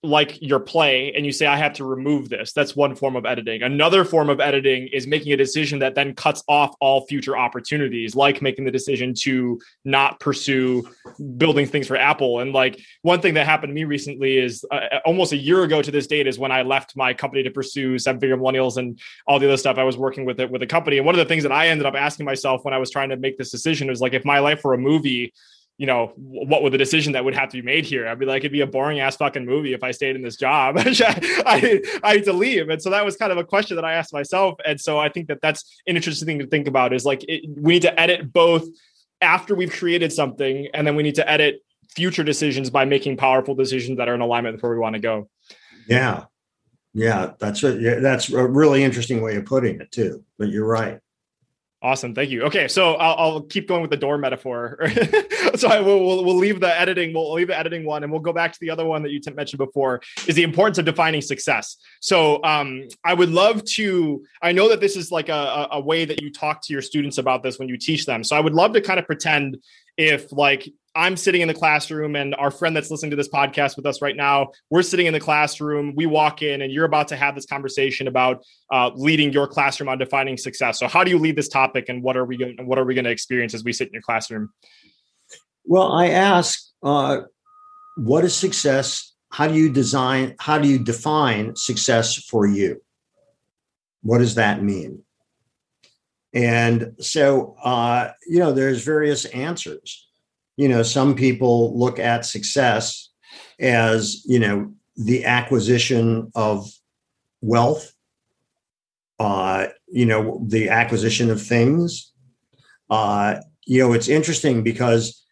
like 0.04 0.42
your 0.42 0.60
play 0.60 1.14
and 1.16 1.28
you 1.28 1.32
say 1.32 1.46
i 1.46 1.56
have 1.56 1.74
to 1.74 1.86
remove 1.86 2.28
this. 2.28 2.54
That's 2.54 2.76
one 2.76 2.96
form 2.96 3.16
of 3.16 3.26
editing. 3.26 3.62
Another 3.62 4.04
form 4.04 4.30
of 4.30 4.40
editing 4.40 4.88
is 4.88 5.06
making 5.06 5.32
a 5.34 5.38
decision 5.38 5.78
that 5.80 5.94
then 5.94 6.16
cuts 6.16 6.44
off 6.48 6.74
all 6.80 7.06
future 7.06 7.38
opportunities 7.38 8.16
like 8.16 8.42
making 8.42 8.66
the 8.66 8.72
decision 8.72 9.14
to 9.22 9.60
not 9.86 10.20
pursue 10.20 10.90
building 11.38 11.68
things 11.68 11.88
for 11.88 11.98
apple. 11.98 12.40
And 12.40 12.52
like 12.52 12.80
one 13.04 13.22
thing 13.22 13.36
that 13.36 13.46
happened 13.46 13.70
to 13.70 13.76
me 13.76 13.84
recently 13.84 14.40
is 14.40 14.66
uh, 14.72 15.00
almost 15.06 15.34
a 15.34 15.38
year 15.38 15.64
ago 15.64 15.84
to 15.84 15.92
this 15.92 16.08
date 16.08 16.26
is 16.26 16.40
when 16.40 16.52
i 16.52 16.64
left 16.64 16.96
my 16.96 17.14
company 17.14 17.44
to 17.44 17.52
pursue 17.52 18.00
seven 18.00 18.20
figure 18.20 18.38
millennials 18.38 18.78
and 18.78 19.00
all 19.28 19.38
the 19.38 19.48
other 19.48 19.58
stuff 19.58 19.78
i 19.78 19.84
was 19.84 19.98
working 19.98 20.26
with 20.26 20.40
it 20.40 20.50
with 20.50 20.64
a 20.64 20.68
company. 20.68 20.98
And 20.98 21.06
one 21.06 21.14
of 21.14 21.20
the 21.20 21.26
things 21.26 21.44
that 21.44 21.52
i 21.52 21.68
ended 21.68 21.86
up 21.86 21.94
asking 21.94 22.26
myself 22.26 22.66
when 22.66 22.74
i 22.74 22.78
was 22.80 22.90
trying 22.90 23.10
to 23.10 23.18
make 23.18 23.38
this 23.38 23.52
decision 23.52 23.88
was 23.88 24.02
like 24.02 24.14
if 24.14 24.26
my 24.26 24.40
life 24.40 24.64
were 24.64 24.74
a 24.74 24.80
movie 24.80 25.32
you 25.82 25.88
know, 25.88 26.14
what 26.16 26.62
would 26.62 26.72
the 26.72 26.78
decision 26.78 27.14
that 27.14 27.26
would 27.26 27.34
have 27.34 27.50
to 27.50 27.58
be 27.58 27.64
made 27.64 27.86
here? 27.86 28.08
I'd 28.08 28.20
be 28.20 28.28
like, 28.28 28.42
it'd 28.42 28.52
be 28.52 28.62
a 28.62 28.68
boring 28.68 29.00
ass 29.00 29.16
fucking 29.16 29.48
movie 29.48 29.74
if 29.74 29.84
I 29.84 29.90
stayed 29.90 30.16
in 30.16 30.22
this 30.22 30.36
job. 30.36 30.76
I, 30.80 31.82
I 32.04 32.14
had 32.18 32.24
to 32.26 32.34
leave. 32.34 32.70
And 32.70 32.80
so 32.80 32.92
that 32.92 33.04
was 33.04 33.16
kind 33.16 33.32
of 33.32 33.40
a 33.40 33.44
question 33.44 33.78
that 33.78 33.84
I 33.84 33.94
asked 33.94 34.14
myself. 34.14 34.60
And 34.64 34.80
so 34.80 35.00
I 35.00 35.10
think 35.10 35.28
that 35.30 35.42
that's 35.42 35.82
an 35.88 35.96
interesting 35.96 36.28
thing 36.28 36.38
to 36.38 36.46
think 36.46 36.68
about 36.68 36.94
is 36.94 37.04
like, 37.04 37.26
it, 37.28 37.50
we 37.58 37.74
need 37.74 37.82
to 37.82 38.00
edit 38.00 38.32
both 38.32 38.68
after 39.22 39.56
we've 39.56 39.72
created 39.72 40.14
something, 40.14 40.68
and 40.76 40.86
then 40.86 40.96
we 40.96 41.02
need 41.02 41.16
to 41.16 41.28
edit 41.28 41.64
future 41.90 42.24
decisions 42.24 42.70
by 42.70 42.86
making 42.86 43.18
powerful 43.18 43.56
decisions 43.56 43.98
that 43.98 44.08
are 44.08 44.14
in 44.14 44.22
alignment 44.22 44.54
with 44.54 44.62
where 44.62 44.74
we 44.74 44.78
want 44.78 44.94
to 44.94 45.02
go. 45.02 45.30
Yeah. 45.88 46.26
Yeah. 46.94 47.32
That's 47.40 47.64
a, 47.64 47.76
yeah, 47.80 47.96
that's 47.96 48.30
a 48.30 48.48
really 48.48 48.84
interesting 48.84 49.20
way 49.20 49.36
of 49.36 49.46
putting 49.46 49.82
it 49.82 49.92
too, 49.92 50.24
but 50.38 50.50
you're 50.50 50.68
right. 50.68 51.00
Awesome, 51.84 52.14
thank 52.14 52.30
you. 52.30 52.44
Okay, 52.44 52.68
so 52.68 52.94
I'll, 52.94 53.16
I'll, 53.18 53.42
keep 53.42 53.68
going 53.68 53.82
with 53.82 53.90
the 53.90 53.98
door 53.98 54.16
metaphor. 54.20 54.78
so 55.56 55.68
I 55.68 55.80
will 55.80 56.06
we'll, 56.06 56.24
we'll 56.24 56.38
leave 56.38 56.60
the 56.60 56.80
editing. 56.80 57.12
We'll 57.12 57.34
leave 57.34 57.48
the 57.48 57.58
editing 57.58 57.86
one, 57.86 58.04
and 58.04 58.12
we'll 58.12 58.22
go 58.22 58.32
back 58.32 58.54
to 58.54 58.60
the 58.62 58.70
other 58.70 58.86
one 58.86 59.02
that 59.02 59.12
you 59.12 59.20
mentioned 59.34 59.58
before. 59.58 60.00
Is 60.28 60.36
the 60.36 60.44
importance 60.44 60.78
of 60.78 60.86
defining 60.86 61.22
success. 61.22 61.78
So 62.00 62.40
um, 62.44 62.88
I 63.04 63.16
would 63.16 63.30
love 63.30 63.66
to. 63.66 64.24
I 64.44 64.52
know 64.52 64.70
that 64.70 64.80
this 64.80 64.96
is 64.96 65.12
like 65.12 65.30
a, 65.30 65.70
a 65.72 65.80
way 65.80 66.06
that 66.06 66.22
you 66.22 66.32
talk 66.32 66.62
to 66.66 66.74
your 66.74 66.84
students 66.84 67.18
about 67.18 67.42
this 67.42 67.58
when 67.58 67.68
you 67.68 67.78
teach 67.78 68.06
them. 68.06 68.24
So 68.24 68.36
I 68.36 68.42
would 68.42 68.54
love 68.54 68.74
to 68.74 68.82
kind 68.82 69.00
of 69.00 69.08
pretend 69.08 69.58
if 69.98 70.32
like 70.32 70.72
I'm 70.94 71.16
sitting 71.16 71.42
in 71.42 71.48
the 71.48 71.54
classroom 71.54 72.16
and 72.16 72.36
our 72.36 72.52
friend 72.52 72.76
that's 72.76 72.92
listening 72.92 73.12
to 73.12 73.16
this 73.16 73.30
podcast 73.30 73.78
with 73.78 73.86
us 73.86 74.02
right 74.02 74.16
now, 74.16 74.52
we're 74.70 74.82
sitting 74.82 75.06
in 75.06 75.14
the 75.14 75.20
classroom. 75.20 75.94
We 75.96 76.06
walk 76.06 76.42
in 76.42 76.62
and 76.62 76.72
you're 76.72 76.86
about 76.86 77.08
to 77.10 77.16
have 77.16 77.34
this 77.34 77.46
conversation 77.46 78.08
about 78.08 78.44
uh, 78.72 78.92
leading 78.96 79.32
your 79.32 79.48
classroom 79.48 79.88
on 79.88 79.98
defining 79.98 80.38
success. 80.38 80.80
So, 80.80 80.88
how 80.88 81.04
do 81.04 81.12
you 81.12 81.18
lead 81.18 81.38
this 81.38 81.48
topic, 81.48 81.88
and 81.88 82.04
what 82.04 82.18
are 82.18 82.26
we 82.26 82.38
going? 82.38 82.58
What 82.66 82.78
are 82.78 82.84
we 82.84 82.94
going 82.94 83.06
to 83.06 83.12
experience 83.12 83.54
as 83.54 83.64
we 83.64 83.72
sit 83.72 83.88
in 83.88 83.94
your 83.94 84.02
classroom? 84.02 84.50
Well, 85.64 85.92
I 85.94 86.10
ask, 86.10 86.60
uh, 86.84 87.22
what 87.96 88.26
is 88.26 88.36
success? 88.36 89.14
How 89.32 89.48
do 89.48 89.54
you 89.54 89.72
design? 89.72 90.36
How 90.40 90.58
do 90.58 90.68
you 90.68 90.80
define 90.80 91.56
success 91.56 92.18
for 92.18 92.46
you? 92.46 92.82
What 94.02 94.18
does 94.18 94.36
that 94.36 94.62
mean? 94.62 95.04
And 96.34 96.96
so, 97.00 97.56
uh, 97.64 98.12
you 98.28 98.40
know, 98.40 98.52
there's 98.52 98.84
various 98.84 99.26
answers 99.26 100.08
you 100.62 100.68
know 100.68 100.84
some 100.84 101.16
people 101.16 101.76
look 101.78 101.98
at 101.98 102.24
success 102.24 103.10
as 103.60 104.24
you 104.28 104.38
know 104.38 104.72
the 104.96 105.26
acquisition 105.26 106.32
of 106.36 106.70
wealth 107.42 107.94
uh 109.20 109.66
you 109.88 110.06
know 110.06 110.40
the 110.48 110.70
acquisition 110.70 111.32
of 111.32 111.42
things. 111.42 112.12
Uh 112.92 113.38
you 113.66 113.80
know 113.82 113.94
it's 113.94 114.08
interesting 114.08 114.62
because 114.62 115.26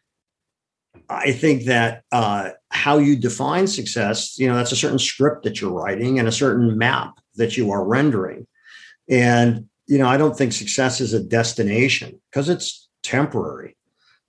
i 1.10 1.32
think 1.32 1.66
that 1.66 2.04
uh 2.12 2.50
how 2.72 2.98
you 2.98 3.16
define 3.16 3.68
success 3.68 4.38
you 4.40 4.48
know 4.48 4.56
that's 4.56 4.72
a 4.72 4.84
certain 4.84 5.00
script 5.00 5.44
that 5.44 5.62
you're 5.62 5.80
writing 5.82 6.18
and 6.18 6.28
a 6.28 6.40
certain 6.44 6.76
map 6.76 7.20
that 7.36 7.56
you 7.56 7.70
are 7.72 7.86
rendering. 7.86 8.48
And 9.08 9.70
you 9.86 10.00
know 10.00 10.08
i 10.08 10.18
don't 10.18 10.36
think 10.36 10.54
success 10.54 11.00
is 11.02 11.14
a 11.14 11.24
destination 11.24 12.20
because 12.32 12.50
it's 12.50 12.90
temporary 13.04 13.76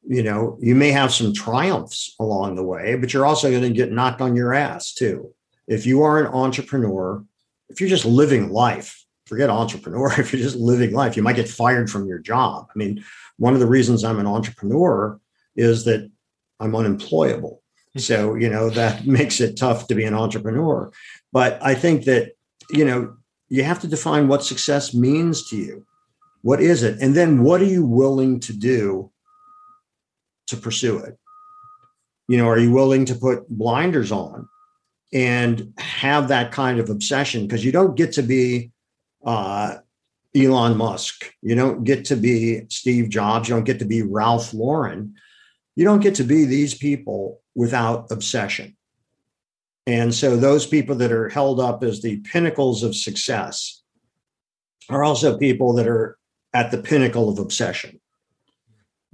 you 0.07 0.23
know, 0.23 0.59
you 0.61 0.75
may 0.75 0.91
have 0.91 1.13
some 1.13 1.33
triumphs 1.33 2.15
along 2.19 2.57
the 2.57 2.65
way, 2.65 2.97
but 2.97 3.13
you're 3.13 3.27
also 3.27 3.51
going 3.51 3.63
to 3.63 3.71
get 3.71 3.93
knocked 3.93 4.21
on 4.21 4.37
your 4.37 4.55
ass 4.55 4.93
too. 4.93 5.33
If 5.69 5.87
you 5.87 6.03
are 6.03 6.21
an 6.21 6.27
entrepreneur, 6.27 7.25
if 7.69 7.81
you're 7.81 7.89
just 7.89 8.05
living 8.05 8.51
life, 8.51 9.05
forget 9.27 9.51
entrepreneur, 9.51 10.13
if 10.19 10.33
you're 10.33 10.43
just 10.43 10.57
living 10.57 10.93
life, 10.93 11.17
you 11.17 11.23
might 11.23 11.37
get 11.37 11.49
fired 11.49 11.91
from 11.91 12.07
your 12.07 12.19
job. 12.19 12.67
I 12.75 12.79
mean, 12.79 13.05
one 13.37 13.55
of 13.55 13.61
the 13.61 13.67
reasons 13.67 14.05
I'm 14.05 14.19
an 14.19 14.27
entrepreneur 14.27 15.21
is 15.55 15.85
that 15.85 16.11
I'm 16.59 16.75
unemployable. 16.75 17.63
Hmm. 17.93 17.99
So, 17.99 18.35
you 18.35 18.49
know, 18.49 18.71
that 18.71 19.07
makes 19.19 19.41
it 19.41 19.57
tough 19.57 19.87
to 19.89 19.95
be 19.95 20.05
an 20.05 20.15
entrepreneur. 20.15 20.91
But 21.33 21.59
I 21.63 21.75
think 21.75 22.05
that, 22.05 22.33
you 22.71 22.85
know, 22.85 23.17
you 23.49 23.65
have 23.65 23.81
to 23.81 23.89
define 23.89 24.29
what 24.29 24.45
success 24.45 24.95
means 24.95 25.49
to 25.51 25.57
you. 25.57 25.87
What 26.43 26.61
is 26.63 26.83
it? 26.83 27.01
And 27.01 27.15
then 27.15 27.43
what 27.43 27.61
are 27.61 27.67
you 27.67 27.85
willing 27.85 28.41
to 28.41 28.53
do 28.53 29.11
to 30.51 30.57
pursue 30.57 30.99
it? 30.99 31.19
You 32.29 32.37
know, 32.37 32.49
are 32.49 32.59
you 32.59 32.71
willing 32.71 33.05
to 33.07 33.15
put 33.15 33.49
blinders 33.49 34.13
on 34.13 34.49
and 35.13 35.73
have 35.79 36.29
that 36.29 36.53
kind 36.53 36.79
of 36.79 36.91
obsession? 36.91 37.47
Because 37.47 37.65
you 37.65 37.73
don't 37.73 37.97
get 37.97 38.13
to 38.13 38.23
be 38.23 38.71
uh, 39.25 39.79
Elon 40.37 40.77
Musk, 40.77 41.33
you 41.43 41.55
don't 41.57 41.83
get 41.83 42.05
to 42.07 42.17
be 42.17 42.63
Steve 42.69 43.09
Jobs, 43.09 43.49
you 43.49 43.55
don't 43.55 43.65
get 43.65 43.81
to 43.81 43.85
be 43.85 44.03
Ralph 44.03 44.55
Lauren. 44.55 45.15
You 45.77 45.85
don't 45.85 46.01
get 46.01 46.17
to 46.17 46.25
be 46.25 46.45
these 46.45 46.75
people 46.75 47.41
without 47.55 48.11
obsession. 48.11 48.77
And 49.87 50.15
so 50.15 50.37
those 50.37 50.67
people 50.67 50.95
that 50.97 51.11
are 51.11 51.29
held 51.29 51.59
up 51.59 51.83
as 51.83 52.01
the 52.01 52.19
pinnacles 52.19 52.83
of 52.83 52.95
success 52.95 53.83
are 54.89 55.03
also 55.03 55.39
people 55.39 55.73
that 55.75 55.89
are 55.89 56.19
at 56.53 56.71
the 56.71 56.79
pinnacle 56.79 57.29
of 57.29 57.39
obsession 57.39 58.01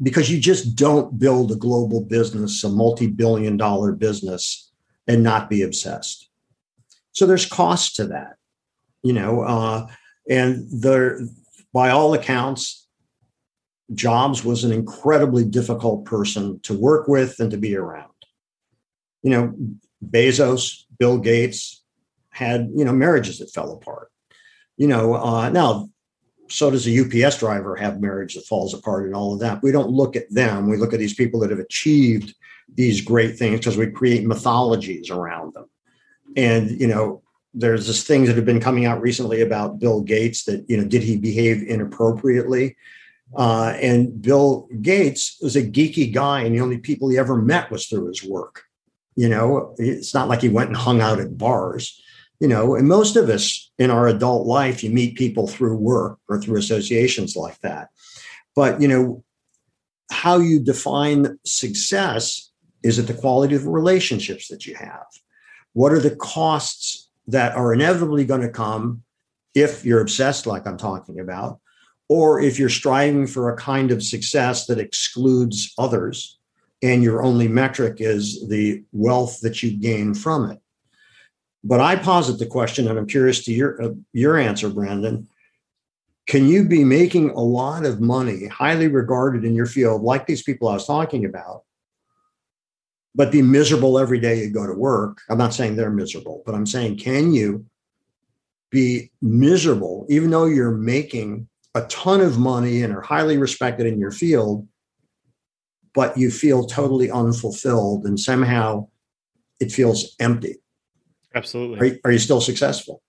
because 0.03 0.31
you 0.31 0.41
just 0.41 0.77
don't 0.77 1.19
build 1.19 1.51
a 1.51 1.57
global 1.57 2.03
business, 2.03 2.63
a 2.65 2.69
multi 2.69 3.07
billion 3.07 3.57
dollar 3.57 3.93
business, 3.93 4.71
and 5.07 5.23
not 5.23 5.49
be 5.49 5.63
obsessed. 5.63 6.29
So 7.13 7.27
there's 7.27 7.47
cost 7.47 7.97
to 7.97 8.07
that, 8.09 8.37
you 9.03 9.13
know, 9.13 9.43
uh, 9.43 9.87
and 10.29 10.67
there, 10.71 11.21
by 11.73 11.91
all 11.91 12.13
accounts, 12.15 12.87
Jobs 13.95 14.45
was 14.45 14.65
an 14.65 14.73
incredibly 14.73 15.45
difficult 15.45 16.05
person 16.05 16.59
to 16.61 16.75
work 16.75 17.07
with 17.07 17.39
and 17.39 17.51
to 17.53 17.57
be 17.57 17.77
around. 17.77 18.11
You 19.23 19.31
know, 19.31 19.55
Bezos, 20.05 20.85
Bill 20.99 21.19
Gates, 21.19 21.85
had 22.31 22.69
you 22.75 22.85
know 22.85 22.93
marriages 22.93 23.39
that 23.39 23.53
fell 23.53 23.73
apart. 23.73 24.11
You 24.77 24.89
know, 24.89 25.15
uh, 25.15 25.49
now 25.51 25.89
so 26.49 26.71
does 26.71 26.87
a 26.87 27.25
UPS 27.27 27.39
driver 27.39 27.77
have 27.77 28.01
marriage 28.01 28.35
that 28.35 28.47
falls 28.47 28.75
apart 28.75 29.07
and 29.07 29.15
all 29.15 29.35
of 29.35 29.41
that. 29.41 29.63
We 29.63 29.73
don't 29.73 29.91
look 29.91 30.17
at 30.17 30.31
them. 30.31 30.69
We 30.69 30.77
look 30.77 30.93
at 30.93 30.99
these 30.99 31.15
people 31.15 31.41
that 31.41 31.51
have 31.51 31.59
achieved 31.59 32.35
these 32.75 33.01
great 33.01 33.39
things 33.39 33.61
because 33.61 33.77
we 33.77 33.91
create 33.91 34.27
mythologies 34.27 35.11
around 35.11 35.55
them. 35.55 35.67
And 36.37 36.81
you 36.81 36.87
know, 36.87 37.23
there's 37.55 37.87
this 37.87 38.05
things 38.05 38.29
that 38.29 38.37
have 38.37 38.45
been 38.45 38.61
coming 38.61 38.85
out 38.85 39.01
recently 39.01 39.41
about 39.41 39.79
Bill 39.79 40.03
Gates 40.03 40.45
that 40.45 40.65
you 40.69 40.77
know 40.77 40.85
did 40.85 41.03
he 41.03 41.17
behave 41.17 41.63
inappropriately? 41.63 42.77
Uh, 43.35 43.77
and 43.81 44.23
Bill 44.23 44.69
Gates 44.83 45.39
was 45.43 45.57
a 45.57 45.63
geeky 45.63 46.13
guy, 46.13 46.43
and 46.43 46.55
the 46.55 46.61
only 46.61 46.79
people 46.79 47.09
he 47.09 47.19
ever 47.19 47.37
met 47.37 47.71
was 47.71 47.87
through 47.87 48.07
his 48.09 48.23
work. 48.23 48.63
You 49.17 49.29
know, 49.29 49.75
it's 49.79 50.15
not 50.15 50.29
like 50.29 50.43
he 50.43 50.49
went 50.49 50.69
and 50.69 50.77
hung 50.77 51.01
out 51.01 51.19
at 51.19 51.39
bars. 51.39 52.01
You 52.41 52.49
know, 52.49 52.75
and 52.75 52.87
most 52.87 53.17
of 53.17 53.31
us 53.31 53.71
in 53.79 53.91
our 53.91 54.09
adult 54.09 54.47
life, 54.47 54.85
you 54.85 54.91
meet 54.91 55.17
people 55.17 55.47
through 55.47 55.77
work 55.77 56.19
or 56.29 56.41
through 56.41 56.59
associations 56.59 57.35
like 57.35 57.59
that. 57.61 57.89
But 58.55 58.81
you 58.81 58.89
know, 58.89 59.25
how 60.11 60.39
you 60.39 60.61
define 60.61 61.39
success 61.45 62.51
is 62.83 62.99
it 62.99 63.07
the 63.09 63.15
quality 63.15 63.57
of 63.57 63.65
the 63.65 63.71
relationships 63.71 64.49
that 64.49 64.67
you 64.67 64.75
have? 64.77 65.07
What 65.73 65.93
are 65.93 65.99
the 65.99 66.15
costs 66.15 67.09
that 67.27 67.57
are 67.57 67.75
inevitably 67.75 68.25
going 68.25 68.43
to 68.43 68.49
come 68.49 69.03
if 69.55 69.85
you're 69.85 70.01
obsessed, 70.01 70.47
like 70.47 70.67
I'm 70.67 70.77
talking 70.77 71.19
about, 71.19 71.59
or 72.09 72.41
if 72.41 72.59
you're 72.59 72.69
striving 72.69 73.27
for 73.27 73.51
a 73.51 73.57
kind 73.57 73.91
of 73.91 74.03
success 74.03 74.67
that 74.67 74.79
excludes 74.79 75.73
others 75.79 76.39
and 76.83 77.03
your 77.03 77.23
only 77.23 77.49
metric 77.49 77.97
is 77.99 78.47
the 78.49 78.85
wealth 78.93 79.41
that 79.41 79.63
you 79.63 79.77
gain 79.77 80.15
from 80.15 80.51
it. 80.51 80.61
But 81.67 81.81
I 81.81 81.97
posit 81.97 82.39
the 82.39 82.47
question, 82.47 82.87
and 82.87 82.97
I'm 82.97 83.09
curious 83.09 83.45
to 83.45 83.53
your 83.53 83.83
uh, 83.83 83.91
your 84.13 84.37
answer, 84.37 84.69
Brandon. 84.71 85.29
Can 86.29 86.47
you 86.47 86.65
be 86.65 86.85
making 86.85 87.31
a 87.31 87.41
lot 87.41 87.85
of 87.85 88.01
money, 88.01 88.47
highly 88.47 88.89
regarded 88.89 89.45
in 89.45 89.55
your 89.55 89.67
field, 89.67 90.03
like 90.03 90.27
these 90.27 90.43
people 90.43 90.69
I 90.69 90.75
was 90.75 90.87
talking 90.87 91.25
about, 91.25 91.63
but 93.15 93.33
be 93.33 93.43
miserable 93.43 93.99
every 93.99 94.21
day 94.21 94.41
you 94.41 94.51
go 94.51 94.67
to 94.67 94.75
work? 94.75 95.23
I'm 95.29 95.39
not 95.39 95.55
saying 95.55 95.77
they're 95.77 95.91
miserable, 95.91 96.43
but 96.47 96.55
I'm 96.55 96.67
saying, 96.67 96.99
can 96.99 97.33
you 97.33 97.67
be 98.71 99.11
miserable 99.23 100.07
even 100.09 100.31
though 100.31 100.47
you're 100.47 100.73
making 100.73 101.49
a 101.75 101.83
ton 101.83 102.21
of 102.21 102.39
money 102.39 102.83
and 102.83 102.95
are 102.95 103.03
highly 103.03 103.39
respected 103.39 103.87
in 103.87 103.99
your 103.99 104.11
field, 104.11 104.67
but 105.95 106.17
you 106.17 106.31
feel 106.31 106.67
totally 106.67 107.11
unfulfilled 107.11 108.05
and 108.07 108.19
somehow 108.19 108.89
it 109.61 109.71
feels 109.73 110.17
empty. 110.21 110.57
Absolutely. 111.37 111.79
Are 111.79 111.85
you, 111.85 111.99
are 112.05 112.13
you 112.13 112.19
still 112.19 112.41
successful? 112.41 113.03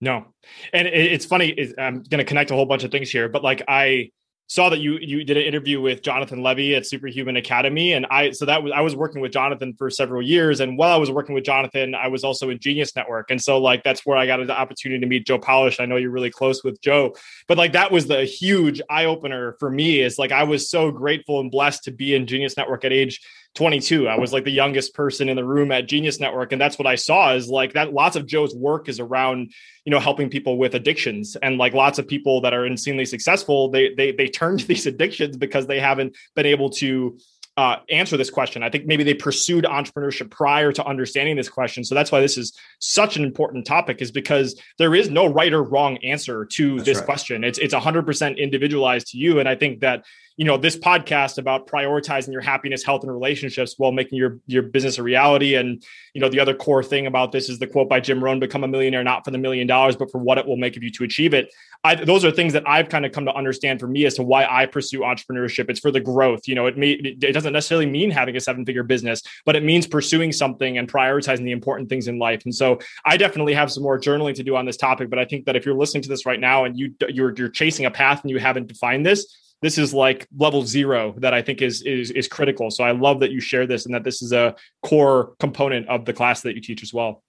No. 0.00 0.26
And 0.72 0.88
it's 0.88 1.24
funny, 1.24 1.72
I'm 1.78 2.02
going 2.02 2.18
to 2.18 2.24
connect 2.24 2.50
a 2.50 2.54
whole 2.54 2.66
bunch 2.66 2.84
of 2.84 2.90
things 2.90 3.10
here, 3.10 3.28
but 3.28 3.44
like 3.44 3.62
I, 3.68 4.10
saw 4.48 4.68
that 4.68 4.78
you 4.78 4.98
you 5.00 5.24
did 5.24 5.36
an 5.36 5.42
interview 5.42 5.80
with 5.80 6.02
Jonathan 6.02 6.42
Levy 6.42 6.74
at 6.76 6.86
Superhuman 6.86 7.36
Academy, 7.36 7.92
and 7.92 8.06
I 8.10 8.30
so 8.30 8.44
that 8.44 8.62
was 8.62 8.72
I 8.74 8.80
was 8.80 8.94
working 8.94 9.20
with 9.20 9.32
Jonathan 9.32 9.74
for 9.76 9.90
several 9.90 10.22
years, 10.22 10.60
and 10.60 10.78
while 10.78 10.92
I 10.92 10.96
was 10.96 11.10
working 11.10 11.34
with 11.34 11.44
Jonathan, 11.44 11.94
I 11.94 12.08
was 12.08 12.22
also 12.22 12.50
in 12.50 12.58
Genius 12.58 12.94
Network, 12.94 13.30
and 13.30 13.42
so 13.42 13.58
like 13.58 13.82
that's 13.82 14.06
where 14.06 14.16
I 14.16 14.26
got 14.26 14.44
the 14.46 14.56
opportunity 14.56 15.00
to 15.00 15.06
meet 15.06 15.26
Joe 15.26 15.38
Polish. 15.38 15.80
I 15.80 15.86
know 15.86 15.96
you're 15.96 16.10
really 16.10 16.30
close 16.30 16.62
with 16.62 16.80
Joe, 16.80 17.14
but 17.48 17.58
like 17.58 17.72
that 17.72 17.90
was 17.90 18.06
the 18.06 18.24
huge 18.24 18.80
eye 18.88 19.06
opener 19.06 19.56
for 19.58 19.70
me. 19.70 20.00
Is 20.00 20.18
like 20.18 20.32
I 20.32 20.44
was 20.44 20.70
so 20.70 20.90
grateful 20.90 21.40
and 21.40 21.50
blessed 21.50 21.84
to 21.84 21.90
be 21.90 22.14
in 22.14 22.26
Genius 22.26 22.56
Network 22.56 22.84
at 22.84 22.92
age 22.92 23.20
22 23.56 24.06
i 24.06 24.16
was 24.16 24.32
like 24.32 24.44
the 24.44 24.50
youngest 24.50 24.94
person 24.94 25.28
in 25.28 25.36
the 25.36 25.44
room 25.44 25.72
at 25.72 25.88
genius 25.88 26.20
network 26.20 26.52
and 26.52 26.60
that's 26.60 26.78
what 26.78 26.86
i 26.86 26.94
saw 26.94 27.34
is 27.34 27.48
like 27.48 27.72
that 27.72 27.92
lots 27.92 28.14
of 28.14 28.26
joe's 28.26 28.54
work 28.54 28.88
is 28.88 29.00
around 29.00 29.50
you 29.84 29.90
know 29.90 29.98
helping 29.98 30.28
people 30.28 30.58
with 30.58 30.74
addictions 30.74 31.36
and 31.42 31.58
like 31.58 31.72
lots 31.72 31.98
of 31.98 32.06
people 32.06 32.40
that 32.40 32.52
are 32.52 32.66
insanely 32.66 33.04
successful 33.04 33.70
they 33.70 33.94
they 33.94 34.12
they 34.12 34.28
turn 34.28 34.56
to 34.58 34.66
these 34.68 34.86
addictions 34.86 35.36
because 35.36 35.66
they 35.66 35.80
haven't 35.80 36.14
been 36.34 36.46
able 36.46 36.70
to 36.70 37.16
uh, 37.58 37.76
answer 37.88 38.18
this 38.18 38.28
question. 38.28 38.62
I 38.62 38.68
think 38.68 38.86
maybe 38.86 39.02
they 39.02 39.14
pursued 39.14 39.64
entrepreneurship 39.64 40.30
prior 40.30 40.72
to 40.72 40.84
understanding 40.84 41.36
this 41.36 41.48
question. 41.48 41.84
So 41.84 41.94
that's 41.94 42.12
why 42.12 42.20
this 42.20 42.36
is 42.36 42.52
such 42.80 43.16
an 43.16 43.24
important 43.24 43.64
topic, 43.64 44.02
is 44.02 44.10
because 44.10 44.60
there 44.76 44.94
is 44.94 45.08
no 45.08 45.26
right 45.26 45.52
or 45.52 45.62
wrong 45.62 45.96
answer 45.98 46.44
to 46.44 46.76
that's 46.76 46.86
this 46.86 46.98
right. 46.98 47.06
question. 47.06 47.44
It's 47.44 47.58
it's 47.58 47.72
100% 47.72 48.36
individualized 48.36 49.06
to 49.08 49.18
you, 49.18 49.40
and 49.40 49.48
I 49.48 49.54
think 49.54 49.80
that 49.80 50.04
you 50.36 50.44
know 50.44 50.58
this 50.58 50.76
podcast 50.76 51.38
about 51.38 51.66
prioritizing 51.66 52.30
your 52.30 52.42
happiness 52.42 52.84
health 52.84 53.02
and 53.02 53.12
relationships 53.12 53.74
while 53.78 53.92
making 53.92 54.18
your 54.18 54.38
your 54.46 54.62
business 54.62 54.98
a 54.98 55.02
reality. 55.02 55.54
And 55.54 55.82
you 56.12 56.20
know 56.20 56.28
the 56.28 56.40
other 56.40 56.54
core 56.54 56.82
thing 56.82 57.06
about 57.06 57.32
this 57.32 57.48
is 57.48 57.58
the 57.58 57.66
quote 57.66 57.88
by 57.88 58.00
jim 58.00 58.22
rohn 58.22 58.38
become 58.38 58.62
a 58.62 58.68
millionaire 58.68 59.02
not 59.02 59.24
for 59.24 59.30
the 59.30 59.38
million 59.38 59.66
dollars 59.66 59.96
but 59.96 60.10
for 60.10 60.18
what 60.18 60.38
it 60.38 60.46
will 60.46 60.56
make 60.56 60.76
of 60.76 60.82
you 60.82 60.90
to 60.90 61.04
achieve 61.04 61.34
it. 61.34 61.52
I, 61.84 61.94
those 61.94 62.24
are 62.24 62.30
things 62.30 62.52
that 62.52 62.68
i've 62.68 62.88
kind 62.88 63.06
of 63.06 63.12
come 63.12 63.24
to 63.26 63.34
understand 63.34 63.80
for 63.80 63.86
me 63.86 64.04
as 64.06 64.14
to 64.14 64.22
why 64.22 64.46
i 64.46 64.66
pursue 64.66 65.00
entrepreneurship. 65.00 65.70
It's 65.70 65.80
for 65.80 65.90
the 65.90 66.00
growth 66.00 66.46
you 66.46 66.54
know 66.54 66.66
it 66.66 66.76
may 66.76 66.92
it 66.92 67.32
doesn't 67.32 67.52
necessarily 67.52 67.86
mean 67.86 68.10
having 68.10 68.36
a 68.36 68.40
seven 68.40 68.64
figure 68.66 68.82
business 68.82 69.22
but 69.44 69.56
it 69.56 69.64
means 69.64 69.86
pursuing 69.86 70.32
something 70.32 70.78
and 70.78 70.90
prioritizing 70.90 71.44
the 71.44 71.52
important 71.52 71.88
things 71.88 72.08
in 72.08 72.18
life. 72.18 72.42
And 72.44 72.54
so 72.54 72.78
i 73.04 73.16
definitely 73.16 73.54
have 73.54 73.72
some 73.72 73.82
more 73.82 73.98
journaling 73.98 74.34
to 74.34 74.42
do 74.42 74.56
on 74.56 74.66
this 74.66 74.76
topic 74.76 75.08
but 75.08 75.18
i 75.18 75.24
think 75.24 75.46
that 75.46 75.56
if 75.56 75.64
you're 75.64 75.74
listening 75.74 76.02
to 76.02 76.08
this 76.08 76.26
right 76.26 76.40
now 76.40 76.64
and 76.64 76.78
you 76.78 76.94
you're, 77.08 77.32
you're 77.36 77.48
chasing 77.48 77.86
a 77.86 77.90
path 77.90 78.22
and 78.22 78.30
you 78.30 78.38
haven't 78.38 78.66
defined 78.66 79.06
this 79.06 79.45
this 79.62 79.78
is 79.78 79.94
like 79.94 80.26
level 80.36 80.64
zero 80.64 81.14
that 81.18 81.32
I 81.32 81.42
think 81.42 81.62
is 81.62 81.82
is 81.82 82.10
is 82.10 82.28
critical. 82.28 82.70
So 82.70 82.84
I 82.84 82.92
love 82.92 83.20
that 83.20 83.30
you 83.30 83.40
share 83.40 83.66
this 83.66 83.86
and 83.86 83.94
that 83.94 84.04
this 84.04 84.22
is 84.22 84.32
a 84.32 84.54
core 84.82 85.34
component 85.40 85.88
of 85.88 86.04
the 86.04 86.12
class 86.12 86.42
that 86.42 86.54
you 86.54 86.60
teach 86.60 86.82
as 86.82 86.92
well. 86.92 87.22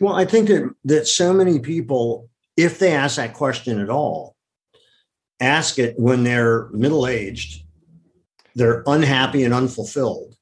Well, 0.00 0.14
I 0.14 0.24
think 0.24 0.48
that 0.48 0.74
that 0.84 1.06
so 1.06 1.32
many 1.32 1.58
people, 1.60 2.30
if 2.56 2.78
they 2.78 2.92
ask 2.92 3.16
that 3.16 3.34
question 3.34 3.80
at 3.80 3.90
all, 3.90 4.34
ask 5.40 5.78
it 5.78 5.98
when 5.98 6.24
they're 6.24 6.68
middle 6.70 7.06
aged, 7.06 7.64
they're 8.54 8.82
unhappy 8.86 9.44
and 9.44 9.52
unfulfilled, 9.52 10.36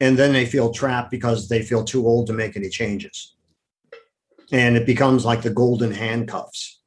and 0.00 0.18
then 0.18 0.32
they 0.32 0.44
feel 0.44 0.70
trapped 0.70 1.10
because 1.10 1.48
they 1.48 1.62
feel 1.62 1.82
too 1.82 2.06
old 2.06 2.26
to 2.26 2.34
make 2.34 2.56
any 2.56 2.68
changes, 2.68 3.36
and 4.52 4.76
it 4.76 4.86
becomes 4.86 5.24
like 5.24 5.40
the 5.40 5.50
golden 5.50 5.92
handcuffs. 5.92 6.80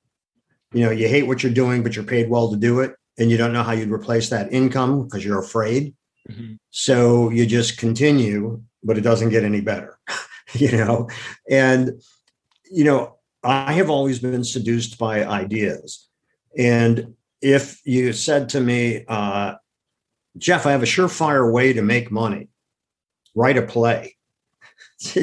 You 0.72 0.82
know, 0.82 0.92
you 0.92 1.08
hate 1.08 1.24
what 1.24 1.42
you're 1.42 1.54
doing, 1.54 1.82
but 1.82 1.96
you're 1.96 2.06
paid 2.06 2.30
well 2.30 2.52
to 2.52 2.58
do 2.58 2.82
it 2.82 2.96
and 3.18 3.32
you 3.32 3.38
don't 3.38 3.54
know 3.54 3.64
how 3.64 3.72
you'd 3.72 3.92
replace 3.92 4.30
that 4.30 4.52
income 4.52 5.04
because 5.04 5.24
you're 5.24 5.40
afraid. 5.40 5.94
Mm-hmm. 6.30 6.56
So 6.72 7.30
you 7.30 7.46
just 7.46 7.78
continue, 7.78 8.62
but 8.84 8.98
it 8.98 9.02
doesn't 9.02 9.30
get 9.30 9.44
any 9.44 9.62
better, 9.62 9.98
you 10.54 10.72
know? 10.72 11.10
And, 11.50 12.02
you 12.72 12.84
know, 12.84 13.18
I 13.44 13.74
have 13.74 13.90
always 13.90 14.20
been 14.20 14.44
seduced 14.44 14.98
by 14.98 15.24
ideas. 15.24 16.08
And 16.58 17.16
if 17.42 17.80
you 17.86 18.12
said 18.14 18.50
to 18.50 18.62
me, 18.62 19.06
uh, 19.08 19.56
Jeff, 20.38 20.66
I 20.66 20.72
have 20.72 20.84
a 20.84 20.88
surefire 20.88 21.52
way 21.52 21.74
to 21.74 21.82
make 21.82 22.12
money, 22.12 22.50
write 23.36 23.58
a 23.58 23.62
play. 23.62 24.16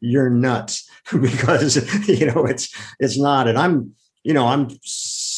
You're 0.00 0.30
nuts 0.30 0.88
because 1.12 2.08
you 2.08 2.26
know 2.26 2.44
it's 2.44 2.74
it's 3.00 3.18
not. 3.18 3.48
And 3.48 3.58
I'm, 3.58 3.94
you 4.22 4.34
know, 4.34 4.46
I'm 4.46 4.68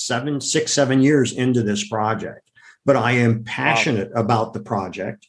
seven, 0.07 0.41
six, 0.41 0.73
seven 0.73 1.03
years 1.03 1.33
into 1.33 1.63
this 1.63 1.89
project, 1.89 2.51
but 2.85 2.97
I 2.97 3.12
am 3.12 3.45
passionate 3.45 4.12
wow. 4.15 4.20
about 4.20 4.53
the 4.53 4.61
project. 4.61 5.27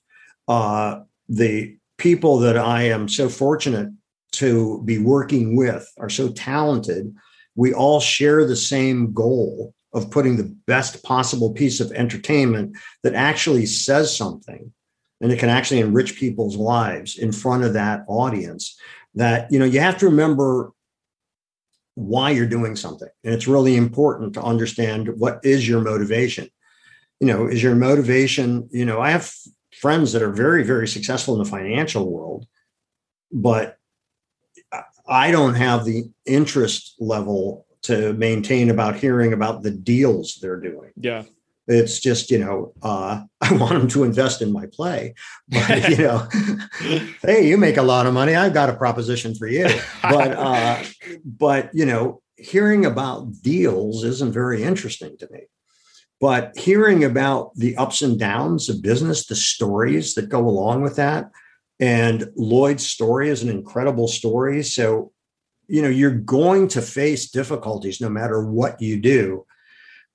Uh, 0.48 1.02
the 1.28 1.78
people 1.98 2.40
that 2.40 2.58
I 2.58 2.84
am 2.84 3.10
so 3.10 3.28
fortunate 3.28 3.90
to 4.34 4.82
be 4.84 5.00
working 5.00 5.56
with 5.56 5.92
are 5.98 6.10
so 6.10 6.30
talented. 6.30 7.16
We 7.56 7.74
all 7.74 8.00
share 8.00 8.46
the 8.46 8.56
same 8.56 9.14
goal 9.14 9.74
of 9.94 10.12
putting 10.12 10.38
the 10.38 10.56
best 10.68 11.04
possible 11.04 11.54
piece 11.54 11.80
of 11.80 11.92
entertainment 11.92 12.78
that 13.04 13.16
actually 13.16 13.66
says 13.66 14.16
something 14.16 14.72
and 15.22 15.32
it 15.32 15.40
can 15.40 15.50
actually 15.50 15.80
enrich 15.80 16.18
people's 16.18 16.56
lives 16.56 17.18
in 17.18 17.32
front 17.32 17.64
of 17.64 17.74
that 17.74 18.04
audience 18.08 18.80
that 19.16 19.52
you 19.52 19.58
know 19.58 19.66
you 19.66 19.80
have 19.80 19.98
to 19.98 20.06
remember 20.06 20.72
why 21.98 22.30
you're 22.30 22.46
doing 22.46 22.76
something. 22.76 23.08
And 23.24 23.34
it's 23.34 23.48
really 23.48 23.76
important 23.76 24.36
to 24.36 24.42
understand 24.44 25.10
what 25.18 25.40
is 25.44 25.68
your 25.68 25.82
motivation. 25.82 26.48
You 27.20 27.26
know, 27.26 27.48
is 27.48 27.64
your 27.64 27.74
motivation, 27.74 28.70
you 28.72 28.86
know, 28.86 29.02
I 29.02 29.10
have 29.10 29.34
friends 29.82 30.14
that 30.14 30.22
are 30.22 30.32
very, 30.32 30.64
very 30.64 30.88
successful 30.88 31.34
in 31.34 31.44
the 31.44 31.50
financial 31.50 32.08
world, 32.12 32.46
but 33.32 33.80
I 35.08 35.32
don't 35.32 35.56
have 35.56 35.86
the 35.86 36.12
interest 36.28 36.94
level 37.00 37.66
to 37.84 38.14
maintain 38.14 38.70
about 38.70 38.98
hearing 38.98 39.34
about 39.34 39.64
the 39.64 39.72
deals 39.72 40.38
they're 40.40 40.62
doing. 40.62 40.92
Yeah. 40.98 41.24
It's 41.68 42.00
just, 42.00 42.32
you 42.32 42.40
know, 42.40 42.74
uh, 42.82 43.24
I 43.42 43.54
want 43.54 43.74
them 43.74 43.88
to 43.90 44.04
invest 44.04 44.42
in 44.42 44.52
my 44.52 44.66
play. 44.72 45.16
But, 45.50 45.90
you 45.90 45.98
know, 46.04 46.28
hey, 47.24 47.48
you 47.48 47.58
make 47.58 47.78
a 47.78 47.84
lot 47.84 48.06
of 48.06 48.14
money. 48.14 48.36
I've 48.36 48.54
got 48.54 48.70
a 48.70 48.76
proposition 48.76 49.36
for 49.36 49.48
you. 49.48 49.68
But, 50.02 50.32
uh, 50.32 50.84
but, 51.26 51.70
you 51.74 51.86
know, 51.86 52.22
hearing 52.36 52.86
about 52.86 53.42
deals 53.42 54.04
isn't 54.04 54.34
very 54.34 54.64
interesting 54.64 55.18
to 55.18 55.28
me. 55.32 55.42
But 56.20 56.58
hearing 56.58 57.04
about 57.04 57.54
the 57.56 57.78
ups 57.78 58.02
and 58.02 58.18
downs 58.18 58.70
of 58.70 58.82
business, 58.82 59.28
the 59.28 59.36
stories 59.36 60.16
that 60.16 60.30
go 60.30 60.40
along 60.40 60.82
with 60.82 60.96
that, 60.96 61.30
and 61.80 62.32
Lloyd's 62.36 62.90
story 62.90 63.30
is 63.30 63.44
an 63.44 63.50
incredible 63.50 64.08
story. 64.08 64.64
So 64.64 65.12
you 65.68 65.82
know, 65.82 65.90
you're 65.90 66.12
going 66.12 66.68
to 66.70 66.82
face 66.82 67.30
difficulties 67.30 68.00
no 68.02 68.10
matter 68.10 68.44
what 68.44 68.82
you 68.82 69.00
do. 69.00 69.46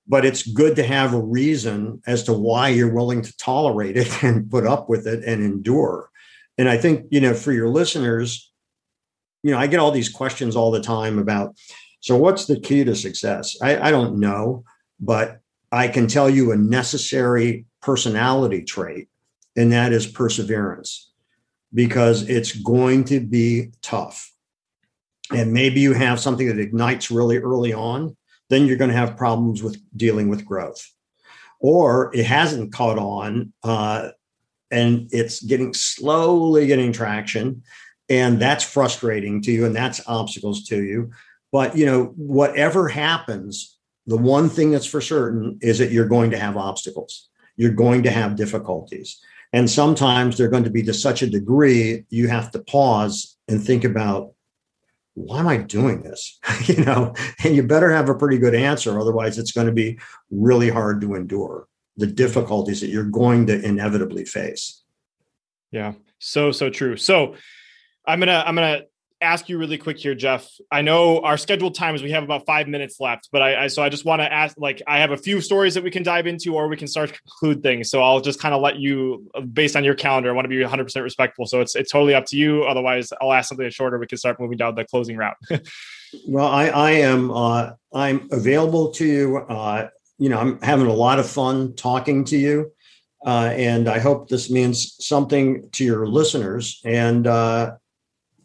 But 0.06 0.24
it's 0.24 0.46
good 0.46 0.76
to 0.76 0.82
have 0.82 1.14
a 1.14 1.20
reason 1.20 2.02
as 2.06 2.24
to 2.24 2.32
why 2.32 2.68
you're 2.68 2.92
willing 2.92 3.22
to 3.22 3.36
tolerate 3.36 3.96
it 3.96 4.22
and 4.24 4.50
put 4.50 4.66
up 4.66 4.88
with 4.88 5.06
it 5.06 5.22
and 5.24 5.42
endure. 5.42 6.10
And 6.58 6.68
I 6.68 6.76
think, 6.76 7.06
you 7.10 7.20
know, 7.20 7.34
for 7.34 7.52
your 7.52 7.68
listeners, 7.68 8.50
you 9.42 9.52
know, 9.52 9.58
I 9.58 9.68
get 9.68 9.80
all 9.80 9.90
these 9.90 10.08
questions 10.08 10.56
all 10.56 10.70
the 10.70 10.82
time 10.82 11.18
about, 11.18 11.56
so 12.00 12.16
what's 12.16 12.46
the 12.46 12.58
key 12.58 12.84
to 12.84 12.96
success? 12.96 13.56
I, 13.62 13.88
I 13.88 13.90
don't 13.90 14.18
know, 14.18 14.64
but 15.00 15.40
I 15.70 15.88
can 15.88 16.08
tell 16.08 16.28
you 16.28 16.52
a 16.52 16.56
necessary 16.56 17.64
personality 17.80 18.62
trait, 18.62 19.08
and 19.56 19.72
that 19.72 19.92
is 19.92 20.06
perseverance, 20.06 21.10
because 21.72 22.28
it's 22.28 22.52
going 22.52 23.04
to 23.04 23.20
be 23.20 23.70
tough. 23.82 24.32
And 25.32 25.52
maybe 25.52 25.80
you 25.80 25.92
have 25.94 26.20
something 26.20 26.48
that 26.48 26.58
ignites 26.58 27.10
really 27.10 27.38
early 27.38 27.72
on, 27.72 28.16
then 28.52 28.66
you're 28.66 28.76
going 28.76 28.90
to 28.90 28.96
have 28.96 29.16
problems 29.16 29.62
with 29.62 29.80
dealing 29.96 30.28
with 30.28 30.44
growth. 30.44 30.86
Or 31.58 32.14
it 32.14 32.26
hasn't 32.26 32.72
caught 32.72 32.98
on 32.98 33.52
uh, 33.62 34.10
and 34.70 35.08
it's 35.12 35.42
getting 35.42 35.72
slowly 35.72 36.66
getting 36.66 36.92
traction. 36.92 37.62
And 38.08 38.40
that's 38.40 38.64
frustrating 38.64 39.40
to 39.42 39.52
you, 39.52 39.64
and 39.64 39.74
that's 39.74 40.06
obstacles 40.06 40.64
to 40.64 40.82
you. 40.82 41.12
But 41.50 41.76
you 41.76 41.86
know, 41.86 42.06
whatever 42.16 42.88
happens, 42.88 43.78
the 44.06 44.18
one 44.18 44.50
thing 44.50 44.72
that's 44.72 44.86
for 44.86 45.00
certain 45.00 45.58
is 45.62 45.78
that 45.78 45.92
you're 45.92 46.08
going 46.08 46.30
to 46.32 46.38
have 46.38 46.56
obstacles. 46.56 47.28
You're 47.56 47.70
going 47.70 48.02
to 48.02 48.10
have 48.10 48.36
difficulties. 48.36 49.20
And 49.54 49.70
sometimes 49.70 50.36
they're 50.36 50.48
going 50.48 50.64
to 50.64 50.70
be 50.70 50.82
to 50.82 50.94
such 50.94 51.22
a 51.22 51.30
degree 51.30 52.04
you 52.10 52.28
have 52.28 52.50
to 52.50 52.58
pause 52.58 53.36
and 53.48 53.62
think 53.62 53.84
about 53.84 54.32
why 55.14 55.40
am 55.40 55.48
I 55.48 55.58
doing 55.58 56.02
this? 56.02 56.38
you 56.66 56.84
know, 56.84 57.14
and 57.44 57.54
you 57.54 57.62
better 57.62 57.90
have 57.90 58.08
a 58.08 58.14
pretty 58.14 58.38
good 58.38 58.54
answer. 58.54 58.98
Otherwise, 58.98 59.38
it's 59.38 59.52
going 59.52 59.66
to 59.66 59.72
be 59.72 59.98
really 60.30 60.70
hard 60.70 61.00
to 61.02 61.14
endure 61.14 61.68
the 61.96 62.06
difficulties 62.06 62.80
that 62.80 62.88
you're 62.88 63.04
going 63.04 63.46
to 63.46 63.62
inevitably 63.62 64.24
face. 64.24 64.82
Yeah. 65.70 65.92
So, 66.18 66.52
so 66.52 66.70
true. 66.70 66.96
So 66.96 67.34
I'm 68.06 68.20
going 68.20 68.28
to, 68.28 68.46
I'm 68.46 68.54
going 68.54 68.80
to 68.80 68.86
ask 69.22 69.48
you 69.48 69.58
really 69.58 69.78
quick 69.78 69.98
here, 69.98 70.14
Jeff. 70.14 70.48
I 70.70 70.82
know 70.82 71.20
our 71.20 71.38
scheduled 71.38 71.74
time 71.74 71.94
is 71.94 72.02
we 72.02 72.10
have 72.10 72.24
about 72.24 72.44
five 72.44 72.68
minutes 72.68 73.00
left, 73.00 73.28
but 73.32 73.40
I, 73.40 73.64
I 73.64 73.66
so 73.68 73.82
I 73.82 73.88
just 73.88 74.04
want 74.04 74.20
to 74.20 74.30
ask, 74.30 74.56
like, 74.58 74.82
I 74.86 74.98
have 74.98 75.12
a 75.12 75.16
few 75.16 75.40
stories 75.40 75.74
that 75.74 75.84
we 75.84 75.90
can 75.90 76.02
dive 76.02 76.26
into, 76.26 76.54
or 76.54 76.68
we 76.68 76.76
can 76.76 76.88
start 76.88 77.10
to 77.14 77.20
conclude 77.20 77.62
things. 77.62 77.90
So 77.90 78.02
I'll 78.02 78.20
just 78.20 78.40
kind 78.40 78.54
of 78.54 78.60
let 78.60 78.76
you, 78.76 79.30
based 79.52 79.76
on 79.76 79.84
your 79.84 79.94
calendar, 79.94 80.30
I 80.30 80.32
want 80.32 80.44
to 80.44 80.48
be 80.48 80.60
100 80.60 80.84
percent 80.84 81.04
respectful. 81.04 81.46
So 81.46 81.60
it's 81.60 81.74
it's 81.76 81.90
totally 81.90 82.14
up 82.14 82.26
to 82.26 82.36
you. 82.36 82.64
Otherwise, 82.64 83.12
I'll 83.20 83.32
ask 83.32 83.48
something 83.48 83.68
shorter. 83.70 83.98
We 83.98 84.06
can 84.06 84.18
start 84.18 84.40
moving 84.40 84.58
down 84.58 84.74
the 84.74 84.84
closing 84.84 85.16
route. 85.16 85.36
well, 86.28 86.48
I 86.48 86.66
I 86.66 86.90
am 86.92 87.30
uh, 87.30 87.70
I'm 87.94 88.28
available 88.32 88.90
to 88.92 89.06
you. 89.06 89.38
Uh, 89.38 89.88
you 90.18 90.28
know, 90.28 90.38
I'm 90.38 90.60
having 90.60 90.86
a 90.86 90.92
lot 90.92 91.18
of 91.18 91.28
fun 91.28 91.74
talking 91.74 92.24
to 92.26 92.36
you. 92.36 92.72
Uh, 93.24 93.52
and 93.56 93.88
I 93.88 93.98
hope 93.98 94.28
this 94.28 94.50
means 94.50 94.96
something 94.98 95.68
to 95.72 95.84
your 95.84 96.06
listeners. 96.06 96.80
And 96.84 97.26
uh, 97.26 97.76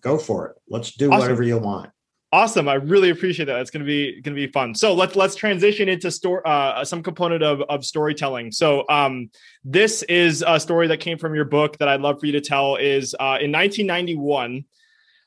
go 0.07 0.17
for 0.17 0.47
it. 0.47 0.55
Let's 0.69 0.91
do 0.91 1.09
awesome. 1.09 1.19
whatever 1.19 1.43
you 1.43 1.57
want. 1.57 1.91
Awesome. 2.33 2.67
I 2.67 2.73
really 2.73 3.09
appreciate 3.09 3.45
that. 3.45 3.61
It's 3.61 3.71
going 3.71 3.85
to 3.85 3.87
be 3.87 4.21
going 4.21 4.35
to 4.35 4.47
be 4.47 4.51
fun. 4.51 4.75
So 4.75 4.93
let's 4.93 5.15
let's 5.15 5.35
transition 5.35 5.87
into 5.87 6.11
store 6.11 6.45
uh, 6.45 6.83
some 6.83 7.01
component 7.01 7.41
of 7.41 7.61
of 7.61 7.85
storytelling. 7.85 8.51
So 8.51 8.83
um, 8.89 9.29
this 9.63 10.03
is 10.03 10.43
a 10.45 10.59
story 10.59 10.87
that 10.87 10.99
came 10.99 11.17
from 11.17 11.35
your 11.35 11.45
book 11.45 11.77
that 11.77 11.87
I'd 11.87 12.01
love 12.01 12.19
for 12.19 12.25
you 12.25 12.33
to 12.33 12.41
tell. 12.41 12.75
Is 12.75 13.15
uh, 13.19 13.39
in 13.39 13.51
1991. 13.51 14.65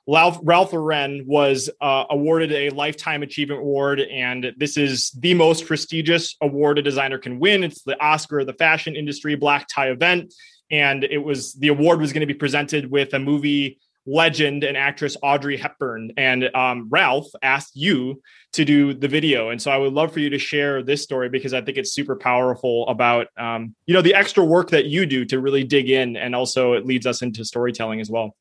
Ralph, 0.09 0.41
Ralph 0.43 0.73
Lauren 0.73 1.25
was 1.25 1.71
uh, 1.81 2.05
awarded 2.11 2.51
a 2.51 2.71
Lifetime 2.71 3.23
Achievement 3.23 3.61
Award, 3.61 4.01
and 4.01 4.53
this 4.57 4.77
is 4.77 5.11
the 5.13 5.35
most 5.35 5.67
prestigious 5.67 6.35
award 6.41 6.79
a 6.79 6.83
designer 6.83 7.19
can 7.19 7.39
win. 7.39 7.63
It's 7.63 7.83
the 7.83 8.03
Oscar 8.03 8.41
of 8.41 8.49
the 8.49 8.55
fashion 8.55 8.97
industry 8.97 9.37
black 9.37 9.69
tie 9.69 9.91
event, 9.91 10.35
and 10.69 11.05
it 11.05 11.19
was 11.19 11.53
the 11.53 11.69
award 11.69 12.01
was 12.01 12.13
going 12.13 12.27
to 12.27 12.35
be 12.35 12.35
presented 12.35 12.91
with 12.91 13.15
a 13.15 13.21
movie 13.21 13.79
legend 14.07 14.65
and 14.65 14.77
actress 14.77 15.17
Audrey 15.23 15.57
Hepburn. 15.57 16.13
And 16.17 16.55
um, 16.55 16.89
Ralph 16.91 17.27
asked 17.43 17.77
you 17.77 18.23
to 18.53 18.65
do 18.65 18.95
the 18.95 19.09
video. 19.09 19.51
And 19.51 19.61
so 19.61 19.71
I 19.71 19.77
would 19.77 19.93
love 19.93 20.13
for 20.13 20.21
you 20.21 20.31
to 20.31 20.39
share 20.39 20.83
this 20.83 21.03
story 21.03 21.29
because 21.29 21.55
I 21.55 21.61
think 21.61 21.79
it's 21.79 21.93
super 21.93 22.17
powerful 22.17 22.89
about, 22.89 23.29
um, 23.37 23.75
you 23.87 23.95
know, 23.95 24.03
the 24.03 24.15
extra 24.15 24.45
work 24.45 24.71
that 24.71 24.87
you 24.87 25.07
do 25.07 25.25
to 25.27 25.39
really 25.39 25.65
dig 25.65 25.91
in. 25.91 26.17
And 26.17 26.35
also 26.35 26.73
it 26.73 26.87
leads 26.87 27.07
us 27.07 27.23
into 27.23 27.45
storytelling 27.45 28.01
as 28.01 28.11
well. 28.11 28.35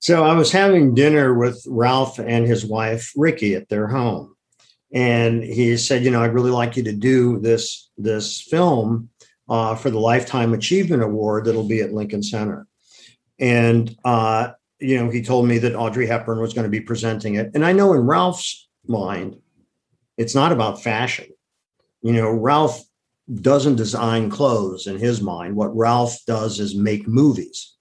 So 0.00 0.24
I 0.24 0.34
was 0.34 0.50
having 0.50 0.94
dinner 0.94 1.34
with 1.34 1.62
Ralph 1.68 2.18
and 2.18 2.46
his 2.46 2.64
wife, 2.64 3.12
Ricky, 3.16 3.54
at 3.54 3.68
their 3.68 3.86
home. 3.86 4.34
And 4.92 5.44
he 5.44 5.76
said, 5.76 6.02
you 6.02 6.10
know, 6.10 6.22
I'd 6.22 6.34
really 6.34 6.50
like 6.50 6.76
you 6.76 6.82
to 6.84 6.92
do 6.92 7.38
this, 7.38 7.90
this 7.98 8.40
film 8.40 9.10
uh, 9.48 9.74
for 9.74 9.90
the 9.90 10.00
Lifetime 10.00 10.54
Achievement 10.54 11.02
Award 11.02 11.44
that'll 11.44 11.68
be 11.68 11.82
at 11.82 11.92
Lincoln 11.92 12.22
Center. 12.22 12.66
And, 13.40 13.96
uh, 14.04 14.50
you 14.78 14.98
know, 14.98 15.10
he 15.10 15.22
told 15.22 15.48
me 15.48 15.58
that 15.58 15.74
Audrey 15.74 16.06
Hepburn 16.06 16.40
was 16.40 16.54
going 16.54 16.64
to 16.64 16.70
be 16.70 16.80
presenting 16.80 17.34
it. 17.34 17.50
And 17.54 17.64
I 17.64 17.72
know 17.72 17.92
in 17.94 18.06
Ralph's 18.06 18.68
mind, 18.86 19.38
it's 20.16 20.34
not 20.34 20.52
about 20.52 20.82
fashion. 20.82 21.26
You 22.02 22.12
know, 22.12 22.30
Ralph 22.30 22.82
doesn't 23.40 23.76
design 23.76 24.30
clothes 24.30 24.86
in 24.86 24.98
his 24.98 25.20
mind. 25.20 25.56
What 25.56 25.76
Ralph 25.76 26.18
does 26.26 26.60
is 26.60 26.74
make 26.74 27.08
movies 27.08 27.74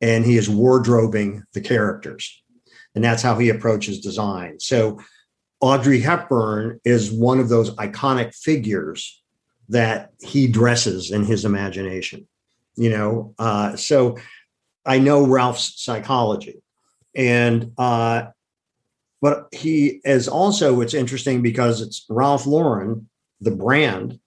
and 0.00 0.24
he 0.24 0.36
is 0.36 0.48
wardrobing 0.48 1.42
the 1.52 1.60
characters. 1.60 2.42
And 2.94 3.04
that's 3.04 3.22
how 3.22 3.38
he 3.38 3.48
approaches 3.48 4.00
design. 4.00 4.60
So 4.60 5.00
Audrey 5.60 6.00
Hepburn 6.00 6.80
is 6.84 7.10
one 7.12 7.40
of 7.40 7.48
those 7.48 7.74
iconic 7.76 8.34
figures 8.34 9.22
that 9.68 10.12
he 10.20 10.48
dresses 10.48 11.10
in 11.10 11.24
his 11.24 11.44
imagination. 11.44 12.26
You 12.76 12.90
know, 12.90 13.34
uh, 13.38 13.76
so 13.76 14.18
I 14.88 14.98
know 14.98 15.26
Ralph's 15.26 15.82
psychology, 15.82 16.62
and 17.14 17.72
uh, 17.76 18.28
but 19.20 19.48
he 19.52 20.00
is 20.04 20.28
also 20.28 20.80
it's 20.80 20.94
interesting 20.94 21.42
because 21.42 21.80
it's 21.82 22.06
Ralph 22.08 22.46
Lauren, 22.46 23.08
the 23.40 23.50
brand, 23.50 24.18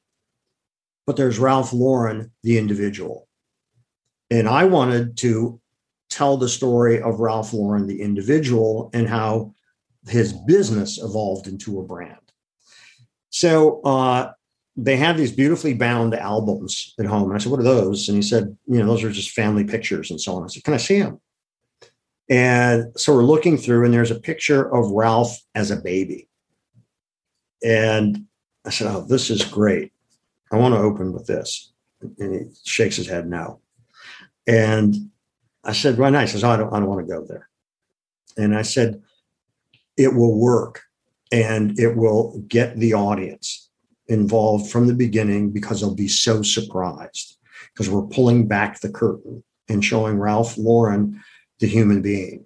but 1.07 1.17
there's 1.17 1.39
Ralph 1.39 1.73
Lauren, 1.73 2.31
the 2.43 2.57
individual, 2.57 3.27
and 4.29 4.47
I 4.47 4.65
wanted 4.65 5.17
to 5.17 5.59
tell 6.09 6.38
the 6.38 6.49
story 6.49 7.01
of 7.01 7.19
Ralph 7.19 7.53
Lauren, 7.53 7.88
the 7.88 8.01
individual, 8.01 8.91
and 8.93 9.07
how 9.07 9.55
his 10.07 10.33
business 10.33 10.99
evolved 11.01 11.47
into 11.47 11.79
a 11.79 11.83
brand. 11.83 12.17
So 13.31 13.81
uh, 13.81 14.33
they 14.77 14.95
had 14.95 15.18
these 15.18 15.31
beautifully 15.31 15.73
bound 15.73 16.14
albums 16.15 16.93
at 16.99 17.06
home. 17.06 17.30
And 17.30 17.34
I 17.34 17.38
said, 17.38 17.52
What 17.52 17.60
are 17.60 17.64
those? 17.64 18.07
And 18.07 18.15
he 18.15 18.22
said, 18.22 18.56
You 18.68 18.80
know, 18.80 18.88
those 18.88 19.03
are 19.03 19.11
just 19.11 19.31
family 19.31 19.64
pictures 19.64 20.11
and 20.11 20.19
so 20.19 20.35
on. 20.35 20.43
I 20.43 20.48
said, 20.48 20.64
Can 20.64 20.73
I 20.73 20.77
see 20.77 20.99
them? 20.99 21.19
And 22.30 22.98
so 22.98 23.14
we're 23.14 23.23
looking 23.23 23.57
through, 23.57 23.84
and 23.84 23.93
there's 23.93 24.11
a 24.11 24.19
picture 24.19 24.73
of 24.73 24.91
Ralph 24.91 25.38
as 25.53 25.72
a 25.72 25.76
baby. 25.76 26.30
And 27.64 28.26
I 28.65 28.69
said, 28.69 28.88
Oh, 28.88 29.06
this 29.07 29.30
is 29.30 29.43
great. 29.43 29.91
I 30.52 30.57
want 30.57 30.73
to 30.73 30.80
open 30.80 31.14
with 31.14 31.27
this. 31.27 31.73
And 32.19 32.34
he 32.34 32.45
shakes 32.64 32.95
his 32.95 33.07
head 33.07 33.27
no. 33.27 33.60
And 34.48 34.95
I 35.64 35.73
said, 35.73 35.98
Well, 35.98 36.11
nice. 36.11 36.31
He 36.31 36.34
says, 36.34 36.43
oh, 36.43 36.52
I 36.52 36.57
don't, 36.57 36.73
I 36.73 36.80
don't 36.80 36.89
want 36.89 37.06
to 37.06 37.14
go 37.14 37.26
there. 37.26 37.49
And 38.38 38.56
I 38.56 38.61
said, 38.61 39.02
It 39.98 40.15
will 40.15 40.39
work 40.39 40.84
and 41.31 41.77
it 41.77 41.95
will 41.95 42.39
get 42.48 42.77
the 42.77 42.93
audience 42.93 43.69
involved 44.11 44.69
from 44.69 44.88
the 44.88 44.93
beginning 44.93 45.51
because 45.51 45.79
they'll 45.79 45.95
be 45.95 46.07
so 46.07 46.41
surprised 46.41 47.38
because 47.73 47.89
we're 47.89 48.07
pulling 48.07 48.47
back 48.47 48.81
the 48.81 48.91
curtain 48.91 49.43
and 49.69 49.83
showing 49.83 50.19
Ralph 50.19 50.57
Lauren 50.57 51.23
the 51.59 51.67
human 51.67 52.01
being. 52.01 52.45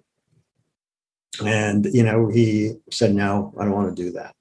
And, 1.44 1.84
you 1.86 2.02
know, 2.02 2.28
he 2.28 2.74
said, 2.90 3.14
no, 3.14 3.52
I 3.58 3.64
don't 3.64 3.74
want 3.74 3.94
to 3.94 4.02
do 4.02 4.12
that. 4.12 4.34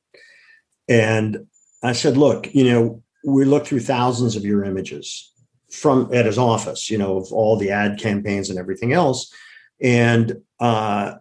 And 0.87 1.47
I 1.83 1.93
said, 1.93 2.15
look, 2.15 2.53
you 2.53 2.71
know, 2.71 3.03
we 3.25 3.43
looked 3.43 3.67
through 3.67 3.79
thousands 3.79 4.35
of 4.35 4.45
your 4.45 4.63
images 4.63 5.33
from 5.71 6.13
at 6.13 6.27
his 6.27 6.37
office, 6.37 6.91
you 6.91 6.97
know, 6.97 7.17
of 7.17 7.33
all 7.33 7.57
the 7.57 7.71
ad 7.71 7.99
campaigns 7.99 8.49
and 8.49 8.59
everything 8.59 8.93
else. 8.93 9.33
And 9.81 10.41
uh, 10.59 11.15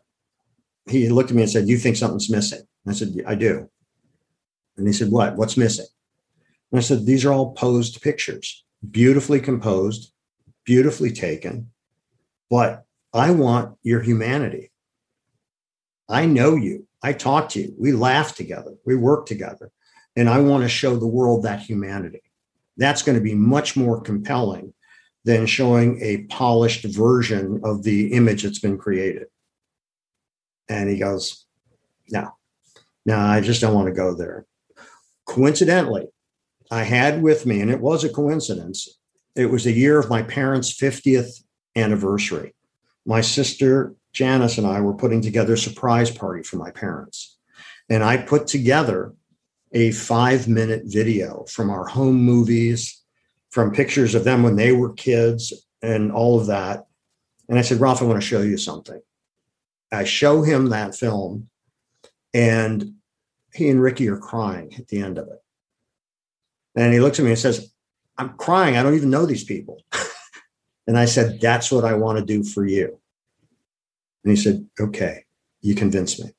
he 0.87 1.09
looked 1.09 1.31
at 1.31 1.37
me 1.37 1.43
and 1.43 1.51
said, 1.51 1.67
You 1.67 1.79
think 1.79 1.97
something's 1.97 2.31
missing? 2.31 2.61
I 2.87 2.93
said, 2.93 3.15
I 3.27 3.35
do. 3.35 3.71
And 4.77 4.87
he 4.87 4.93
said, 4.93 5.11
What? 5.11 5.37
What's 5.37 5.57
missing? 5.57 5.87
And 6.73 6.79
I 6.79 6.83
said, 6.83 7.07
These 7.07 7.25
are 7.25 7.33
all 7.33 7.53
posed 7.53 8.03
pictures, 8.03 8.65
beautifully 8.91 9.41
composed, 9.41 10.13
beautifully 10.65 11.13
taken. 11.13 11.71
But 12.51 12.85
I 13.13 13.31
want 13.31 13.77
your 13.83 14.01
humanity. 14.01 14.71
I 16.09 16.27
know 16.27 16.57
you. 16.57 16.87
I 17.03 17.13
talk 17.13 17.49
to 17.51 17.61
you. 17.61 17.75
We 17.79 17.93
laugh 17.93 18.35
together. 18.35 18.75
We 18.85 18.97
work 18.97 19.27
together. 19.27 19.71
And 20.17 20.29
I 20.29 20.39
want 20.41 20.63
to 20.63 20.69
show 20.69 20.97
the 20.97 21.07
world 21.07 21.43
that 21.43 21.61
humanity. 21.61 22.23
That's 22.77 23.03
going 23.03 23.17
to 23.17 23.25
be 23.25 23.35
much 23.35 23.77
more 23.77 24.01
compelling 24.01 24.75
than 25.25 25.47
showing 25.47 26.01
a 26.03 26.25
polished 26.25 26.85
version 26.85 27.61
of 27.65 27.83
the 27.83 28.13
image 28.13 28.43
that's 28.43 28.59
been 28.59 28.79
created. 28.79 29.27
And 30.69 30.89
he 30.89 30.99
goes, 30.99 31.47
no, 32.11 32.31
no, 33.07 33.19
I 33.19 33.41
just 33.41 33.61
don't 33.61 33.75
want 33.75 33.87
to 33.89 33.95
go 33.95 34.15
there. 34.15 34.47
Coincidentally, 35.27 36.09
I 36.71 36.85
had 36.85 37.23
with 37.23 37.47
me, 37.47 37.61
and 37.61 37.71
it 37.71 37.81
was 37.81 38.05
a 38.05 38.09
coincidence, 38.09 38.99
it 39.35 39.47
was 39.47 39.65
the 39.65 39.73
year 39.73 39.99
of 39.99 40.11
my 40.11 40.23
parents' 40.23 40.73
50th 40.73 41.43
anniversary. 41.77 42.55
My 43.05 43.21
sister 43.21 43.95
Janice 44.15 44.59
and 44.59 44.67
I 44.67 44.81
were 44.81 44.95
putting 44.95 45.21
together 45.21 45.55
a 45.55 45.59
surprise 45.59 46.11
party 46.11 46.43
for 46.43 46.57
my 46.57 46.71
parents. 46.71 47.37
And 47.91 48.03
I 48.03 48.17
put 48.17 48.47
together 48.47 49.13
a 49.73 49.91
five 49.91 50.49
minute 50.49 50.83
video 50.87 51.45
from 51.51 51.69
our 51.69 51.85
home 51.85 52.17
movies, 52.17 53.03
from 53.51 53.73
pictures 53.73 54.15
of 54.15 54.25
them 54.25 54.43
when 54.43 54.57
they 54.57 54.73
were 54.73 54.93
kids, 54.93 55.53
and 55.83 56.13
all 56.13 56.41
of 56.41 56.47
that. 56.47 56.87
And 57.49 57.59
I 57.59 57.63
said, 57.63 57.81
Ralph, 57.81 58.01
I 58.01 58.07
want 58.07 58.21
to 58.21 58.27
show 58.27 58.41
you 58.41 58.57
something. 58.57 59.01
I 59.93 60.05
show 60.05 60.43
him 60.43 60.71
that 60.71 60.95
film, 60.95 61.49
and 62.33 62.95
he 63.55 63.69
and 63.69 63.81
Ricky 63.81 64.09
are 64.09 64.19
crying 64.19 64.75
at 64.77 64.89
the 64.89 65.01
end 65.01 65.17
of 65.17 65.29
it. 65.29 65.41
And 66.77 66.93
he 66.93 67.01
looks 67.01 67.19
at 67.19 67.25
me 67.25 67.31
and 67.31 67.39
says, 67.39 67.73
I'm 68.19 68.31
crying. 68.37 68.77
I 68.77 68.83
don't 68.83 68.95
even 68.95 69.11
know 69.11 69.27
these 69.27 69.45
people. 69.45 69.83
and 70.87 70.99
I 70.99 71.05
said, 71.05 71.41
That's 71.41 71.71
what 71.71 71.85
I 71.85 71.95
want 71.95 72.19
to 72.19 72.25
do 72.25 72.43
for 72.43 72.67
you. 72.67 73.01
And 74.25 74.37
he 74.37 74.37
said, 74.37 74.69
Okay, 74.79 75.25
you 75.61 75.75
convinced 75.75 76.23
me. 76.23 76.31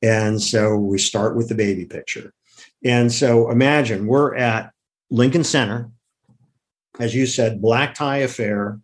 And 0.00 0.40
so 0.40 0.76
we 0.76 0.98
start 0.98 1.36
with 1.36 1.48
the 1.48 1.54
baby 1.56 1.84
picture. 1.84 2.32
And 2.84 3.12
so 3.12 3.50
imagine 3.50 4.06
we're 4.06 4.36
at 4.36 4.72
Lincoln 5.10 5.44
Center, 5.44 5.90
as 7.00 7.14
you 7.14 7.26
said, 7.26 7.60
black 7.60 7.94
tie 7.94 8.18
affair, 8.18 8.78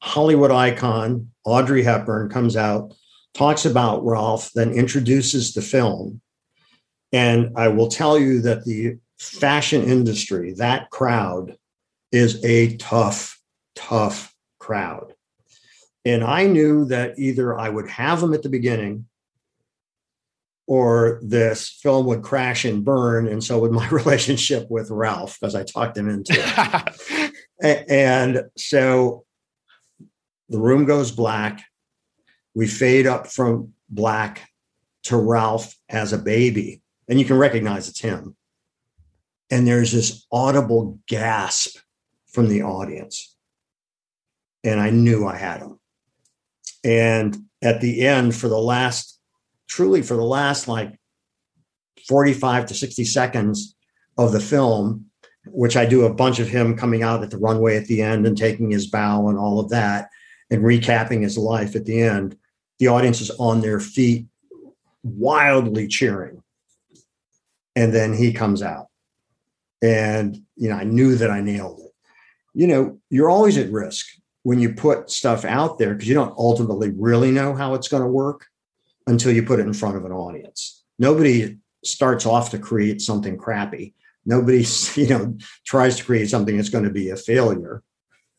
Hollywood 0.00 0.50
icon, 0.50 1.30
Audrey 1.44 1.82
Hepburn 1.82 2.28
comes 2.28 2.56
out, 2.56 2.94
talks 3.34 3.64
about 3.64 4.04
Ralph, 4.04 4.52
then 4.54 4.72
introduces 4.72 5.54
the 5.54 5.62
film. 5.62 6.20
And 7.12 7.52
I 7.56 7.68
will 7.68 7.88
tell 7.88 8.18
you 8.18 8.40
that 8.42 8.64
the 8.64 8.98
fashion 9.18 9.82
industry, 9.82 10.54
that 10.54 10.90
crowd 10.90 11.56
is 12.10 12.42
a 12.44 12.76
tough, 12.76 13.40
tough 13.74 14.34
crowd. 14.58 15.14
And 16.04 16.24
I 16.24 16.46
knew 16.46 16.84
that 16.86 17.18
either 17.18 17.58
I 17.58 17.68
would 17.68 17.88
have 17.88 18.20
them 18.20 18.34
at 18.34 18.42
the 18.42 18.48
beginning 18.48 19.06
or 20.66 21.20
this 21.22 21.68
film 21.68 22.06
would 22.06 22.22
crash 22.22 22.64
and 22.64 22.84
burn. 22.84 23.28
And 23.28 23.42
so 23.42 23.58
would 23.60 23.72
my 23.72 23.88
relationship 23.90 24.70
with 24.70 24.90
Ralph, 24.90 25.38
because 25.40 25.54
I 25.54 25.64
talked 25.64 25.96
him 25.96 26.08
into 26.08 26.34
it. 26.36 27.32
and 27.90 28.44
so 28.56 29.24
the 30.48 30.58
room 30.58 30.84
goes 30.84 31.10
black. 31.10 31.64
We 32.54 32.66
fade 32.66 33.06
up 33.06 33.26
from 33.26 33.72
black 33.88 34.48
to 35.04 35.16
Ralph 35.16 35.74
as 35.88 36.12
a 36.12 36.18
baby, 36.18 36.81
and 37.08 37.18
you 37.18 37.24
can 37.24 37.36
recognize 37.36 37.88
it's 37.88 38.00
him. 38.00 38.36
And 39.50 39.66
there's 39.66 39.92
this 39.92 40.26
audible 40.32 40.98
gasp 41.08 41.78
from 42.28 42.48
the 42.48 42.62
audience. 42.62 43.36
And 44.64 44.80
I 44.80 44.90
knew 44.90 45.26
I 45.26 45.36
had 45.36 45.60
him. 45.60 45.78
And 46.84 47.36
at 47.60 47.80
the 47.80 48.06
end, 48.06 48.34
for 48.34 48.48
the 48.48 48.58
last, 48.58 49.20
truly 49.68 50.02
for 50.02 50.14
the 50.14 50.24
last 50.24 50.68
like 50.68 50.98
45 52.08 52.66
to 52.66 52.74
60 52.74 53.04
seconds 53.04 53.76
of 54.18 54.32
the 54.32 54.40
film, 54.40 55.06
which 55.46 55.76
I 55.76 55.84
do 55.84 56.04
a 56.04 56.14
bunch 56.14 56.38
of 56.38 56.48
him 56.48 56.76
coming 56.76 57.02
out 57.02 57.22
at 57.22 57.30
the 57.30 57.38
runway 57.38 57.76
at 57.76 57.86
the 57.86 58.02
end 58.02 58.26
and 58.26 58.36
taking 58.36 58.70
his 58.70 58.86
bow 58.86 59.28
and 59.28 59.38
all 59.38 59.60
of 59.60 59.70
that 59.70 60.08
and 60.50 60.62
recapping 60.62 61.22
his 61.22 61.36
life 61.38 61.74
at 61.74 61.84
the 61.84 62.00
end, 62.00 62.36
the 62.78 62.88
audience 62.88 63.20
is 63.20 63.30
on 63.38 63.60
their 63.60 63.80
feet, 63.80 64.26
wildly 65.02 65.88
cheering. 65.88 66.41
And 67.74 67.92
then 67.92 68.12
he 68.12 68.32
comes 68.32 68.62
out. 68.62 68.86
And, 69.82 70.38
you 70.56 70.68
know, 70.68 70.76
I 70.76 70.84
knew 70.84 71.16
that 71.16 71.30
I 71.30 71.40
nailed 71.40 71.80
it. 71.80 71.92
You 72.54 72.66
know, 72.66 73.00
you're 73.10 73.30
always 73.30 73.56
at 73.56 73.72
risk 73.72 74.06
when 74.42 74.58
you 74.58 74.74
put 74.74 75.10
stuff 75.10 75.44
out 75.44 75.78
there 75.78 75.94
because 75.94 76.08
you 76.08 76.14
don't 76.14 76.36
ultimately 76.36 76.90
really 76.90 77.30
know 77.30 77.54
how 77.54 77.74
it's 77.74 77.88
going 77.88 78.02
to 78.02 78.08
work 78.08 78.46
until 79.06 79.32
you 79.32 79.42
put 79.42 79.60
it 79.60 79.66
in 79.66 79.72
front 79.72 79.96
of 79.96 80.04
an 80.04 80.12
audience. 80.12 80.84
Nobody 80.98 81.58
starts 81.84 82.26
off 82.26 82.50
to 82.50 82.58
create 82.58 83.00
something 83.00 83.36
crappy. 83.36 83.94
Nobody, 84.24 84.64
you 84.94 85.08
know, 85.08 85.36
tries 85.66 85.96
to 85.96 86.04
create 86.04 86.30
something 86.30 86.56
that's 86.56 86.68
going 86.68 86.84
to 86.84 86.90
be 86.90 87.10
a 87.10 87.16
failure, 87.16 87.82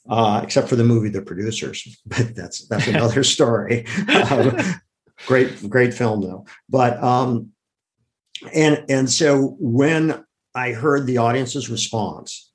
uh, 0.10 0.42
except 0.44 0.70
for 0.70 0.76
the 0.76 0.84
movie 0.84 1.10
The 1.10 1.22
Producers. 1.22 2.02
But 2.06 2.36
that's 2.36 2.68
that's 2.68 2.88
another 2.88 3.24
story. 3.36 3.86
um, 4.30 4.58
great, 5.28 5.70
great 5.70 5.94
film 5.94 6.22
though. 6.22 6.46
But 6.70 7.02
um, 7.04 7.52
and 8.54 8.86
and 8.90 9.10
so 9.10 9.56
when 9.60 10.24
I 10.56 10.72
heard 10.72 11.06
the 11.06 11.18
audience's 11.18 11.70
response, 11.70 12.52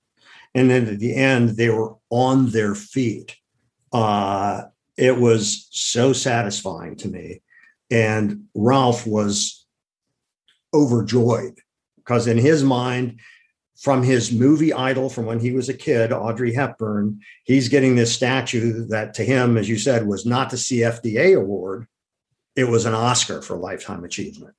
and 0.54 0.70
then 0.70 0.86
at 0.86 0.98
the 0.98 1.14
end 1.14 1.50
they 1.50 1.70
were 1.70 1.94
on 2.10 2.50
their 2.50 2.74
feet 2.74 3.36
uh, 3.92 4.62
it 4.96 5.16
was 5.16 5.68
so 5.70 6.12
satisfying 6.12 6.96
to 6.96 7.08
me 7.08 7.42
and 7.90 8.44
ralph 8.54 9.06
was 9.06 9.66
overjoyed 10.74 11.58
because 11.96 12.26
in 12.26 12.36
his 12.36 12.62
mind 12.62 13.18
from 13.76 14.02
his 14.02 14.32
movie 14.32 14.72
idol 14.72 15.08
from 15.08 15.24
when 15.24 15.40
he 15.40 15.52
was 15.52 15.68
a 15.68 15.74
kid 15.74 16.12
audrey 16.12 16.52
hepburn 16.52 17.18
he's 17.44 17.68
getting 17.68 17.96
this 17.96 18.12
statue 18.12 18.86
that 18.86 19.14
to 19.14 19.24
him 19.24 19.56
as 19.56 19.68
you 19.68 19.78
said 19.78 20.06
was 20.06 20.26
not 20.26 20.50
the 20.50 20.56
cfda 20.56 21.34
award 21.36 21.86
it 22.58 22.68
was 22.68 22.86
an 22.86 22.94
oscar 22.94 23.40
for 23.40 23.56
lifetime 23.56 24.02
achievement. 24.02 24.54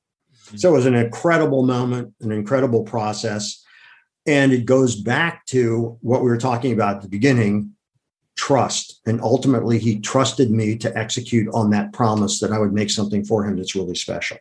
So 0.55 0.69
it 0.69 0.73
was 0.73 0.85
an 0.85 0.95
incredible 0.95 1.63
moment 1.63 2.13
an 2.21 2.31
incredible 2.31 2.83
process 2.83 3.63
and 4.25 4.53
it 4.53 4.65
goes 4.65 4.95
back 4.95 5.45
to 5.47 5.97
what 6.01 6.21
we 6.21 6.29
were 6.29 6.37
talking 6.37 6.73
about 6.73 6.97
at 6.97 7.01
the 7.01 7.09
beginning 7.09 7.73
trust. 8.39 9.01
And 9.05 9.19
ultimately, 9.21 9.79
he 9.79 9.99
trusted 9.99 10.49
me 10.49 10.77
to 10.77 10.97
execute 10.97 11.53
on 11.53 11.71
that 11.71 11.91
promise 11.91 12.39
that 12.39 12.51
I 12.53 12.57
would 12.57 12.71
make 12.71 12.89
something 12.89 13.25
for 13.25 13.43
him 13.43 13.57
that's 13.57 13.75
really 13.75 13.95
special. 13.95 14.37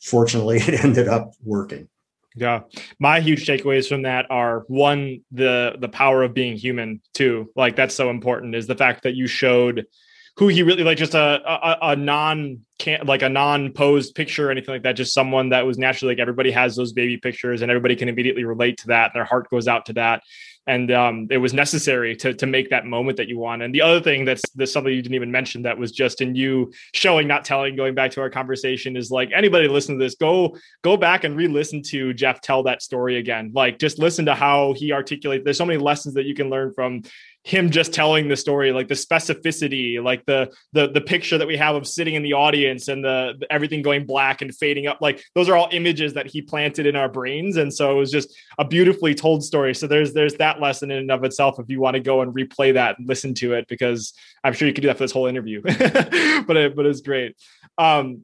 Fortunately, 0.00 0.58
it 0.60 0.84
ended 0.84 1.08
up 1.08 1.32
working. 1.42 1.88
Yeah. 2.36 2.60
My 2.98 3.20
huge 3.20 3.46
takeaways 3.46 3.88
from 3.88 4.02
that 4.02 4.26
are 4.30 4.64
one, 4.68 5.22
the 5.32 5.76
the 5.78 5.88
power 5.88 6.22
of 6.22 6.32
being 6.32 6.56
human, 6.56 7.02
too. 7.14 7.50
Like 7.56 7.74
that's 7.74 7.94
so 7.94 8.10
important 8.10 8.54
is 8.54 8.66
the 8.66 8.76
fact 8.76 9.02
that 9.02 9.16
you 9.16 9.26
showed 9.26 9.86
who 10.36 10.48
he 10.48 10.62
really 10.62 10.82
like 10.82 10.98
just 10.98 11.14
a 11.14 11.18
a, 11.18 11.90
a 11.90 11.96
non 11.96 12.60
can 12.78 13.06
like 13.06 13.22
a 13.22 13.28
non 13.28 13.72
posed 13.72 14.14
picture 14.14 14.48
or 14.48 14.50
anything 14.50 14.74
like 14.74 14.82
that 14.82 14.92
just 14.92 15.12
someone 15.12 15.50
that 15.50 15.66
was 15.66 15.78
naturally 15.78 16.14
like 16.14 16.20
everybody 16.20 16.50
has 16.50 16.74
those 16.74 16.92
baby 16.92 17.16
pictures 17.16 17.62
and 17.62 17.70
everybody 17.70 17.94
can 17.96 18.08
immediately 18.08 18.44
relate 18.44 18.78
to 18.78 18.88
that 18.88 19.12
their 19.14 19.24
heart 19.24 19.48
goes 19.50 19.68
out 19.68 19.86
to 19.86 19.92
that 19.92 20.22
and 20.66 20.92
um, 20.92 21.26
it 21.30 21.38
was 21.38 21.52
necessary 21.52 22.14
to 22.16 22.34
to 22.34 22.46
make 22.46 22.70
that 22.70 22.86
moment 22.86 23.16
that 23.16 23.28
you 23.28 23.38
want. 23.38 23.62
And 23.62 23.74
the 23.74 23.82
other 23.82 24.00
thing 24.00 24.24
that's 24.24 24.42
that's 24.54 24.72
something 24.72 24.92
you 24.92 25.02
didn't 25.02 25.14
even 25.14 25.30
mention 25.30 25.62
that 25.62 25.76
was 25.76 25.92
just 25.92 26.20
in 26.20 26.34
you 26.34 26.72
showing, 26.92 27.26
not 27.26 27.44
telling. 27.44 27.76
Going 27.76 27.94
back 27.94 28.10
to 28.12 28.20
our 28.20 28.30
conversation 28.30 28.96
is 28.96 29.10
like 29.10 29.30
anybody 29.34 29.66
listen 29.66 29.98
to 29.98 30.04
this, 30.04 30.14
go 30.14 30.56
go 30.82 30.96
back 30.96 31.24
and 31.24 31.36
re-listen 31.36 31.82
to 31.82 32.12
Jeff 32.14 32.40
tell 32.40 32.62
that 32.64 32.82
story 32.82 33.16
again. 33.16 33.50
Like 33.54 33.78
just 33.78 33.98
listen 33.98 34.26
to 34.26 34.34
how 34.34 34.74
he 34.74 34.92
articulates. 34.92 35.44
There's 35.44 35.58
so 35.58 35.66
many 35.66 35.78
lessons 35.78 36.14
that 36.14 36.26
you 36.26 36.34
can 36.34 36.48
learn 36.48 36.72
from 36.74 37.02
him 37.44 37.70
just 37.70 37.92
telling 37.92 38.28
the 38.28 38.36
story 38.36 38.70
like 38.72 38.86
the 38.86 38.94
specificity 38.94 40.02
like 40.02 40.24
the 40.26 40.48
the 40.72 40.88
the 40.88 41.00
picture 41.00 41.38
that 41.38 41.46
we 41.46 41.56
have 41.56 41.74
of 41.74 41.88
sitting 41.88 42.14
in 42.14 42.22
the 42.22 42.32
audience 42.32 42.86
and 42.86 43.04
the, 43.04 43.34
the, 43.40 43.52
everything 43.52 43.82
going 43.82 44.06
black 44.06 44.42
and 44.42 44.54
fading 44.54 44.86
up 44.86 44.98
like 45.00 45.24
those 45.34 45.48
are 45.48 45.56
all 45.56 45.68
images 45.72 46.14
that 46.14 46.26
he 46.26 46.40
planted 46.40 46.86
in 46.86 46.94
our 46.94 47.08
brains 47.08 47.56
and 47.56 47.72
so 47.72 47.90
it 47.90 47.94
was 47.94 48.12
just 48.12 48.32
a 48.58 48.64
beautifully 48.64 49.12
told 49.12 49.42
story 49.42 49.74
so 49.74 49.88
there's 49.88 50.12
there's 50.12 50.34
that 50.34 50.51
lesson 50.60 50.90
in 50.90 50.98
and 50.98 51.10
of 51.10 51.24
itself 51.24 51.58
if 51.58 51.68
you 51.68 51.80
want 51.80 51.94
to 51.94 52.00
go 52.00 52.20
and 52.22 52.34
replay 52.34 52.74
that 52.74 52.98
and 52.98 53.08
listen 53.08 53.34
to 53.34 53.54
it 53.54 53.66
because 53.68 54.12
i'm 54.44 54.52
sure 54.52 54.68
you 54.68 54.74
could 54.74 54.82
do 54.82 54.88
that 54.88 54.96
for 54.96 55.04
this 55.04 55.12
whole 55.12 55.26
interview. 55.26 55.62
But 56.44 56.56
it 56.56 56.76
but 56.76 56.86
it's 56.86 57.00
great. 57.00 57.36
Um 57.78 58.22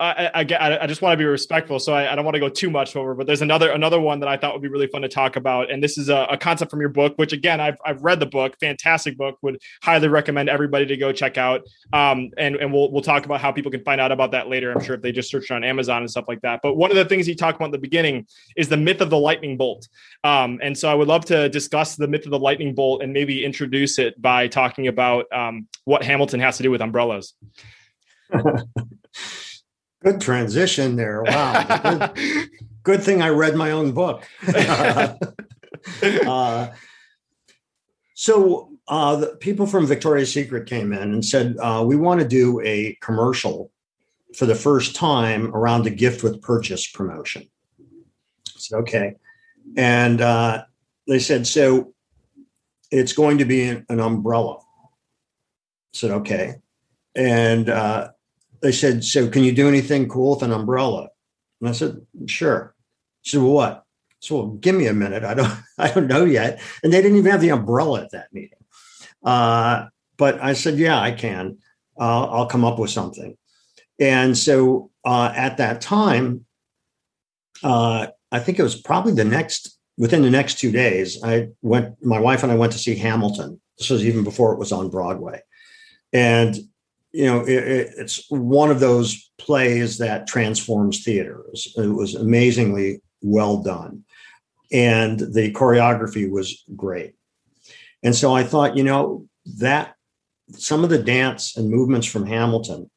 I, 0.00 0.30
I, 0.32 0.82
I 0.82 0.86
just 0.86 1.02
want 1.02 1.12
to 1.12 1.16
be 1.16 1.24
respectful, 1.24 1.80
so 1.80 1.92
I, 1.92 2.12
I 2.12 2.14
don't 2.14 2.24
want 2.24 2.36
to 2.36 2.40
go 2.40 2.48
too 2.48 2.70
much 2.70 2.94
over. 2.94 3.14
But 3.14 3.26
there's 3.26 3.42
another 3.42 3.70
another 3.72 4.00
one 4.00 4.20
that 4.20 4.28
I 4.28 4.36
thought 4.36 4.52
would 4.52 4.62
be 4.62 4.68
really 4.68 4.86
fun 4.86 5.02
to 5.02 5.08
talk 5.08 5.34
about, 5.34 5.72
and 5.72 5.82
this 5.82 5.98
is 5.98 6.08
a, 6.08 6.26
a, 6.30 6.38
concept 6.38 6.70
from 6.70 6.80
your 6.80 6.88
book, 6.88 7.14
which 7.16 7.32
again 7.32 7.60
I've 7.60 7.76
I've 7.84 8.00
read 8.02 8.20
the 8.20 8.26
book, 8.26 8.54
fantastic 8.60 9.18
book, 9.18 9.38
would 9.42 9.60
highly 9.82 10.06
recommend 10.06 10.48
everybody 10.48 10.86
to 10.86 10.96
go 10.96 11.10
check 11.10 11.36
out. 11.36 11.62
Um, 11.92 12.30
and 12.38 12.54
and 12.56 12.72
we'll 12.72 12.92
we'll 12.92 13.02
talk 13.02 13.24
about 13.24 13.40
how 13.40 13.50
people 13.50 13.72
can 13.72 13.82
find 13.82 14.00
out 14.00 14.12
about 14.12 14.30
that 14.30 14.48
later. 14.48 14.70
I'm 14.70 14.82
sure 14.82 14.94
if 14.94 15.02
they 15.02 15.10
just 15.10 15.30
search 15.30 15.50
on 15.50 15.64
Amazon 15.64 16.02
and 16.02 16.10
stuff 16.10 16.26
like 16.28 16.42
that. 16.42 16.60
But 16.62 16.76
one 16.76 16.92
of 16.92 16.96
the 16.96 17.04
things 17.04 17.26
you 17.26 17.34
talk 17.34 17.56
about 17.56 17.66
in 17.66 17.72
the 17.72 17.78
beginning 17.78 18.26
is 18.56 18.68
the 18.68 18.76
myth 18.76 19.00
of 19.00 19.10
the 19.10 19.18
lightning 19.18 19.56
bolt. 19.56 19.88
Um, 20.22 20.60
and 20.62 20.78
so 20.78 20.88
I 20.88 20.94
would 20.94 21.08
love 21.08 21.24
to 21.26 21.48
discuss 21.48 21.96
the 21.96 22.06
myth 22.06 22.24
of 22.24 22.30
the 22.30 22.38
lightning 22.38 22.72
bolt 22.72 23.02
and 23.02 23.12
maybe 23.12 23.44
introduce 23.44 23.98
it 23.98 24.20
by 24.22 24.46
talking 24.46 24.86
about 24.86 25.26
um, 25.32 25.66
what 25.86 26.04
Hamilton 26.04 26.38
has 26.38 26.56
to 26.58 26.62
do 26.62 26.70
with 26.70 26.82
umbrellas. 26.82 27.34
Good 30.02 30.20
transition 30.20 30.96
there. 30.96 31.22
Wow. 31.22 32.10
good, 32.14 32.50
good, 32.82 33.02
thing 33.02 33.20
I 33.20 33.30
read 33.30 33.56
my 33.56 33.72
own 33.72 33.92
book. 33.92 34.24
uh, 36.04 36.68
so 38.14 38.70
uh, 38.86 39.16
the 39.16 39.36
people 39.40 39.66
from 39.66 39.86
Victoria's 39.86 40.32
Secret 40.32 40.68
came 40.68 40.92
in 40.92 41.12
and 41.12 41.24
said, 41.24 41.56
uh, 41.60 41.82
"We 41.86 41.96
want 41.96 42.20
to 42.20 42.28
do 42.28 42.60
a 42.60 42.96
commercial 43.00 43.72
for 44.34 44.46
the 44.46 44.54
first 44.54 44.94
time 44.94 45.54
around 45.54 45.84
the 45.84 45.90
gift 45.90 46.22
with 46.22 46.42
purchase 46.42 46.86
promotion. 46.86 47.48
I 47.80 48.52
said, 48.56 48.76
okay. 48.80 49.14
And 49.76 50.20
uh, 50.20 50.64
they 51.06 51.18
said, 51.18 51.46
so 51.46 51.94
it's 52.90 53.12
going 53.12 53.38
to 53.38 53.44
be 53.44 53.62
an, 53.62 53.86
an 53.88 54.00
umbrella. 54.00 54.58
I 54.58 55.92
said, 55.92 56.10
okay. 56.10 56.56
And 57.14 57.68
uh, 57.68 58.10
they 58.60 58.72
said, 58.72 59.04
so 59.04 59.28
can 59.28 59.44
you 59.44 59.52
do 59.52 59.68
anything 59.68 60.08
cool 60.08 60.34
with 60.34 60.42
an 60.42 60.52
umbrella? 60.52 61.08
And 61.60 61.68
I 61.68 61.72
said, 61.72 62.00
sure. 62.26 62.74
She 63.22 63.36
said, 63.36 63.42
well, 63.42 63.52
what? 63.52 63.84
So 64.20 64.36
well, 64.36 64.46
give 64.48 64.74
me 64.74 64.86
a 64.86 64.92
minute. 64.92 65.24
I 65.24 65.34
don't, 65.34 65.52
I 65.78 65.90
don't 65.90 66.06
know 66.06 66.24
yet. 66.24 66.60
And 66.82 66.92
they 66.92 67.00
didn't 67.02 67.18
even 67.18 67.30
have 67.30 67.40
the 67.40 67.50
umbrella 67.50 68.02
at 68.02 68.10
that 68.12 68.32
meeting. 68.32 68.58
Uh, 69.24 69.86
but 70.16 70.42
I 70.42 70.52
said, 70.52 70.78
yeah, 70.78 71.00
I 71.00 71.12
can. 71.12 71.58
Uh, 71.98 72.26
I'll 72.26 72.46
come 72.46 72.64
up 72.64 72.78
with 72.78 72.90
something. 72.90 73.36
And 73.98 74.36
so 74.36 74.90
uh, 75.04 75.32
at 75.34 75.56
that 75.56 75.80
time, 75.80 76.44
uh, 77.62 78.08
I 78.30 78.38
think 78.38 78.58
it 78.58 78.62
was 78.62 78.80
probably 78.80 79.12
the 79.12 79.24
next 79.24 79.76
within 79.96 80.22
the 80.22 80.30
next 80.30 80.58
two 80.58 80.70
days. 80.70 81.22
I 81.24 81.48
went. 81.62 82.04
My 82.04 82.20
wife 82.20 82.42
and 82.42 82.52
I 82.52 82.56
went 82.56 82.72
to 82.72 82.78
see 82.78 82.94
Hamilton. 82.94 83.60
This 83.78 83.90
was 83.90 84.04
even 84.04 84.22
before 84.22 84.52
it 84.52 84.58
was 84.58 84.70
on 84.70 84.90
Broadway, 84.90 85.42
and 86.12 86.56
you 87.18 87.24
know 87.24 87.40
it, 87.40 87.64
it, 87.76 87.94
it's 87.96 88.30
one 88.30 88.70
of 88.70 88.78
those 88.78 89.28
plays 89.38 89.98
that 89.98 90.28
transforms 90.28 91.02
theater. 91.02 91.40
It 91.40 91.50
was, 91.50 91.74
it 91.76 91.88
was 91.88 92.14
amazingly 92.14 93.02
well 93.22 93.60
done, 93.60 94.04
and 94.70 95.18
the 95.18 95.52
choreography 95.52 96.30
was 96.30 96.62
great. 96.76 97.14
And 98.04 98.14
so 98.14 98.32
I 98.32 98.44
thought, 98.44 98.76
you 98.76 98.84
know, 98.84 99.26
that 99.58 99.96
some 100.52 100.84
of 100.84 100.90
the 100.90 101.02
dance 101.02 101.56
and 101.56 101.68
movements 101.68 102.06
from 102.06 102.24
Hamilton 102.24 102.88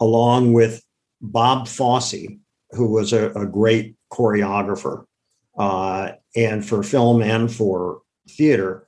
along 0.00 0.52
with 0.52 0.82
Bob 1.22 1.66
Fosse, 1.66 2.26
who 2.72 2.92
was 2.92 3.14
a, 3.14 3.30
a 3.30 3.46
great 3.46 3.96
choreographer, 4.12 5.06
uh, 5.58 6.12
and 6.36 6.66
for 6.66 6.82
film 6.82 7.22
and 7.22 7.50
for 7.50 8.02
theater. 8.28 8.86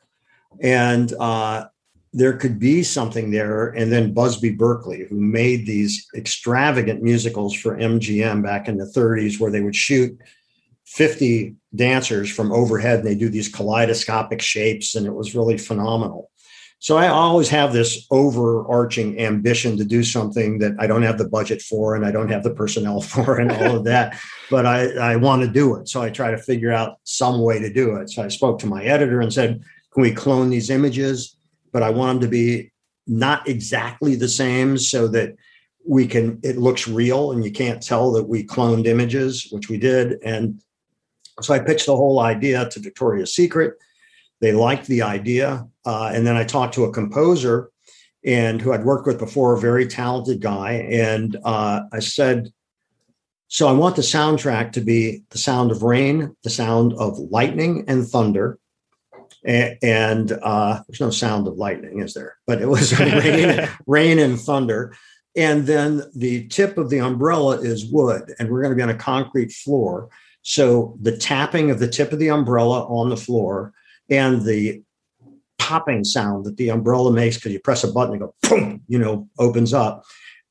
And 0.60 1.10
uh, 1.18 1.68
there 2.12 2.34
could 2.34 2.58
be 2.58 2.82
something 2.82 3.30
there. 3.30 3.68
And 3.68 3.90
then 3.90 4.12
Busby 4.12 4.50
Berkeley, 4.50 5.06
who 5.08 5.18
made 5.18 5.66
these 5.66 6.06
extravagant 6.14 7.02
musicals 7.02 7.54
for 7.54 7.76
MGM 7.76 8.42
back 8.42 8.68
in 8.68 8.76
the 8.76 8.84
30s, 8.84 9.40
where 9.40 9.50
they 9.50 9.62
would 9.62 9.76
shoot 9.76 10.18
50 10.84 11.54
dancers 11.74 12.30
from 12.30 12.52
overhead 12.52 12.98
and 12.98 13.08
they 13.08 13.14
do 13.14 13.30
these 13.30 13.48
kaleidoscopic 13.48 14.42
shapes. 14.42 14.94
And 14.94 15.06
it 15.06 15.14
was 15.14 15.34
really 15.34 15.56
phenomenal. 15.56 16.30
So 16.80 16.98
I 16.98 17.08
always 17.08 17.48
have 17.48 17.72
this 17.72 18.06
overarching 18.10 19.20
ambition 19.20 19.76
to 19.76 19.84
do 19.84 20.02
something 20.02 20.58
that 20.58 20.72
I 20.80 20.88
don't 20.88 21.04
have 21.04 21.16
the 21.16 21.28
budget 21.28 21.62
for 21.62 21.94
and 21.94 22.04
I 22.04 22.10
don't 22.10 22.28
have 22.28 22.42
the 22.42 22.52
personnel 22.52 23.00
for 23.00 23.38
and 23.38 23.52
all 23.52 23.76
of 23.76 23.84
that, 23.84 24.18
but 24.50 24.66
I, 24.66 24.90
I 24.96 25.16
want 25.16 25.42
to 25.42 25.48
do 25.48 25.76
it. 25.76 25.88
So 25.88 26.02
I 26.02 26.10
try 26.10 26.32
to 26.32 26.38
figure 26.38 26.72
out 26.72 26.98
some 27.04 27.40
way 27.40 27.60
to 27.60 27.72
do 27.72 27.94
it. 27.96 28.10
So 28.10 28.24
I 28.24 28.28
spoke 28.28 28.58
to 28.58 28.66
my 28.66 28.82
editor 28.82 29.20
and 29.20 29.32
said, 29.32 29.62
can 29.92 30.02
we 30.02 30.10
clone 30.10 30.50
these 30.50 30.70
images? 30.70 31.36
But 31.72 31.82
I 31.82 31.90
want 31.90 32.20
them 32.20 32.28
to 32.28 32.30
be 32.30 32.72
not 33.06 33.48
exactly 33.48 34.14
the 34.14 34.28
same 34.28 34.78
so 34.78 35.08
that 35.08 35.34
we 35.86 36.06
can, 36.06 36.38
it 36.42 36.58
looks 36.58 36.86
real 36.86 37.32
and 37.32 37.44
you 37.44 37.50
can't 37.50 37.82
tell 37.82 38.12
that 38.12 38.28
we 38.28 38.44
cloned 38.44 38.86
images, 38.86 39.48
which 39.50 39.68
we 39.68 39.78
did. 39.78 40.22
And 40.22 40.62
so 41.40 41.54
I 41.54 41.58
pitched 41.58 41.86
the 41.86 41.96
whole 41.96 42.20
idea 42.20 42.68
to 42.68 42.80
Victoria's 42.80 43.34
Secret 43.34 43.74
they 44.42 44.52
liked 44.52 44.86
the 44.88 45.02
idea. 45.02 45.66
Uh, 45.86 46.10
and 46.12 46.26
then 46.26 46.36
I 46.36 46.44
talked 46.44 46.74
to 46.74 46.84
a 46.84 46.92
composer 46.92 47.70
and 48.24 48.60
who 48.60 48.72
I'd 48.72 48.84
worked 48.84 49.06
with 49.06 49.18
before, 49.18 49.54
a 49.54 49.60
very 49.60 49.86
talented 49.86 50.40
guy. 50.40 50.72
And 50.90 51.38
uh, 51.44 51.82
I 51.92 52.00
said, 52.00 52.52
so 53.46 53.68
I 53.68 53.72
want 53.72 53.96
the 53.96 54.02
soundtrack 54.02 54.72
to 54.72 54.80
be 54.80 55.22
the 55.30 55.38
sound 55.38 55.70
of 55.70 55.82
rain, 55.82 56.36
the 56.42 56.50
sound 56.50 56.92
of 56.94 57.18
lightning 57.18 57.84
and 57.86 58.06
thunder. 58.06 58.58
And, 59.44 59.78
and 59.82 60.32
uh, 60.42 60.82
there's 60.86 61.00
no 61.00 61.10
sound 61.10 61.48
of 61.48 61.56
lightning, 61.56 62.00
is 62.00 62.14
there? 62.14 62.36
But 62.46 62.62
it 62.62 62.68
was 62.68 62.98
rain, 63.00 63.68
rain 63.86 64.18
and 64.18 64.40
thunder. 64.40 64.96
And 65.36 65.66
then 65.66 66.02
the 66.14 66.46
tip 66.48 66.76
of 66.76 66.90
the 66.90 67.00
umbrella 67.00 67.58
is 67.60 67.90
wood, 67.90 68.34
and 68.38 68.50
we're 68.50 68.62
going 68.62 68.72
to 68.72 68.76
be 68.76 68.82
on 68.82 68.90
a 68.90 68.94
concrete 68.94 69.52
floor. 69.52 70.10
So 70.42 70.98
the 71.00 71.16
tapping 71.16 71.70
of 71.70 71.78
the 71.78 71.88
tip 71.88 72.12
of 72.12 72.18
the 72.18 72.28
umbrella 72.28 72.84
on 72.86 73.08
the 73.08 73.16
floor 73.16 73.72
and 74.10 74.42
the 74.42 74.82
popping 75.58 76.04
sound 76.04 76.44
that 76.44 76.56
the 76.56 76.68
umbrella 76.68 77.12
makes 77.12 77.36
because 77.36 77.52
you 77.52 77.60
press 77.60 77.84
a 77.84 77.92
button 77.92 78.14
and 78.14 78.22
go 78.22 78.34
boom, 78.42 78.82
you 78.88 78.98
know, 78.98 79.28
opens 79.38 79.72
up. 79.72 80.04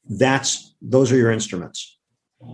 That's 0.09 0.73
those 0.81 1.11
are 1.11 1.17
your 1.17 1.31
instruments. 1.31 1.97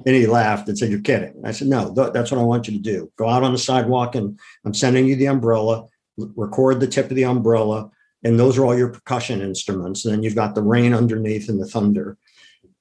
And 0.05 0.15
he 0.15 0.27
laughed 0.27 0.67
and 0.67 0.77
said, 0.77 0.89
You're 0.89 0.99
kidding. 0.99 1.41
I 1.45 1.51
said, 1.51 1.67
No, 1.67 1.93
th- 1.93 2.11
that's 2.11 2.31
what 2.31 2.41
I 2.41 2.43
want 2.43 2.67
you 2.67 2.73
to 2.73 2.83
do. 2.83 3.11
Go 3.15 3.29
out 3.29 3.43
on 3.43 3.53
the 3.53 3.57
sidewalk 3.57 4.15
and 4.15 4.37
I'm 4.65 4.73
sending 4.73 5.07
you 5.07 5.15
the 5.15 5.27
umbrella, 5.27 5.85
record 6.17 6.79
the 6.79 6.87
tip 6.87 7.09
of 7.09 7.15
the 7.15 7.25
umbrella, 7.25 7.89
and 8.23 8.39
those 8.39 8.57
are 8.57 8.65
all 8.65 8.77
your 8.77 8.89
percussion 8.89 9.41
instruments. 9.41 10.05
And 10.05 10.13
then 10.13 10.23
you've 10.23 10.35
got 10.35 10.55
the 10.55 10.63
rain 10.63 10.93
underneath 10.93 11.49
and 11.49 11.61
the 11.61 11.67
thunder. 11.67 12.17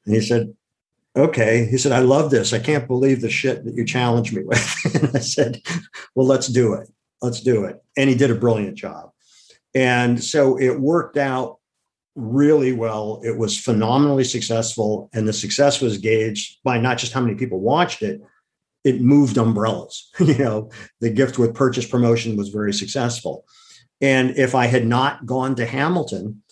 And 0.04 0.14
he 0.14 0.20
said, 0.20 0.54
Okay. 1.14 1.64
He 1.70 1.78
said, 1.78 1.92
I 1.92 2.00
love 2.00 2.30
this. 2.30 2.52
I 2.52 2.58
can't 2.58 2.86
believe 2.86 3.22
the 3.22 3.30
shit 3.30 3.64
that 3.64 3.74
you 3.74 3.86
challenged 3.86 4.34
me 4.34 4.44
with. 4.44 4.94
and 5.02 5.16
I 5.16 5.20
said, 5.20 5.62
Well, 6.14 6.26
let's 6.26 6.48
do 6.48 6.74
it 6.74 6.88
let's 7.22 7.40
do 7.40 7.64
it. 7.64 7.82
And 7.96 8.08
he 8.08 8.16
did 8.16 8.30
a 8.30 8.34
brilliant 8.34 8.76
job. 8.76 9.10
And 9.74 10.22
so 10.22 10.58
it 10.58 10.80
worked 10.80 11.16
out 11.16 11.58
really 12.14 12.72
well. 12.72 13.20
It 13.24 13.36
was 13.36 13.58
phenomenally 13.58 14.24
successful. 14.24 15.10
And 15.12 15.28
the 15.28 15.32
success 15.32 15.80
was 15.80 15.98
gauged 15.98 16.62
by 16.64 16.78
not 16.78 16.98
just 16.98 17.12
how 17.12 17.20
many 17.20 17.34
people 17.34 17.60
watched 17.60 18.02
it, 18.02 18.22
it 18.86 19.00
moved 19.00 19.36
umbrellas. 19.36 20.10
you 20.20 20.38
know, 20.38 20.70
the 21.00 21.10
gift 21.10 21.40
with 21.40 21.56
purchase 21.56 21.84
promotion 21.84 22.36
was 22.36 22.50
very 22.50 22.72
successful. 22.72 23.44
And 24.00 24.30
if 24.38 24.54
I 24.54 24.66
had 24.66 24.86
not 24.86 25.26
gone 25.26 25.56
to 25.56 25.66
Hamilton 25.66 26.42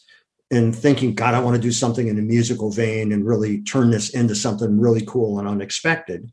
and 0.51 0.75
thinking, 0.75 1.15
God, 1.15 1.35
I 1.35 1.41
want 1.41 1.55
to 1.55 1.63
do 1.63 1.71
something 1.71 2.09
in 2.09 2.19
a 2.19 2.23
musical 2.23 2.73
vein 2.73 3.13
and 3.13 3.25
really 3.25 3.63
turn 3.63 3.91
this 3.91 4.11
into 4.11 4.35
something 4.35 4.81
really 4.81 5.07
cool 5.07 5.39
and 5.39 5.47
unexpected. 5.47 6.33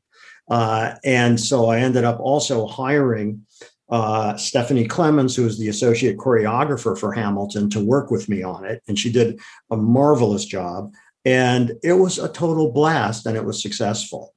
Uh, 0.49 0.95
and 1.05 1.39
so 1.39 1.67
I 1.67 1.77
ended 1.77 2.03
up 2.03 2.19
also 2.19 2.65
hiring 2.65 3.45
uh, 3.91 4.35
Stephanie 4.37 4.87
Klemons, 4.87 5.35
who 5.35 5.45
is 5.45 5.59
the 5.59 5.69
associate 5.69 6.17
choreographer 6.17 6.97
for 6.97 7.13
Hamilton, 7.13 7.69
to 7.69 7.79
work 7.79 8.09
with 8.09 8.27
me 8.27 8.41
on 8.41 8.65
it. 8.65 8.81
And 8.87 8.97
she 8.97 9.11
did 9.11 9.39
a 9.69 9.77
marvelous 9.77 10.45
job. 10.45 10.93
And 11.25 11.73
it 11.83 11.93
was 11.93 12.17
a 12.17 12.27
total 12.27 12.71
blast 12.71 13.27
and 13.27 13.37
it 13.37 13.45
was 13.45 13.61
successful. 13.61 14.33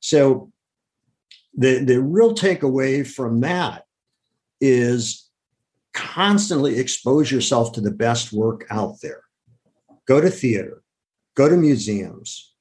So, 0.00 0.50
the, 1.56 1.78
the 1.78 2.00
real 2.00 2.34
takeaway 2.34 3.06
from 3.06 3.40
that 3.40 3.84
is 4.60 5.28
constantly 5.92 6.78
expose 6.78 7.30
yourself 7.30 7.72
to 7.72 7.80
the 7.80 7.90
best 7.90 8.32
work 8.32 8.66
out 8.70 9.00
there. 9.00 9.22
Go 10.06 10.20
to 10.20 10.30
theater, 10.30 10.82
go 11.34 11.48
to 11.48 11.56
museums, 11.56 12.52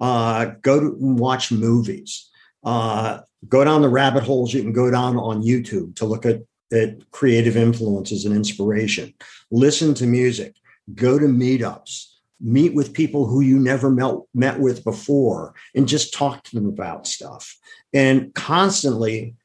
uh, 0.00 0.46
go 0.62 0.80
to 0.80 0.94
watch 0.98 1.50
movies. 1.50 2.30
Uh, 2.64 3.20
go 3.48 3.64
down 3.64 3.82
the 3.82 3.88
rabbit 3.88 4.24
holes 4.24 4.52
you 4.52 4.62
can 4.62 4.72
go 4.72 4.90
down 4.90 5.16
on 5.16 5.42
YouTube 5.42 5.94
to 5.96 6.04
look 6.04 6.26
at, 6.26 6.42
at 6.72 7.10
creative 7.10 7.56
influences 7.56 8.24
and 8.24 8.34
inspiration. 8.34 9.14
Listen 9.50 9.94
to 9.94 10.06
music, 10.06 10.56
go 10.94 11.18
to 11.18 11.26
meetups, 11.26 12.06
meet 12.40 12.74
with 12.74 12.92
people 12.92 13.26
who 13.26 13.40
you 13.40 13.58
never 13.58 13.90
met, 13.90 14.14
met 14.34 14.58
with 14.58 14.84
before, 14.84 15.54
and 15.74 15.88
just 15.88 16.12
talk 16.12 16.42
to 16.44 16.54
them 16.54 16.66
about 16.66 17.06
stuff. 17.06 17.56
And 17.96 18.34
constantly 18.34 19.36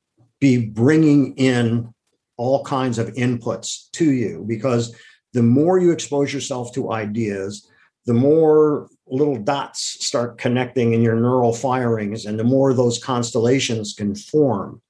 be 0.42 0.58
bringing 0.66 1.38
in 1.38 1.94
all 2.36 2.66
kinds 2.66 3.00
of 3.00 3.08
inputs 3.14 3.90
to 3.94 4.12
you 4.12 4.44
because 4.46 4.94
the 5.32 5.42
more 5.42 5.80
you 5.80 5.92
expose 5.92 6.34
yourself 6.34 6.74
to 6.74 6.92
ideas, 6.92 7.70
the 8.06 8.14
more 8.14 8.90
little 9.08 9.38
dots 9.38 10.06
start 10.06 10.38
connecting 10.38 10.92
in 10.94 11.02
your 11.02 11.16
neural 11.16 11.54
firings, 11.54 12.26
and 12.26 12.38
the 12.38 12.44
more 12.44 12.74
those 12.74 13.02
constellations 13.02 13.94
can 13.94 14.16
form 14.16 14.82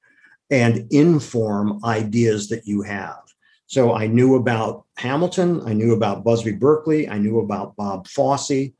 and 0.49 0.87
inform 0.91 1.85
ideas 1.85 2.49
that 2.49 2.65
you 2.65 2.81
have. 2.81 3.19
So 3.67 3.93
I 3.93 4.07
knew 4.07 4.37
about 4.37 4.85
Hamilton, 4.97 5.61
I 5.67 5.73
knew 5.73 5.93
about 5.93 6.23
Busby 6.23 6.53
Berkeley, 6.53 7.07
I 7.07 7.19
knew 7.19 7.39
about 7.39 7.75
Bob 7.75 8.07
Fosse. 8.07 8.71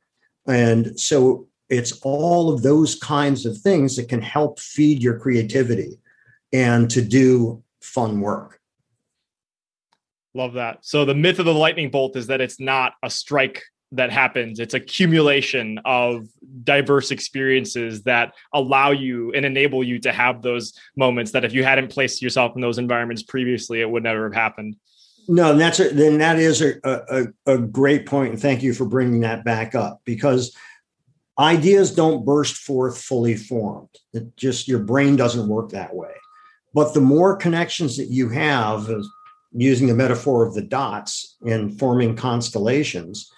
And 0.48 1.00
so 1.00 1.48
it's 1.72 1.94
all 2.04 2.54
of 2.54 2.62
those 2.62 2.96
kinds 2.96 3.46
of 3.46 3.58
things 3.58 3.96
that 3.96 4.10
can 4.10 4.22
help 4.22 4.60
feed 4.60 5.02
your 5.02 5.18
creativity 5.18 5.98
and 6.52 6.92
to 6.92 7.02
do 7.02 7.64
fun 7.80 8.20
work. 8.20 8.60
Love 10.34 10.54
that. 10.54 10.80
So 10.82 11.06
the 11.06 11.16
myth 11.16 11.40
of 11.40 11.46
the 11.46 11.54
lightning 11.54 11.90
bolt 11.90 12.16
is 12.18 12.28
that 12.28 12.42
it's 12.42 12.60
not 12.60 12.94
a 13.04 13.10
strike 13.10 13.64
that 13.94 14.12
happens. 14.12 14.60
It's 14.60 14.74
accumulation 14.74 15.80
of 15.84 16.28
diverse 16.64 17.12
experiences 17.12 18.04
that 18.04 18.34
allow 18.54 18.92
you 18.92 19.32
and 19.34 19.46
enable 19.46 19.84
you 19.84 20.00
to 20.00 20.12
have 20.12 20.42
those 20.42 20.74
moments 20.96 21.32
that 21.32 21.44
if 21.44 21.54
you 21.54 21.64
hadn't 21.64 21.90
placed 21.90 22.22
yourself 22.22 22.54
in 22.56 22.62
those 22.62 22.78
environments 22.78 23.24
previously, 23.24 23.82
it 23.82 23.90
would 23.90 24.04
never 24.04 24.26
have 24.26 24.34
happened. 24.34 24.76
No, 25.28 25.52
and 25.52 25.60
that's 25.60 25.80
a, 25.80 25.90
then 25.90 26.18
that 26.18 26.40
is 26.40 26.62
a, 26.62 26.74
a, 26.84 27.28
a 27.46 27.58
great 27.58 28.06
point, 28.06 28.34
and 28.34 28.42
thank 28.42 28.64
you 28.64 28.74
for 28.74 28.86
bringing 28.86 29.22
that 29.22 29.44
back 29.44 29.76
up 29.76 30.02
because 30.04 30.56
ideas 31.42 31.94
don't 31.94 32.26
burst 32.26 32.56
forth 32.56 33.02
fully 33.02 33.36
formed. 33.36 33.90
It 34.14 34.36
just 34.38 34.68
your 34.68 34.80
brain 34.80 35.16
doesn't 35.16 35.48
work 35.48 35.70
that 35.72 35.96
way. 35.96 36.14
But 36.74 36.94
the 36.94 37.02
more 37.02 37.36
connections 37.36 37.98
that 37.98 38.10
you 38.10 38.30
have, 38.30 38.90
using 39.54 39.88
the 39.88 39.96
metaphor 39.96 40.46
of 40.46 40.54
the 40.54 40.62
dots 40.62 41.36
and 41.42 41.78
forming 41.78 42.16
constellations, 42.16 43.30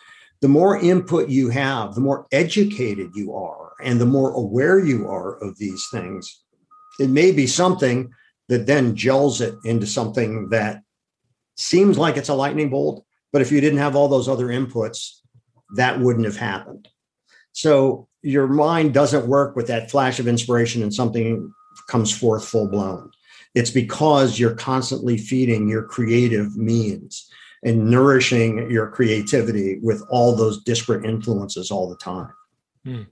the 0.41 0.47
more 0.47 0.77
input 0.77 1.29
you 1.29 1.49
have, 1.49 1.95
the 1.95 2.01
more 2.01 2.27
educated 2.31 3.09
you 3.15 3.33
are, 3.33 3.71
and 3.81 3.99
the 3.99 4.05
more 4.05 4.31
aware 4.33 4.77
you 4.77 5.07
are 5.07 5.37
of 5.37 5.57
these 5.57 5.87
things. 5.91 6.43
It 6.99 7.09
may 7.09 7.31
be 7.31 7.47
something 7.47 8.11
that 8.49 8.67
then 8.67 8.95
gels 8.95 9.41
it 9.41 9.55
into 9.65 9.87
something 9.87 10.49
that 10.49 10.83
seems 11.55 11.97
like 11.97 12.17
it's 12.17 12.29
a 12.29 12.35
lightning 12.35 12.69
bolt, 12.69 13.05
but 13.31 13.41
if 13.41 13.51
you 13.51 13.61
didn't 13.61 13.79
have 13.79 13.95
all 13.95 14.09
those 14.09 14.27
other 14.27 14.47
inputs, 14.47 15.21
that 15.75 15.99
wouldn't 15.99 16.25
have 16.25 16.37
happened. 16.37 16.87
So 17.53 18.07
your 18.21 18.47
mind 18.47 18.93
doesn't 18.93 19.27
work 19.27 19.55
with 19.55 19.67
that 19.67 19.89
flash 19.89 20.19
of 20.19 20.27
inspiration 20.27 20.83
and 20.83 20.93
something 20.93 21.53
comes 21.87 22.15
forth 22.15 22.45
full 22.47 22.67
blown. 22.67 23.11
It's 23.55 23.69
because 23.69 24.39
you're 24.39 24.55
constantly 24.55 25.17
feeding 25.17 25.69
your 25.69 25.83
creative 25.83 26.57
means 26.57 27.29
and 27.63 27.89
nourishing 27.89 28.69
your 28.69 28.89
creativity 28.89 29.79
with 29.81 30.03
all 30.09 30.35
those 30.35 30.63
disparate 30.63 31.05
influences 31.05 31.71
all 31.71 31.89
the 31.89 31.95
time. 31.97 32.33
Hmm. 32.83 33.03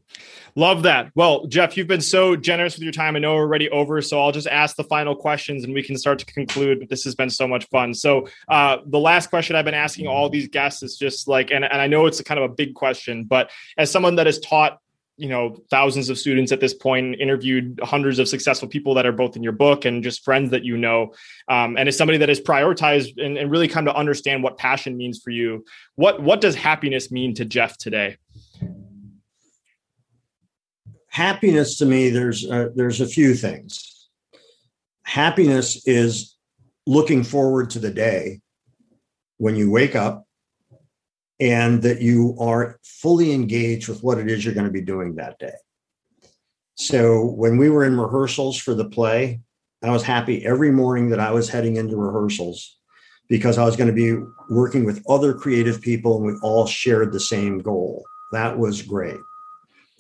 Love 0.56 0.84
that. 0.84 1.12
Well, 1.16 1.46
Jeff, 1.48 1.78
you've 1.78 1.88
been 1.88 2.02
so 2.02 2.36
generous 2.36 2.76
with 2.76 2.84
your 2.84 2.92
time. 2.92 3.16
I 3.16 3.20
know 3.20 3.36
we're 3.36 3.42
already 3.42 3.70
over, 3.70 4.02
so 4.02 4.22
I'll 4.22 4.32
just 4.32 4.48
ask 4.48 4.76
the 4.76 4.84
final 4.84 5.16
questions 5.16 5.64
and 5.64 5.74
we 5.74 5.84
can 5.84 5.98
start 5.98 6.20
to 6.20 6.26
conclude. 6.26 6.80
But 6.80 6.90
this 6.90 7.04
has 7.06 7.16
been 7.16 7.30
so 7.30 7.48
much 7.48 7.68
fun. 7.70 7.94
So, 7.94 8.28
uh, 8.48 8.78
the 8.86 9.00
last 9.00 9.30
question 9.30 9.56
I've 9.56 9.66
been 9.66 9.74
asking 9.74 10.08
all 10.08 10.30
these 10.30 10.48
guests 10.48 10.84
is 10.84 10.98
just 10.98 11.28
like, 11.28 11.52
and, 11.52 11.64
and 11.64 11.82
I 11.82 11.88
know 11.88 12.06
it's 12.06 12.20
a 12.20 12.24
kind 12.24 12.40
of 12.40 12.52
a 12.52 12.54
big 12.54 12.74
question, 12.74 13.24
but 13.24 13.50
as 13.78 13.90
someone 13.90 14.16
that 14.16 14.26
has 14.26 14.40
taught 14.40 14.80
you 15.22 15.30
know 15.30 15.56
thousands 15.70 16.10
of 16.10 16.18
students 16.18 16.52
at 16.52 16.60
this 16.60 16.74
point 16.74 17.16
interviewed 17.20 17.80
hundreds 17.84 18.18
of 18.18 18.28
successful 18.28 18.68
people 18.68 18.96
that 18.96 19.06
are 19.06 19.12
both 19.12 19.36
in 19.36 19.44
your 19.44 19.52
book 19.52 19.86
and 19.86 20.04
just 20.04 20.24
friends 20.24 20.50
that 20.50 20.64
you 20.64 20.76
know 20.78 21.14
um, 21.48 21.78
and 21.78 21.88
as 21.88 21.96
somebody 21.96 22.18
that 22.18 22.28
has 22.28 22.42
prioritized 22.42 23.24
and, 23.24 23.38
and 23.38 23.52
really 23.52 23.68
come 23.68 23.86
to 23.86 23.94
understand 23.94 24.42
what 24.42 24.58
passion 24.58 24.98
means 24.98 25.22
for 25.22 25.30
you 25.30 25.64
what 25.96 26.24
what 26.24 26.42
does 26.42 26.56
happiness 26.56 27.12
mean 27.12 27.36
to 27.36 27.46
jeff 27.46 27.78
today 27.78 28.18
happiness 31.12 31.78
to 31.78 31.86
me 31.86 32.10
there's 32.10 32.50
uh, 32.50 32.70
there's 32.76 33.02
a 33.02 33.08
few 33.08 33.36
things 33.36 34.10
happiness 35.04 35.86
is 35.86 36.38
looking 36.88 37.24
forward 37.24 37.70
to 37.70 37.80
the 37.80 37.92
day 37.92 38.40
when 39.38 39.56
you 39.56 39.72
wake 39.72 39.96
up 39.96 40.26
and 41.40 41.82
that 41.82 42.02
you 42.02 42.36
are 42.40 42.80
fully 42.84 43.34
engaged 43.34 43.90
with 43.90 44.04
what 44.04 44.20
it 44.20 44.30
is 44.30 44.46
you're 44.46 44.54
going 44.54 44.66
to 44.66 44.72
be 44.72 44.82
doing 44.82 45.16
that 45.16 45.40
day. 45.40 45.56
So 46.76 47.26
when 47.26 47.58
we 47.58 47.70
were 47.70 47.84
in 47.84 48.00
rehearsals 48.00 48.58
for 48.58 48.76
the 48.76 48.86
play, 48.86 49.42
I 49.84 49.90
was 49.90 50.04
happy 50.04 50.46
every 50.46 50.72
morning 50.72 51.10
that 51.10 51.20
I 51.20 51.32
was 51.32 51.50
heading 51.50 51.78
into 51.78 51.98
rehearsals 51.98 52.78
because 53.28 53.58
I 53.58 53.66
was 53.66 53.76
going 53.76 53.88
to 53.88 53.94
be 53.94 54.24
working 54.50 54.86
with 54.86 55.04
other 55.10 55.34
creative 55.34 55.82
people 55.82 56.18
and 56.18 56.26
we 56.26 56.40
all 56.44 56.68
shared 56.68 57.12
the 57.12 57.20
same 57.20 57.60
goal. 57.60 58.04
That 58.32 58.60
was 58.60 58.84
great. 58.84 59.20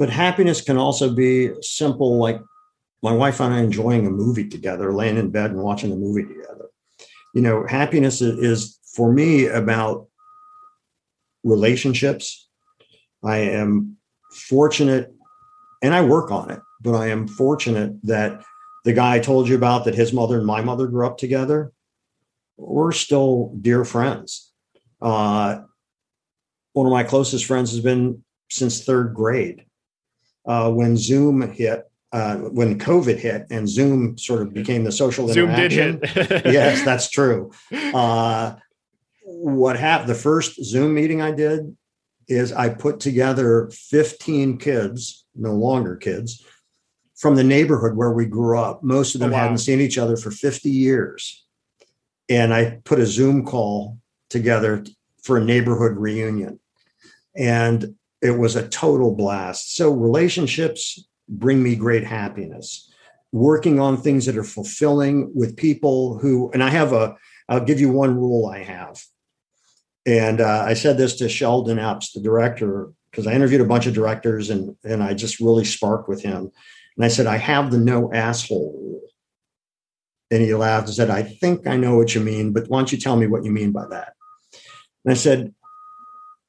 But 0.01 0.09
happiness 0.09 0.61
can 0.61 0.79
also 0.79 1.13
be 1.13 1.51
simple, 1.61 2.17
like 2.17 2.41
my 3.03 3.11
wife 3.13 3.39
and 3.39 3.53
I 3.53 3.59
enjoying 3.59 4.07
a 4.07 4.09
movie 4.09 4.49
together, 4.49 4.91
laying 4.91 5.15
in 5.15 5.29
bed 5.29 5.51
and 5.51 5.61
watching 5.61 5.91
a 5.91 5.95
movie 5.95 6.23
together. 6.23 6.69
You 7.35 7.43
know, 7.43 7.67
happiness 7.67 8.19
is 8.19 8.79
for 8.95 9.13
me 9.13 9.45
about 9.45 10.07
relationships. 11.43 12.49
I 13.23 13.37
am 13.61 13.97
fortunate, 14.33 15.13
and 15.83 15.93
I 15.93 16.01
work 16.01 16.31
on 16.31 16.49
it, 16.49 16.61
but 16.81 16.95
I 16.95 17.09
am 17.09 17.27
fortunate 17.27 17.93
that 18.01 18.41
the 18.85 18.93
guy 18.93 19.17
I 19.17 19.19
told 19.19 19.47
you 19.47 19.55
about 19.55 19.85
that 19.85 19.93
his 19.93 20.13
mother 20.13 20.39
and 20.39 20.47
my 20.47 20.61
mother 20.61 20.87
grew 20.87 21.05
up 21.05 21.19
together, 21.19 21.73
we're 22.57 22.91
still 22.91 23.55
dear 23.61 23.85
friends. 23.85 24.51
Uh, 24.99 25.59
one 26.73 26.87
of 26.87 26.91
my 26.91 27.03
closest 27.03 27.45
friends 27.45 27.69
has 27.69 27.81
been 27.81 28.23
since 28.49 28.83
third 28.83 29.13
grade. 29.13 29.65
Uh, 30.45 30.71
when 30.71 30.97
Zoom 30.97 31.41
hit, 31.51 31.89
uh, 32.11 32.37
when 32.37 32.79
COVID 32.79 33.17
hit 33.17 33.45
and 33.51 33.69
Zoom 33.69 34.17
sort 34.17 34.41
of 34.41 34.53
became 34.53 34.83
the 34.83 34.91
social 34.91 35.27
Zoom 35.27 35.49
interaction. 35.51 35.99
did 35.99 36.09
hit. 36.09 36.45
yes, 36.45 36.83
that's 36.83 37.09
true. 37.09 37.51
Uh, 37.71 38.55
what 39.41 39.77
happened 39.77 40.09
the 40.09 40.15
first 40.15 40.63
zoom 40.63 40.93
meeting 40.93 41.21
i 41.21 41.31
did 41.31 41.75
is 42.27 42.51
i 42.53 42.69
put 42.69 42.99
together 42.99 43.69
15 43.73 44.57
kids 44.57 45.25
no 45.35 45.53
longer 45.53 45.95
kids 45.95 46.45
from 47.15 47.35
the 47.35 47.43
neighborhood 47.43 47.95
where 47.95 48.11
we 48.11 48.25
grew 48.25 48.59
up 48.59 48.83
most 48.83 49.15
of 49.15 49.21
them 49.21 49.31
oh, 49.31 49.33
wow. 49.33 49.43
hadn't 49.43 49.59
seen 49.59 49.79
each 49.79 49.97
other 49.97 50.17
for 50.17 50.31
50 50.31 50.69
years 50.69 51.45
and 52.29 52.53
i 52.53 52.79
put 52.83 52.99
a 52.99 53.05
zoom 53.05 53.45
call 53.45 53.97
together 54.29 54.83
for 55.23 55.37
a 55.37 55.43
neighborhood 55.43 55.97
reunion 55.97 56.59
and 57.35 57.95
it 58.21 58.37
was 58.37 58.55
a 58.55 58.67
total 58.67 59.15
blast 59.15 59.75
so 59.75 59.91
relationships 59.91 61.07
bring 61.27 61.61
me 61.61 61.75
great 61.75 62.03
happiness 62.03 62.91
working 63.31 63.79
on 63.79 63.95
things 63.95 64.25
that 64.25 64.37
are 64.37 64.43
fulfilling 64.43 65.31
with 65.33 65.57
people 65.57 66.17
who 66.19 66.51
and 66.53 66.63
i 66.63 66.69
have 66.69 66.93
a 66.93 67.15
i'll 67.49 67.63
give 67.63 67.79
you 67.79 67.91
one 67.91 68.15
rule 68.15 68.47
i 68.47 68.59
have 68.59 69.01
and 70.05 70.41
uh, 70.41 70.63
I 70.65 70.73
said 70.73 70.97
this 70.97 71.15
to 71.17 71.29
Sheldon 71.29 71.79
Epps, 71.79 72.13
the 72.13 72.21
director, 72.21 72.91
because 73.11 73.27
I 73.27 73.33
interviewed 73.33 73.61
a 73.61 73.65
bunch 73.65 73.85
of 73.85 73.93
directors 73.93 74.49
and, 74.49 74.75
and 74.83 75.03
I 75.03 75.13
just 75.13 75.39
really 75.39 75.65
sparked 75.65 76.09
with 76.09 76.23
him. 76.23 76.51
And 76.97 77.05
I 77.05 77.07
said, 77.07 77.27
I 77.27 77.37
have 77.37 77.71
the 77.71 77.77
no 77.77 78.11
asshole 78.11 78.73
rule. 78.73 79.01
And 80.31 80.41
he 80.41 80.53
laughed 80.55 80.87
and 80.87 80.95
said, 80.95 81.09
I 81.09 81.23
think 81.23 81.67
I 81.67 81.77
know 81.77 81.97
what 81.97 82.15
you 82.15 82.21
mean, 82.21 82.53
but 82.53 82.67
why 82.67 82.79
don't 82.79 82.91
you 82.91 82.97
tell 82.97 83.17
me 83.17 83.27
what 83.27 83.43
you 83.43 83.51
mean 83.51 83.71
by 83.71 83.85
that? 83.89 84.13
And 85.05 85.11
I 85.11 85.15
said, 85.15 85.53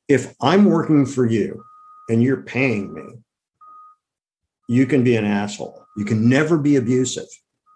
if 0.08 0.34
I'm 0.40 0.64
working 0.64 1.06
for 1.06 1.26
you 1.26 1.64
and 2.08 2.22
you're 2.22 2.42
paying 2.42 2.92
me, 2.92 3.02
you 4.68 4.86
can 4.86 5.04
be 5.04 5.16
an 5.16 5.24
asshole. 5.24 5.84
You 5.96 6.04
can 6.04 6.28
never 6.28 6.58
be 6.58 6.76
abusive, 6.76 7.28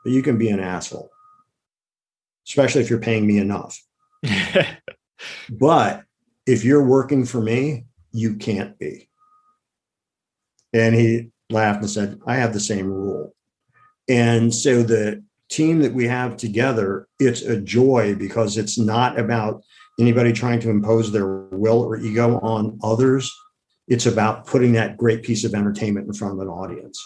but 0.05 0.12
you 0.12 0.23
can 0.23 0.39
be 0.39 0.48
an 0.48 0.61
asshole, 0.61 1.11
especially 2.47 2.81
if 2.81 2.90
you're 2.90 2.98
paying 2.98 3.27
me 3.27 3.39
enough. 3.39 3.78
But 5.51 6.05
if 6.47 6.65
you're 6.65 6.85
working 6.85 7.24
for 7.24 7.40
me, 7.40 7.85
you 8.12 8.36
can't 8.36 8.78
be. 8.78 9.09
And 10.73 10.94
he 10.94 11.31
laughed 11.51 11.81
and 11.81 11.90
said, 11.90 12.19
I 12.27 12.36
have 12.36 12.53
the 12.53 12.61
same 12.61 12.86
rule. 12.86 13.35
And 14.09 14.55
so 14.55 14.82
the 14.82 15.23
team 15.48 15.81
that 15.81 15.94
we 15.94 16.07
have 16.07 16.36
together, 16.36 17.09
it's 17.19 17.43
a 17.43 17.61
joy 17.61 18.15
because 18.15 18.57
it's 18.57 18.78
not 18.78 19.19
about 19.19 19.62
anybody 19.98 20.32
trying 20.32 20.60
to 20.60 20.70
impose 20.70 21.12
their 21.12 21.27
will 21.27 21.81
or 21.81 21.97
ego 21.97 22.39
on 22.40 22.78
others. 22.82 23.35
It's 23.89 24.06
about 24.06 24.47
putting 24.47 24.73
that 24.73 24.97
great 24.97 25.23
piece 25.23 25.44
of 25.44 25.55
entertainment 25.55 26.06
in 26.06 26.12
front 26.12 26.35
of 26.35 26.40
an 26.40 26.48
audience. 26.48 27.02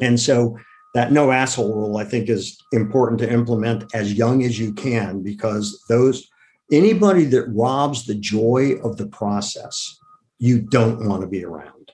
And 0.00 0.18
so 0.18 0.58
that 0.94 1.12
no 1.12 1.30
asshole 1.30 1.74
rule, 1.74 1.96
I 1.96 2.04
think, 2.04 2.28
is 2.28 2.56
important 2.72 3.20
to 3.20 3.32
implement 3.32 3.84
as 3.94 4.12
young 4.12 4.42
as 4.42 4.58
you 4.58 4.72
can 4.72 5.22
because 5.22 5.82
those 5.88 6.28
anybody 6.72 7.24
that 7.26 7.46
robs 7.48 8.06
the 8.06 8.14
joy 8.14 8.74
of 8.82 8.96
the 8.96 9.06
process, 9.06 9.98
you 10.38 10.60
don't 10.60 11.06
want 11.06 11.22
to 11.22 11.28
be 11.28 11.44
around. 11.44 11.92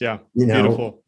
Yeah. 0.00 0.18
You 0.34 0.46
know, 0.46 0.62
beautiful. 0.62 1.02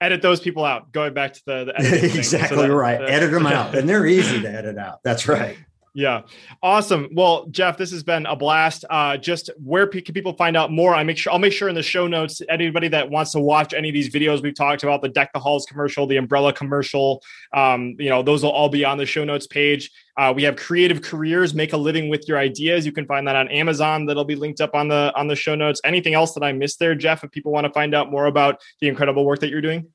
Edit 0.00 0.22
those 0.22 0.40
people 0.40 0.64
out. 0.64 0.92
Going 0.92 1.14
back 1.14 1.34
to 1.34 1.42
the, 1.46 1.64
the 1.64 2.04
exactly 2.16 2.56
so 2.56 2.62
that, 2.62 2.72
right. 2.72 3.00
edit 3.00 3.30
them 3.30 3.46
out, 3.46 3.74
and 3.76 3.88
they're 3.88 4.06
easy 4.06 4.40
to 4.40 4.48
edit 4.48 4.78
out. 4.78 5.00
That's 5.04 5.28
right. 5.28 5.56
Yeah. 5.94 6.22
Awesome. 6.62 7.08
Well, 7.12 7.46
Jeff, 7.50 7.76
this 7.76 7.90
has 7.90 8.02
been 8.02 8.24
a 8.24 8.34
blast. 8.34 8.86
Uh, 8.88 9.18
just 9.18 9.50
where 9.62 9.86
can 9.86 10.14
people 10.14 10.32
find 10.32 10.56
out 10.56 10.70
more? 10.70 10.94
I 10.94 11.04
make 11.04 11.18
sure 11.18 11.30
I'll 11.32 11.38
make 11.38 11.52
sure 11.52 11.68
in 11.68 11.74
the 11.74 11.82
show 11.82 12.06
notes 12.06 12.40
anybody 12.48 12.88
that 12.88 13.10
wants 13.10 13.32
to 13.32 13.40
watch 13.40 13.74
any 13.74 13.90
of 13.90 13.92
these 13.92 14.08
videos 14.08 14.42
we've 14.42 14.54
talked 14.54 14.82
about, 14.82 15.02
the 15.02 15.10
deck 15.10 15.30
the 15.34 15.38
halls 15.38 15.66
commercial, 15.66 16.06
the 16.06 16.16
umbrella 16.16 16.54
commercial, 16.54 17.22
um, 17.52 17.94
you 17.98 18.08
know, 18.08 18.22
those 18.22 18.42
will 18.42 18.52
all 18.52 18.70
be 18.70 18.86
on 18.86 18.96
the 18.96 19.04
show 19.04 19.22
notes 19.22 19.46
page. 19.46 19.90
Uh, 20.16 20.32
we 20.34 20.42
have 20.44 20.56
creative 20.56 21.02
careers, 21.02 21.52
make 21.52 21.74
a 21.74 21.76
living 21.76 22.08
with 22.08 22.26
your 22.26 22.38
ideas. 22.38 22.86
You 22.86 22.92
can 22.92 23.04
find 23.06 23.28
that 23.28 23.36
on 23.36 23.48
Amazon. 23.48 24.06
That'll 24.06 24.24
be 24.24 24.36
linked 24.36 24.62
up 24.62 24.74
on 24.74 24.88
the 24.88 25.12
on 25.14 25.28
the 25.28 25.36
show 25.36 25.54
notes. 25.54 25.80
Anything 25.84 26.14
else 26.14 26.32
that 26.32 26.42
I 26.42 26.52
missed 26.52 26.78
there, 26.78 26.94
Jeff? 26.94 27.22
If 27.22 27.32
people 27.32 27.52
want 27.52 27.66
to 27.66 27.72
find 27.72 27.94
out 27.94 28.10
more 28.10 28.26
about 28.26 28.62
the 28.80 28.88
incredible 28.88 29.26
work 29.26 29.40
that 29.40 29.50
you're 29.50 29.60
doing, 29.60 29.88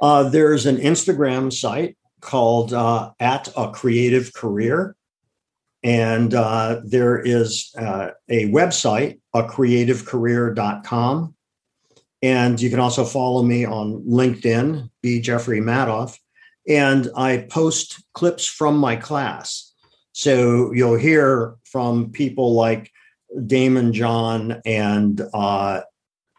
uh, 0.00 0.24
there's 0.24 0.66
an 0.66 0.78
Instagram 0.78 1.52
site 1.52 1.96
called 2.20 2.72
uh, 2.72 3.12
at 3.20 3.48
a 3.56 3.70
creative 3.70 4.32
career 4.32 4.96
and 5.82 6.34
uh, 6.34 6.80
there 6.84 7.18
is 7.18 7.72
uh, 7.78 8.10
a 8.28 8.48
website, 8.50 9.18
a 9.34 9.42
creativecareer.com. 9.42 11.34
And 12.22 12.60
you 12.60 12.68
can 12.68 12.80
also 12.80 13.04
follow 13.04 13.42
me 13.42 13.64
on 13.64 14.02
LinkedIn, 14.02 14.90
B. 15.02 15.20
Jeffrey 15.20 15.60
Madoff. 15.60 16.18
And 16.68 17.08
I 17.16 17.38
post 17.48 18.04
clips 18.12 18.46
from 18.46 18.76
my 18.76 18.96
class. 18.96 19.72
So 20.12 20.72
you'll 20.72 20.98
hear 20.98 21.56
from 21.64 22.10
people 22.10 22.52
like 22.52 22.90
Daymond 23.34 23.92
John 23.92 24.60
and 24.66 25.20
uh, 25.32 25.80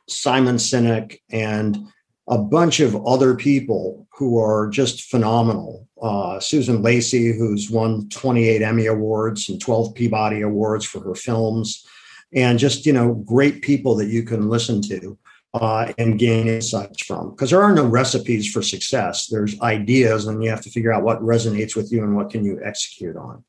Simon 0.08 0.58
Sinek, 0.58 1.18
and 1.32 1.88
a 2.32 2.38
bunch 2.38 2.80
of 2.80 3.06
other 3.06 3.36
people 3.36 4.08
who 4.14 4.40
are 4.40 4.70
just 4.70 5.04
phenomenal. 5.04 5.88
Uh, 6.02 6.40
Susan 6.40 6.82
Lacy, 6.82 7.38
who's 7.38 7.70
won 7.70 8.08
28 8.10 8.62
Emmy 8.62 8.86
Awards 8.88 9.50
and 9.50 9.60
12 9.60 9.94
Peabody 9.94 10.42
Awards 10.42 10.86
for 10.86 11.02
her 11.02 11.14
films, 11.14 11.86
and 12.34 12.58
just, 12.58 12.86
you 12.86 12.94
know, 12.94 13.14
great 13.14 13.62
people 13.62 13.96
that 13.96 14.08
you 14.08 14.24
can 14.24 14.50
listen 14.50 14.82
to 14.84 15.18
uh, 15.54 15.92
and 15.98 16.18
gain 16.18 16.48
insights 16.48 17.04
from. 17.04 17.32
Because 17.32 17.50
there 17.50 17.62
are 17.62 17.76
no 17.76 17.86
recipes 17.86 18.50
for 18.50 18.62
success. 18.62 19.28
There's 19.28 19.60
ideas, 19.60 20.26
and 20.26 20.42
you 20.42 20.50
have 20.50 20.62
to 20.62 20.72
figure 20.72 20.94
out 20.94 21.04
what 21.04 21.20
resonates 21.20 21.76
with 21.76 21.92
you 21.92 22.02
and 22.04 22.16
what 22.16 22.30
can 22.30 22.46
you 22.46 22.62
execute 22.64 23.18
on. 23.18 23.44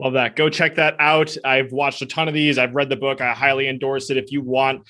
Love 0.00 0.14
that. 0.14 0.36
Go 0.36 0.48
check 0.48 0.76
that 0.76 0.96
out. 0.98 1.36
I've 1.44 1.72
watched 1.72 2.02
a 2.02 2.06
ton 2.06 2.28
of 2.28 2.34
these. 2.34 2.58
I've 2.58 2.74
read 2.74 2.88
the 2.88 2.96
book. 2.96 3.20
I 3.20 3.32
highly 3.32 3.68
endorse 3.68 4.10
it. 4.10 4.16
If 4.16 4.32
you 4.32 4.42
want 4.42 4.82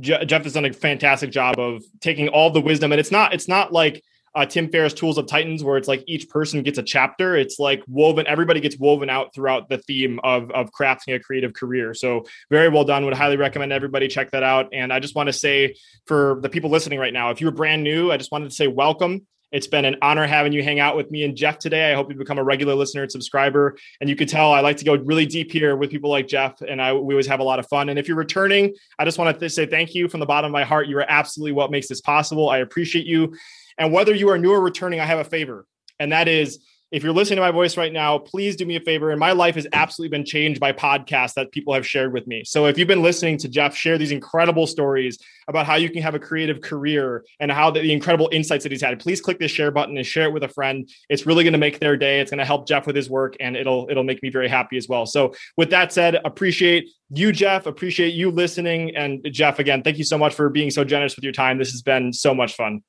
Jeff 0.00 0.42
has 0.42 0.54
done 0.54 0.64
a 0.64 0.72
fantastic 0.72 1.30
job 1.30 1.58
of 1.58 1.84
taking 2.00 2.28
all 2.28 2.50
the 2.50 2.60
wisdom, 2.60 2.92
and 2.92 3.00
it's 3.00 3.10
not 3.10 3.32
it's 3.32 3.48
not 3.48 3.72
like 3.72 4.02
uh, 4.34 4.44
Tim 4.44 4.68
Ferriss' 4.68 4.94
Tools 4.94 5.16
of 5.16 5.26
Titans, 5.26 5.62
where 5.62 5.76
it's 5.76 5.86
like 5.86 6.02
each 6.06 6.28
person 6.28 6.62
gets 6.62 6.78
a 6.78 6.82
chapter. 6.82 7.36
It's 7.36 7.58
like 7.58 7.82
woven, 7.86 8.26
everybody 8.26 8.60
gets 8.60 8.76
woven 8.76 9.08
out 9.08 9.32
throughout 9.32 9.68
the 9.68 9.78
theme 9.78 10.18
of, 10.24 10.50
of 10.50 10.70
crafting 10.72 11.14
a 11.14 11.20
creative 11.20 11.54
career. 11.54 11.94
So, 11.94 12.24
very 12.50 12.68
well 12.68 12.84
done. 12.84 13.04
Would 13.04 13.14
highly 13.14 13.36
recommend 13.36 13.72
everybody 13.72 14.08
check 14.08 14.32
that 14.32 14.42
out. 14.42 14.70
And 14.72 14.92
I 14.92 14.98
just 14.98 15.14
want 15.14 15.28
to 15.28 15.32
say 15.32 15.76
for 16.06 16.38
the 16.40 16.48
people 16.48 16.70
listening 16.70 16.98
right 16.98 17.12
now, 17.12 17.30
if 17.30 17.40
you're 17.40 17.52
brand 17.52 17.84
new, 17.84 18.10
I 18.10 18.16
just 18.16 18.32
wanted 18.32 18.50
to 18.50 18.54
say 18.54 18.66
welcome. 18.66 19.26
It's 19.54 19.68
been 19.68 19.84
an 19.84 19.94
honor 20.02 20.26
having 20.26 20.52
you 20.52 20.64
hang 20.64 20.80
out 20.80 20.96
with 20.96 21.12
me 21.12 21.22
and 21.22 21.36
Jeff 21.36 21.60
today. 21.60 21.92
I 21.92 21.94
hope 21.94 22.10
you 22.10 22.18
become 22.18 22.38
a 22.38 22.42
regular 22.42 22.74
listener 22.74 23.02
and 23.02 23.12
subscriber. 23.12 23.76
And 24.00 24.10
you 24.10 24.16
can 24.16 24.26
tell 24.26 24.52
I 24.52 24.58
like 24.58 24.76
to 24.78 24.84
go 24.84 24.96
really 24.96 25.26
deep 25.26 25.52
here 25.52 25.76
with 25.76 25.92
people 25.92 26.10
like 26.10 26.26
Jeff, 26.26 26.60
and 26.60 26.82
I 26.82 26.92
we 26.92 27.14
always 27.14 27.28
have 27.28 27.38
a 27.38 27.44
lot 27.44 27.60
of 27.60 27.68
fun. 27.68 27.88
And 27.88 27.96
if 27.96 28.08
you're 28.08 28.16
returning, 28.16 28.74
I 28.98 29.04
just 29.04 29.16
want 29.16 29.38
to 29.38 29.48
say 29.48 29.64
thank 29.64 29.94
you 29.94 30.08
from 30.08 30.18
the 30.18 30.26
bottom 30.26 30.48
of 30.48 30.52
my 30.52 30.64
heart. 30.64 30.88
You 30.88 30.98
are 30.98 31.06
absolutely 31.08 31.52
what 31.52 31.70
makes 31.70 31.86
this 31.86 32.00
possible. 32.00 32.50
I 32.50 32.58
appreciate 32.58 33.06
you. 33.06 33.36
And 33.78 33.92
whether 33.92 34.12
you 34.12 34.28
are 34.30 34.38
new 34.38 34.50
or 34.50 34.60
returning, 34.60 34.98
I 34.98 35.06
have 35.06 35.20
a 35.20 35.24
favor, 35.24 35.68
and 36.00 36.10
that 36.10 36.26
is 36.26 36.58
if 36.90 37.02
you're 37.02 37.12
listening 37.12 37.36
to 37.36 37.42
my 37.42 37.50
voice 37.50 37.76
right 37.76 37.92
now, 37.92 38.18
please 38.18 38.56
do 38.56 38.64
me 38.64 38.76
a 38.76 38.80
favor. 38.80 39.10
And 39.10 39.18
my 39.18 39.32
life 39.32 39.56
has 39.56 39.66
absolutely 39.72 40.16
been 40.16 40.24
changed 40.24 40.60
by 40.60 40.72
podcasts 40.72 41.34
that 41.34 41.50
people 41.50 41.74
have 41.74 41.86
shared 41.86 42.12
with 42.12 42.26
me. 42.26 42.44
So 42.44 42.66
if 42.66 42.78
you've 42.78 42.88
been 42.88 43.02
listening 43.02 43.36
to 43.38 43.48
Jeff 43.48 43.74
share 43.74 43.98
these 43.98 44.12
incredible 44.12 44.66
stories 44.66 45.18
about 45.48 45.66
how 45.66 45.74
you 45.74 45.90
can 45.90 46.02
have 46.02 46.14
a 46.14 46.20
creative 46.20 46.60
career 46.60 47.24
and 47.40 47.50
how 47.50 47.70
the, 47.70 47.80
the 47.80 47.92
incredible 47.92 48.28
insights 48.32 48.62
that 48.62 48.72
he's 48.72 48.82
had, 48.82 48.98
please 49.00 49.20
click 49.20 49.38
the 49.38 49.48
share 49.48 49.70
button 49.70 49.96
and 49.96 50.06
share 50.06 50.26
it 50.26 50.32
with 50.32 50.44
a 50.44 50.48
friend. 50.48 50.88
It's 51.08 51.26
really 51.26 51.42
going 51.42 51.52
to 51.52 51.58
make 51.58 51.80
their 51.80 51.96
day. 51.96 52.20
It's 52.20 52.30
going 52.30 52.38
to 52.38 52.44
help 52.44 52.68
Jeff 52.68 52.86
with 52.86 52.96
his 52.96 53.10
work 53.10 53.36
and 53.40 53.56
it'll 53.56 53.88
it'll 53.90 54.04
make 54.04 54.22
me 54.22 54.30
very 54.30 54.48
happy 54.48 54.76
as 54.76 54.88
well. 54.88 55.04
So 55.04 55.34
with 55.56 55.70
that 55.70 55.92
said, 55.92 56.20
appreciate 56.24 56.90
you, 57.10 57.32
Jeff. 57.32 57.66
Appreciate 57.66 58.14
you 58.14 58.30
listening. 58.30 58.94
And 58.94 59.26
Jeff, 59.32 59.58
again, 59.58 59.82
thank 59.82 59.98
you 59.98 60.04
so 60.04 60.16
much 60.16 60.34
for 60.34 60.48
being 60.48 60.70
so 60.70 60.84
generous 60.84 61.16
with 61.16 61.24
your 61.24 61.32
time. 61.32 61.58
This 61.58 61.72
has 61.72 61.82
been 61.82 62.12
so 62.12 62.34
much 62.34 62.54
fun. 62.54 62.82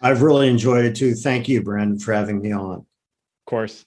I've 0.00 0.22
really 0.22 0.48
enjoyed 0.48 0.84
it 0.84 0.94
too. 0.94 1.14
Thank 1.14 1.48
you, 1.48 1.60
Brandon, 1.60 1.98
for 1.98 2.14
having 2.14 2.40
me 2.40 2.52
on 2.52 2.86
course. 3.48 3.86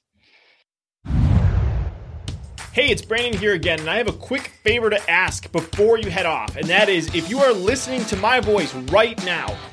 Hey, 2.73 2.87
it's 2.87 3.01
Brandon 3.01 3.39
here 3.39 3.53
again, 3.53 3.81
and 3.81 3.89
I 3.89 3.97
have 3.97 4.07
a 4.07 4.13
quick 4.13 4.47
favor 4.63 4.89
to 4.89 5.11
ask 5.11 5.51
before 5.51 5.99
you 5.99 6.09
head 6.09 6.25
off, 6.25 6.55
and 6.55 6.67
that 6.67 6.89
is 6.89 7.13
if 7.13 7.29
you 7.29 7.39
are 7.39 7.51
listening 7.51 8.03
to 8.05 8.15
my 8.15 8.39
voice 8.39 8.73
right 8.73 9.23
now 9.25 9.55